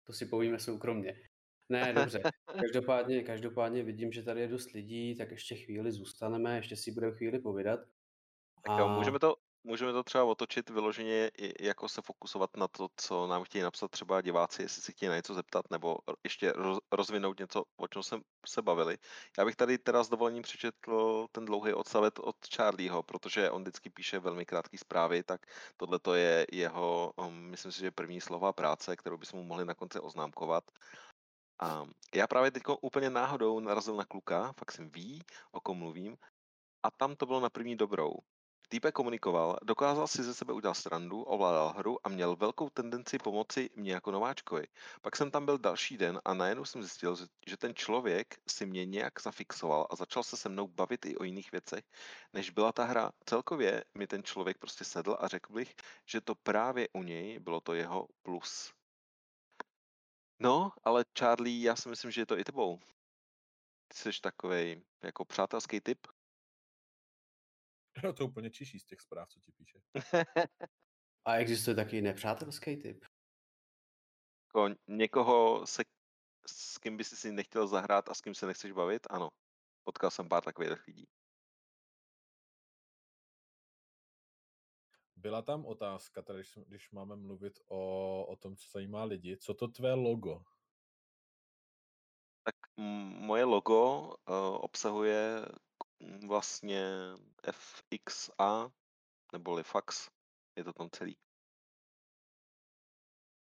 To 0.06 0.12
si 0.12 0.26
povíme 0.26 0.58
soukromně. 0.58 1.28
Ne, 1.68 1.92
dobře. 1.92 2.20
Každopádně, 2.60 3.22
každopádně 3.22 3.82
vidím, 3.82 4.12
že 4.12 4.22
tady 4.22 4.40
je 4.40 4.48
dost 4.48 4.72
lidí, 4.72 5.16
tak 5.16 5.30
ještě 5.30 5.56
chvíli 5.56 5.92
zůstaneme, 5.92 6.56
ještě 6.56 6.76
si 6.76 6.92
budeme 6.92 7.16
chvíli 7.16 7.38
povídat. 7.38 7.80
Tak 8.66 8.78
jo, 8.78 8.88
můžeme 8.88 9.18
to, 9.18 9.36
můžeme 9.68 9.92
to 9.92 10.02
třeba 10.02 10.24
otočit 10.24 10.70
vyloženě, 10.70 11.30
jako 11.60 11.88
se 11.88 12.02
fokusovat 12.02 12.56
na 12.56 12.68
to, 12.68 12.88
co 12.96 13.26
nám 13.26 13.44
chtějí 13.44 13.62
napsat 13.62 13.90
třeba 13.90 14.20
diváci, 14.20 14.62
jestli 14.62 14.82
si 14.82 14.92
chtějí 14.92 15.08
na 15.08 15.16
něco 15.16 15.34
zeptat, 15.34 15.70
nebo 15.70 15.98
ještě 16.24 16.52
roz- 16.52 16.80
rozvinout 16.92 17.38
něco, 17.38 17.64
o 17.76 17.88
čem 17.88 18.02
jsme 18.02 18.18
se 18.46 18.62
bavili. 18.62 18.98
Já 19.38 19.44
bych 19.44 19.56
tady 19.56 19.78
teda 19.78 20.02
s 20.02 20.08
dovolením 20.08 20.42
přečetl 20.42 21.26
ten 21.32 21.44
dlouhý 21.44 21.72
odstavec 21.72 22.14
od 22.20 22.36
Charlieho, 22.54 23.02
protože 23.02 23.50
on 23.50 23.62
vždycky 23.62 23.90
píše 23.90 24.18
velmi 24.18 24.46
krátké 24.46 24.78
zprávy, 24.78 25.22
tak 25.22 25.40
tohle 25.76 25.98
to 25.98 26.14
je 26.14 26.46
jeho, 26.52 27.12
um, 27.16 27.34
myslím 27.34 27.72
si, 27.72 27.80
že 27.80 27.90
první 27.90 28.20
slova 28.20 28.52
práce, 28.52 28.96
kterou 28.96 29.16
bychom 29.16 29.40
mu 29.40 29.44
mohli 29.44 29.64
na 29.64 29.74
konci 29.74 30.00
oznámkovat. 30.00 30.64
A 31.60 31.84
já 32.14 32.26
právě 32.26 32.50
teď 32.50 32.62
úplně 32.80 33.10
náhodou 33.10 33.60
narazil 33.60 33.96
na 33.96 34.04
kluka, 34.04 34.52
fakt 34.58 34.72
jsem 34.72 34.90
ví, 34.90 35.22
o 35.52 35.60
kom 35.60 35.78
mluvím, 35.78 36.16
a 36.82 36.90
tam 36.90 37.16
to 37.16 37.26
bylo 37.26 37.40
na 37.40 37.50
první 37.50 37.76
dobrou. 37.76 38.12
Týpek 38.70 38.94
komunikoval, 38.94 39.58
dokázal 39.62 40.06
si 40.06 40.22
ze 40.22 40.34
sebe 40.34 40.52
udělat 40.52 40.74
srandu, 40.74 41.22
ovládal 41.22 41.72
hru 41.72 42.06
a 42.06 42.08
měl 42.08 42.36
velkou 42.36 42.70
tendenci 42.70 43.18
pomoci 43.18 43.70
mě 43.74 43.92
jako 43.92 44.10
nováčkovi. 44.10 44.66
Pak 45.02 45.16
jsem 45.16 45.30
tam 45.30 45.44
byl 45.46 45.58
další 45.58 45.96
den 45.96 46.20
a 46.24 46.34
najednou 46.34 46.64
jsem 46.64 46.82
zjistil, 46.82 47.16
že- 47.16 47.26
že 47.46 47.56
ten 47.56 47.74
člověk 47.74 48.40
si 48.48 48.66
mě 48.66 48.86
nějak 48.86 49.22
zafixoval 49.22 49.86
a 49.90 49.96
začal 49.96 50.22
se 50.22 50.36
se 50.36 50.48
mnou 50.48 50.68
bavit 50.68 51.06
i 51.06 51.16
o 51.16 51.24
jiných 51.24 51.52
věcech, 51.52 51.84
než 52.32 52.50
byla 52.50 52.72
ta 52.72 52.84
hra. 52.84 53.12
Celkově 53.24 53.84
mi 53.94 54.06
ten 54.06 54.22
člověk 54.22 54.58
prostě 54.58 54.84
sedl 54.84 55.16
a 55.20 55.28
řekl 55.28 55.52
bych, 55.52 55.74
že 56.06 56.20
to 56.20 56.34
právě 56.34 56.88
u 56.92 57.02
něj 57.02 57.38
bylo 57.38 57.60
to 57.60 57.74
jeho 57.74 58.08
plus. 58.22 58.72
No, 60.38 60.72
ale 60.84 61.04
Charlie, 61.18 61.62
já 61.62 61.76
si 61.76 61.88
myslím, 61.88 62.10
že 62.10 62.20
je 62.20 62.26
to 62.26 62.38
i 62.38 62.44
tebou. 62.44 62.78
Ty 63.88 63.96
jsi 63.96 64.20
takovej 64.20 64.82
jako 65.02 65.24
přátelský 65.24 65.80
typ. 65.80 66.06
Jo, 68.04 68.12
to 68.12 68.26
úplně 68.26 68.50
čiší 68.50 68.78
z 68.80 68.84
těch 68.84 69.00
zpráv, 69.00 69.28
co 69.28 69.40
ti 69.40 69.52
píše. 69.52 69.80
A 71.24 71.34
existuje 71.34 71.76
taky 71.76 72.02
nepřátelský 72.02 72.76
typ. 72.76 73.04
Jako 74.48 74.74
někoho, 74.88 75.66
se, 75.66 75.82
s 76.46 76.78
kým 76.78 76.96
bys 76.96 77.08
si 77.08 77.32
nechtěl 77.32 77.66
zahrát 77.66 78.08
a 78.08 78.14
s 78.14 78.20
kým 78.20 78.34
se 78.34 78.46
nechceš 78.46 78.72
bavit? 78.72 79.06
Ano. 79.10 79.28
Potkal 79.84 80.10
jsem 80.10 80.28
pár 80.28 80.44
takových 80.44 80.86
lidí. 80.86 81.08
Byla 85.16 85.42
tam 85.42 85.66
otázka, 85.66 86.22
tady, 86.22 86.38
když, 86.38 86.58
když 86.66 86.90
máme 86.90 87.16
mluvit 87.16 87.60
o, 87.66 88.26
o 88.26 88.36
tom, 88.36 88.56
co 88.56 88.70
zajímá 88.70 89.04
lidi, 89.04 89.36
co 89.36 89.54
to 89.54 89.68
tvé 89.68 89.94
logo? 89.94 90.44
Tak 92.44 92.54
m- 92.76 93.16
moje 93.26 93.44
logo 93.44 94.00
uh, 94.00 94.14
obsahuje 94.60 95.46
mm, 96.00 96.28
vlastně 96.28 96.84
FXA, 97.52 98.70
neboli 99.32 99.62
fax, 99.62 100.10
je 100.56 100.64
to 100.64 100.72
tam 100.72 100.90
celý. 100.90 101.16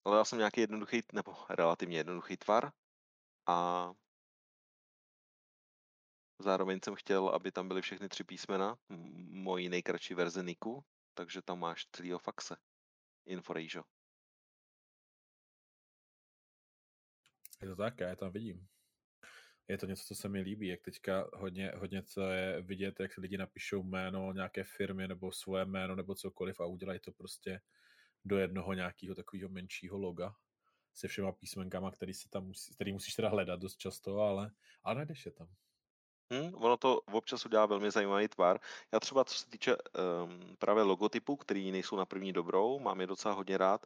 Ale 0.06 0.18
já 0.18 0.26
jsem 0.26 0.38
nějaký 0.38 0.62
jednoduchý, 0.62 1.02
nebo 1.14 1.36
relativně 1.50 1.98
jednoduchý 1.98 2.38
tvar 2.38 2.72
a 3.48 3.92
zároveň 6.40 6.80
jsem 6.84 6.96
chtěl, 6.96 7.30
aby 7.30 7.52
tam 7.52 7.68
byly 7.68 7.82
všechny 7.82 8.10
tři 8.10 8.24
písmena, 8.24 8.78
mojí 9.30 9.70
nejkratší 9.70 10.14
verze 10.14 10.44
Niku, 10.44 10.86
takže 11.14 11.42
tam 11.42 11.60
máš 11.60 11.86
celýho 11.92 12.20
faxe. 12.20 12.56
Inforejžo. 13.26 13.84
Je 17.62 17.68
to 17.68 17.76
tak, 17.76 18.00
já 18.00 18.10
je 18.10 18.16
tam 18.16 18.32
vidím. 18.32 18.68
Je 19.68 19.78
to 19.78 19.86
něco, 19.86 20.04
co 20.04 20.16
se 20.16 20.30
mi 20.30 20.42
líbí, 20.42 20.68
jak 20.68 20.82
teďka 20.82 21.30
hodně, 21.34 21.72
hodně 21.76 22.04
co 22.04 22.22
je 22.22 22.62
vidět, 22.62 23.00
jak 23.00 23.18
lidi 23.18 23.38
napíšou 23.38 23.84
jméno 23.84 24.34
nějaké 24.34 24.64
firmy 24.64 25.08
nebo 25.08 25.32
svoje 25.32 25.66
jméno 25.66 25.96
nebo 25.96 26.16
cokoliv 26.16 26.60
a 26.60 26.66
udělají 26.66 27.00
to 27.00 27.12
prostě 27.12 27.62
do 28.26 28.38
jednoho 28.38 28.74
nějakého 28.74 29.16
takového 29.16 29.50
menšího 29.50 29.98
loga 29.98 30.36
se 30.94 31.08
všema 31.08 31.32
písmenkama, 31.32 31.92
který, 31.92 32.14
si 32.14 32.30
tam 32.30 32.46
musí, 32.46 32.74
který 32.74 32.94
musíš 32.94 33.14
teda 33.14 33.30
hledat 33.30 33.60
dost 33.60 33.78
často, 33.78 34.20
ale, 34.20 34.52
ale 34.84 34.96
najdeš 34.96 35.26
je 35.26 35.32
tam. 35.32 35.48
Hm, 36.34 36.54
ono 36.56 36.78
to 36.78 37.02
občas 37.02 37.46
udělá 37.46 37.66
velmi 37.66 37.92
zajímavý 37.92 38.28
tvar. 38.28 38.60
Já 38.94 39.00
třeba, 39.00 39.26
co 39.26 39.36
se 39.36 39.50
týče 39.50 39.76
um, 39.76 40.56
právě 40.60 40.84
logotypů, 40.84 41.36
který 41.36 41.72
nejsou 41.72 41.96
na 41.96 42.06
první 42.06 42.34
dobrou, 42.34 42.80
mám 42.80 43.02
je 43.02 43.08
docela 43.08 43.34
hodně 43.34 43.58
rád, 43.58 43.86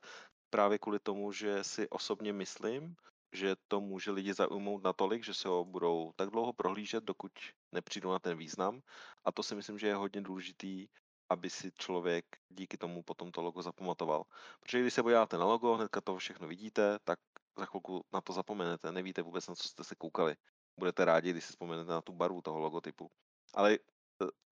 právě 0.49 0.80
kvůli 0.80 0.99
tomu, 0.99 1.31
že 1.31 1.64
si 1.64 1.89
osobně 1.89 2.34
myslím, 2.34 2.95
že 3.34 3.56
to 3.68 3.81
může 3.81 4.11
lidi 4.11 4.34
zaujmout 4.34 4.84
natolik, 4.84 5.23
že 5.23 5.34
se 5.34 5.47
ho 5.47 5.65
budou 5.65 6.11
tak 6.15 6.30
dlouho 6.30 6.53
prohlížet, 6.53 7.03
dokud 7.03 7.31
nepřijdou 7.72 8.11
na 8.11 8.19
ten 8.19 8.38
význam. 8.38 8.81
A 9.26 9.31
to 9.31 9.43
si 9.43 9.56
myslím, 9.56 9.80
že 9.80 9.88
je 9.88 9.95
hodně 9.95 10.22
důležitý, 10.22 10.88
aby 11.30 11.49
si 11.49 11.72
člověk 11.72 12.26
díky 12.49 12.77
tomu 12.77 13.03
potom 13.03 13.31
to 13.31 13.41
logo 13.41 13.61
zapamatoval. 13.61 14.23
Protože 14.60 14.81
když 14.81 14.93
se 14.93 15.03
podíváte 15.03 15.38
na 15.38 15.45
logo, 15.45 15.76
hnedka 15.76 16.01
to 16.01 16.18
všechno 16.18 16.47
vidíte, 16.47 16.99
tak 17.03 17.19
za 17.57 17.65
chvilku 17.65 18.01
na 18.14 18.22
to 18.22 18.34
zapomenete, 18.34 18.91
nevíte 18.91 19.22
vůbec, 19.22 19.47
na 19.47 19.56
co 19.56 19.68
jste 19.68 19.84
se 19.84 19.95
koukali. 19.95 20.35
Budete 20.80 21.06
rádi, 21.06 21.31
když 21.31 21.43
si 21.43 21.49
vzpomenete 21.49 21.91
na 21.91 22.01
tu 22.01 22.14
barvu 22.14 22.41
toho 22.41 22.60
logotypu. 22.60 23.11
Ale 23.53 23.77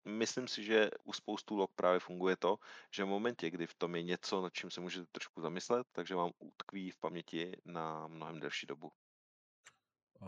myslím 0.08 0.48
si, 0.48 0.64
že 0.64 0.90
u 1.04 1.14
spoustu 1.14 1.56
log 1.56 1.72
právě 1.76 2.00
funguje 2.00 2.36
to, 2.38 2.58
že 2.96 3.04
v 3.04 3.08
momentě, 3.08 3.50
kdy 3.50 3.68
v 3.68 3.76
tom 3.76 3.96
je 3.96 4.04
něco, 4.04 4.42
nad 4.42 4.54
čím 4.54 4.72
se 4.72 4.82
můžete 4.82 5.06
trošku 5.12 5.42
zamyslet, 5.42 5.88
takže 5.92 6.16
vám 6.16 6.32
utkví 6.40 6.92
v 6.92 6.98
paměti 6.98 7.52
na 7.66 8.08
mnohem 8.08 8.40
delší 8.40 8.68
dobu. 8.68 8.92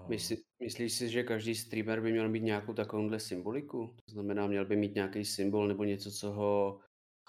Myslí, 0.08 0.38
myslíš 0.64 0.94
si, 0.94 1.10
že 1.10 1.24
každý 1.24 1.56
streamer 1.56 2.02
by 2.02 2.12
měl 2.12 2.30
mít 2.30 2.44
nějakou 2.44 2.74
takovouhle 2.74 3.20
symboliku? 3.20 3.96
To 4.06 4.12
znamená, 4.12 4.48
měl 4.48 4.66
by 4.66 4.76
mít 4.76 4.96
nějaký 4.96 5.26
symbol 5.26 5.68
nebo 5.68 5.84
něco, 5.84 6.12
co 6.12 6.32
ho 6.32 6.80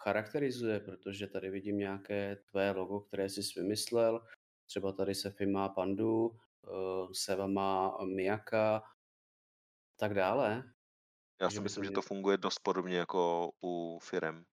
charakterizuje, 0.01 0.81
protože 0.81 1.27
tady 1.27 1.51
vidím 1.51 1.79
nějaké 1.79 2.37
tvé 2.37 2.71
logo, 2.71 3.01
které 3.01 3.29
jsi 3.29 3.41
vymyslel. 3.61 4.25
Třeba 4.67 4.93
tady 4.93 5.15
Sefi 5.15 5.47
má 5.47 5.69
pandu, 5.69 6.37
eh, 6.65 7.15
Seva 7.15 7.47
má 7.47 7.99
Miyaka, 8.05 8.83
tak 9.97 10.15
dále. 10.15 10.73
Já 11.41 11.51
si 11.51 11.61
myslím, 11.61 11.85
že 11.85 11.91
to 11.91 12.03
funguje 12.03 12.39
dost 12.39 12.59
podobně 12.59 12.97
jako 12.97 13.51
u 13.65 13.99
firem. 14.03 14.45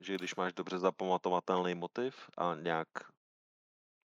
Že 0.00 0.14
když 0.14 0.34
máš 0.34 0.52
dobře 0.52 0.78
zapamatovatelný 0.78 1.74
motiv 1.74 2.30
a 2.38 2.54
nějak 2.54 2.88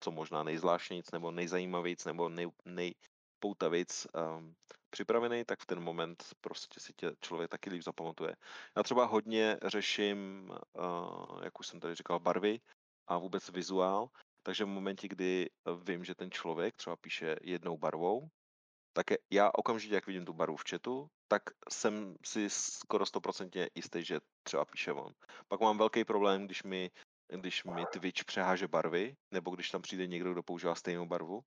co 0.00 0.10
možná 0.10 0.42
nejzvláštnějíc 0.42 1.10
nebo 1.12 1.30
nejzajímavějíc 1.30 2.04
nebo 2.04 2.28
nej, 2.28 2.48
nejpoutavějíc 2.64 4.06
um, 4.14 4.54
připravený, 4.90 5.44
tak 5.44 5.60
v 5.60 5.66
ten 5.66 5.80
moment 5.80 6.24
prostě 6.40 6.80
si 6.80 6.92
tě 6.92 7.12
člověk 7.20 7.50
taky 7.50 7.70
líp 7.70 7.82
zapamatuje. 7.82 8.36
Já 8.76 8.82
třeba 8.82 9.04
hodně 9.04 9.56
řeším, 9.64 10.50
uh, 10.72 11.44
jak 11.44 11.60
už 11.60 11.66
jsem 11.66 11.80
tady 11.80 11.94
říkal, 11.94 12.20
barvy 12.20 12.60
a 13.06 13.18
vůbec 13.18 13.48
vizuál, 13.48 14.08
takže 14.42 14.64
v 14.64 14.68
momentě, 14.68 15.08
kdy 15.08 15.50
vím, 15.82 16.04
že 16.04 16.14
ten 16.14 16.30
člověk 16.30 16.76
třeba 16.76 16.96
píše 16.96 17.36
jednou 17.42 17.78
barvou, 17.78 18.28
tak 18.96 19.06
já 19.30 19.50
okamžitě, 19.54 19.94
jak 19.94 20.06
vidím 20.06 20.24
tu 20.24 20.32
barvu 20.32 20.56
v 20.56 20.64
chatu, 20.70 21.10
tak 21.28 21.42
jsem 21.70 22.16
si 22.24 22.50
skoro 22.50 23.06
stoprocentně 23.06 23.70
jistý, 23.74 24.04
že 24.04 24.20
třeba 24.42 24.64
píše 24.64 24.92
on. 24.92 25.12
Pak 25.48 25.60
mám 25.60 25.78
velký 25.78 26.04
problém, 26.04 26.46
když 26.46 26.62
mi 26.62 26.90
když 27.28 27.64
mi 27.64 27.86
Twitch 27.86 28.24
přeháže 28.24 28.68
barvy, 28.68 29.16
nebo 29.30 29.50
když 29.50 29.70
tam 29.70 29.82
přijde 29.82 30.06
někdo, 30.06 30.32
kdo 30.32 30.42
používá 30.42 30.74
stejnou 30.74 31.06
barvu. 31.06 31.40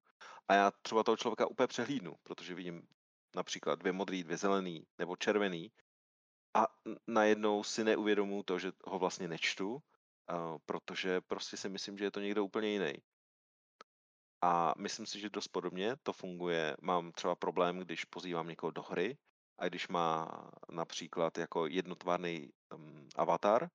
A 0.47 0.53
já 0.53 0.71
třeba 0.71 1.03
toho 1.03 1.17
člověka 1.17 1.47
úplně 1.47 1.67
přehlídnu, 1.67 2.15
protože 2.23 2.55
vidím 2.55 2.87
například 3.35 3.79
dvě 3.79 3.91
modrý, 3.91 4.23
dvě 4.23 4.37
zelený 4.37 4.87
nebo 4.97 5.15
červený 5.15 5.71
a 6.53 6.67
najednou 7.07 7.63
si 7.63 7.83
neuvědomuji 7.83 8.43
to, 8.43 8.59
že 8.59 8.71
ho 8.85 8.99
vlastně 8.99 9.27
nečtu, 9.27 9.79
protože 10.65 11.21
prostě 11.21 11.57
si 11.57 11.69
myslím, 11.69 11.97
že 11.97 12.03
je 12.05 12.11
to 12.11 12.19
někdo 12.19 12.45
úplně 12.45 12.69
jiný. 12.69 12.93
A 14.41 14.73
myslím 14.77 15.05
si, 15.05 15.19
že 15.19 15.29
dost 15.29 15.47
podobně 15.47 15.95
to 16.03 16.13
funguje. 16.13 16.77
Mám 16.81 17.11
třeba 17.11 17.35
problém, 17.35 17.79
když 17.79 18.05
pozývám 18.05 18.47
někoho 18.47 18.71
do 18.71 18.81
hry 18.81 19.17
a 19.57 19.67
když 19.67 19.87
má 19.87 20.27
například 20.71 21.37
jako 21.37 21.67
jednotvárný 21.67 22.49
um, 22.75 23.07
avatar, 23.15 23.69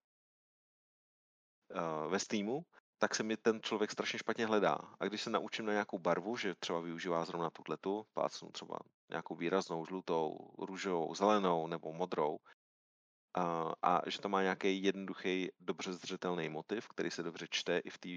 uh, 1.75 2.11
ve 2.11 2.19
Steamu, 2.19 2.65
tak 2.97 3.15
se 3.15 3.23
mi 3.23 3.37
ten 3.37 3.61
člověk 3.61 3.91
strašně 3.91 4.19
špatně 4.19 4.45
hledá. 4.45 4.77
A 4.99 5.05
když 5.05 5.21
se 5.21 5.29
naučím 5.29 5.65
na 5.65 5.73
nějakou 5.73 5.99
barvu, 5.99 6.37
že 6.37 6.55
třeba 6.55 6.79
využívá 6.79 7.25
zrovna 7.25 7.49
tuhletu, 7.49 8.05
plácnu 8.13 8.51
třeba 8.51 8.79
nějakou 9.09 9.35
výraznou 9.35 9.85
žlutou, 9.85 10.37
růžovou, 10.59 11.15
zelenou 11.15 11.67
nebo 11.67 11.93
modrou, 11.93 12.37
a, 13.33 13.73
a 13.81 14.09
že 14.09 14.21
to 14.21 14.29
má 14.29 14.41
nějaký 14.41 14.83
jednoduchý, 14.83 15.49
dobře 15.59 15.93
zřetelný 15.93 16.49
motiv, 16.49 16.87
který 16.87 17.11
se 17.11 17.23
dobře 17.23 17.47
čte 17.49 17.77
i 17.77 17.89
v 17.89 17.97
té 17.97 18.09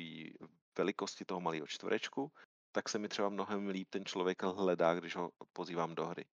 velikosti 0.79 1.25
toho 1.25 1.41
malého 1.41 1.67
čtverečku, 1.67 2.33
tak 2.73 2.89
se 2.89 2.99
mi 2.99 3.09
třeba 3.09 3.29
mnohem 3.29 3.69
líp 3.69 3.89
ten 3.91 4.05
člověk 4.05 4.43
hledá, 4.43 4.95
když 4.95 5.17
ho 5.17 5.31
pozývám 5.53 5.95
do 5.95 6.07
hry. 6.07 6.25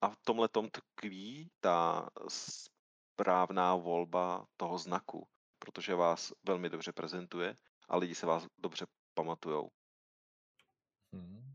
A 0.00 0.08
v 0.08 0.16
tomhle 0.24 0.48
tom 0.48 0.68
tkví 0.70 1.50
ta 1.60 2.08
správná 2.28 3.76
volba 3.76 4.46
toho 4.56 4.78
znaku 4.78 5.28
protože 5.64 5.94
vás 5.94 6.32
velmi 6.42 6.68
dobře 6.68 6.92
prezentuje 6.92 7.56
a 7.88 7.96
lidi 7.96 8.14
se 8.14 8.26
vás 8.26 8.46
dobře 8.58 8.86
pamatujou. 9.14 9.70
Hmm. 11.12 11.54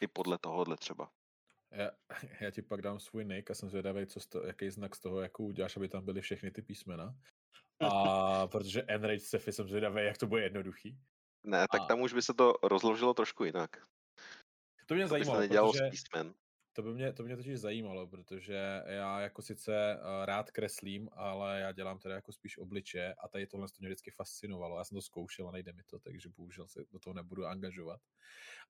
I 0.00 0.06
podle 0.06 0.38
tohohle 0.38 0.76
třeba. 0.76 1.12
Já, 1.72 1.90
já 2.40 2.50
ti 2.50 2.62
pak 2.62 2.82
dám 2.82 3.00
svůj 3.00 3.24
nick 3.24 3.50
a 3.50 3.54
jsem 3.54 3.68
zvědavý, 3.68 4.06
co 4.06 4.20
to, 4.28 4.46
jaký 4.46 4.70
znak 4.70 4.96
z 4.96 5.00
toho, 5.00 5.20
jakou 5.20 5.46
uděláš, 5.46 5.76
aby 5.76 5.88
tam 5.88 6.04
byly 6.04 6.20
všechny 6.20 6.50
ty 6.50 6.62
písmena. 6.62 7.14
A 7.80 8.46
protože 8.46 8.82
Enrage 8.82 9.20
Sefy 9.20 9.52
jsem 9.52 9.68
zvědavý, 9.68 10.04
jak 10.04 10.18
to 10.18 10.26
bude 10.26 10.42
jednoduchý. 10.42 10.98
Ne, 11.46 11.66
tak 11.72 11.80
a... 11.80 11.86
tam 11.86 12.00
už 12.00 12.12
by 12.12 12.22
se 12.22 12.34
to 12.34 12.54
rozložilo 12.62 13.14
trošku 13.14 13.44
jinak. 13.44 13.86
To 14.86 14.94
mě 14.94 15.04
to 15.04 15.08
zajímalo, 15.08 15.48
protože... 15.48 15.86
z 15.86 15.90
písmen. 15.90 16.34
To 16.80 16.84
by, 16.84 16.94
mě, 16.94 17.12
to 17.12 17.22
mě 17.22 17.36
totiž 17.36 17.60
zajímalo, 17.60 18.06
protože 18.06 18.82
já 18.86 19.20
jako 19.20 19.42
sice 19.42 19.98
uh, 19.98 20.24
rád 20.24 20.50
kreslím, 20.50 21.08
ale 21.12 21.60
já 21.60 21.72
dělám 21.72 21.98
teda 21.98 22.14
jako 22.14 22.32
spíš 22.32 22.58
obliče 22.58 23.14
a 23.18 23.28
tady 23.28 23.46
tohle 23.46 23.68
to 23.68 23.74
mě 23.78 23.88
vždycky 23.88 24.10
fascinovalo. 24.10 24.78
Já 24.78 24.84
jsem 24.84 24.96
to 24.96 25.02
zkoušel 25.02 25.48
a 25.48 25.52
nejde 25.52 25.72
mi 25.72 25.82
to, 25.82 25.98
takže 25.98 26.28
bohužel 26.28 26.68
se 26.68 26.84
do 26.92 26.98
toho 26.98 27.14
nebudu 27.14 27.46
angažovat. 27.46 28.00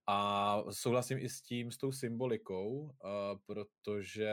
A 0.07 0.63
souhlasím 0.71 1.19
i 1.19 1.29
s 1.29 1.43
tím, 1.43 1.71
s 1.71 1.79
tou 1.79 1.93
symbolikou, 1.93 2.71
uh, 2.81 2.91
protože 3.47 4.31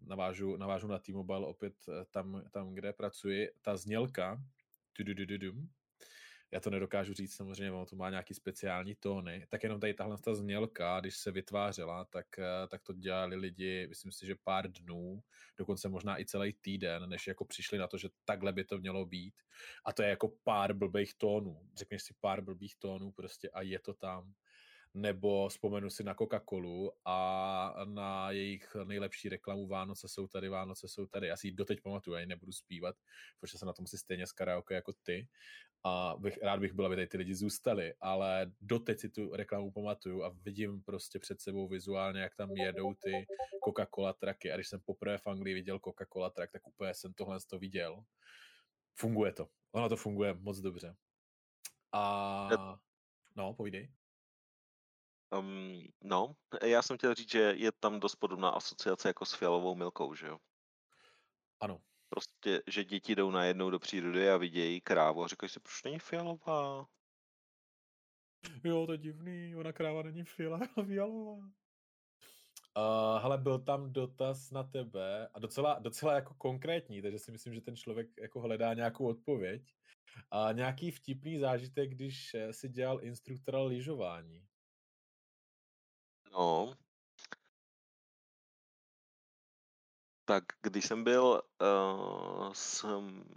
navážu, 0.00 0.56
navážu 0.56 0.86
na 0.86 0.98
T-Mobile 0.98 1.46
opět 1.46 1.74
eh, 1.88 2.04
tam, 2.10 2.42
tam, 2.50 2.74
kde 2.74 2.92
pracuji, 2.92 3.48
ta 3.62 3.76
znělka, 3.76 4.42
já 6.50 6.60
to 6.60 6.70
nedokážu 6.70 7.14
říct 7.14 7.34
samozřejmě, 7.34 7.72
ono 7.72 7.86
to 7.86 7.96
má 7.96 8.10
nějaký 8.10 8.34
speciální 8.34 8.94
tóny, 8.94 9.46
tak 9.48 9.62
jenom 9.62 9.80
tady 9.80 9.94
tahle 9.94 10.18
ta 10.18 10.34
znělka, 10.34 11.00
když 11.00 11.16
se 11.16 11.30
vytvářela, 11.30 12.04
tak, 12.04 12.38
eh, 12.38 12.68
tak 12.68 12.82
to 12.82 12.92
dělali 12.92 13.36
lidi, 13.36 13.86
myslím 13.88 14.12
si, 14.12 14.26
že 14.26 14.34
pár 14.44 14.72
dnů, 14.72 15.22
dokonce 15.56 15.88
možná 15.88 16.20
i 16.20 16.24
celý 16.24 16.52
týden, 16.52 17.08
než 17.08 17.26
jako 17.26 17.44
přišli 17.44 17.78
na 17.78 17.86
to, 17.86 17.98
že 17.98 18.08
takhle 18.24 18.52
by 18.52 18.64
to 18.64 18.78
mělo 18.78 19.06
být. 19.06 19.34
A 19.84 19.92
to 19.92 20.02
je 20.02 20.08
jako 20.08 20.32
pár 20.44 20.74
blbých 20.74 21.14
tónů. 21.14 21.60
Řekneš 21.76 22.02
si 22.02 22.14
pár 22.20 22.40
blbých 22.40 22.76
tónů 22.76 23.12
prostě 23.12 23.50
a 23.50 23.62
je 23.62 23.78
to 23.78 23.94
tam 23.94 24.34
nebo 24.94 25.48
vzpomenu 25.48 25.90
si 25.90 26.04
na 26.04 26.14
Coca-Colu 26.14 26.90
a 27.04 27.84
na 27.84 28.30
jejich 28.30 28.76
nejlepší 28.84 29.28
reklamu 29.28 29.66
Vánoce 29.66 30.08
jsou 30.08 30.26
tady, 30.26 30.48
Vánoce 30.48 30.88
jsou 30.88 31.06
tady. 31.06 31.26
Já 31.26 31.36
si 31.36 31.46
ji 31.46 31.52
doteď 31.52 31.80
pamatuju, 31.80 32.14
já 32.14 32.20
ji 32.20 32.26
nebudu 32.26 32.52
zpívat, 32.52 32.96
protože 33.40 33.58
se 33.58 33.66
na 33.66 33.72
tom 33.72 33.86
si 33.86 33.98
stejně 33.98 34.26
z 34.26 34.32
karaoke 34.32 34.74
jako 34.74 34.92
ty. 35.02 35.28
A 35.84 36.14
bych, 36.18 36.42
rád 36.42 36.60
bych 36.60 36.72
byl, 36.72 36.86
aby 36.86 36.96
tady 36.96 37.06
ty 37.06 37.16
lidi 37.16 37.34
zůstali, 37.34 37.94
ale 38.00 38.52
doteď 38.60 39.00
si 39.00 39.10
tu 39.10 39.36
reklamu 39.36 39.72
pamatuju 39.72 40.24
a 40.24 40.28
vidím 40.28 40.82
prostě 40.82 41.18
před 41.18 41.40
sebou 41.40 41.68
vizuálně, 41.68 42.20
jak 42.20 42.36
tam 42.36 42.50
jedou 42.50 42.94
ty 42.94 43.26
Coca-Cola 43.68 44.12
traky. 44.12 44.52
A 44.52 44.54
když 44.54 44.68
jsem 44.68 44.80
poprvé 44.80 45.18
v 45.18 45.26
Anglii 45.26 45.54
viděl 45.54 45.78
Coca-Cola 45.78 46.30
trak, 46.30 46.52
tak 46.52 46.66
úplně 46.66 46.94
jsem 46.94 47.14
tohle 47.14 47.38
to 47.50 47.58
viděl. 47.58 48.04
Funguje 48.94 49.32
to. 49.32 49.48
Ono 49.72 49.88
to 49.88 49.96
funguje 49.96 50.34
moc 50.34 50.58
dobře. 50.58 50.96
A... 51.92 52.48
No, 53.36 53.54
povídej. 53.54 53.92
Um, 55.38 55.82
no, 56.04 56.36
já 56.62 56.82
jsem 56.82 56.96
chtěl 56.96 57.14
říct, 57.14 57.30
že 57.30 57.38
je 57.38 57.72
tam 57.72 58.00
dost 58.00 58.16
podobná 58.16 58.48
asociace 58.48 59.08
jako 59.08 59.24
s 59.24 59.34
fialovou 59.34 59.74
milkou, 59.74 60.14
že 60.14 60.26
jo? 60.26 60.38
Ano. 61.60 61.80
Prostě, 62.08 62.62
že 62.66 62.84
děti 62.84 63.14
jdou 63.14 63.30
najednou 63.30 63.70
do 63.70 63.78
přírody 63.78 64.30
a 64.30 64.36
vidějí 64.36 64.80
krávu 64.80 65.24
a 65.24 65.28
říkají 65.28 65.50
si, 65.50 65.60
proč 65.60 65.82
není 65.84 65.98
fialová? 65.98 66.88
Jo, 68.64 68.86
to 68.86 68.92
je 68.92 68.98
divný, 68.98 69.56
ona 69.56 69.72
kráva 69.72 70.02
není 70.02 70.24
fialová. 70.86 71.36
Uh, 72.76 73.22
hele, 73.22 73.38
byl 73.38 73.58
tam 73.58 73.92
dotaz 73.92 74.50
na 74.50 74.62
tebe 74.62 75.28
a 75.34 75.38
docela, 75.38 75.78
docela 75.78 76.14
jako 76.14 76.34
konkrétní, 76.34 77.02
takže 77.02 77.18
si 77.18 77.32
myslím, 77.32 77.54
že 77.54 77.60
ten 77.60 77.76
člověk 77.76 78.08
jako 78.20 78.40
hledá 78.40 78.74
nějakou 78.74 79.06
odpověď. 79.08 79.74
A 80.30 80.52
nějaký 80.52 80.90
vtipný 80.90 81.38
zážitek, 81.38 81.90
když 81.90 82.34
eh, 82.34 82.52
si 82.52 82.68
dělal 82.68 83.04
instruktora 83.04 83.62
lyžování. 83.62 84.46
No. 86.32 86.74
Tak 90.28 90.44
když 90.62 90.86
jsem 90.86 91.04
byl 91.04 91.42
uh, 91.60 92.52
s, 92.52 92.86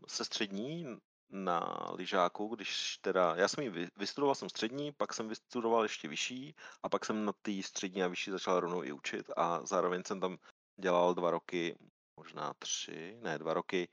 se 0.08 0.26
střední 0.26 0.98
na 1.30 1.88
lyžáku, 1.94 2.48
když 2.56 2.98
teda, 2.98 3.36
já 3.36 3.48
jsem 3.48 3.64
ji 3.64 3.90
vystudoval 3.96 4.36
jsem 4.36 4.50
střední, 4.50 4.92
pak 4.92 5.14
jsem 5.14 5.28
vystudoval 5.30 5.84
ještě 5.84 6.08
vyšší 6.08 6.56
a 6.84 6.90
pak 6.90 7.06
jsem 7.06 7.26
na 7.26 7.34
té 7.42 7.52
střední 7.64 8.04
a 8.04 8.08
vyšší 8.08 8.32
začal 8.32 8.60
rovnou 8.60 8.84
i 8.84 8.92
učit 8.92 9.32
a 9.38 9.66
zároveň 9.66 10.04
jsem 10.04 10.20
tam 10.20 10.38
dělal 10.80 11.14
dva 11.14 11.32
roky, 11.32 11.76
možná 12.18 12.54
tři, 12.60 13.18
ne 13.22 13.38
dva 13.38 13.54
roky 13.54 13.88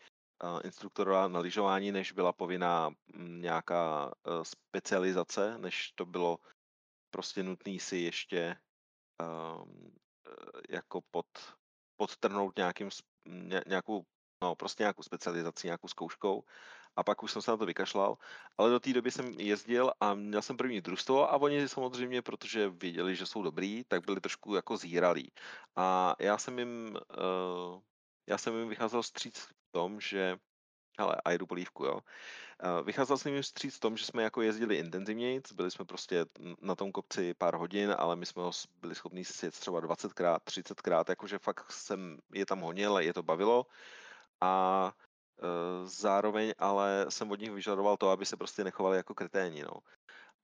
uh, 0.45 0.61
instruktora 0.65 1.29
na 1.29 1.41
lyžování, 1.41 1.93
než 1.93 2.13
byla 2.13 2.33
povinná 2.33 2.91
mm, 3.15 3.43
nějaká 3.43 4.07
uh, 4.07 4.43
specializace, 4.43 5.59
než 5.59 5.93
to 5.95 6.07
bylo 6.07 6.39
prostě 7.11 7.43
nutný 7.43 7.81
si 7.81 7.97
ještě 7.97 8.57
um, 9.23 9.93
jako 10.69 11.01
pod, 11.11 11.27
podtrhnout 11.99 12.57
nějakým, 12.57 12.89
nějakou, 13.67 14.03
no 14.43 14.55
prostě 14.55 14.83
nějakou 14.83 15.03
specializací, 15.03 15.67
nějakou 15.67 15.89
zkouškou 15.89 16.45
a 16.97 17.03
pak 17.05 17.23
už 17.23 17.33
jsem 17.33 17.43
se 17.43 17.51
na 17.51 17.57
to 17.57 17.67
vykašlal, 17.67 18.19
ale 18.59 18.71
do 18.71 18.81
té 18.81 18.93
doby 18.93 19.11
jsem 19.11 19.27
jezdil 19.41 19.93
a 20.01 20.15
měl 20.15 20.43
jsem 20.43 20.57
první 20.57 20.81
družstvo 20.81 21.33
a 21.33 21.37
oni 21.37 21.69
samozřejmě, 21.69 22.23
protože 22.23 22.69
věděli, 22.69 23.17
že 23.17 23.27
jsou 23.27 23.43
dobrý, 23.43 23.85
tak 23.85 24.07
byli 24.07 24.21
trošku 24.21 24.55
jako 24.55 24.77
zíralí. 24.77 25.33
A 25.77 26.17
já 26.21 26.39
jsem 26.39 26.59
jim, 26.59 26.99
uh, 27.19 27.81
já 28.27 28.39
jsem 28.39 28.59
jim 28.59 28.69
vycházel 28.69 29.03
stříc 29.03 29.39
v 29.39 29.55
tom, 29.71 30.01
že 30.01 30.39
ale 31.01 31.17
a 31.25 31.31
jedu 31.31 31.47
polívku, 31.47 31.85
jo. 31.85 32.01
Vycházel 32.85 33.19
jsem 33.19 33.33
jim 33.33 33.43
vstříc 33.43 33.77
v 33.77 33.81
tom, 33.81 33.97
že 33.97 34.05
jsme 34.05 34.23
jako 34.23 34.43
jezdili 34.43 34.77
intenzivněji, 34.77 35.41
byli 35.55 35.71
jsme 35.71 35.85
prostě 35.85 36.27
na 36.61 36.75
tom 36.75 36.93
kopci 36.93 37.35
pár 37.35 37.55
hodin, 37.55 37.95
ale 37.99 38.17
my 38.17 38.27
jsme 38.27 38.43
ho 38.43 38.51
byli 38.81 38.95
schopni 38.95 39.25
sjet 39.25 39.55
třeba 39.55 39.81
20krát, 39.81 40.39
30krát, 40.39 41.05
jakože 41.09 41.39
fakt 41.39 41.73
jsem 41.73 42.19
je 42.35 42.47
tam 42.47 42.61
honil, 42.61 42.99
je 42.99 43.15
to 43.15 43.23
bavilo. 43.23 43.67
A 44.41 44.93
e, 45.43 45.87
zároveň 45.87 46.55
ale 46.59 47.07
jsem 47.09 47.31
od 47.31 47.41
nich 47.41 47.51
vyžadoval 47.51 47.97
to, 47.97 48.11
aby 48.11 48.27
se 48.27 48.37
prostě 48.37 48.65
nechovali 48.65 48.97
jako 48.97 49.15
kreténi, 49.15 49.63
no. 49.63 49.81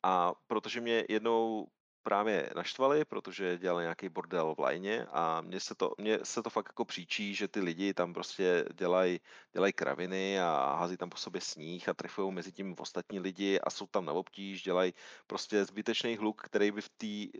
A 0.02 0.32
protože 0.46 0.80
mě 0.80 1.04
jednou 1.08 1.66
právě 2.04 2.50
naštvali, 2.56 3.04
protože 3.04 3.58
dělali 3.58 3.82
nějaký 3.82 4.08
bordel 4.08 4.54
v 4.54 4.58
lajně 4.58 5.06
a 5.12 5.40
mně 5.40 5.60
se 5.60 5.74
to, 5.74 5.94
mně 5.98 6.18
se 6.22 6.42
to 6.42 6.50
fakt 6.50 6.68
jako 6.68 6.84
příčí, 6.84 7.34
že 7.34 7.48
ty 7.48 7.60
lidi 7.60 7.94
tam 7.94 8.14
prostě 8.14 8.64
dělají 8.74 9.20
dělaj 9.52 9.72
kraviny 9.72 10.40
a 10.40 10.76
hází 10.78 10.96
tam 10.96 11.10
po 11.10 11.16
sobě 11.16 11.40
sníh 11.40 11.88
a 11.88 11.94
trefují 11.94 12.32
mezi 12.32 12.52
tím 12.52 12.74
ostatní 12.78 13.20
lidi 13.20 13.60
a 13.60 13.70
jsou 13.70 13.86
tam 13.86 14.04
na 14.04 14.12
obtíž, 14.12 14.62
dělají 14.62 14.94
prostě 15.26 15.64
zbytečný 15.64 16.16
hluk, 16.16 16.42
který 16.42 16.70
by 16.70 16.80
v 16.80 16.88
té 16.88 17.38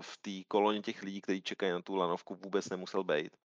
v 0.00 0.16
té 0.16 0.30
koloně 0.48 0.82
těch 0.82 1.02
lidí, 1.02 1.20
kteří 1.20 1.42
čekají 1.42 1.72
na 1.72 1.82
tu 1.82 1.94
lanovku, 1.94 2.34
vůbec 2.34 2.68
nemusel 2.68 3.04
být. 3.04 3.36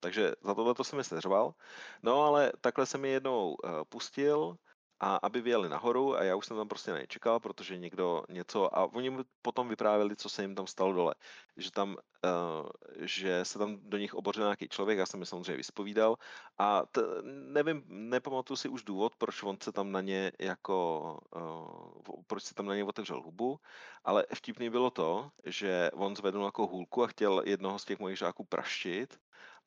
Takže 0.00 0.32
za 0.42 0.54
tohle 0.54 0.74
to 0.74 0.84
jsem 0.84 0.96
mi 0.96 1.04
seřval. 1.04 1.54
No 2.02 2.22
ale 2.22 2.52
takhle 2.60 2.86
jsem 2.86 3.04
je 3.04 3.10
jednou 3.10 3.54
uh, 3.54 3.70
pustil, 3.88 4.56
a 5.00 5.16
aby 5.16 5.40
vyjeli 5.40 5.68
nahoru 5.68 6.16
a 6.16 6.24
já 6.24 6.36
už 6.36 6.46
jsem 6.46 6.56
tam 6.56 6.68
prostě 6.68 6.92
nečekal, 6.92 7.40
protože 7.40 7.78
někdo 7.78 8.22
něco 8.28 8.78
a 8.78 8.84
oni 8.94 9.16
potom 9.42 9.68
vyprávěli, 9.68 10.16
co 10.16 10.28
se 10.28 10.42
jim 10.42 10.54
tam 10.54 10.66
stalo 10.66 10.92
dole. 10.92 11.14
Že 11.56 11.70
tam, 11.70 11.90
uh, 11.90 12.68
že 13.00 13.44
se 13.44 13.58
tam 13.58 13.78
do 13.82 13.98
nich 13.98 14.14
obořil 14.14 14.44
nějaký 14.44 14.68
člověk, 14.68 14.98
já 14.98 15.06
jsem 15.06 15.20
je 15.20 15.26
samozřejmě 15.26 15.56
vyspovídal 15.56 16.16
a 16.58 16.82
t, 16.92 17.02
nevím, 17.24 17.82
nepamatuju 17.86 18.56
si 18.56 18.68
už 18.68 18.82
důvod, 18.84 19.16
proč 19.16 19.42
on 19.42 19.56
se 19.62 19.72
tam 19.72 19.92
na 19.92 20.00
ně 20.00 20.32
jako, 20.38 21.18
uh, 21.36 22.22
proč 22.26 22.42
se 22.42 22.54
tam 22.54 22.66
na 22.66 22.74
ně 22.74 22.84
otevřel 22.84 23.22
hubu, 23.22 23.60
ale 24.04 24.26
vtipný 24.34 24.70
bylo 24.70 24.90
to, 24.90 25.30
že 25.44 25.90
on 25.94 26.16
zvedl 26.16 26.42
jako 26.42 26.66
hůlku 26.66 27.02
a 27.02 27.06
chtěl 27.06 27.42
jednoho 27.44 27.78
z 27.78 27.84
těch 27.84 27.98
mojich 27.98 28.18
žáků 28.18 28.44
praštit 28.44 29.18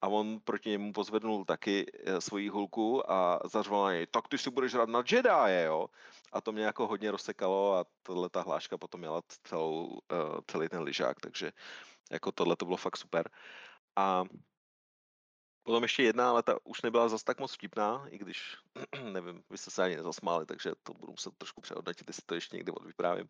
a 0.04 0.08
on 0.08 0.40
proti 0.44 0.70
němu 0.70 0.94
pozvednul 0.94 1.46
taky 1.46 1.86
eh, 1.94 2.22
svoji 2.22 2.50
hulku 2.50 3.12
a 3.12 3.40
zařval 3.46 3.84
na 3.84 3.94
něj, 3.94 4.08
tak 4.08 4.28
ty 4.28 4.38
si 4.38 4.50
budeš 4.50 4.74
hrát 4.74 4.90
na 4.90 5.04
Jedi, 5.12 5.64
jo? 5.64 5.88
A 6.32 6.42
to 6.42 6.52
mě 6.52 6.64
jako 6.64 6.88
hodně 6.88 7.12
rozsekalo 7.12 7.78
a 7.78 7.86
tohle 8.04 8.30
ta 8.30 8.42
hláška 8.42 8.78
potom 8.78 9.00
měla 9.00 9.22
celou, 9.44 9.86
uh, 9.88 10.00
celý 10.48 10.70
ten 10.70 10.82
lyžák, 10.82 11.20
takže 11.20 11.52
jako 12.12 12.32
tohle 12.32 12.56
to 12.56 12.66
bylo 12.66 12.78
fakt 12.78 12.98
super. 12.98 13.30
A 13.96 14.24
potom 15.64 15.84
ještě 15.84 16.04
jedna, 16.04 16.30
ale 16.30 16.44
ta 16.44 16.58
už 16.64 16.82
nebyla 16.82 17.10
zas 17.10 17.24
tak 17.24 17.40
moc 17.40 17.54
vtipná, 17.54 18.06
i 18.10 18.18
když, 18.18 18.58
nevím, 19.12 19.44
vy 19.50 19.58
jste 19.58 19.72
se 19.72 19.84
ani 19.84 19.96
nezasmáli, 19.96 20.46
takže 20.46 20.72
to 20.84 20.94
budu 20.94 21.12
muset 21.12 21.38
trošku 21.38 21.62
přehodnotit, 21.62 22.10
jestli 22.10 22.24
to 22.26 22.36
ještě 22.36 22.58
někdy 22.58 22.72
odvyprávím. 22.72 23.28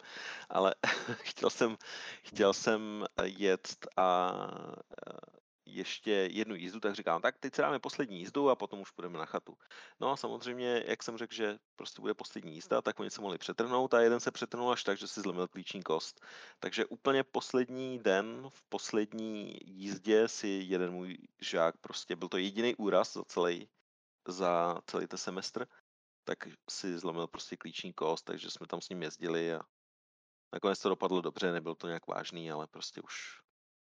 Ale 0.50 0.76
chtěl 1.22 1.50
jsem, 1.50 1.78
chtěl 2.24 2.54
jsem 2.54 3.06
jet 3.24 3.78
a 3.98 4.34
ještě 5.66 6.12
jednu 6.12 6.56
jízdu, 6.56 6.80
tak 6.80 6.96
říkám, 6.96 7.22
tak 7.22 7.38
teď 7.38 7.56
si 7.56 7.62
dáme 7.62 7.80
poslední 7.80 8.20
jízdu 8.20 8.50
a 8.50 8.56
potom 8.56 8.82
už 8.82 8.92
půjdeme 8.92 9.18
na 9.18 9.26
chatu. 9.26 9.58
No 10.00 10.12
a 10.12 10.18
samozřejmě, 10.18 10.84
jak 10.88 11.04
jsem 11.04 11.18
řekl, 11.18 11.34
že 11.34 11.58
prostě 11.76 12.02
bude 12.02 12.14
poslední 12.14 12.54
jízda, 12.54 12.82
tak 12.82 13.00
oni 13.00 13.10
se 13.10 13.22
mohli 13.22 13.38
přetrhnout 13.38 13.94
a 13.94 14.02
jeden 14.02 14.20
se 14.20 14.32
přetrhnul 14.32 14.72
až 14.72 14.84
tak, 14.84 14.98
že 14.98 15.08
si 15.08 15.22
zlomil 15.22 15.48
klíční 15.48 15.84
kost. 15.84 16.26
Takže 16.60 16.86
úplně 16.86 17.24
poslední 17.24 18.00
den, 18.00 18.50
v 18.50 18.64
poslední 18.70 19.58
jízdě 19.66 20.28
si 20.28 20.48
jeden 20.48 20.92
můj 20.92 21.18
žák, 21.42 21.78
prostě 21.78 22.16
byl 22.16 22.30
to 22.30 22.38
jediný 22.38 22.76
úraz 22.76 23.14
za 23.14 23.24
celý, 23.24 23.70
za 24.28 24.82
celý 24.88 25.08
ten 25.08 25.18
semestr, 25.18 25.68
tak 26.24 26.38
si 26.70 26.98
zlomil 26.98 27.28
prostě 27.28 27.58
klíční 27.58 27.94
kost, 27.94 28.24
takže 28.24 28.52
jsme 28.52 28.68
tam 28.68 28.82
s 28.82 28.90
ním 28.90 29.04
jezdili 29.04 29.54
a 29.54 29.62
nakonec 30.54 30.80
to 30.80 30.90
dopadlo 30.90 31.22
dobře, 31.22 31.52
nebyl 31.52 31.76
to 31.76 31.88
nějak 31.88 32.08
vážný, 32.08 32.52
ale 32.52 32.68
prostě 32.68 33.02
už 33.02 33.44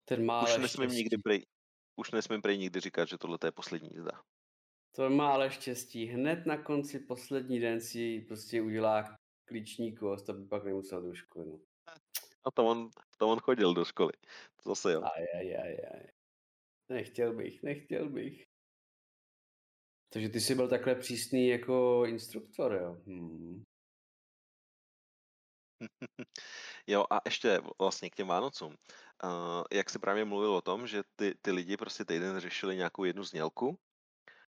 ten 0.05 0.25
má 0.25 0.43
už 0.43 0.57
nesmím 0.57 0.89
nikdy 0.89 1.17
prej, 1.17 1.45
už 1.97 2.11
nesmím 2.11 2.41
prej 2.41 2.57
nikdy 2.57 2.79
říkat, 2.79 3.07
že 3.07 3.17
tohle 3.17 3.37
je 3.45 3.51
poslední 3.51 3.89
jízda. 3.93 4.23
To 4.95 5.09
má 5.09 5.33
ale 5.33 5.51
štěstí. 5.51 6.05
Hned 6.05 6.45
na 6.45 6.57
konci 6.57 6.99
poslední 6.99 7.59
den 7.59 7.81
si 7.81 8.25
prostě 8.27 8.61
udělá 8.61 9.17
klíční 9.45 9.95
kost, 9.95 10.29
aby 10.29 10.45
pak 10.45 10.63
nemusel 10.63 11.01
do 11.01 11.13
školy. 11.13 11.45
No. 11.45 11.59
A 12.43 12.51
to 12.51 12.65
on, 12.65 12.89
to 13.17 13.27
on 13.27 13.39
chodil 13.39 13.73
do 13.73 13.85
školy. 13.85 14.13
To 14.63 14.69
zase 14.69 14.93
jo. 14.93 15.01
Aj, 15.03 15.25
aj, 15.39 15.55
aj, 15.55 15.77
aj. 15.93 16.07
Nechtěl 16.89 17.33
bych, 17.33 17.63
nechtěl 17.63 18.09
bych. 18.09 18.43
Takže 20.09 20.29
ty 20.29 20.41
jsi 20.41 20.55
byl 20.55 20.69
takhle 20.69 20.95
přísný 20.95 21.47
jako 21.47 22.05
instruktor, 22.05 22.73
jo? 22.73 23.01
Hmm. 23.05 23.63
jo, 26.87 27.05
a 27.09 27.21
ještě 27.25 27.61
vlastně 27.79 28.09
k 28.09 28.15
těm 28.15 28.27
Vánocům. 28.27 28.75
Uh, 29.23 29.63
jak 29.71 29.89
se 29.89 29.99
právě 29.99 30.25
mluvil 30.25 30.55
o 30.55 30.61
tom, 30.61 30.87
že 30.87 31.03
ty, 31.15 31.35
ty 31.41 31.51
lidi 31.51 31.77
prostě 31.77 32.05
týden 32.05 32.39
řešili 32.39 32.75
nějakou 32.75 33.03
jednu 33.03 33.23
znělku, 33.23 33.79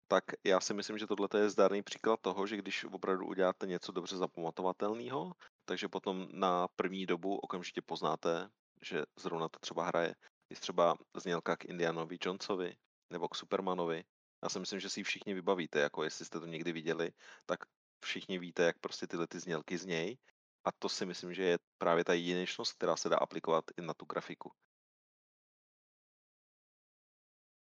tak 0.08 0.24
já 0.44 0.60
si 0.60 0.74
myslím, 0.74 0.98
že 0.98 1.06
tohle 1.06 1.28
je 1.36 1.50
zdárný 1.50 1.82
příklad 1.82 2.20
toho, 2.20 2.46
že 2.46 2.56
když 2.56 2.84
opravdu 2.84 3.26
uděláte 3.26 3.66
něco 3.66 3.92
dobře 3.92 4.16
zapamatovatelného, 4.16 5.32
takže 5.64 5.88
potom 5.88 6.28
na 6.32 6.68
první 6.68 7.06
dobu 7.06 7.36
okamžitě 7.36 7.82
poznáte, 7.82 8.48
že 8.82 9.02
zrovna 9.16 9.48
to 9.48 9.58
třeba 9.58 9.84
hraje. 9.84 10.14
Je 10.50 10.56
třeba 10.56 10.96
znělka 11.16 11.56
k 11.56 11.64
Indianovi 11.64 12.18
Jonesovi 12.20 12.76
nebo 13.10 13.28
k 13.28 13.34
Supermanovi. 13.34 14.04
Já 14.42 14.48
si 14.48 14.60
myslím, 14.60 14.80
že 14.80 14.90
si 14.90 15.00
ji 15.00 15.04
všichni 15.04 15.34
vybavíte, 15.34 15.80
jako 15.80 16.04
jestli 16.04 16.24
jste 16.24 16.40
to 16.40 16.46
někdy 16.46 16.72
viděli, 16.72 17.12
tak 17.46 17.64
všichni 18.04 18.38
víte, 18.38 18.62
jak 18.62 18.78
prostě 18.78 19.06
tyhle 19.06 19.26
ty 19.26 19.38
znělky 19.38 19.78
znějí 19.78 20.18
a 20.64 20.72
to 20.72 20.88
si 20.88 21.06
myslím, 21.06 21.34
že 21.34 21.42
je 21.42 21.58
právě 21.78 22.04
ta 22.04 22.14
jedinečnost, 22.14 22.72
která 22.72 22.96
se 22.96 23.08
dá 23.08 23.16
aplikovat 23.16 23.64
i 23.78 23.82
na 23.82 23.94
tu 23.94 24.04
grafiku. 24.04 24.52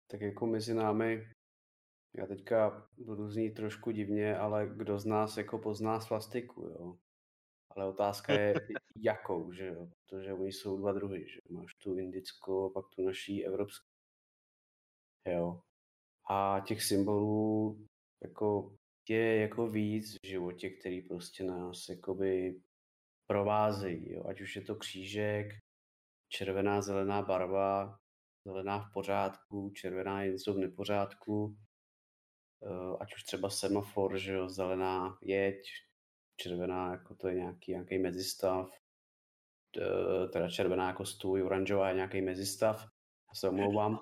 Tak 0.07 0.21
jako 0.21 0.45
mezi 0.47 0.73
námi, 0.73 1.31
já 2.17 2.25
teďka 2.25 2.89
budu 2.97 3.29
znít 3.29 3.51
trošku 3.51 3.91
divně, 3.91 4.37
ale 4.37 4.67
kdo 4.67 4.99
z 4.99 5.05
nás 5.05 5.37
jako 5.37 5.59
pozná 5.59 5.99
svastiku, 5.99 6.61
jo? 6.61 6.97
Ale 7.69 7.89
otázka 7.89 8.33
je, 8.33 8.53
jakou, 8.95 9.51
že 9.51 9.67
jo? 9.67 9.89
Protože 10.05 10.33
oni 10.33 10.51
jsou 10.51 10.77
dva 10.77 10.91
druhy, 10.91 11.29
že 11.29 11.39
Máš 11.49 11.75
tu 11.75 11.97
indickou 11.97 12.65
a 12.65 12.73
pak 12.73 12.85
tu 12.95 13.05
naší 13.05 13.45
evropskou. 13.45 13.89
Jo. 15.27 15.61
A 16.29 16.59
těch 16.67 16.83
symbolů 16.83 17.85
jako 18.23 18.75
je 19.09 19.41
jako 19.41 19.67
víc 19.67 20.15
v 20.15 20.27
životě, 20.27 20.69
který 20.69 21.01
prostě 21.01 21.43
nás 21.43 21.89
jakoby 21.89 22.61
provázejí, 23.27 24.11
jo? 24.13 24.23
ať 24.27 24.41
už 24.41 24.55
je 24.55 24.61
to 24.61 24.75
křížek, 24.75 25.47
červená, 26.29 26.81
zelená 26.81 27.21
barva, 27.21 27.99
zelená 28.45 28.79
v 28.79 28.93
pořádku, 28.93 29.69
červená 29.75 30.23
je 30.23 30.31
něco 30.31 30.53
v 30.53 30.57
nepořádku, 30.57 31.57
eh, 32.63 32.97
ať 32.99 33.15
už 33.15 33.23
třeba 33.23 33.49
semafor, 33.49 34.17
že 34.17 34.33
jo, 34.33 34.49
zelená 34.49 35.17
jeď, 35.21 35.67
červená 36.37 36.91
jako 36.91 37.15
to 37.15 37.27
je 37.27 37.35
nějaký, 37.35 37.71
nějaký 37.71 37.97
mezistav, 37.97 38.69
eh, 39.81 40.27
teda 40.27 40.49
červená 40.49 40.87
jako 40.87 41.05
stůj, 41.05 41.43
oranžová 41.43 41.89
je 41.89 41.95
nějaký 41.95 42.21
mezistav. 42.21 42.81
Já 43.29 43.35
se 43.35 43.49
omlouvám, 43.49 43.99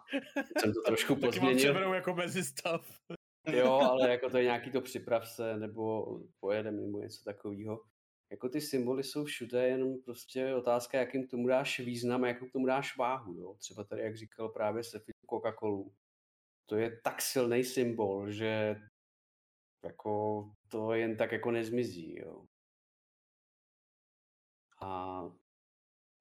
jsem 0.59 0.73
to 0.73 0.81
trošku 0.81 1.15
Taky 1.21 1.39
mám 1.39 1.49
pozměnil. 1.49 1.59
červenou 1.59 1.93
jako 1.93 2.13
mezistav. 2.13 2.99
Jo, 3.47 3.71
ale 3.73 4.09
jako 4.11 4.29
to 4.29 4.37
je 4.37 4.43
nějaký 4.43 4.71
to 4.71 4.81
připrav 4.81 5.29
se, 5.29 5.57
nebo 5.57 6.05
pojedem, 6.39 6.85
nebo 6.85 6.99
něco 6.99 7.23
takového. 7.23 7.79
Jako 8.33 8.49
ty 8.49 8.61
symboly 8.61 9.03
jsou 9.03 9.25
všude, 9.25 9.67
jenom 9.67 10.01
prostě 10.01 10.55
otázka, 10.55 10.97
jakým 10.97 11.27
tomu 11.27 11.47
dáš 11.47 11.79
význam 11.79 12.23
a 12.23 12.27
jakou 12.27 12.49
tomu 12.49 12.65
dáš 12.65 12.97
váhu. 12.97 13.37
Jo? 13.37 13.55
Třeba 13.55 13.83
tady, 13.83 14.01
jak 14.01 14.17
říkal 14.17 14.49
právě 14.49 14.83
Sefi 14.83 15.11
Coca-Colu. 15.29 15.91
To 16.65 16.75
je 16.75 17.01
tak 17.03 17.21
silný 17.21 17.63
symbol, 17.63 18.31
že 18.31 18.75
jako 19.83 20.43
to 20.67 20.93
jen 20.93 21.17
tak 21.17 21.31
jako 21.31 21.51
nezmizí. 21.51 22.19
Jo? 22.19 22.45
A 24.81 25.21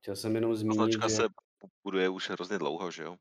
chtěl 0.03 0.17
jsem 0.17 0.35
jenom 0.35 0.57
zmínit, 0.57 0.75
značka 0.75 1.09
že 1.09 1.15
se 1.15 1.23
buduje 1.85 2.09
už 2.09 2.31
hrozně 2.31 2.59
dlouho, 2.59 2.91
že 2.91 3.03
jo? 3.03 3.17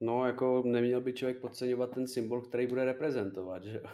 no, 0.00 0.26
jako 0.26 0.62
neměl 0.66 1.00
by 1.00 1.12
člověk 1.12 1.40
podceňovat 1.40 1.94
ten 1.94 2.08
symbol, 2.08 2.42
který 2.42 2.66
bude 2.66 2.84
reprezentovat. 2.84 3.64
Že? 3.64 3.80
jo. 3.84 3.90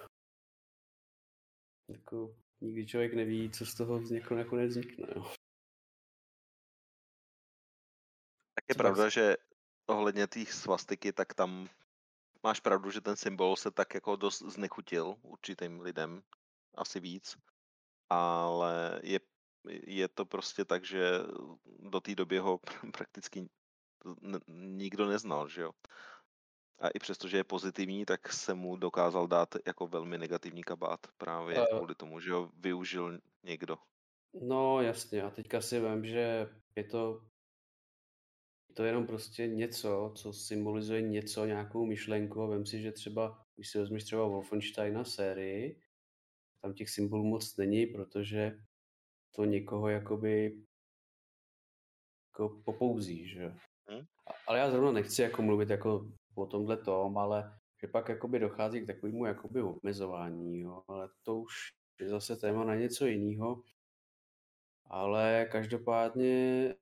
Jako, 1.89 2.42
nikdy 2.63 2.87
člověk 2.87 3.15
neví, 3.15 3.51
co 3.51 3.67
z 3.67 3.75
toho 3.75 3.99
vznikne, 3.99 4.37
nakonec 4.37 4.71
vznikne. 4.71 5.07
Jo? 5.17 5.23
Tak 8.55 8.65
je 8.69 8.75
Třeba 8.75 8.89
pravda, 8.89 9.11
s- 9.11 9.13
že 9.13 9.37
ohledně 9.87 10.27
té 10.27 10.47
svastiky, 10.47 11.13
tak 11.13 11.35
tam 11.35 11.69
máš 12.43 12.61
pravdu, 12.61 12.91
že 12.91 13.01
ten 13.01 13.17
symbol 13.17 13.57
se 13.57 13.71
tak 13.71 13.95
jako 13.95 14.17
dost 14.17 14.43
znechutil 14.43 15.17
určitým 15.23 15.81
lidem, 15.81 16.23
asi 16.75 17.01
víc, 17.01 17.37
ale 18.11 19.01
je, 19.03 19.21
je 19.87 20.09
to 20.09 20.27
prostě 20.27 20.65
tak, 20.65 20.85
že 20.85 21.21
do 21.79 22.01
té 22.01 22.15
doby 22.15 22.39
ho 22.39 22.61
prakticky 22.93 23.49
nikdo 24.49 25.07
neznal, 25.07 25.49
že 25.49 25.63
jo. 25.63 25.73
A 26.83 26.89
i 26.89 26.99
přesto, 26.99 27.29
že 27.29 27.37
je 27.37 27.45
pozitivní, 27.45 28.05
tak 28.05 28.33
se 28.33 28.55
mu 28.55 28.77
dokázal 28.77 29.27
dát 29.27 29.49
jako 29.67 29.87
velmi 29.87 30.19
negativní 30.19 30.63
kabát 30.63 31.01
právě 31.17 31.63
Eh. 31.63 31.67
kvůli 31.77 31.95
tomu, 31.95 32.21
že 32.21 32.33
ho 32.33 32.51
využil 32.57 33.19
někdo. 33.43 33.77
No 34.43 34.83
jasně, 34.83 35.23
a 35.23 35.31
teďka 35.31 35.61
si 35.61 35.81
vím, 35.81 36.05
že 36.05 36.49
je 36.77 36.85
to, 36.85 37.27
je 38.69 38.75
to 38.75 38.85
jenom 38.85 39.07
prostě 39.07 39.47
něco, 39.47 40.13
co 40.17 40.33
symbolizuje 40.33 41.03
něco, 41.03 41.47
nějakou 41.47 41.87
myšlenku 41.87 42.43
a 42.43 42.47
vem 42.47 42.67
si, 42.67 42.81
že 42.83 42.93
třeba, 42.93 43.45
když 43.57 43.69
si 43.71 43.79
vezmeš 43.79 44.05
třeba 44.05 44.27
Wolfensteina 44.29 45.05
sérii, 45.05 45.81
tam 46.63 46.75
těch 46.75 46.91
symbolů 46.91 47.25
moc 47.25 47.57
není, 47.57 47.87
protože 47.87 48.59
to 49.35 49.45
někoho 49.45 49.89
jakoby 49.89 50.63
jako 52.29 52.63
popouzí, 52.65 53.29
že? 53.29 53.49
Hm? 53.91 54.05
A- 54.27 54.33
Ale 54.47 54.59
já 54.59 54.71
zrovna 54.71 54.93
nechci 54.93 55.23
jako 55.23 55.43
mluvit 55.43 55.71
jako 55.71 56.13
o 56.35 56.47
tomhle 56.47 56.77
tom, 56.77 57.19
ale 57.19 57.59
že 57.81 57.89
pak 57.89 58.09
jakoby 58.09 58.39
dochází 58.39 58.81
k 58.81 58.87
takovému 58.87 59.27
jakoby 59.27 59.63
omezování, 59.63 60.61
jo? 60.61 60.83
ale 60.89 61.09
to 61.23 61.41
už 61.41 61.53
je 62.01 62.09
zase 62.09 62.37
téma 62.37 62.65
na 62.65 62.75
něco 62.75 63.07
jiného. 63.07 63.63
Ale 64.85 65.49
každopádně 65.53 66.75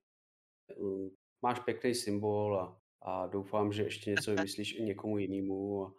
mm, 0.77 1.09
máš 1.41 1.59
pěkný 1.59 1.95
symbol 1.95 2.59
a, 2.59 2.81
a 3.01 3.27
doufám, 3.27 3.73
že 3.73 3.83
ještě 3.83 4.09
něco 4.09 4.31
vymyslíš 4.35 4.73
i 4.73 4.83
někomu 4.83 5.17
jinému. 5.17 5.85
A, 5.85 5.93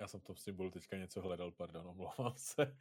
Já 0.00 0.08
jsem 0.08 0.20
v 0.20 0.24
tom 0.24 0.36
symbolu 0.36 0.70
teďka 0.70 0.96
něco 0.96 1.20
hledal, 1.20 1.52
pardon, 1.52 1.86
omlouvám 1.86 2.36
se. 2.36 2.76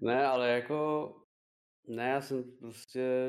ne, 0.00 0.26
ale 0.26 0.50
jako, 0.50 1.27
ne, 1.88 2.08
já 2.08 2.20
jsem 2.20 2.56
prostě 2.58 3.28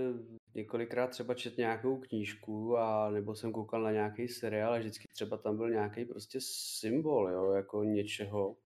několikrát 0.56 1.08
třeba 1.08 1.34
čet 1.34 1.58
nějakou 1.58 1.98
knížku 1.98 2.78
a 2.78 3.10
nebo 3.10 3.36
jsem 3.36 3.52
koukal 3.52 3.84
na 3.84 3.92
nějaký 3.92 4.28
seriál 4.28 4.74
a 4.74 4.78
vždycky 4.78 5.08
třeba 5.08 5.38
tam 5.38 5.58
byl 5.58 5.70
nějaký 5.70 6.06
prostě 6.06 6.40
symbol, 6.80 7.30
jo, 7.30 7.52
jako 7.52 7.84
něčeho. 7.84 8.58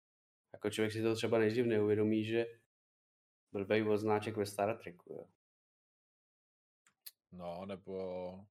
Jako 0.54 0.70
člověk 0.70 0.92
si 0.92 1.02
to 1.02 1.16
třeba 1.16 1.40
nejdřív 1.40 1.66
neuvědomí, 1.66 2.26
že 2.26 2.46
blbej 3.52 3.90
odznáček 3.90 4.38
ve 4.38 4.46
Star 4.46 4.78
Treku, 4.78 5.14
jo. 5.14 5.26
No, 7.32 7.66
nebo 7.66 8.46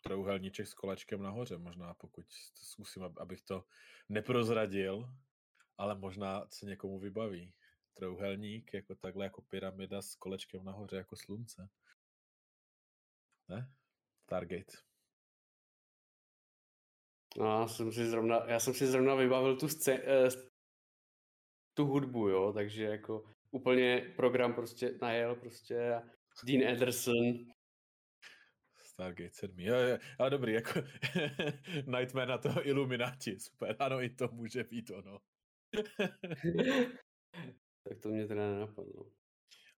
trouhelníček 0.00 0.66
s 0.66 0.74
kolečkem 0.74 1.22
nahoře, 1.22 1.58
možná 1.58 1.94
pokud 1.94 2.24
zkusím, 2.54 3.02
ab- 3.02 3.20
abych 3.20 3.42
to 3.42 3.64
neprozradil, 4.08 5.08
ale 5.78 5.94
možná 5.94 6.46
se 6.50 6.66
někomu 6.66 6.98
vybaví. 6.98 7.54
Trouhelník 7.94 8.74
jako 8.74 8.94
takhle 8.94 9.24
jako 9.24 9.42
pyramida 9.42 10.02
s 10.02 10.14
kolečkem 10.14 10.64
nahoře 10.64 10.96
jako 10.96 11.16
slunce. 11.16 11.68
Ne? 13.48 13.72
Stargate. 14.22 14.76
No, 17.38 17.60
já 17.60 17.68
jsem 17.68 17.92
si 17.92 18.06
zrovna, 18.10 18.44
já 18.46 18.60
jsem 18.60 18.74
si 18.74 18.86
zrovna 18.86 19.14
vybavil 19.14 19.56
tu, 19.56 19.66
scé- 19.66 20.02
eh, 20.04 20.28
tu 21.74 21.86
hudbu, 21.86 22.28
jo, 22.28 22.52
takže 22.52 22.84
jako 22.84 23.30
úplně 23.50 24.12
program 24.16 24.54
prostě 24.54 24.98
najel 25.00 25.34
prostě 25.34 25.94
a 25.94 26.02
Dean 26.46 26.72
Anderson, 26.72 27.54
Stargate 28.94 29.30
7. 29.34 29.60
Jo, 29.60 29.74
jo, 29.74 29.98
ale 30.18 30.30
dobrý, 30.30 30.52
jako 30.52 30.80
Nightmare 31.98 32.26
na 32.26 32.38
toho 32.38 32.68
Illuminati, 32.68 33.40
super, 33.40 33.76
ano, 33.78 34.02
i 34.02 34.10
to 34.10 34.28
může 34.28 34.64
být 34.64 34.90
ono. 34.90 35.18
tak 37.88 37.98
to 38.00 38.08
mě 38.08 38.26
teda 38.26 38.50
nenapadlo. 38.50 39.10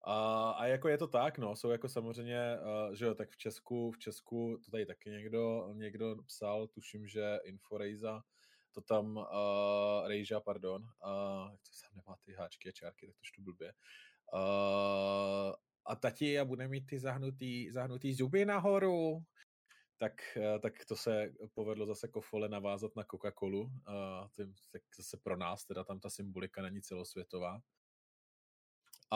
A, 0.08 0.50
a 0.52 0.66
jako 0.66 0.88
je 0.88 0.98
to 0.98 1.08
tak, 1.08 1.38
no, 1.38 1.56
jsou 1.56 1.70
jako 1.70 1.90
samozřejmě, 1.90 2.58
uh, 2.60 2.94
že 2.94 3.06
jo, 3.06 3.16
tak 3.16 3.30
v 3.30 3.38
Česku, 3.38 3.92
v 3.92 4.00
Česku 4.00 4.60
to 4.66 4.72
tady 4.72 4.86
taky 4.86 5.10
někdo, 5.10 5.70
někdo 5.74 6.16
psal, 6.26 6.68
tuším, 6.68 7.08
že 7.08 7.40
Inforejza, 7.44 8.22
to 8.72 8.82
tam, 8.82 9.18
uh, 9.18 10.08
Rejža, 10.08 10.40
pardon, 10.40 10.82
uh, 10.84 11.50
to 11.50 11.72
tam 11.82 11.96
nemá 11.96 12.18
ty 12.26 12.34
háčky 12.34 12.70
a 12.70 12.72
čárky, 12.72 13.08
tak 13.08 13.16
to 13.16 13.22
čtu 13.24 13.42
blbě. 13.42 13.74
Uh, 14.34 15.54
a 15.86 15.96
tati 15.96 16.40
a 16.40 16.46
bude 16.46 16.68
mít 16.68 16.88
ty 16.88 17.00
zahnutý, 17.00 17.72
zahnutý 17.72 18.14
zuby 18.14 18.46
nahoru, 18.46 19.24
tak, 19.98 20.38
tak 20.62 20.86
to 20.86 20.96
se 20.96 21.34
povedlo 21.54 21.86
zase 21.86 22.08
Kofole 22.08 22.50
navázat 22.50 22.96
na 22.96 23.04
Coca-Colu. 23.04 23.62
Uh, 23.62 24.28
tak 24.72 24.82
zase 24.98 25.18
pro 25.24 25.38
nás, 25.38 25.66
teda 25.66 25.84
tam 25.84 26.00
ta 26.00 26.10
symbolika 26.10 26.62
není 26.62 26.82
celosvětová. 26.82 27.60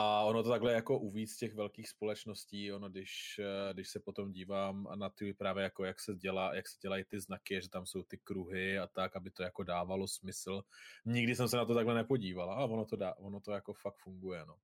A 0.00 0.24
ono 0.24 0.42
to 0.42 0.48
takhle 0.48 0.72
jako 0.72 0.98
u 0.98 1.10
víc 1.10 1.36
těch 1.36 1.54
velkých 1.54 1.88
společností, 1.88 2.72
ono 2.72 2.88
když, 2.88 3.38
eh, 3.38 3.74
když 3.74 3.88
se 3.88 4.00
potom 4.00 4.32
dívám 4.32 4.88
na 4.94 5.10
ty 5.10 5.34
právě 5.34 5.64
jako 5.64 5.84
jak 5.84 6.00
se 6.00 6.14
dělá, 6.14 6.54
jak 6.54 6.68
se 6.68 6.78
dělají 6.82 7.04
ty 7.04 7.20
znaky, 7.20 7.62
že 7.62 7.68
tam 7.68 7.86
jsou 7.86 8.02
ty 8.02 8.18
kruhy 8.18 8.78
a 8.78 8.86
tak, 8.86 9.16
aby 9.16 9.30
to 9.30 9.42
jako 9.42 9.62
dávalo 9.64 10.08
smysl. 10.08 10.62
Nikdy 11.04 11.34
jsem 11.34 11.48
se 11.48 11.56
na 11.56 11.64
to 11.64 11.74
takhle 11.74 11.94
nepodíval, 11.94 12.50
ale 12.50 12.72
ono 12.72 12.84
to, 12.84 12.96
dá, 12.96 13.14
ono 13.14 13.40
to 13.40 13.52
jako 13.52 13.72
fakt 13.74 13.96
funguje, 13.98 14.46
no. 14.46 14.56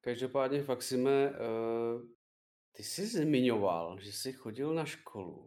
Každopádně, 0.00 0.62
Faxime, 0.62 1.30
uh, 1.30 2.02
ty 2.72 2.82
jsi 2.82 3.06
zmiňoval, 3.06 4.00
že 4.00 4.12
jsi 4.12 4.32
chodil 4.32 4.74
na 4.74 4.84
školu 4.84 5.46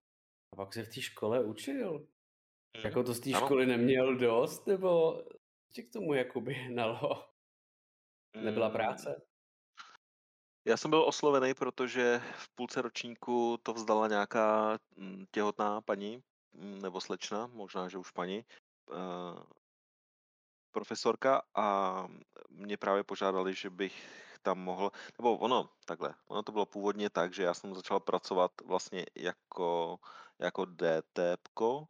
a 0.51 0.55
pak 0.55 0.73
se 0.73 0.83
v 0.83 0.89
té 0.95 1.01
škole 1.01 1.43
učil. 1.43 2.07
Jako 2.83 3.03
to 3.03 3.13
z 3.13 3.19
té 3.19 3.29
školy 3.33 3.65
neměl 3.65 4.15
dost, 4.15 4.67
nebo 4.67 5.21
tě 5.73 5.81
k 5.83 5.93
tomu 5.93 6.13
jakoby 6.13 6.53
hnalo? 6.67 7.29
Nebyla 8.35 8.67
Mm, 8.67 8.73
práce? 8.73 9.21
Já 10.65 10.77
jsem 10.77 10.91
byl 10.91 11.03
oslovený, 11.03 11.53
protože 11.53 12.21
v 12.37 12.49
půlce 12.55 12.81
ročníku 12.81 13.57
to 13.63 13.73
vzdala 13.73 14.07
nějaká 14.07 14.77
mm, 14.95 15.25
těhotná 15.31 15.81
paní, 15.81 16.23
mm, 16.53 16.81
nebo 16.81 17.01
slečna, 17.01 17.47
možná, 17.47 17.89
že 17.89 17.97
už 17.97 18.11
paní, 18.11 18.45
eh, 18.93 19.43
profesorka 20.71 21.41
a 21.55 22.07
mě 22.49 22.77
právě 22.77 23.03
požádali, 23.03 23.53
že 23.55 23.69
bych 23.69 24.26
tam 24.41 24.59
mohl, 24.59 24.91
nebo 25.17 25.37
ono, 25.37 25.69
takhle, 25.85 26.13
ono 26.27 26.43
to 26.43 26.51
bylo 26.51 26.65
původně 26.65 27.09
tak, 27.09 27.33
že 27.33 27.43
já 27.43 27.53
jsem 27.53 27.75
začal 27.75 27.99
pracovat 27.99 28.51
vlastně 28.65 29.05
jako, 29.15 29.99
jako 30.39 30.65
DTPko, 30.65 31.87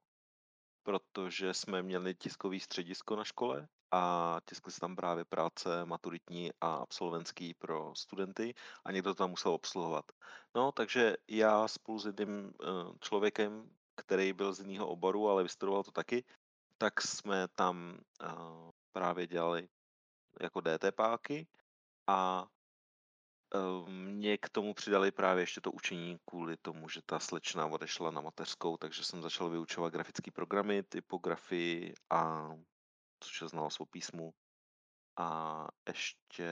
protože 0.83 1.53
jsme 1.53 1.81
měli 1.83 2.15
tiskový 2.15 2.59
středisko 2.59 3.15
na 3.15 3.23
škole 3.23 3.67
a 3.91 4.37
tiskli 4.45 4.71
se 4.71 4.79
tam 4.79 4.95
právě 4.95 5.25
práce 5.25 5.85
maturitní 5.85 6.51
a 6.61 6.75
absolventský 6.75 7.53
pro 7.53 7.95
studenty 7.95 8.53
a 8.85 8.91
někdo 8.91 9.09
to 9.09 9.15
tam 9.15 9.29
musel 9.29 9.51
obsluhovat. 9.51 10.05
No, 10.55 10.71
takže 10.71 11.15
já 11.27 11.67
spolu 11.67 11.99
s 11.99 12.05
jedním 12.05 12.53
eh, 12.63 12.67
člověkem 12.99 13.69
který 13.97 14.33
byl 14.33 14.53
z 14.53 14.59
jiného 14.59 14.87
oboru, 14.87 15.29
ale 15.29 15.43
vystudoval 15.43 15.83
to 15.83 15.91
taky, 15.91 16.23
tak 16.77 17.01
jsme 17.01 17.47
tam 17.47 17.97
uh, 18.23 18.71
právě 18.91 19.27
dělali 19.27 19.69
jako 20.41 20.61
DTPáky 20.61 21.47
a 22.07 22.47
uh, 23.55 23.89
mě 23.89 24.37
k 24.37 24.49
tomu 24.49 24.73
přidali 24.73 25.11
právě 25.11 25.43
ještě 25.43 25.61
to 25.61 25.71
učení 25.71 26.19
kvůli 26.25 26.57
tomu, 26.57 26.89
že 26.89 27.01
ta 27.05 27.19
slečna 27.19 27.65
odešla 27.65 28.11
na 28.11 28.21
mateřskou, 28.21 28.77
takže 28.77 29.03
jsem 29.03 29.21
začal 29.21 29.49
vyučovat 29.49 29.93
grafické 29.93 30.31
programy, 30.31 30.83
typografii 30.83 31.93
a 32.09 32.49
což 33.19 33.41
je 33.41 33.47
znalost 33.47 33.81
o 33.81 33.85
písmu. 33.85 34.33
A 35.17 35.67
ještě, 35.87 36.49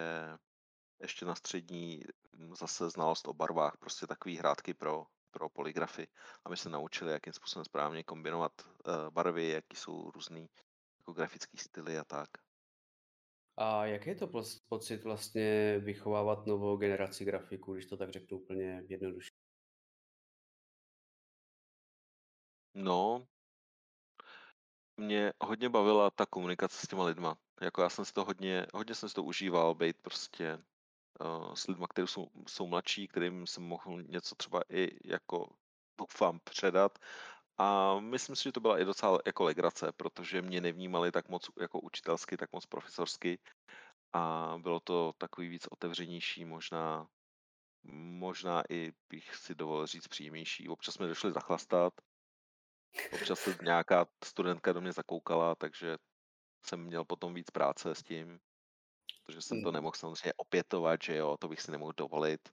ještě 1.01 1.25
na 1.25 1.35
střední 1.35 2.01
hm, 2.37 2.55
zase 2.55 2.89
znalost 2.89 3.27
o 3.27 3.33
barvách, 3.33 3.77
prostě 3.77 4.07
takové 4.07 4.35
hrátky 4.35 4.73
pro, 4.73 5.05
pro 5.31 5.49
poligrafy, 5.49 6.07
aby 6.45 6.57
se 6.57 6.69
naučili, 6.69 7.11
jakým 7.11 7.33
způsobem 7.33 7.65
správně 7.65 8.03
kombinovat 8.03 8.51
uh, 8.65 9.09
barvy, 9.09 9.49
jaký 9.49 9.75
jsou 9.75 10.11
různý 10.11 10.49
jako 10.99 11.13
grafický 11.13 11.57
styly 11.57 11.99
a 11.99 12.03
tak. 12.03 12.29
A 13.57 13.85
jaký 13.85 14.09
je 14.09 14.15
to 14.15 14.29
pocit 14.69 15.03
vlastně 15.03 15.79
vychovávat 15.79 16.45
novou 16.45 16.77
generaci 16.77 17.25
grafiků, 17.25 17.73
když 17.73 17.85
to 17.85 17.97
tak 17.97 18.09
řeknu 18.09 18.37
úplně 18.37 18.83
jednoduše? 18.87 19.29
No, 22.73 23.27
mě 24.97 25.33
hodně 25.43 25.69
bavila 25.69 26.09
ta 26.09 26.25
komunikace 26.25 26.85
s 26.85 26.89
těma 26.89 27.03
lidma. 27.03 27.37
Jako 27.61 27.81
já 27.81 27.89
jsem 27.89 28.05
si 28.05 28.13
to 28.13 28.25
hodně, 28.25 28.65
hodně 28.73 28.95
jsem 28.95 29.09
si 29.09 29.15
to 29.15 29.23
užíval, 29.23 29.75
být 29.75 29.97
prostě 30.01 30.57
uh, 31.21 31.53
s 31.53 31.67
lidma, 31.67 31.87
kteří 31.87 32.07
jsou, 32.07 32.27
jsou 32.47 32.67
mladší, 32.67 33.07
kterým 33.07 33.47
jsem 33.47 33.63
mohl 33.63 34.03
něco 34.03 34.35
třeba 34.35 34.61
i 34.69 35.09
jako 35.09 35.49
doufám 35.97 36.39
předat. 36.39 36.99
A 37.57 37.99
myslím 37.99 38.35
si, 38.35 38.43
že 38.43 38.51
to 38.51 38.59
byla 38.59 38.79
i 38.79 38.85
docela 38.85 39.19
jako 39.25 39.43
legrace, 39.43 39.91
protože 39.91 40.41
mě 40.41 40.61
nevnímali 40.61 41.11
tak 41.11 41.29
moc 41.29 41.49
jako 41.59 41.79
učitelsky, 41.79 42.37
tak 42.37 42.53
moc 42.53 42.65
profesorsky. 42.65 43.39
A 44.13 44.55
bylo 44.57 44.79
to 44.79 45.13
takový 45.17 45.47
víc 45.47 45.67
otevřenější, 45.71 46.45
možná, 46.45 47.07
možná 47.93 48.63
i 48.69 48.93
bych 49.09 49.35
si 49.35 49.55
dovolil 49.55 49.87
říct 49.87 50.07
příjemnější. 50.07 50.69
Občas 50.69 50.95
jsme 50.95 51.07
došli 51.07 51.31
zachlastat, 51.31 51.93
občas 53.13 53.39
se 53.39 53.57
nějaká 53.61 54.05
studentka 54.23 54.73
do 54.73 54.81
mě 54.81 54.91
zakoukala, 54.91 55.55
takže 55.55 55.97
jsem 56.65 56.79
měl 56.79 57.05
potom 57.05 57.33
víc 57.33 57.51
práce 57.51 57.95
s 57.95 58.03
tím, 58.03 58.39
protože 59.23 59.41
jsem 59.41 59.61
to 59.61 59.67
hmm. 59.69 59.73
nemohl 59.73 59.95
samozřejmě 59.95 60.33
opětovat, 60.37 61.03
že 61.03 61.15
jo, 61.15 61.37
to 61.39 61.47
bych 61.47 61.61
si 61.61 61.71
nemohl 61.71 61.93
dovolit. 61.97 62.49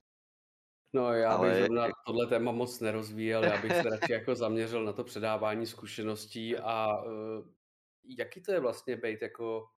No 0.94 1.12
já 1.12 1.32
Ale... 1.32 1.48
bych 1.48 1.58
zrovna 1.58 1.88
tohle 2.06 2.26
téma 2.26 2.52
moc 2.52 2.80
nerozvíjel, 2.80 3.44
já 3.44 3.62
bych 3.62 3.72
se 3.72 3.82
radši 3.90 4.12
jako 4.12 4.34
zaměřil 4.34 4.84
na 4.84 4.92
to 4.92 5.04
předávání 5.04 5.66
zkušeností 5.66 6.56
a 6.56 7.02
uh, 7.04 7.46
jaký 8.18 8.42
to 8.42 8.52
je 8.52 8.60
vlastně 8.60 8.96
být 8.96 9.22
jako, 9.22 9.68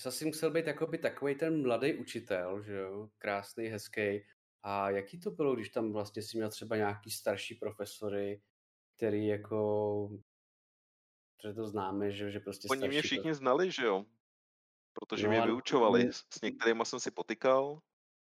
jsi 0.00 0.08
asi 0.08 0.24
musel 0.24 0.50
být 0.50 0.66
jako 0.66 0.86
by 0.86 0.98
takový 0.98 1.34
ten 1.34 1.62
mladý 1.62 1.94
učitel, 1.94 2.62
že 2.62 2.76
jo, 2.76 3.08
krásný, 3.18 3.66
hezký. 3.66 4.24
A 4.62 4.90
jaký 4.90 5.20
to 5.20 5.30
bylo, 5.30 5.54
když 5.54 5.68
tam 5.68 5.92
vlastně 5.92 6.22
si 6.22 6.36
měl 6.36 6.50
třeba 6.50 6.76
nějaký 6.76 7.10
starší 7.10 7.54
profesory, 7.54 8.42
který 8.96 9.26
jako, 9.26 10.10
že 11.42 11.52
to 11.52 11.66
známe, 11.66 12.10
že, 12.10 12.30
že 12.30 12.40
prostě 12.40 12.68
Oni 12.70 12.88
mě 12.88 13.02
všichni 13.02 13.30
to... 13.30 13.34
znali, 13.34 13.70
že 13.70 13.84
jo? 13.84 14.04
Protože 14.92 15.26
no, 15.26 15.30
mě 15.30 15.42
vyučovali. 15.42 16.12
S 16.12 16.40
některými 16.42 16.84
jsem 16.84 17.00
si 17.00 17.10
potykal, 17.10 17.80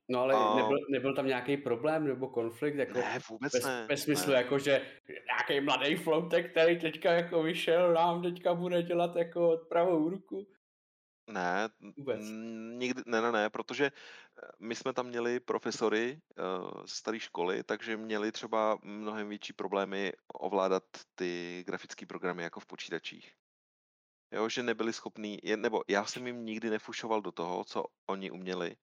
No 0.08 0.20
ale 0.20 0.34
a... 0.34 0.56
nebyl, 0.56 0.78
nebyl 0.90 1.14
tam 1.14 1.26
nějaký 1.26 1.56
problém 1.56 2.06
nebo 2.06 2.28
konflikt? 2.28 2.76
Jako 2.76 2.98
ne, 2.98 3.18
vůbec 3.30 3.52
bez, 3.52 3.64
ne. 3.64 3.86
Ve 3.88 3.96
smyslu 3.96 4.32
ne. 4.32 4.38
jako, 4.38 4.58
že 4.58 4.86
nějaký 5.26 5.64
mladý 5.64 5.96
floutek, 5.96 6.50
který 6.50 6.78
teďka 6.78 7.12
jako 7.12 7.42
vyšel, 7.42 7.92
nám 7.92 8.22
teďka 8.22 8.54
bude 8.54 8.82
dělat 8.82 9.16
jako 9.16 9.60
pravou 9.68 10.08
ruku. 10.10 10.46
Ne, 11.30 11.68
Vůbec. 11.96 12.20
nikdy, 12.78 13.02
ne, 13.06 13.20
ne, 13.20 13.32
ne, 13.32 13.50
protože 13.50 13.84
eh, 13.86 14.48
my 14.60 14.74
jsme 14.74 14.92
tam 14.92 15.06
měli 15.06 15.40
profesory 15.40 16.20
uh, 16.38 16.86
ze 16.86 16.94
staré 16.94 17.20
školy, 17.20 17.62
takže 17.62 17.96
měli 17.96 18.32
třeba 18.32 18.78
mnohem 18.82 19.28
větší 19.28 19.52
problémy 19.52 20.12
ovládat 20.34 20.84
ty 21.14 21.62
grafické 21.66 22.06
programy 22.06 22.42
jako 22.42 22.60
v 22.60 22.66
počítačích. 22.66 23.32
Jo, 24.32 24.48
že 24.48 24.62
nebyli 24.62 24.92
schopní, 24.92 25.38
nebo 25.56 25.82
já 25.88 26.04
jsem 26.04 26.26
jim 26.26 26.44
nikdy 26.44 26.70
nefušoval 26.70 27.22
do 27.22 27.32
toho, 27.32 27.64
co 27.64 27.84
oni 28.06 28.30
uměli, 28.30 28.76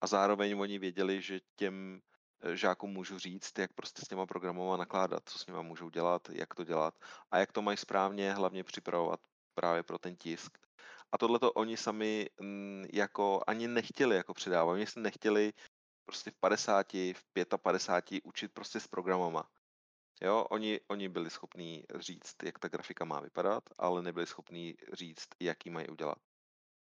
a 0.00 0.06
zároveň 0.06 0.60
oni 0.60 0.78
věděli, 0.78 1.22
že 1.22 1.40
těm 1.56 2.00
eh, 2.42 2.56
žákům 2.56 2.90
můžu 2.90 3.18
říct, 3.18 3.58
jak 3.58 3.72
prostě 3.72 4.02
s 4.04 4.08
těma 4.08 4.26
programama 4.26 4.76
nakládat, 4.76 5.22
co 5.28 5.38
s 5.38 5.46
nima 5.46 5.62
můžou 5.62 5.90
dělat, 5.90 6.30
jak 6.30 6.54
to 6.54 6.64
dělat 6.64 6.94
a 7.30 7.38
jak 7.38 7.52
to 7.52 7.62
mají 7.62 7.76
správně 7.76 8.32
hlavně 8.32 8.64
připravovat 8.64 9.20
právě 9.54 9.82
pro 9.82 9.98
ten 9.98 10.16
tisk. 10.16 10.58
A 11.12 11.18
tohle 11.18 11.38
to 11.38 11.52
oni 11.52 11.76
sami 11.76 12.30
mm, 12.40 12.86
jako 12.92 13.40
ani 13.46 13.68
nechtěli 13.68 14.16
jako 14.16 14.34
předávat. 14.34 14.72
Oni 14.72 14.86
se 14.86 15.00
nechtěli 15.00 15.52
prostě 16.04 16.30
v 16.30 16.34
50, 16.34 16.92
v 16.92 17.22
55 17.62 18.20
učit 18.24 18.52
prostě 18.52 18.80
s 18.80 18.86
programama. 18.86 19.48
Jo, 20.22 20.44
oni, 20.50 20.80
oni 20.88 21.08
byli 21.08 21.30
schopní 21.30 21.84
říct, 21.94 22.42
jak 22.42 22.58
ta 22.58 22.68
grafika 22.68 23.04
má 23.04 23.20
vypadat, 23.20 23.64
ale 23.78 24.02
nebyli 24.02 24.26
schopní 24.26 24.74
říct, 24.92 25.28
jaký 25.40 25.70
mají 25.70 25.88
udělat. 25.88 26.18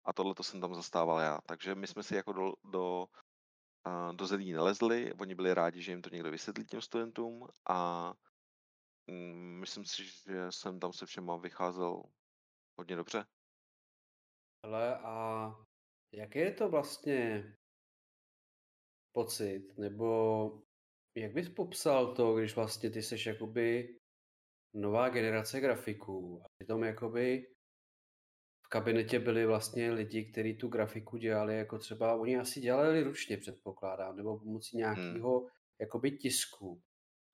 A 0.05 0.12
tohle 0.12 0.35
to 0.35 0.43
jsem 0.43 0.60
tam 0.60 0.74
zastával 0.74 1.20
já. 1.20 1.39
Takže 1.47 1.74
my 1.74 1.86
jsme 1.86 2.02
si 2.02 2.14
jako 2.14 2.32
do, 2.32 2.52
do, 2.64 3.06
do 4.12 4.26
zelí 4.26 4.52
nelezli, 4.52 5.12
oni 5.12 5.35
byli 5.35 5.55
rádi, 5.55 5.82
že 5.82 5.93
jim 5.93 6.02
to 6.02 6.10
někdo 6.10 6.31
vysvětlí 6.31 6.66
těm 6.66 6.81
studentům 6.81 7.48
a 7.68 8.12
mm, 9.06 9.60
myslím 9.60 9.85
si, 9.85 10.05
že 10.05 10.52
jsem 10.52 10.81
tam 10.81 10.93
se 10.93 11.06
všema 11.06 11.36
vycházel 11.36 12.02
hodně 12.78 12.97
dobře. 12.97 13.26
Ale 14.62 14.98
a 14.98 15.48
jaký 16.12 16.39
je 16.39 16.52
to 16.55 16.68
vlastně 16.68 17.44
pocit, 19.12 19.78
nebo 19.78 20.51
jak 21.16 21.32
bys 21.32 21.48
popsal 21.48 22.14
to, 22.14 22.35
když 22.35 22.56
vlastně 22.56 22.90
ty 22.90 23.02
seš 23.02 23.26
jakoby 23.26 23.98
nová 24.74 25.08
generace 25.08 25.60
grafiků 25.60 26.42
a 26.44 26.49
přitom 26.49 26.84
jakoby 26.84 27.53
v 28.65 28.68
kabinetě 28.68 29.18
byli 29.18 29.47
vlastně 29.47 29.93
lidi, 29.93 30.25
kteří 30.25 30.55
tu 30.55 30.68
grafiku 30.68 31.17
dělali, 31.17 31.57
jako 31.57 31.78
třeba, 31.78 32.15
oni 32.15 32.39
asi 32.39 32.60
dělali 32.60 33.02
ručně, 33.02 33.36
předpokládám, 33.36 34.17
nebo 34.17 34.39
pomocí 34.39 34.76
nějakého 34.76 35.39
hmm. 35.41 35.49
jakoby 35.81 36.10
tisku. 36.10 36.81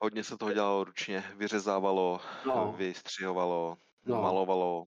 Hodně 0.03 0.25
se 0.25 0.37
toho 0.39 0.53
dělalo 0.53 0.85
ručně, 0.85 1.25
vyřezávalo, 1.37 2.21
no. 2.47 2.75
vystřihovalo, 2.79 3.79
no. 4.07 4.23
malovalo. 4.23 4.87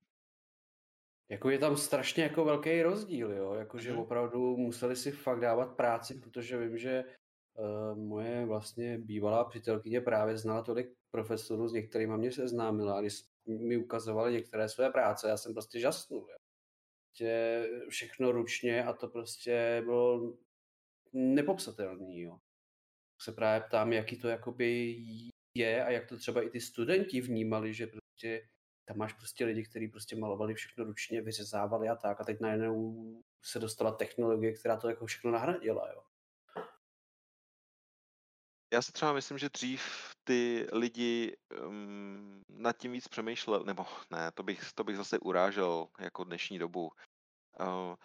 Jako 1.30 1.50
je 1.50 1.60
tam 1.60 1.78
strašně 1.78 2.24
jako 2.24 2.46
velký 2.46 2.82
rozdíl, 2.82 3.32
jo, 3.32 3.54
jakože 3.54 3.92
hmm. 3.92 4.00
opravdu 4.00 4.58
museli 4.58 4.96
si 4.96 5.12
fakt 5.12 5.40
dávat 5.40 5.76
práci, 5.76 6.20
protože 6.20 6.58
vím, 6.58 6.78
že 6.78 7.04
uh, 7.54 7.98
moje 7.98 8.46
vlastně 8.46 8.98
bývalá 8.98 9.44
přítelkyně 9.46 10.02
právě 10.02 10.38
znala 10.38 10.62
tolik 10.62 10.94
profesorů, 11.14 11.68
s 11.68 11.74
některými 11.74 12.18
mě 12.18 12.32
seznámila, 12.32 13.02
když 13.02 13.22
mi 13.46 13.78
ukazovali 13.78 14.34
některé 14.34 14.70
své 14.70 14.90
práce, 14.90 15.30
já 15.30 15.38
jsem 15.38 15.54
prostě 15.54 15.80
žasnul. 15.80 16.28
Jo. 16.32 16.38
Prostě 17.08 17.70
všechno 17.90 18.32
ručně 18.32 18.84
a 18.84 18.94
to 18.94 19.08
prostě 19.08 19.82
bylo 19.86 20.38
nepopsatelný. 21.14 22.22
Jo. 22.22 22.40
Se 23.22 23.32
právě 23.32 23.68
ptám, 23.68 23.94
jaký 23.94 24.20
to 24.20 24.28
jakoby 24.28 24.98
je 25.58 25.86
a 25.86 25.90
jak 25.90 26.10
to 26.10 26.18
třeba 26.18 26.42
i 26.42 26.50
ty 26.50 26.62
studenti 26.62 27.22
vnímali, 27.22 27.74
že 27.74 27.88
prostě 27.88 28.50
tam 28.86 28.98
máš 28.98 29.14
prostě 29.14 29.46
lidi, 29.46 29.64
kteří 29.64 29.88
prostě 29.88 30.16
malovali 30.16 30.54
všechno 30.54 30.84
ručně, 30.84 31.22
vyřezávali 31.22 31.90
a 31.90 31.96
tak 31.96 32.22
a 32.22 32.24
teď 32.24 32.40
najednou 32.40 33.24
se 33.42 33.60
dostala 33.60 33.92
technologie, 33.92 34.54
která 34.54 34.78
to 34.78 34.90
jako 34.90 35.06
všechno 35.06 35.32
nahradila, 35.32 35.92
jo. 35.92 36.04
Já 38.74 38.82
si 38.82 38.92
třeba 38.92 39.14
myslím, 39.14 39.38
že 39.38 39.50
dřív 39.50 39.82
ty 40.24 40.68
lidi 40.72 41.38
um, 41.68 42.44
nad 42.50 42.78
tím 42.78 42.92
víc 42.92 43.08
přemýšleli, 43.08 43.66
nebo 43.66 43.86
ne, 44.10 44.32
to 44.32 44.44
bych, 44.44 44.74
to 44.74 44.84
bych 44.84 44.98
zase 44.98 45.20
urážel 45.20 45.88
jako 46.00 46.24
dnešní 46.24 46.60
dobu. 46.60 46.92
Uh, 47.60 47.96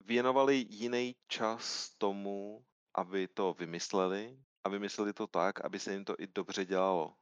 věnovali 0.00 0.66
jiný 0.68 1.16
čas 1.28 1.90
tomu, 1.98 2.64
aby 2.94 3.28
to 3.28 3.54
vymysleli 3.54 4.38
a 4.64 4.68
vymysleli 4.68 5.12
to 5.12 5.26
tak, 5.26 5.64
aby 5.64 5.78
se 5.78 5.92
jim 5.92 6.04
to 6.04 6.14
i 6.18 6.26
dobře 6.26 6.64
dělalo. 6.64 7.16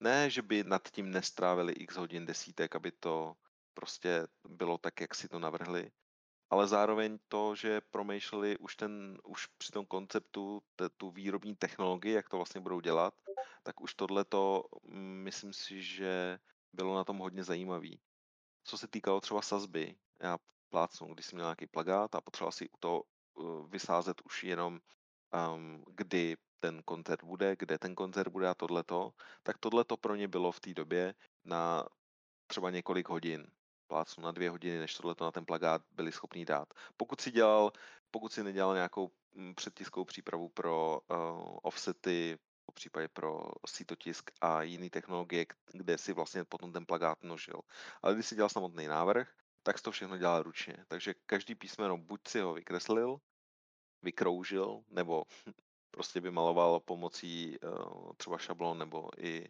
Ne, 0.00 0.30
že 0.30 0.42
by 0.42 0.64
nad 0.64 0.88
tím 0.88 1.10
nestrávili 1.10 1.72
x 1.72 1.96
hodin 1.96 2.26
desítek, 2.26 2.76
aby 2.76 2.92
to 2.92 3.34
prostě 3.74 4.26
bylo 4.48 4.78
tak, 4.78 5.00
jak 5.00 5.14
si 5.14 5.28
to 5.28 5.38
navrhli, 5.38 5.90
ale 6.50 6.68
zároveň 6.68 7.18
to, 7.28 7.54
že 7.54 7.80
promýšleli 7.80 8.58
už, 8.58 8.76
ten, 8.76 9.18
už 9.24 9.46
při 9.46 9.72
tom 9.72 9.86
konceptu 9.86 10.62
te, 10.76 10.88
tu 10.88 11.10
výrobní 11.10 11.56
technologii, 11.56 12.12
jak 12.12 12.28
to 12.28 12.36
vlastně 12.36 12.60
budou 12.60 12.80
dělat, 12.80 13.14
tak 13.62 13.80
už 13.80 13.94
tohleto 13.94 14.64
mm, 14.82 15.22
myslím 15.24 15.52
si, 15.52 15.82
že 15.82 16.38
bylo 16.72 16.94
na 16.94 17.04
tom 17.04 17.18
hodně 17.18 17.44
zajímavý. 17.44 18.00
Co 18.64 18.78
se 18.78 18.88
týkalo 18.88 19.20
třeba 19.20 19.42
sazby, 19.42 19.96
já 20.22 20.38
plácnu, 20.68 21.14
když 21.14 21.26
jsem 21.26 21.36
měl 21.36 21.46
nějaký 21.46 21.66
plagát 21.66 22.14
a 22.14 22.20
potřeboval 22.20 22.52
si 22.52 22.68
u 22.68 22.76
toho 22.80 23.02
uh, 23.34 23.70
vysázet 23.70 24.20
už 24.24 24.44
jenom 24.44 24.80
um, 25.54 25.84
kdy 25.86 26.36
ten 26.60 26.82
koncert 26.82 27.24
bude, 27.24 27.56
kde 27.56 27.78
ten 27.78 27.94
koncert 27.94 28.28
bude 28.28 28.48
a 28.48 28.54
tohleto, 28.54 29.12
tak 29.42 29.58
tohleto 29.58 29.96
pro 29.96 30.14
ně 30.14 30.28
bylo 30.28 30.52
v 30.52 30.60
té 30.60 30.74
době 30.74 31.14
na 31.44 31.88
třeba 32.46 32.70
několik 32.70 33.08
hodin, 33.08 33.46
plácnu 33.88 34.24
na 34.24 34.32
dvě 34.32 34.50
hodiny, 34.50 34.78
než 34.78 34.94
tohleto 34.94 35.24
na 35.24 35.32
ten 35.32 35.44
plagát 35.44 35.82
byli 35.92 36.12
schopni 36.12 36.44
dát. 36.44 36.74
Pokud 36.96 37.20
si 37.20 37.30
dělal, 37.30 37.72
pokud 38.10 38.32
si 38.32 38.44
nedělal 38.44 38.74
nějakou 38.74 39.10
mm, 39.34 39.54
předtiskovou 39.54 40.04
přípravu 40.04 40.48
pro 40.48 41.00
uh, 41.10 41.58
offsety, 41.62 42.38
po 42.66 42.72
případě 42.72 43.08
pro 43.08 43.40
sítotisk 43.66 44.30
a 44.40 44.62
jiné 44.62 44.90
technologie, 44.90 45.46
kde 45.72 45.98
si 45.98 46.12
vlastně 46.12 46.44
potom 46.44 46.72
ten 46.72 46.86
plagát 46.86 47.22
množil. 47.22 47.60
Ale 48.02 48.14
když 48.14 48.26
si 48.26 48.34
dělal 48.34 48.48
samotný 48.48 48.86
návrh, 48.86 49.28
tak 49.62 49.80
to 49.80 49.90
všechno 49.90 50.18
dělal 50.18 50.42
ručně. 50.42 50.76
Takže 50.88 51.14
každý 51.26 51.54
písmeno 51.54 51.98
buď 51.98 52.28
si 52.28 52.40
ho 52.40 52.54
vykreslil, 52.54 53.20
vykroužil, 54.02 54.80
nebo 54.88 55.24
prostě 55.90 56.20
vymaloval 56.20 56.80
pomocí 56.80 57.58
uh, 57.58 58.12
třeba 58.16 58.38
šablon 58.38 58.78
nebo 58.78 59.08
i 59.18 59.48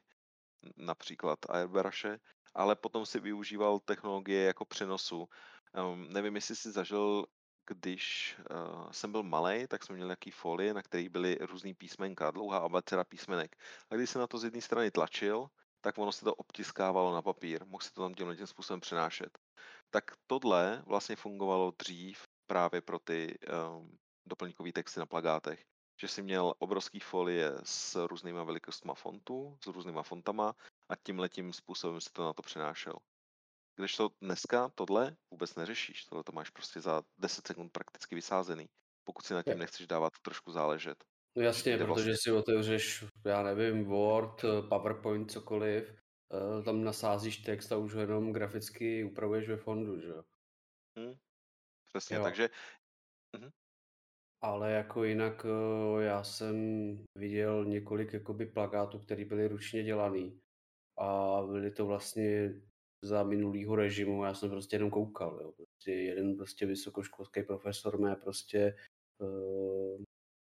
například 0.77 1.39
airbrushe, 1.49 2.21
ale 2.55 2.77
potom 2.77 3.07
si 3.07 3.21
využíval 3.21 3.79
technologie 3.79 4.45
jako 4.45 4.65
přenosu. 4.65 5.29
Um, 5.93 6.13
nevím, 6.13 6.35
jestli 6.35 6.57
si 6.57 6.73
zažil, 6.73 7.27
když 7.67 8.37
uh, 8.51 8.91
jsem 8.91 9.13
byl 9.13 9.23
malý, 9.23 9.67
tak 9.67 9.85
jsme 9.85 9.95
měli 9.95 10.09
nějaký 10.09 10.31
folie, 10.31 10.75
na 10.75 10.83
kterých 10.83 11.09
byly 11.09 11.39
různý 11.41 11.75
písmenka, 11.75 12.31
dlouhá 12.31 12.59
abeceda 12.59 13.05
písmenek. 13.05 13.57
A 13.91 13.95
když 13.95 14.11
se 14.11 14.19
na 14.19 14.27
to 14.27 14.39
z 14.39 14.45
jedné 14.45 14.61
strany 14.61 14.91
tlačil, 14.91 15.47
tak 15.81 15.99
ono 15.99 16.13
se 16.13 16.25
to 16.25 16.35
obtiskávalo 16.35 17.15
na 17.15 17.23
papír, 17.23 17.67
mohl 17.67 17.83
si 17.83 17.93
to 17.93 18.03
tam 18.03 18.15
tímhle 18.15 18.37
tím 18.37 18.47
způsobem 18.47 18.81
přenášet. 18.81 19.39
Tak 19.91 20.05
tohle 20.27 20.83
vlastně 20.87 21.17
fungovalo 21.17 21.73
dřív 21.79 22.23
právě 22.47 22.81
pro 22.81 22.99
ty 22.99 23.39
um, 23.79 23.99
doplňkové 24.27 24.73
texty 24.73 25.01
na 25.01 25.07
plagátech 25.07 25.65
že 26.01 26.09
si 26.09 26.23
měl 26.23 26.55
obrovský 26.59 27.01
folie 27.01 27.53
s 27.63 28.07
různýma 28.07 28.45
velikostma 28.45 28.95
fontů, 28.95 29.59
s 29.65 29.67
různýma 29.67 30.03
fontama 30.03 30.55
a 30.89 30.97
tím 30.97 31.19
letím 31.19 31.53
způsobem 31.53 32.01
si 32.01 32.11
to 32.13 32.25
na 32.25 32.33
to 32.33 32.43
přenášel. 32.43 32.95
Když 33.77 33.97
to 33.97 34.11
dneska 34.23 34.71
tohle 34.75 35.17
vůbec 35.31 35.55
neřešíš, 35.55 36.05
tohle 36.05 36.25
to 36.25 36.33
máš 36.33 36.51
prostě 36.51 36.81
za 36.81 37.03
10 37.19 37.47
sekund 37.47 37.73
prakticky 37.73 38.15
vysázený, 38.15 38.67
pokud 39.05 39.27
si 39.27 39.35
na 39.35 39.43
tím 39.43 39.59
nechceš 39.59 39.87
dávat 39.87 40.13
trošku 40.23 40.53
záležet. 40.53 41.05
No 41.37 41.43
jasně, 41.43 41.77
protože 41.77 41.87
vlastně... 41.87 42.17
si 42.17 42.33
otevřeš, 42.33 43.05
já 43.25 43.43
nevím, 43.43 43.85
Word, 43.85 44.45
PowerPoint, 44.69 45.31
cokoliv, 45.31 45.95
eh, 46.33 46.63
tam 46.63 46.85
nasázíš 46.85 47.37
text 47.37 47.73
a 47.73 47.77
už 47.77 47.95
ho 47.95 48.01
jenom 48.01 48.33
graficky 48.33 49.05
upravuješ 49.05 49.49
ve 49.49 49.57
fondu, 49.57 50.01
že 50.01 50.09
jo? 50.09 50.23
Hmm, 50.99 51.15
přesně, 51.89 52.17
jo. 52.17 52.23
takže... 52.23 52.49
Mhm. 53.37 53.51
Ale 54.41 54.73
jako 54.73 55.05
jinak 55.05 55.47
eh, 55.47 56.03
já 56.05 56.25
jsem 56.25 56.57
viděl 57.15 57.65
několik 57.65 58.13
jakoby 58.13 58.47
plakátů, 58.47 58.99
které 58.99 59.25
byly 59.25 59.49
ručně 59.49 59.83
dělaný 59.85 60.41
a 60.99 61.43
byly 61.47 61.71
to 61.71 61.87
vlastně 61.87 62.55
za 63.03 63.23
minulýho 63.23 63.77
režimu, 63.77 64.25
já 64.25 64.35
jsem 64.35 64.51
prostě 64.51 64.77
jenom 64.77 64.91
koukal, 64.91 65.41
jo. 65.43 65.53
Prostě 65.53 65.93
jeden 65.93 66.37
prostě 66.37 66.67
vysokoškolský 66.67 67.43
profesor 67.43 68.01
mé 68.01 68.17
prostě 68.17 68.77
uh, 69.19 70.03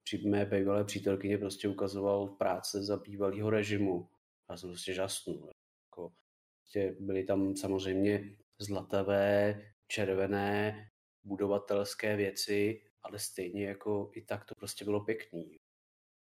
při 0.05 0.29
mé 0.29 0.47
bývalé 0.47 0.85
přítelkyně 0.85 1.39
prostě 1.39 1.69
ukazoval 1.69 2.29
práce 2.29 2.83
za 2.83 2.97
bývalého 2.97 3.51
režimu. 3.51 4.09
Já 4.51 4.57
jsem 4.57 4.71
prostě 4.71 4.93
žasnul. 4.93 5.51
Jako, 5.87 6.13
prostě 6.61 6.97
byly 7.01 7.25
tam 7.25 7.57
samozřejmě 7.57 8.37
zlatavé, 8.59 9.63
červené, 9.87 10.89
budovatelské 11.25 12.17
věci, 12.17 12.83
ale 13.03 13.19
stejně 13.19 13.67
jako 13.67 14.11
i 14.15 14.23
tak 14.23 14.45
to 14.45 14.55
prostě 14.55 14.85
bylo 14.85 15.05
pěkný. 15.05 15.57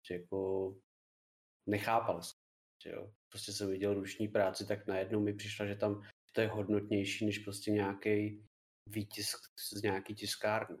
Že 0.08 0.14
jako 0.14 0.74
nechápal 1.66 2.22
jsem. 2.22 2.38
Že 2.82 2.90
jo. 2.90 3.12
Prostě 3.28 3.52
jsem 3.52 3.70
viděl 3.70 3.94
ruční 3.94 4.28
práci, 4.28 4.66
tak 4.66 4.86
najednou 4.86 5.20
mi 5.20 5.34
přišlo, 5.34 5.66
že 5.66 5.76
tam 5.76 6.02
to 6.32 6.40
je 6.40 6.48
hodnotnější 6.48 7.26
než 7.26 7.38
prostě 7.38 7.70
nějaký 7.70 8.44
výtisk 8.86 9.38
z 9.72 9.82
nějaký 9.82 10.14
tiskárny. 10.14 10.78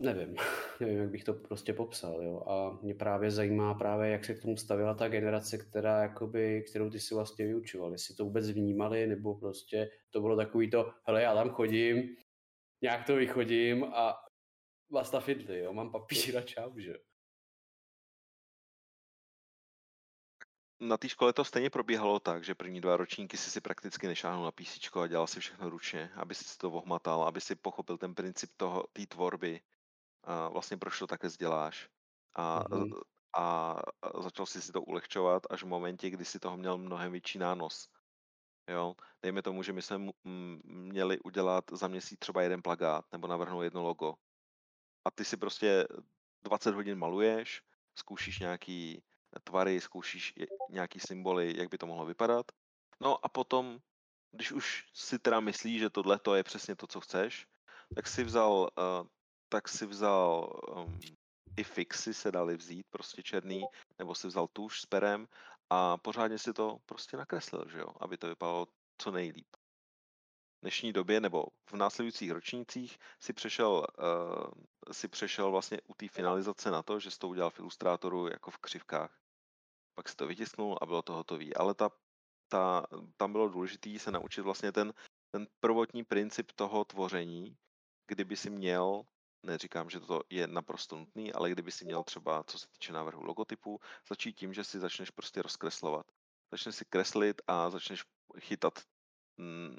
Nevím, 0.00 0.36
nevím, 0.80 0.98
jak 0.98 1.10
bych 1.10 1.24
to 1.24 1.34
prostě 1.34 1.72
popsal, 1.72 2.22
jo. 2.22 2.42
A 2.46 2.78
mě 2.82 2.94
právě 2.94 3.30
zajímá 3.30 3.74
právě, 3.74 4.10
jak 4.10 4.24
se 4.24 4.34
k 4.34 4.42
tomu 4.42 4.56
stavila 4.56 4.94
ta 4.94 5.08
generace, 5.08 5.58
která, 5.58 6.02
jakoby, 6.02 6.64
kterou 6.70 6.90
ty 6.90 7.00
si 7.00 7.14
vlastně 7.14 7.46
vyučoval. 7.46 7.92
Jestli 7.92 8.14
to 8.14 8.24
vůbec 8.24 8.50
vnímali, 8.50 9.06
nebo 9.06 9.34
prostě 9.34 9.90
to 10.10 10.20
bylo 10.20 10.36
takový 10.36 10.70
to, 10.70 10.92
hele, 11.04 11.22
já 11.22 11.34
tam 11.34 11.50
chodím, 11.50 12.16
nějak 12.82 13.06
to 13.06 13.16
vychodím 13.16 13.84
a 13.84 14.24
basta 14.90 15.20
fidli, 15.20 15.58
jo, 15.58 15.72
mám 15.72 15.92
papír 15.92 16.38
a 16.38 16.42
čau, 16.42 16.78
že 16.78 16.94
Na 20.82 20.96
té 20.96 21.08
škole 21.08 21.32
to 21.32 21.44
stejně 21.44 21.70
probíhalo 21.70 22.20
tak, 22.20 22.44
že 22.44 22.54
první 22.54 22.80
dva 22.80 22.96
ročníky 22.96 23.36
si 23.36 23.50
si 23.50 23.60
prakticky 23.60 24.06
nešáhnul 24.06 24.44
na 24.44 24.50
PC 24.50 24.96
a 25.02 25.06
dělal 25.06 25.26
si 25.26 25.40
všechno 25.40 25.70
ručně, 25.70 26.10
aby 26.16 26.34
si 26.34 26.58
to 26.58 26.70
ohmatal, 26.70 27.24
aby 27.24 27.40
si 27.40 27.54
pochopil 27.54 27.98
ten 27.98 28.14
princip 28.14 28.50
toho, 28.56 28.84
té 28.92 29.06
tvorby. 29.06 29.60
A 30.24 30.48
vlastně 30.48 30.76
proč 30.76 30.98
to 30.98 31.06
takhle 31.06 31.30
děláš. 31.38 31.88
A, 32.34 32.64
mm-hmm. 32.64 33.00
a 33.36 33.76
začal 34.22 34.46
si 34.46 34.62
si 34.62 34.72
to 34.72 34.82
ulehčovat 34.82 35.42
až 35.50 35.62
v 35.62 35.66
momentě, 35.66 36.10
kdy 36.10 36.24
si 36.24 36.38
toho 36.38 36.56
měl 36.56 36.78
mnohem 36.78 37.12
větší 37.12 37.38
nános. 37.38 37.88
Jo, 38.68 38.94
dejme 39.22 39.42
tomu, 39.42 39.62
že 39.62 39.72
my 39.72 39.82
jsme 39.82 39.98
měli 40.64 41.18
udělat 41.20 41.64
za 41.72 41.88
měsíc 41.88 42.18
třeba 42.18 42.42
jeden 42.42 42.62
plagát 42.62 43.04
nebo 43.12 43.26
navrhnout 43.26 43.62
jedno 43.62 43.82
logo. 43.82 44.14
A 45.04 45.10
ty 45.10 45.24
si 45.24 45.36
prostě 45.36 45.86
20 46.42 46.74
hodin 46.74 46.98
maluješ, 46.98 47.62
zkoušíš 47.94 48.38
nějaký 48.38 49.02
tvary, 49.44 49.80
zkoušíš 49.80 50.34
nějaký 50.70 51.00
symboly, 51.00 51.54
jak 51.56 51.70
by 51.70 51.78
to 51.78 51.86
mohlo 51.86 52.06
vypadat. 52.06 52.46
No 53.00 53.24
a 53.24 53.28
potom, 53.28 53.78
když 54.32 54.52
už 54.52 54.88
si 54.94 55.18
teda 55.18 55.40
myslíš, 55.40 55.80
že 55.80 55.90
tohle 55.90 56.18
to 56.18 56.34
je 56.34 56.42
přesně 56.42 56.76
to, 56.76 56.86
co 56.86 57.00
chceš, 57.00 57.46
tak 57.94 58.06
si 58.06 58.24
vzal, 58.24 58.52
uh, 58.52 59.06
tak 59.48 59.68
si 59.68 59.86
vzal 59.86 60.60
um, 60.76 60.98
i 61.56 61.64
fixy 61.64 62.14
se 62.14 62.32
dali 62.32 62.56
vzít, 62.56 62.86
prostě 62.90 63.22
černý, 63.22 63.64
nebo 63.98 64.14
si 64.14 64.26
vzal 64.26 64.48
tuš 64.48 64.80
s 64.80 64.86
perem 64.86 65.28
a 65.72 65.96
pořádně 65.96 66.38
si 66.38 66.52
to 66.52 66.78
prostě 66.86 67.16
nakreslil, 67.16 67.64
že 67.68 67.78
jo, 67.78 67.86
aby 68.00 68.16
to 68.16 68.28
vypadalo 68.28 68.68
co 68.98 69.10
nejlíp. 69.10 69.56
V 70.58 70.60
dnešní 70.62 70.92
době 70.92 71.20
nebo 71.20 71.46
v 71.70 71.72
následujících 71.72 72.30
ročnících 72.30 72.98
si 73.20 73.32
přešel, 73.32 73.86
uh, 73.98 74.92
si 74.92 75.08
přešel 75.08 75.50
vlastně 75.50 75.80
u 75.86 75.94
té 75.94 76.08
finalizace 76.08 76.70
na 76.70 76.82
to, 76.82 77.00
že 77.00 77.10
jsi 77.10 77.18
to 77.18 77.28
udělal 77.28 77.50
v 77.50 77.58
ilustrátoru 77.58 78.28
jako 78.28 78.50
v 78.50 78.58
křivkách. 78.58 79.18
Pak 79.94 80.08
si 80.08 80.16
to 80.16 80.26
vytisknul 80.26 80.78
a 80.82 80.86
bylo 80.86 81.02
to 81.02 81.12
hotové. 81.12 81.46
Ale 81.56 81.74
ta, 81.74 81.90
ta, 82.48 82.86
tam 83.16 83.32
bylo 83.32 83.48
důležité 83.48 83.98
se 83.98 84.10
naučit 84.10 84.40
vlastně 84.40 84.72
ten, 84.72 84.92
ten 85.30 85.46
prvotní 85.60 86.04
princip 86.04 86.52
toho 86.52 86.84
tvoření, 86.84 87.56
kdyby 88.06 88.36
si 88.36 88.50
měl 88.50 89.02
neříkám, 89.42 89.90
že 89.90 90.00
to 90.00 90.20
je 90.30 90.46
naprosto 90.46 90.96
nutný, 90.96 91.32
ale 91.32 91.50
kdyby 91.50 91.72
si 91.72 91.84
měl 91.84 92.02
třeba, 92.02 92.44
co 92.44 92.58
se 92.58 92.66
týče 92.68 92.92
návrhu 92.92 93.22
logotypu, 93.24 93.80
začít 94.08 94.32
tím, 94.32 94.54
že 94.54 94.64
si 94.64 94.80
začneš 94.80 95.10
prostě 95.10 95.42
rozkreslovat. 95.42 96.06
Začneš 96.50 96.74
si 96.74 96.84
kreslit 96.84 97.42
a 97.46 97.70
začneš 97.70 98.04
chytat 98.38 98.80
mm, 99.36 99.76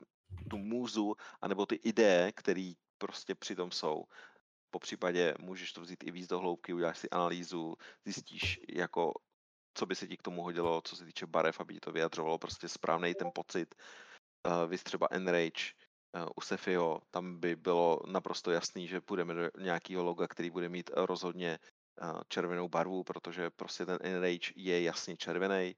tu 0.49 0.57
můzu, 0.57 1.15
anebo 1.41 1.65
ty 1.65 1.75
ideje, 1.75 2.31
které 2.31 2.73
prostě 2.97 3.35
přitom 3.35 3.71
jsou. 3.71 4.03
Po 4.69 4.79
případě 4.79 5.33
můžeš 5.39 5.73
to 5.73 5.81
vzít 5.81 6.03
i 6.03 6.11
víc 6.11 6.27
do 6.27 6.39
hloubky, 6.39 6.73
uděláš 6.73 6.97
si 6.97 7.09
analýzu, 7.09 7.75
zjistíš, 8.05 8.59
jako, 8.69 9.13
co 9.73 9.85
by 9.85 9.95
se 9.95 10.07
ti 10.07 10.17
k 10.17 10.23
tomu 10.23 10.43
hodilo, 10.43 10.81
co 10.81 10.95
se 10.95 11.05
týče 11.05 11.25
barev, 11.25 11.59
aby 11.59 11.73
ti 11.73 11.79
to 11.79 11.91
vyjadřovalo 11.91 12.37
prostě 12.37 12.69
správný 12.69 13.15
ten 13.15 13.31
pocit. 13.33 13.75
Uh, 14.47 14.69
vys 14.69 14.83
třeba 14.83 15.07
Enrage, 15.11 15.63
Eh, 15.63 15.92
u 16.35 16.41
Sefio 16.41 16.99
tam 17.11 17.39
by 17.39 17.55
bylo 17.55 17.99
naprosto 18.07 18.51
jasný, 18.51 18.87
že 18.87 19.01
půjdeme 19.01 19.33
do 19.33 19.49
nějakého 19.59 20.03
loga, 20.03 20.27
který 20.27 20.49
bude 20.49 20.69
mít 20.69 20.89
rozhodně 20.93 21.59
eh, 22.01 22.05
červenou 22.27 22.69
barvu, 22.69 23.03
protože 23.03 23.49
prostě 23.49 23.85
ten 23.85 23.97
Enrage 24.01 24.53
je 24.55 24.83
jasně 24.83 25.17
červený. 25.17 25.75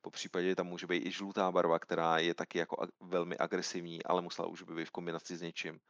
Po 0.00 0.10
případě 0.10 0.56
tam 0.56 0.66
může 0.66 0.86
být 0.86 1.06
i 1.06 1.10
žlutá 1.10 1.52
barva, 1.52 1.78
která 1.78 2.18
je 2.18 2.34
taky 2.34 2.58
jako 2.58 2.86
velmi 3.00 3.36
agresivní, 3.38 4.04
ale 4.04 4.22
musela 4.22 4.48
už 4.48 4.62
být 4.62 4.84
v 4.84 4.90
kombinaci 4.90 5.36
s 5.36 5.40
něčím. 5.40 5.80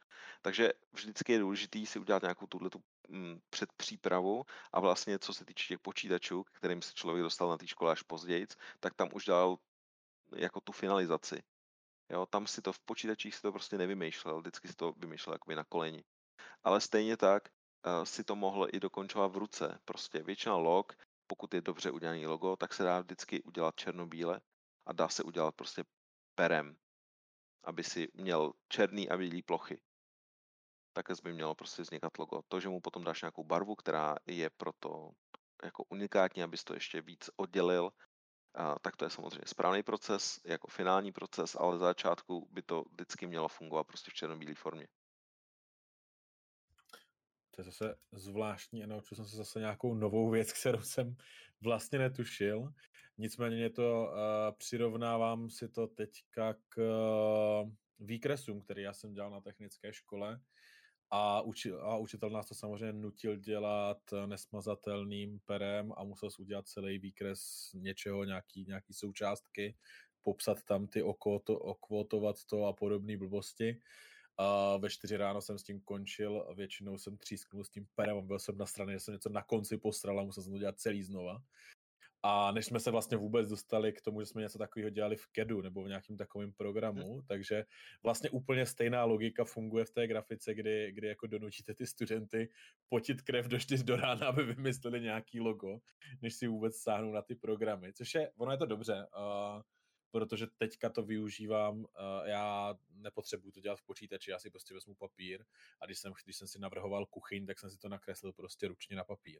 Takže 0.41 0.71
vždycky 0.93 1.33
je 1.33 1.39
důležité 1.39 1.85
si 1.85 1.99
udělat 1.99 2.21
nějakou 2.21 2.47
tuhle 2.47 2.69
tu 2.69 2.81
mm, 3.09 3.39
předpřípravu 3.49 4.43
a 4.71 4.79
vlastně 4.79 5.19
co 5.19 5.33
se 5.33 5.45
týče 5.45 5.67
těch 5.67 5.79
počítačů, 5.79 6.43
kterým 6.43 6.81
se 6.81 6.93
člověk 6.93 7.23
dostal 7.23 7.49
na 7.49 7.57
té 7.57 7.67
škole 7.67 7.91
až 7.91 8.01
později, 8.01 8.47
tak 8.79 8.93
tam 8.93 9.09
už 9.13 9.25
dal 9.25 9.57
jako 10.35 10.61
tu 10.61 10.71
finalizaci. 10.71 11.43
Jo, 12.09 12.25
tam 12.25 12.47
si 12.47 12.61
to 12.61 12.73
v 12.73 12.79
počítačích 12.79 13.35
si 13.35 13.41
to 13.41 13.51
prostě 13.51 13.77
nevymýšlel, 13.77 14.39
vždycky 14.39 14.67
si 14.67 14.75
to 14.75 14.91
vymýšlel 14.97 15.33
jakoby 15.33 15.55
na 15.55 15.63
koleni. 15.63 16.03
Ale 16.63 16.81
stejně 16.81 17.17
tak 17.17 17.49
uh, 17.49 18.03
si 18.03 18.23
to 18.23 18.35
mohl 18.35 18.67
i 18.73 18.79
dokončovat 18.79 19.31
v 19.31 19.37
ruce. 19.37 19.79
Prostě 19.85 20.23
většina 20.23 20.55
log, 20.55 20.93
pokud 21.27 21.53
je 21.53 21.61
dobře 21.61 21.91
udělaný 21.91 22.27
logo, 22.27 22.55
tak 22.55 22.73
se 22.73 22.83
dá 22.83 23.01
vždycky 23.01 23.43
udělat 23.43 23.75
černobíle 23.75 24.41
a 24.85 24.93
dá 24.93 25.09
se 25.09 25.23
udělat 25.23 25.55
prostě 25.55 25.83
perem, 26.35 26.77
aby 27.63 27.83
si 27.83 28.07
měl 28.13 28.53
černý 28.69 29.09
a 29.09 29.17
bílý 29.17 29.41
plochy. 29.41 29.81
tak 30.93 31.05
by 31.23 31.33
mělo 31.33 31.55
prostě 31.55 31.81
vznikat 31.81 32.17
logo. 32.17 32.41
To, 32.47 32.59
že 32.59 32.69
mu 32.69 32.81
potom 32.81 33.03
dáš 33.03 33.21
nějakou 33.21 33.43
barvu, 33.43 33.75
která 33.75 34.15
je 34.25 34.49
proto 34.49 35.11
jako 35.63 35.83
unikátní, 35.89 36.43
abys 36.43 36.63
to 36.63 36.73
ještě 36.73 37.01
víc 37.01 37.29
oddělil, 37.35 37.91
a, 38.53 38.79
tak 38.79 38.95
to 38.95 39.05
je 39.05 39.09
samozřejmě 39.09 39.43
správný 39.45 39.83
proces, 39.83 40.41
jako 40.45 40.67
finální 40.67 41.11
proces, 41.11 41.55
ale 41.59 41.77
za 41.77 41.85
začátku 41.85 42.47
by 42.51 42.61
to 42.61 42.83
vždycky 42.91 43.27
mělo 43.27 43.47
fungovat 43.47 43.83
prostě 43.83 44.11
v 44.11 44.13
černobílé 44.13 44.55
formě. 44.55 44.87
To 47.51 47.61
je 47.61 47.65
zase 47.65 47.95
zvláštní 48.11 48.83
a 48.83 48.87
naučil 48.87 49.15
jsem 49.15 49.25
se 49.25 49.35
zase 49.35 49.59
nějakou 49.59 49.93
novou 49.93 50.29
věc, 50.29 50.53
kterou 50.53 50.81
jsem 50.81 51.15
vlastně 51.61 51.99
netušil. 51.99 52.73
Nicméně 53.17 53.55
mě 53.55 53.69
to 53.69 54.03
uh, 54.03 54.57
přirovnávám 54.57 55.49
si 55.49 55.69
to 55.69 55.87
teďka 55.87 56.53
k 56.69 56.77
uh, 56.77 57.71
výkresům, 57.99 58.61
který 58.61 58.81
já 58.81 58.93
jsem 58.93 59.13
dělal 59.13 59.31
na 59.31 59.41
technické 59.41 59.93
škole. 59.93 60.41
A, 61.11 61.41
uči, 61.41 61.71
a 61.71 61.97
učitel 61.97 62.29
nás 62.29 62.47
to 62.47 62.55
samozřejmě 62.55 62.93
nutil 62.93 63.35
dělat 63.35 63.97
nesmazatelným 64.25 65.39
perem 65.45 65.93
a 65.97 66.03
musel 66.03 66.31
si 66.31 66.41
udělat 66.41 66.67
celý 66.67 66.99
výkres 66.99 67.71
něčeho, 67.73 68.23
nějaký, 68.23 68.65
nějaký 68.65 68.93
součástky, 68.93 69.75
popsat 70.21 70.63
tam 70.63 70.87
ty 70.87 71.03
okvoto, 71.03 71.59
okvotovat 71.59 72.45
to 72.45 72.65
a 72.65 72.73
podobné 72.73 73.17
blbosti. 73.17 73.81
A 74.37 74.77
ve 74.77 74.89
čtyři 74.89 75.17
ráno 75.17 75.41
jsem 75.41 75.57
s 75.57 75.63
tím 75.63 75.81
končil 75.81 76.53
většinou 76.55 76.97
jsem 76.97 77.17
třísknul 77.17 77.63
s 77.63 77.69
tím 77.69 77.87
perem 77.95 78.17
a 78.17 78.21
byl 78.21 78.39
jsem 78.39 78.57
na 78.57 78.65
straně, 78.65 78.93
že 78.93 78.99
jsem 78.99 79.13
něco 79.13 79.29
na 79.29 79.43
konci 79.43 79.77
postral 79.77 80.19
a 80.19 80.23
musel 80.23 80.43
jsem 80.43 80.53
to 80.53 80.59
dělat 80.59 80.79
celý 80.79 81.03
znova. 81.03 81.43
A 82.23 82.51
než 82.51 82.65
jsme 82.65 82.79
se 82.79 82.91
vlastně 82.91 83.17
vůbec 83.17 83.49
dostali 83.49 83.93
k 83.93 84.01
tomu, 84.01 84.21
že 84.21 84.25
jsme 84.25 84.41
něco 84.41 84.57
takového 84.57 84.89
dělali 84.89 85.15
v 85.15 85.27
KEDu 85.27 85.61
nebo 85.61 85.83
v 85.83 85.87
nějakém 85.87 86.17
takovém 86.17 86.53
programu, 86.53 87.13
hmm. 87.13 87.25
takže 87.27 87.65
vlastně 88.03 88.29
úplně 88.29 88.65
stejná 88.65 89.05
logika 89.05 89.45
funguje 89.45 89.85
v 89.85 89.91
té 89.91 90.07
grafice, 90.07 90.53
kdy, 90.53 90.91
kdy 90.91 91.07
jako 91.07 91.27
donutíte 91.27 91.73
ty 91.73 91.87
studenty 91.87 92.49
potit 92.89 93.21
krev 93.21 93.47
do 93.47 93.59
čtyř 93.59 93.83
do 93.83 93.95
rána, 93.95 94.27
aby 94.27 94.43
vymysleli 94.43 95.01
nějaký 95.01 95.39
logo, 95.39 95.79
než 96.21 96.35
si 96.35 96.47
vůbec 96.47 96.77
sáhnou 96.77 97.11
na 97.11 97.21
ty 97.21 97.35
programy, 97.35 97.93
což 97.93 98.15
je, 98.15 98.31
ono 98.37 98.51
je 98.51 98.57
to 98.57 98.65
dobře, 98.65 99.07
uh, 99.17 99.61
protože 100.11 100.47
teďka 100.57 100.89
to 100.89 101.03
využívám, 101.03 101.79
uh, 101.79 101.85
já 102.25 102.75
nepotřebuji 102.89 103.51
to 103.51 103.59
dělat 103.59 103.79
v 103.79 103.85
počítači, 103.85 104.31
já 104.31 104.39
si 104.39 104.49
prostě 104.49 104.73
vezmu 104.73 104.95
papír 104.95 105.45
a 105.81 105.85
když 105.85 105.99
jsem, 105.99 106.13
když 106.23 106.35
jsem 106.35 106.47
si 106.47 106.59
navrhoval 106.59 107.05
kuchyň, 107.05 107.45
tak 107.45 107.59
jsem 107.59 107.69
si 107.69 107.77
to 107.77 107.89
nakreslil 107.89 108.33
prostě 108.33 108.67
ručně 108.67 108.95
na 108.95 109.03
papír 109.03 109.39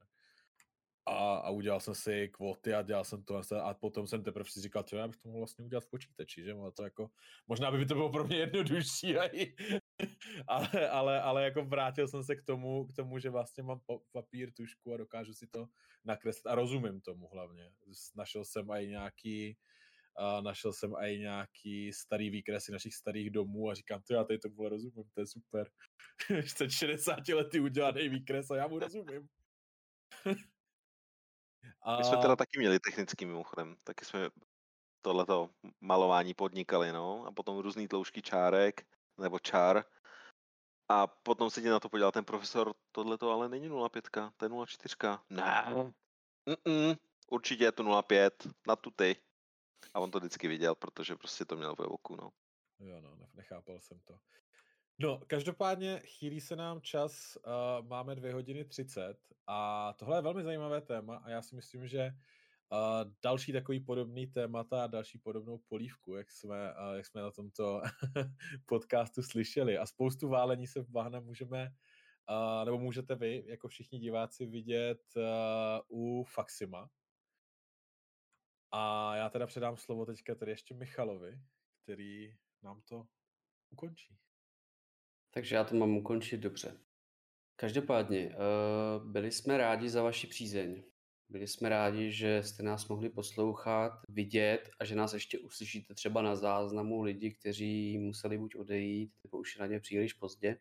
a, 1.10 1.38
a 1.38 1.50
udělal 1.50 1.80
jsem 1.80 1.96
si 1.96 2.30
kvóty 2.30 2.74
a 2.74 2.82
dělal 2.82 3.04
jsem 3.04 3.24
to 3.24 3.42
a 3.64 3.74
potom 3.74 4.08
jsem 4.08 4.24
teprve 4.24 4.50
si 4.50 4.62
říkal, 4.62 4.84
já 4.94 5.08
bych 5.08 5.18
to 5.18 5.28
mohl 5.28 5.40
vlastně 5.40 5.66
udělat 5.66 5.84
v 5.84 5.90
počítači, 5.90 6.44
že? 6.44 6.54
to 6.74 6.84
jako, 6.84 7.10
možná 7.48 7.72
by 7.72 7.86
to 7.86 7.94
bylo 7.94 8.12
pro 8.12 8.28
mě 8.28 8.38
jednodušší, 8.38 9.16
ale, 10.48 10.90
ale, 10.90 11.22
ale 11.22 11.44
jako 11.44 11.66
vrátil 11.66 12.08
jsem 12.08 12.24
se 12.24 12.36
k 12.36 12.44
tomu, 12.44 12.86
k 12.86 12.96
tomu, 12.96 13.20
že 13.20 13.30
vlastně 13.30 13.64
mám 13.64 13.80
papír, 14.12 14.52
tušku 14.54 14.94
a 14.94 14.98
dokážu 14.98 15.34
si 15.34 15.48
to 15.48 15.68
nakreslit 16.06 16.48
a 16.48 16.56
rozumím 16.56 17.02
tomu 17.02 17.28
hlavně. 17.28 17.72
Našel 18.16 18.46
jsem 18.46 18.72
i 18.72 18.88
nějaký, 18.88 19.58
a 20.18 20.42
našel 20.42 20.74
jsem 20.74 20.94
i 20.96 21.20
nějaký 21.20 21.94
starý 21.94 22.30
výkresy 22.30 22.72
našich 22.72 22.96
starých 22.96 23.30
domů 23.30 23.70
a 23.70 23.74
říkám, 23.74 24.02
to 24.02 24.14
já 24.14 24.24
tady 24.24 24.40
tomu 24.40 24.70
rozumím, 24.70 25.10
to 25.14 25.22
je 25.22 25.28
super. 25.28 25.70
Chce 26.42 26.70
60 26.70 27.28
lety 27.28 27.60
udělaný 27.60 28.10
výkres 28.10 28.52
a 28.52 28.56
já 28.56 28.68
mu 28.68 28.80
rozumím. 28.80 29.28
A... 31.82 31.98
My 31.98 32.04
jsme 32.04 32.18
teda 32.18 32.36
taky 32.36 32.60
měli 32.60 32.80
technický 32.80 33.26
mimochodem, 33.26 33.76
taky 33.84 34.06
jsme 34.06 34.30
tohleto 35.02 35.50
malování 35.82 36.34
podnikali, 36.34 36.92
no, 36.92 37.26
a 37.26 37.32
potom 37.32 37.58
různý 37.58 37.88
tloušky 37.88 38.22
čárek, 38.22 38.86
nebo 39.18 39.40
čár, 39.40 39.86
a 40.90 41.08
potom 41.08 41.50
se 41.50 41.62
ti 41.62 41.70
na 41.70 41.80
to 41.80 41.90
podíval 41.90 42.12
ten 42.12 42.26
profesor, 42.26 42.74
tohle 42.92 43.18
to 43.18 43.32
ale 43.32 43.50
není 43.50 43.70
0,5, 43.70 44.32
to 44.38 44.46
je 44.46 44.50
0,4. 44.50 45.20
Ne. 45.30 45.66
Mm-mm, 46.48 46.98
určitě 47.32 47.64
je 47.64 47.72
to 47.72 47.84
0,5, 47.84 48.32
na 48.68 48.76
tu 48.76 48.92
ty. 48.92 49.16
A 49.94 50.00
on 50.00 50.12
to 50.12 50.20
vždycky 50.20 50.48
viděl, 50.48 50.76
protože 50.76 51.16
prostě 51.16 51.46
to 51.46 51.56
měl 51.58 51.76
ve 51.76 51.86
oku, 51.86 52.16
no. 52.16 52.30
Jo, 52.80 53.02
no, 53.02 53.18
nechápal 53.34 53.80
jsem 53.80 54.00
to. 54.00 54.20
No, 55.02 55.20
každopádně 55.28 56.02
chýlí 56.06 56.42
se 56.42 56.56
nám 56.56 56.82
čas, 56.82 57.38
uh, 57.38 57.88
máme 57.88 58.16
dvě 58.16 58.34
hodiny 58.34 58.66
30 58.66 59.18
a 59.48 59.94
tohle 59.94 60.18
je 60.18 60.22
velmi 60.22 60.44
zajímavé 60.44 60.82
téma 60.82 61.18
a 61.18 61.30
já 61.30 61.42
si 61.42 61.56
myslím, 61.56 61.88
že 61.88 62.12
uh, 62.72 63.12
další 63.24 63.54
takový 63.54 63.80
podobný 63.80 64.28
témata 64.28 64.84
a 64.84 64.88
další 64.88 65.18
podobnou 65.18 65.58
polívku, 65.58 66.16
jak 66.16 66.32
jsme, 66.32 66.74
uh, 66.74 66.96
jak 66.96 67.06
jsme 67.06 67.22
na 67.22 67.32
tomto 67.32 67.82
podcastu 68.66 69.24
slyšeli 69.24 69.78
a 69.78 69.86
spoustu 69.86 70.30
válení 70.30 70.68
se 70.68 70.82
v 70.82 70.90
bahna 70.90 71.20
můžeme, 71.20 71.70
uh, 72.30 72.66
nebo 72.66 72.80
můžete 72.80 73.16
vy, 73.16 73.44
jako 73.48 73.68
všichni 73.68 74.00
diváci, 74.00 74.46
vidět 74.46 75.02
uh, 75.16 76.00
u 76.00 76.24
Faxima. 76.24 76.90
A 78.72 79.16
já 79.16 79.30
teda 79.30 79.48
předám 79.48 79.78
slovo 79.78 80.06
teďka 80.06 80.36
tady 80.36 80.52
ještě 80.52 80.74
Michalovi, 80.74 81.42
který 81.84 82.36
nám 82.64 82.82
to 82.82 83.06
ukončí. 83.70 84.18
Takže 85.32 85.56
já 85.56 85.64
to 85.64 85.76
mám 85.76 85.98
ukončit 85.98 86.38
dobře. 86.38 86.78
Každopádně, 87.56 88.36
uh, 88.36 89.12
byli 89.12 89.32
jsme 89.32 89.58
rádi 89.58 89.90
za 89.90 90.04
vaši 90.04 90.28
přízeň. 90.28 90.84
Byli 91.30 91.48
jsme 91.48 91.70
rádi, 91.70 92.12
že 92.12 92.44
jste 92.44 92.64
nás 92.64 92.88
mohli 92.88 93.10
poslouchat, 93.10 93.92
vidět 94.10 94.70
a 94.80 94.86
že 94.86 94.96
nás 94.96 95.14
ještě 95.14 95.40
uslyšíte 95.40 95.94
třeba 95.94 96.22
na 96.22 96.36
záznamu 96.36 97.02
lidi, 97.02 97.32
kteří 97.32 97.98
museli 97.98 98.38
buď 98.38 98.56
odejít, 98.56 99.12
nebo 99.24 99.38
už 99.38 99.58
na 99.58 99.66
ně 99.66 99.80
příliš 99.80 100.14
pozdě. 100.14 100.58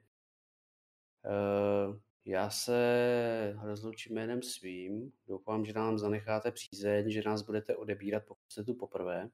Uh, 1.24 1.96
já 2.24 2.50
se 2.50 3.56
rozloučím 3.62 4.14
jménem 4.14 4.42
svým. 4.42 5.12
Doufám, 5.26 5.64
že 5.64 5.72
nám 5.72 5.98
zanecháte 5.98 6.52
přízeň, 6.52 7.10
že 7.10 7.22
nás 7.26 7.42
budete 7.42 7.76
odebírat, 7.76 8.24
pokud 8.26 8.52
jste 8.52 8.64
tu 8.64 8.74
poprvé 8.74 9.30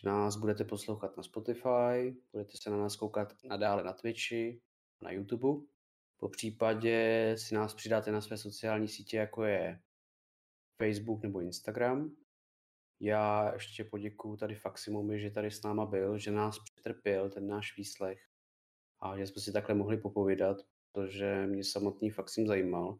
že 0.00 0.08
nás 0.08 0.36
budete 0.36 0.64
poslouchat 0.64 1.16
na 1.16 1.22
Spotify, 1.22 2.16
budete 2.32 2.52
se 2.62 2.70
na 2.70 2.76
nás 2.76 2.96
koukat 2.96 3.34
nadále 3.44 3.84
na 3.84 3.92
Twitchi, 3.92 4.60
na 5.00 5.10
YouTube. 5.10 5.66
Po 6.16 6.28
případě 6.28 7.34
si 7.38 7.54
nás 7.54 7.74
přidáte 7.74 8.12
na 8.12 8.20
své 8.20 8.36
sociální 8.36 8.88
sítě, 8.88 9.16
jako 9.16 9.44
je 9.44 9.80
Facebook 10.78 11.22
nebo 11.22 11.40
Instagram. 11.40 12.16
Já 13.00 13.52
ještě 13.52 13.84
poděkuju 13.84 14.36
tady 14.36 14.54
Faximovi, 14.54 15.20
že 15.20 15.30
tady 15.30 15.50
s 15.50 15.62
náma 15.62 15.86
byl, 15.86 16.18
že 16.18 16.30
nás 16.30 16.58
přetrpěl 16.58 17.30
ten 17.30 17.46
náš 17.46 17.76
výslech 17.76 18.18
a 19.00 19.18
že 19.18 19.26
jsme 19.26 19.42
si 19.42 19.52
takhle 19.52 19.74
mohli 19.74 19.96
popovídat, 19.96 20.56
protože 20.92 21.46
mě 21.46 21.64
samotný 21.64 22.10
Faxim 22.10 22.46
zajímal. 22.46 22.98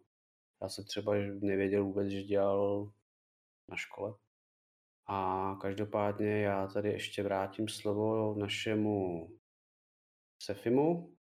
Já 0.62 0.68
jsem 0.68 0.84
třeba 0.84 1.14
nevěděl 1.40 1.84
vůbec, 1.84 2.08
že 2.08 2.22
dělal 2.22 2.92
na 3.68 3.76
škole. 3.76 4.14
A 5.06 5.54
každopádně 5.60 6.40
já 6.40 6.66
tady 6.66 6.88
ještě 6.88 7.22
vrátím 7.22 7.68
slovo 7.68 8.34
našemu 8.34 9.28
Sefimu 10.42 11.16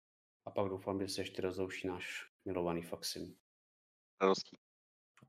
a 0.45 0.51
pak 0.51 0.69
doufám, 0.69 1.01
že 1.01 1.07
se 1.07 1.21
ještě 1.21 1.41
rozlouší 1.41 1.87
náš 1.87 2.31
milovaný 2.45 2.81
Faxim. 2.81 3.35
Radostí. 4.21 4.57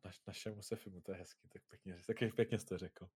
Naš, 0.05 0.21
našemu 0.27 0.63
Sefimu, 0.63 1.01
to 1.01 1.13
je 1.13 1.19
hezký, 1.19 1.49
tak 1.49 1.63
pěkně, 1.69 1.97
taky 2.07 2.29
pěkně 2.29 2.59
jste 2.59 2.79
řekl. 2.79 3.07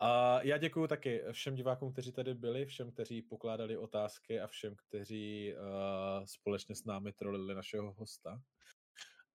A 0.00 0.42
já 0.42 0.58
děkuji 0.58 0.86
taky 0.86 1.22
všem 1.32 1.54
divákům, 1.54 1.92
kteří 1.92 2.12
tady 2.12 2.34
byli, 2.34 2.66
všem, 2.66 2.92
kteří 2.92 3.22
pokládali 3.22 3.76
otázky 3.76 4.40
a 4.40 4.46
všem, 4.46 4.74
kteří 4.76 5.54
uh, 5.54 6.24
společně 6.24 6.74
s 6.74 6.84
námi 6.84 7.12
trolili 7.12 7.54
našeho 7.54 7.92
hosta. 7.92 8.40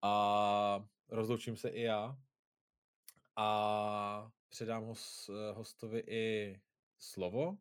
A 0.01 0.85
rozloučím 1.09 1.57
se 1.57 1.69
i 1.69 1.81
já. 1.81 2.17
A 3.35 4.29
předám 4.49 4.83
hos, 4.83 5.29
eh, 5.29 5.53
hostovi 5.53 5.99
i 6.07 6.59
slovo. 6.97 7.57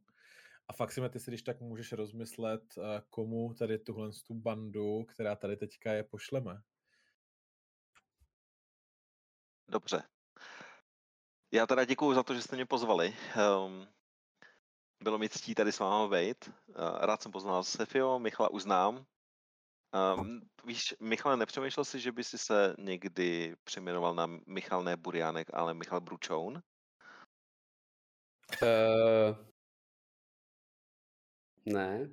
A 0.68 0.72
fakt 0.72 0.92
si 0.92 1.00
ty 1.10 1.20
si 1.20 1.30
když 1.30 1.42
tak 1.42 1.60
můžeš 1.60 1.92
rozmyslet, 1.92 2.62
eh, 2.78 3.02
komu 3.10 3.54
tady 3.54 3.78
tuhle 3.78 4.10
tu 4.26 4.34
bandu, 4.34 5.04
která 5.04 5.36
tady 5.36 5.56
teďka 5.56 5.92
je, 5.92 6.04
pošleme. 6.04 6.62
Dobře. 9.68 10.02
Já 11.52 11.66
teda 11.66 11.84
děkuji 11.84 12.14
za 12.14 12.22
to, 12.22 12.34
že 12.34 12.42
jste 12.42 12.56
mě 12.56 12.66
pozvali. 12.66 13.16
Um, 13.66 13.88
bylo 15.02 15.18
mi 15.18 15.28
ctí 15.28 15.54
tady 15.54 15.72
s 15.72 15.78
vámi 15.78 16.16
být. 16.16 16.48
Uh, 16.48 16.74
rád 17.00 17.22
jsem 17.22 17.32
poznal 17.32 17.64
Sefio, 17.64 18.18
Michala 18.18 18.50
uznám. 18.50 19.06
Um, 20.16 20.40
víš, 20.64 20.94
Michale, 21.00 21.36
nepřemýšlel 21.36 21.84
jsi, 21.84 22.00
že 22.00 22.12
by 22.12 22.24
si 22.24 22.38
se 22.38 22.74
někdy 22.78 23.56
přejmenoval 23.64 24.14
na 24.14 24.26
Michal 24.46 24.84
ne 24.84 24.96
Buriánek, 24.96 25.48
ale 25.52 25.74
Michal 25.74 26.00
Bručoun? 26.00 26.62
Uh, 28.62 29.36
ne. 31.66 32.10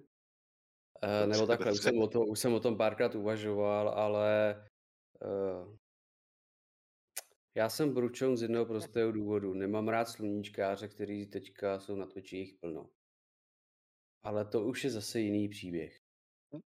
Uh, 1.04 1.30
nebo 1.30 1.48
takhle, 1.48 1.72
už 1.72 1.82
jsem, 1.82 1.98
o 1.98 2.08
to, 2.08 2.22
už 2.22 2.40
jsem 2.40 2.54
o 2.54 2.60
tom 2.60 2.78
párkrát 2.78 3.16
uvažoval, 3.16 3.90
ale 3.90 4.56
uh, 5.22 5.76
já 7.56 7.70
jsem 7.70 7.94
Bručon 7.94 8.38
z 8.38 8.42
jednoho 8.42 8.66
prostého 8.66 9.12
důvodu. 9.12 9.54
Nemám 9.54 9.88
rád 9.88 10.06
sluníčkáře, 10.06 10.88
který 10.88 11.26
teďka 11.26 11.80
jsou 11.80 11.96
na 11.96 12.06
Twitchi 12.06 12.38
jich 12.38 12.54
plno. 12.54 12.90
Ale 14.24 14.46
to 14.46 14.66
už 14.66 14.84
je 14.84 14.90
zase 14.90 15.20
jiný 15.20 15.50
příběh. 15.50 16.00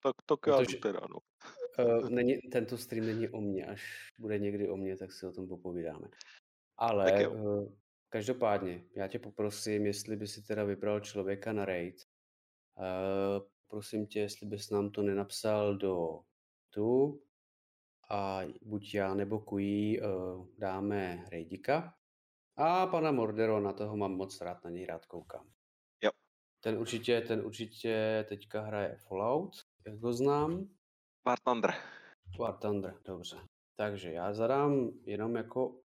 Tak, 0.02 0.14
tak 0.26 0.38
jdu 0.46 0.52
Protože 0.56 0.76
teda, 0.76 1.00
no. 1.10 1.18
uh, 1.84 2.10
není, 2.10 2.38
tento 2.38 2.78
stream 2.78 3.06
není 3.06 3.28
o 3.28 3.40
mně, 3.40 3.66
až 3.66 4.12
bude 4.18 4.38
někdy 4.38 4.68
o 4.68 4.76
mně, 4.76 4.96
tak 4.96 5.12
si 5.12 5.26
o 5.26 5.32
tom 5.32 5.48
popovídáme. 5.48 6.08
Ale 6.76 7.28
uh, 7.28 7.72
každopádně, 8.08 8.84
já 8.96 9.08
tě 9.08 9.18
poprosím, 9.18 9.86
jestli 9.86 10.16
by 10.16 10.26
si 10.26 10.42
teda 10.42 10.64
vybral 10.64 11.00
člověka 11.00 11.52
na 11.52 11.64
raid. 11.64 11.96
Uh, 12.76 13.48
prosím 13.68 14.06
tě, 14.06 14.20
jestli 14.20 14.46
bys 14.46 14.70
nám 14.70 14.90
to 14.90 15.02
nenapsal 15.02 15.76
do 15.76 16.20
tu 16.70 17.22
a 18.10 18.40
buď 18.62 18.94
já 18.94 19.14
nebo 19.14 19.40
Kují 19.40 20.00
uh, 20.00 20.46
dáme 20.58 21.24
raidika. 21.32 21.94
A 22.56 22.86
pana 22.86 23.12
Mordero, 23.12 23.60
na 23.60 23.72
toho 23.72 23.96
mám 23.96 24.12
moc 24.12 24.40
rád, 24.40 24.64
na 24.64 24.70
něj 24.70 24.86
rád 24.86 25.06
koukám. 25.06 25.52
Jo. 26.02 26.10
Ten 26.60 26.78
určitě, 26.78 27.20
ten 27.20 27.46
určitě 27.46 28.24
teďka 28.28 28.60
hraje 28.60 28.96
Fallout, 28.96 29.56
jak 29.86 29.98
ho 29.98 30.12
znám. 30.12 30.68
War 31.26 31.38
Thunder. 31.44 31.74
War 32.38 32.56
Thunder, 32.56 32.94
dobře. 33.04 33.36
Takže 33.76 34.12
já 34.12 34.32
zadám 34.32 34.90
jenom 35.04 35.36
jako 35.36 35.80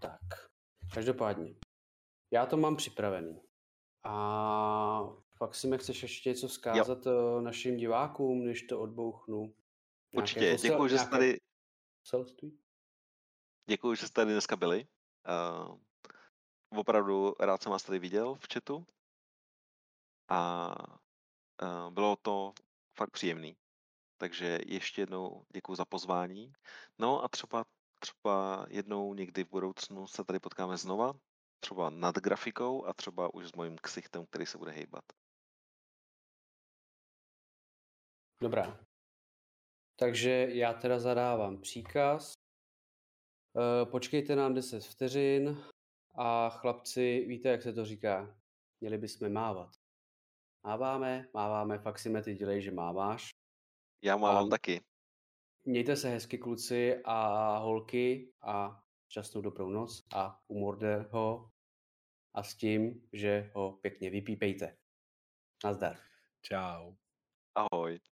tak. 0.00 0.49
Každopádně, 0.94 1.54
já 2.30 2.46
to 2.46 2.56
mám 2.56 2.76
připravený. 2.76 3.40
A 4.02 5.02
fakt 5.36 5.54
si 5.54 5.66
mi 5.66 5.78
chceš 5.78 6.02
ještě 6.02 6.28
něco 6.28 6.48
vzkázat 6.48 7.06
jo. 7.06 7.40
našim 7.40 7.76
divákům, 7.76 8.44
než 8.44 8.62
to 8.62 8.80
odbouchnu? 8.80 9.54
Určitě, 10.14 10.52
posel, 10.52 10.70
děkuji, 10.70 10.88
že 10.88 10.98
jste 10.98 11.10
tady... 11.10 11.40
Poselství? 12.02 12.58
Děkuji, 13.70 13.94
že 13.94 14.06
jste 14.06 14.14
tady 14.14 14.32
dneska 14.32 14.56
byli. 14.56 14.86
Uh, 15.68 15.78
opravdu 16.78 17.34
rád 17.40 17.62
jsem 17.62 17.72
vás 17.72 17.82
tady 17.82 17.98
viděl 17.98 18.34
v 18.34 18.46
chatu. 18.52 18.86
A 20.28 20.74
uh, 21.62 21.90
bylo 21.90 22.16
to 22.16 22.52
fakt 22.96 23.10
příjemný. 23.10 23.56
Takže 24.16 24.58
ještě 24.66 25.02
jednou 25.02 25.44
děkuji 25.54 25.74
za 25.74 25.84
pozvání. 25.84 26.52
No 26.98 27.24
a 27.24 27.28
třeba, 27.28 27.64
třeba 28.00 28.66
jednou 28.68 29.14
někdy 29.14 29.44
v 29.44 29.50
budoucnu 29.50 30.06
se 30.06 30.24
tady 30.24 30.40
potkáme 30.40 30.76
znova, 30.76 31.12
třeba 31.60 31.90
nad 31.90 32.14
grafikou 32.16 32.86
a 32.86 32.92
třeba 32.92 33.34
už 33.34 33.48
s 33.48 33.52
mojím 33.52 33.76
ksichtem, 33.82 34.26
který 34.26 34.46
se 34.46 34.58
bude 34.58 34.72
hejbat. 34.72 35.04
Dobrá. 38.42 38.80
Takže 39.96 40.30
já 40.30 40.72
teda 40.72 40.98
zadávám 40.98 41.60
příkaz. 41.60 42.32
E, 43.56 43.86
počkejte 43.86 44.36
nám 44.36 44.54
10 44.54 44.84
vteřin 44.84 45.64
a 46.14 46.50
chlapci, 46.50 47.24
víte, 47.28 47.48
jak 47.48 47.62
se 47.62 47.72
to 47.72 47.84
říká? 47.84 48.40
Měli 48.80 48.98
bychom 48.98 49.32
mávat. 49.32 49.70
Máváme, 50.66 51.28
máváme, 51.34 51.78
fakt 51.78 51.98
si 51.98 52.22
ty 52.22 52.34
dělej, 52.34 52.62
že 52.62 52.70
máváš. 52.70 53.28
Já 54.02 54.16
mávám 54.16 54.46
a 54.46 54.48
taky. 54.48 54.89
Mějte 55.64 55.96
se 55.96 56.08
hezky 56.08 56.38
kluci 56.38 57.02
a 57.04 57.58
holky 57.58 58.32
a 58.42 58.82
šťastnou 59.08 59.40
dobrou 59.40 59.70
noc 59.70 60.06
a 60.14 60.40
umorde 60.48 60.96
ho 61.10 61.50
a 62.34 62.42
s 62.42 62.54
tím, 62.54 63.08
že 63.12 63.50
ho 63.54 63.72
pěkně 63.72 64.10
vypípejte. 64.10 64.76
Nazdar. 65.64 65.96
Čau. 66.42 66.94
Ahoj. 67.54 68.09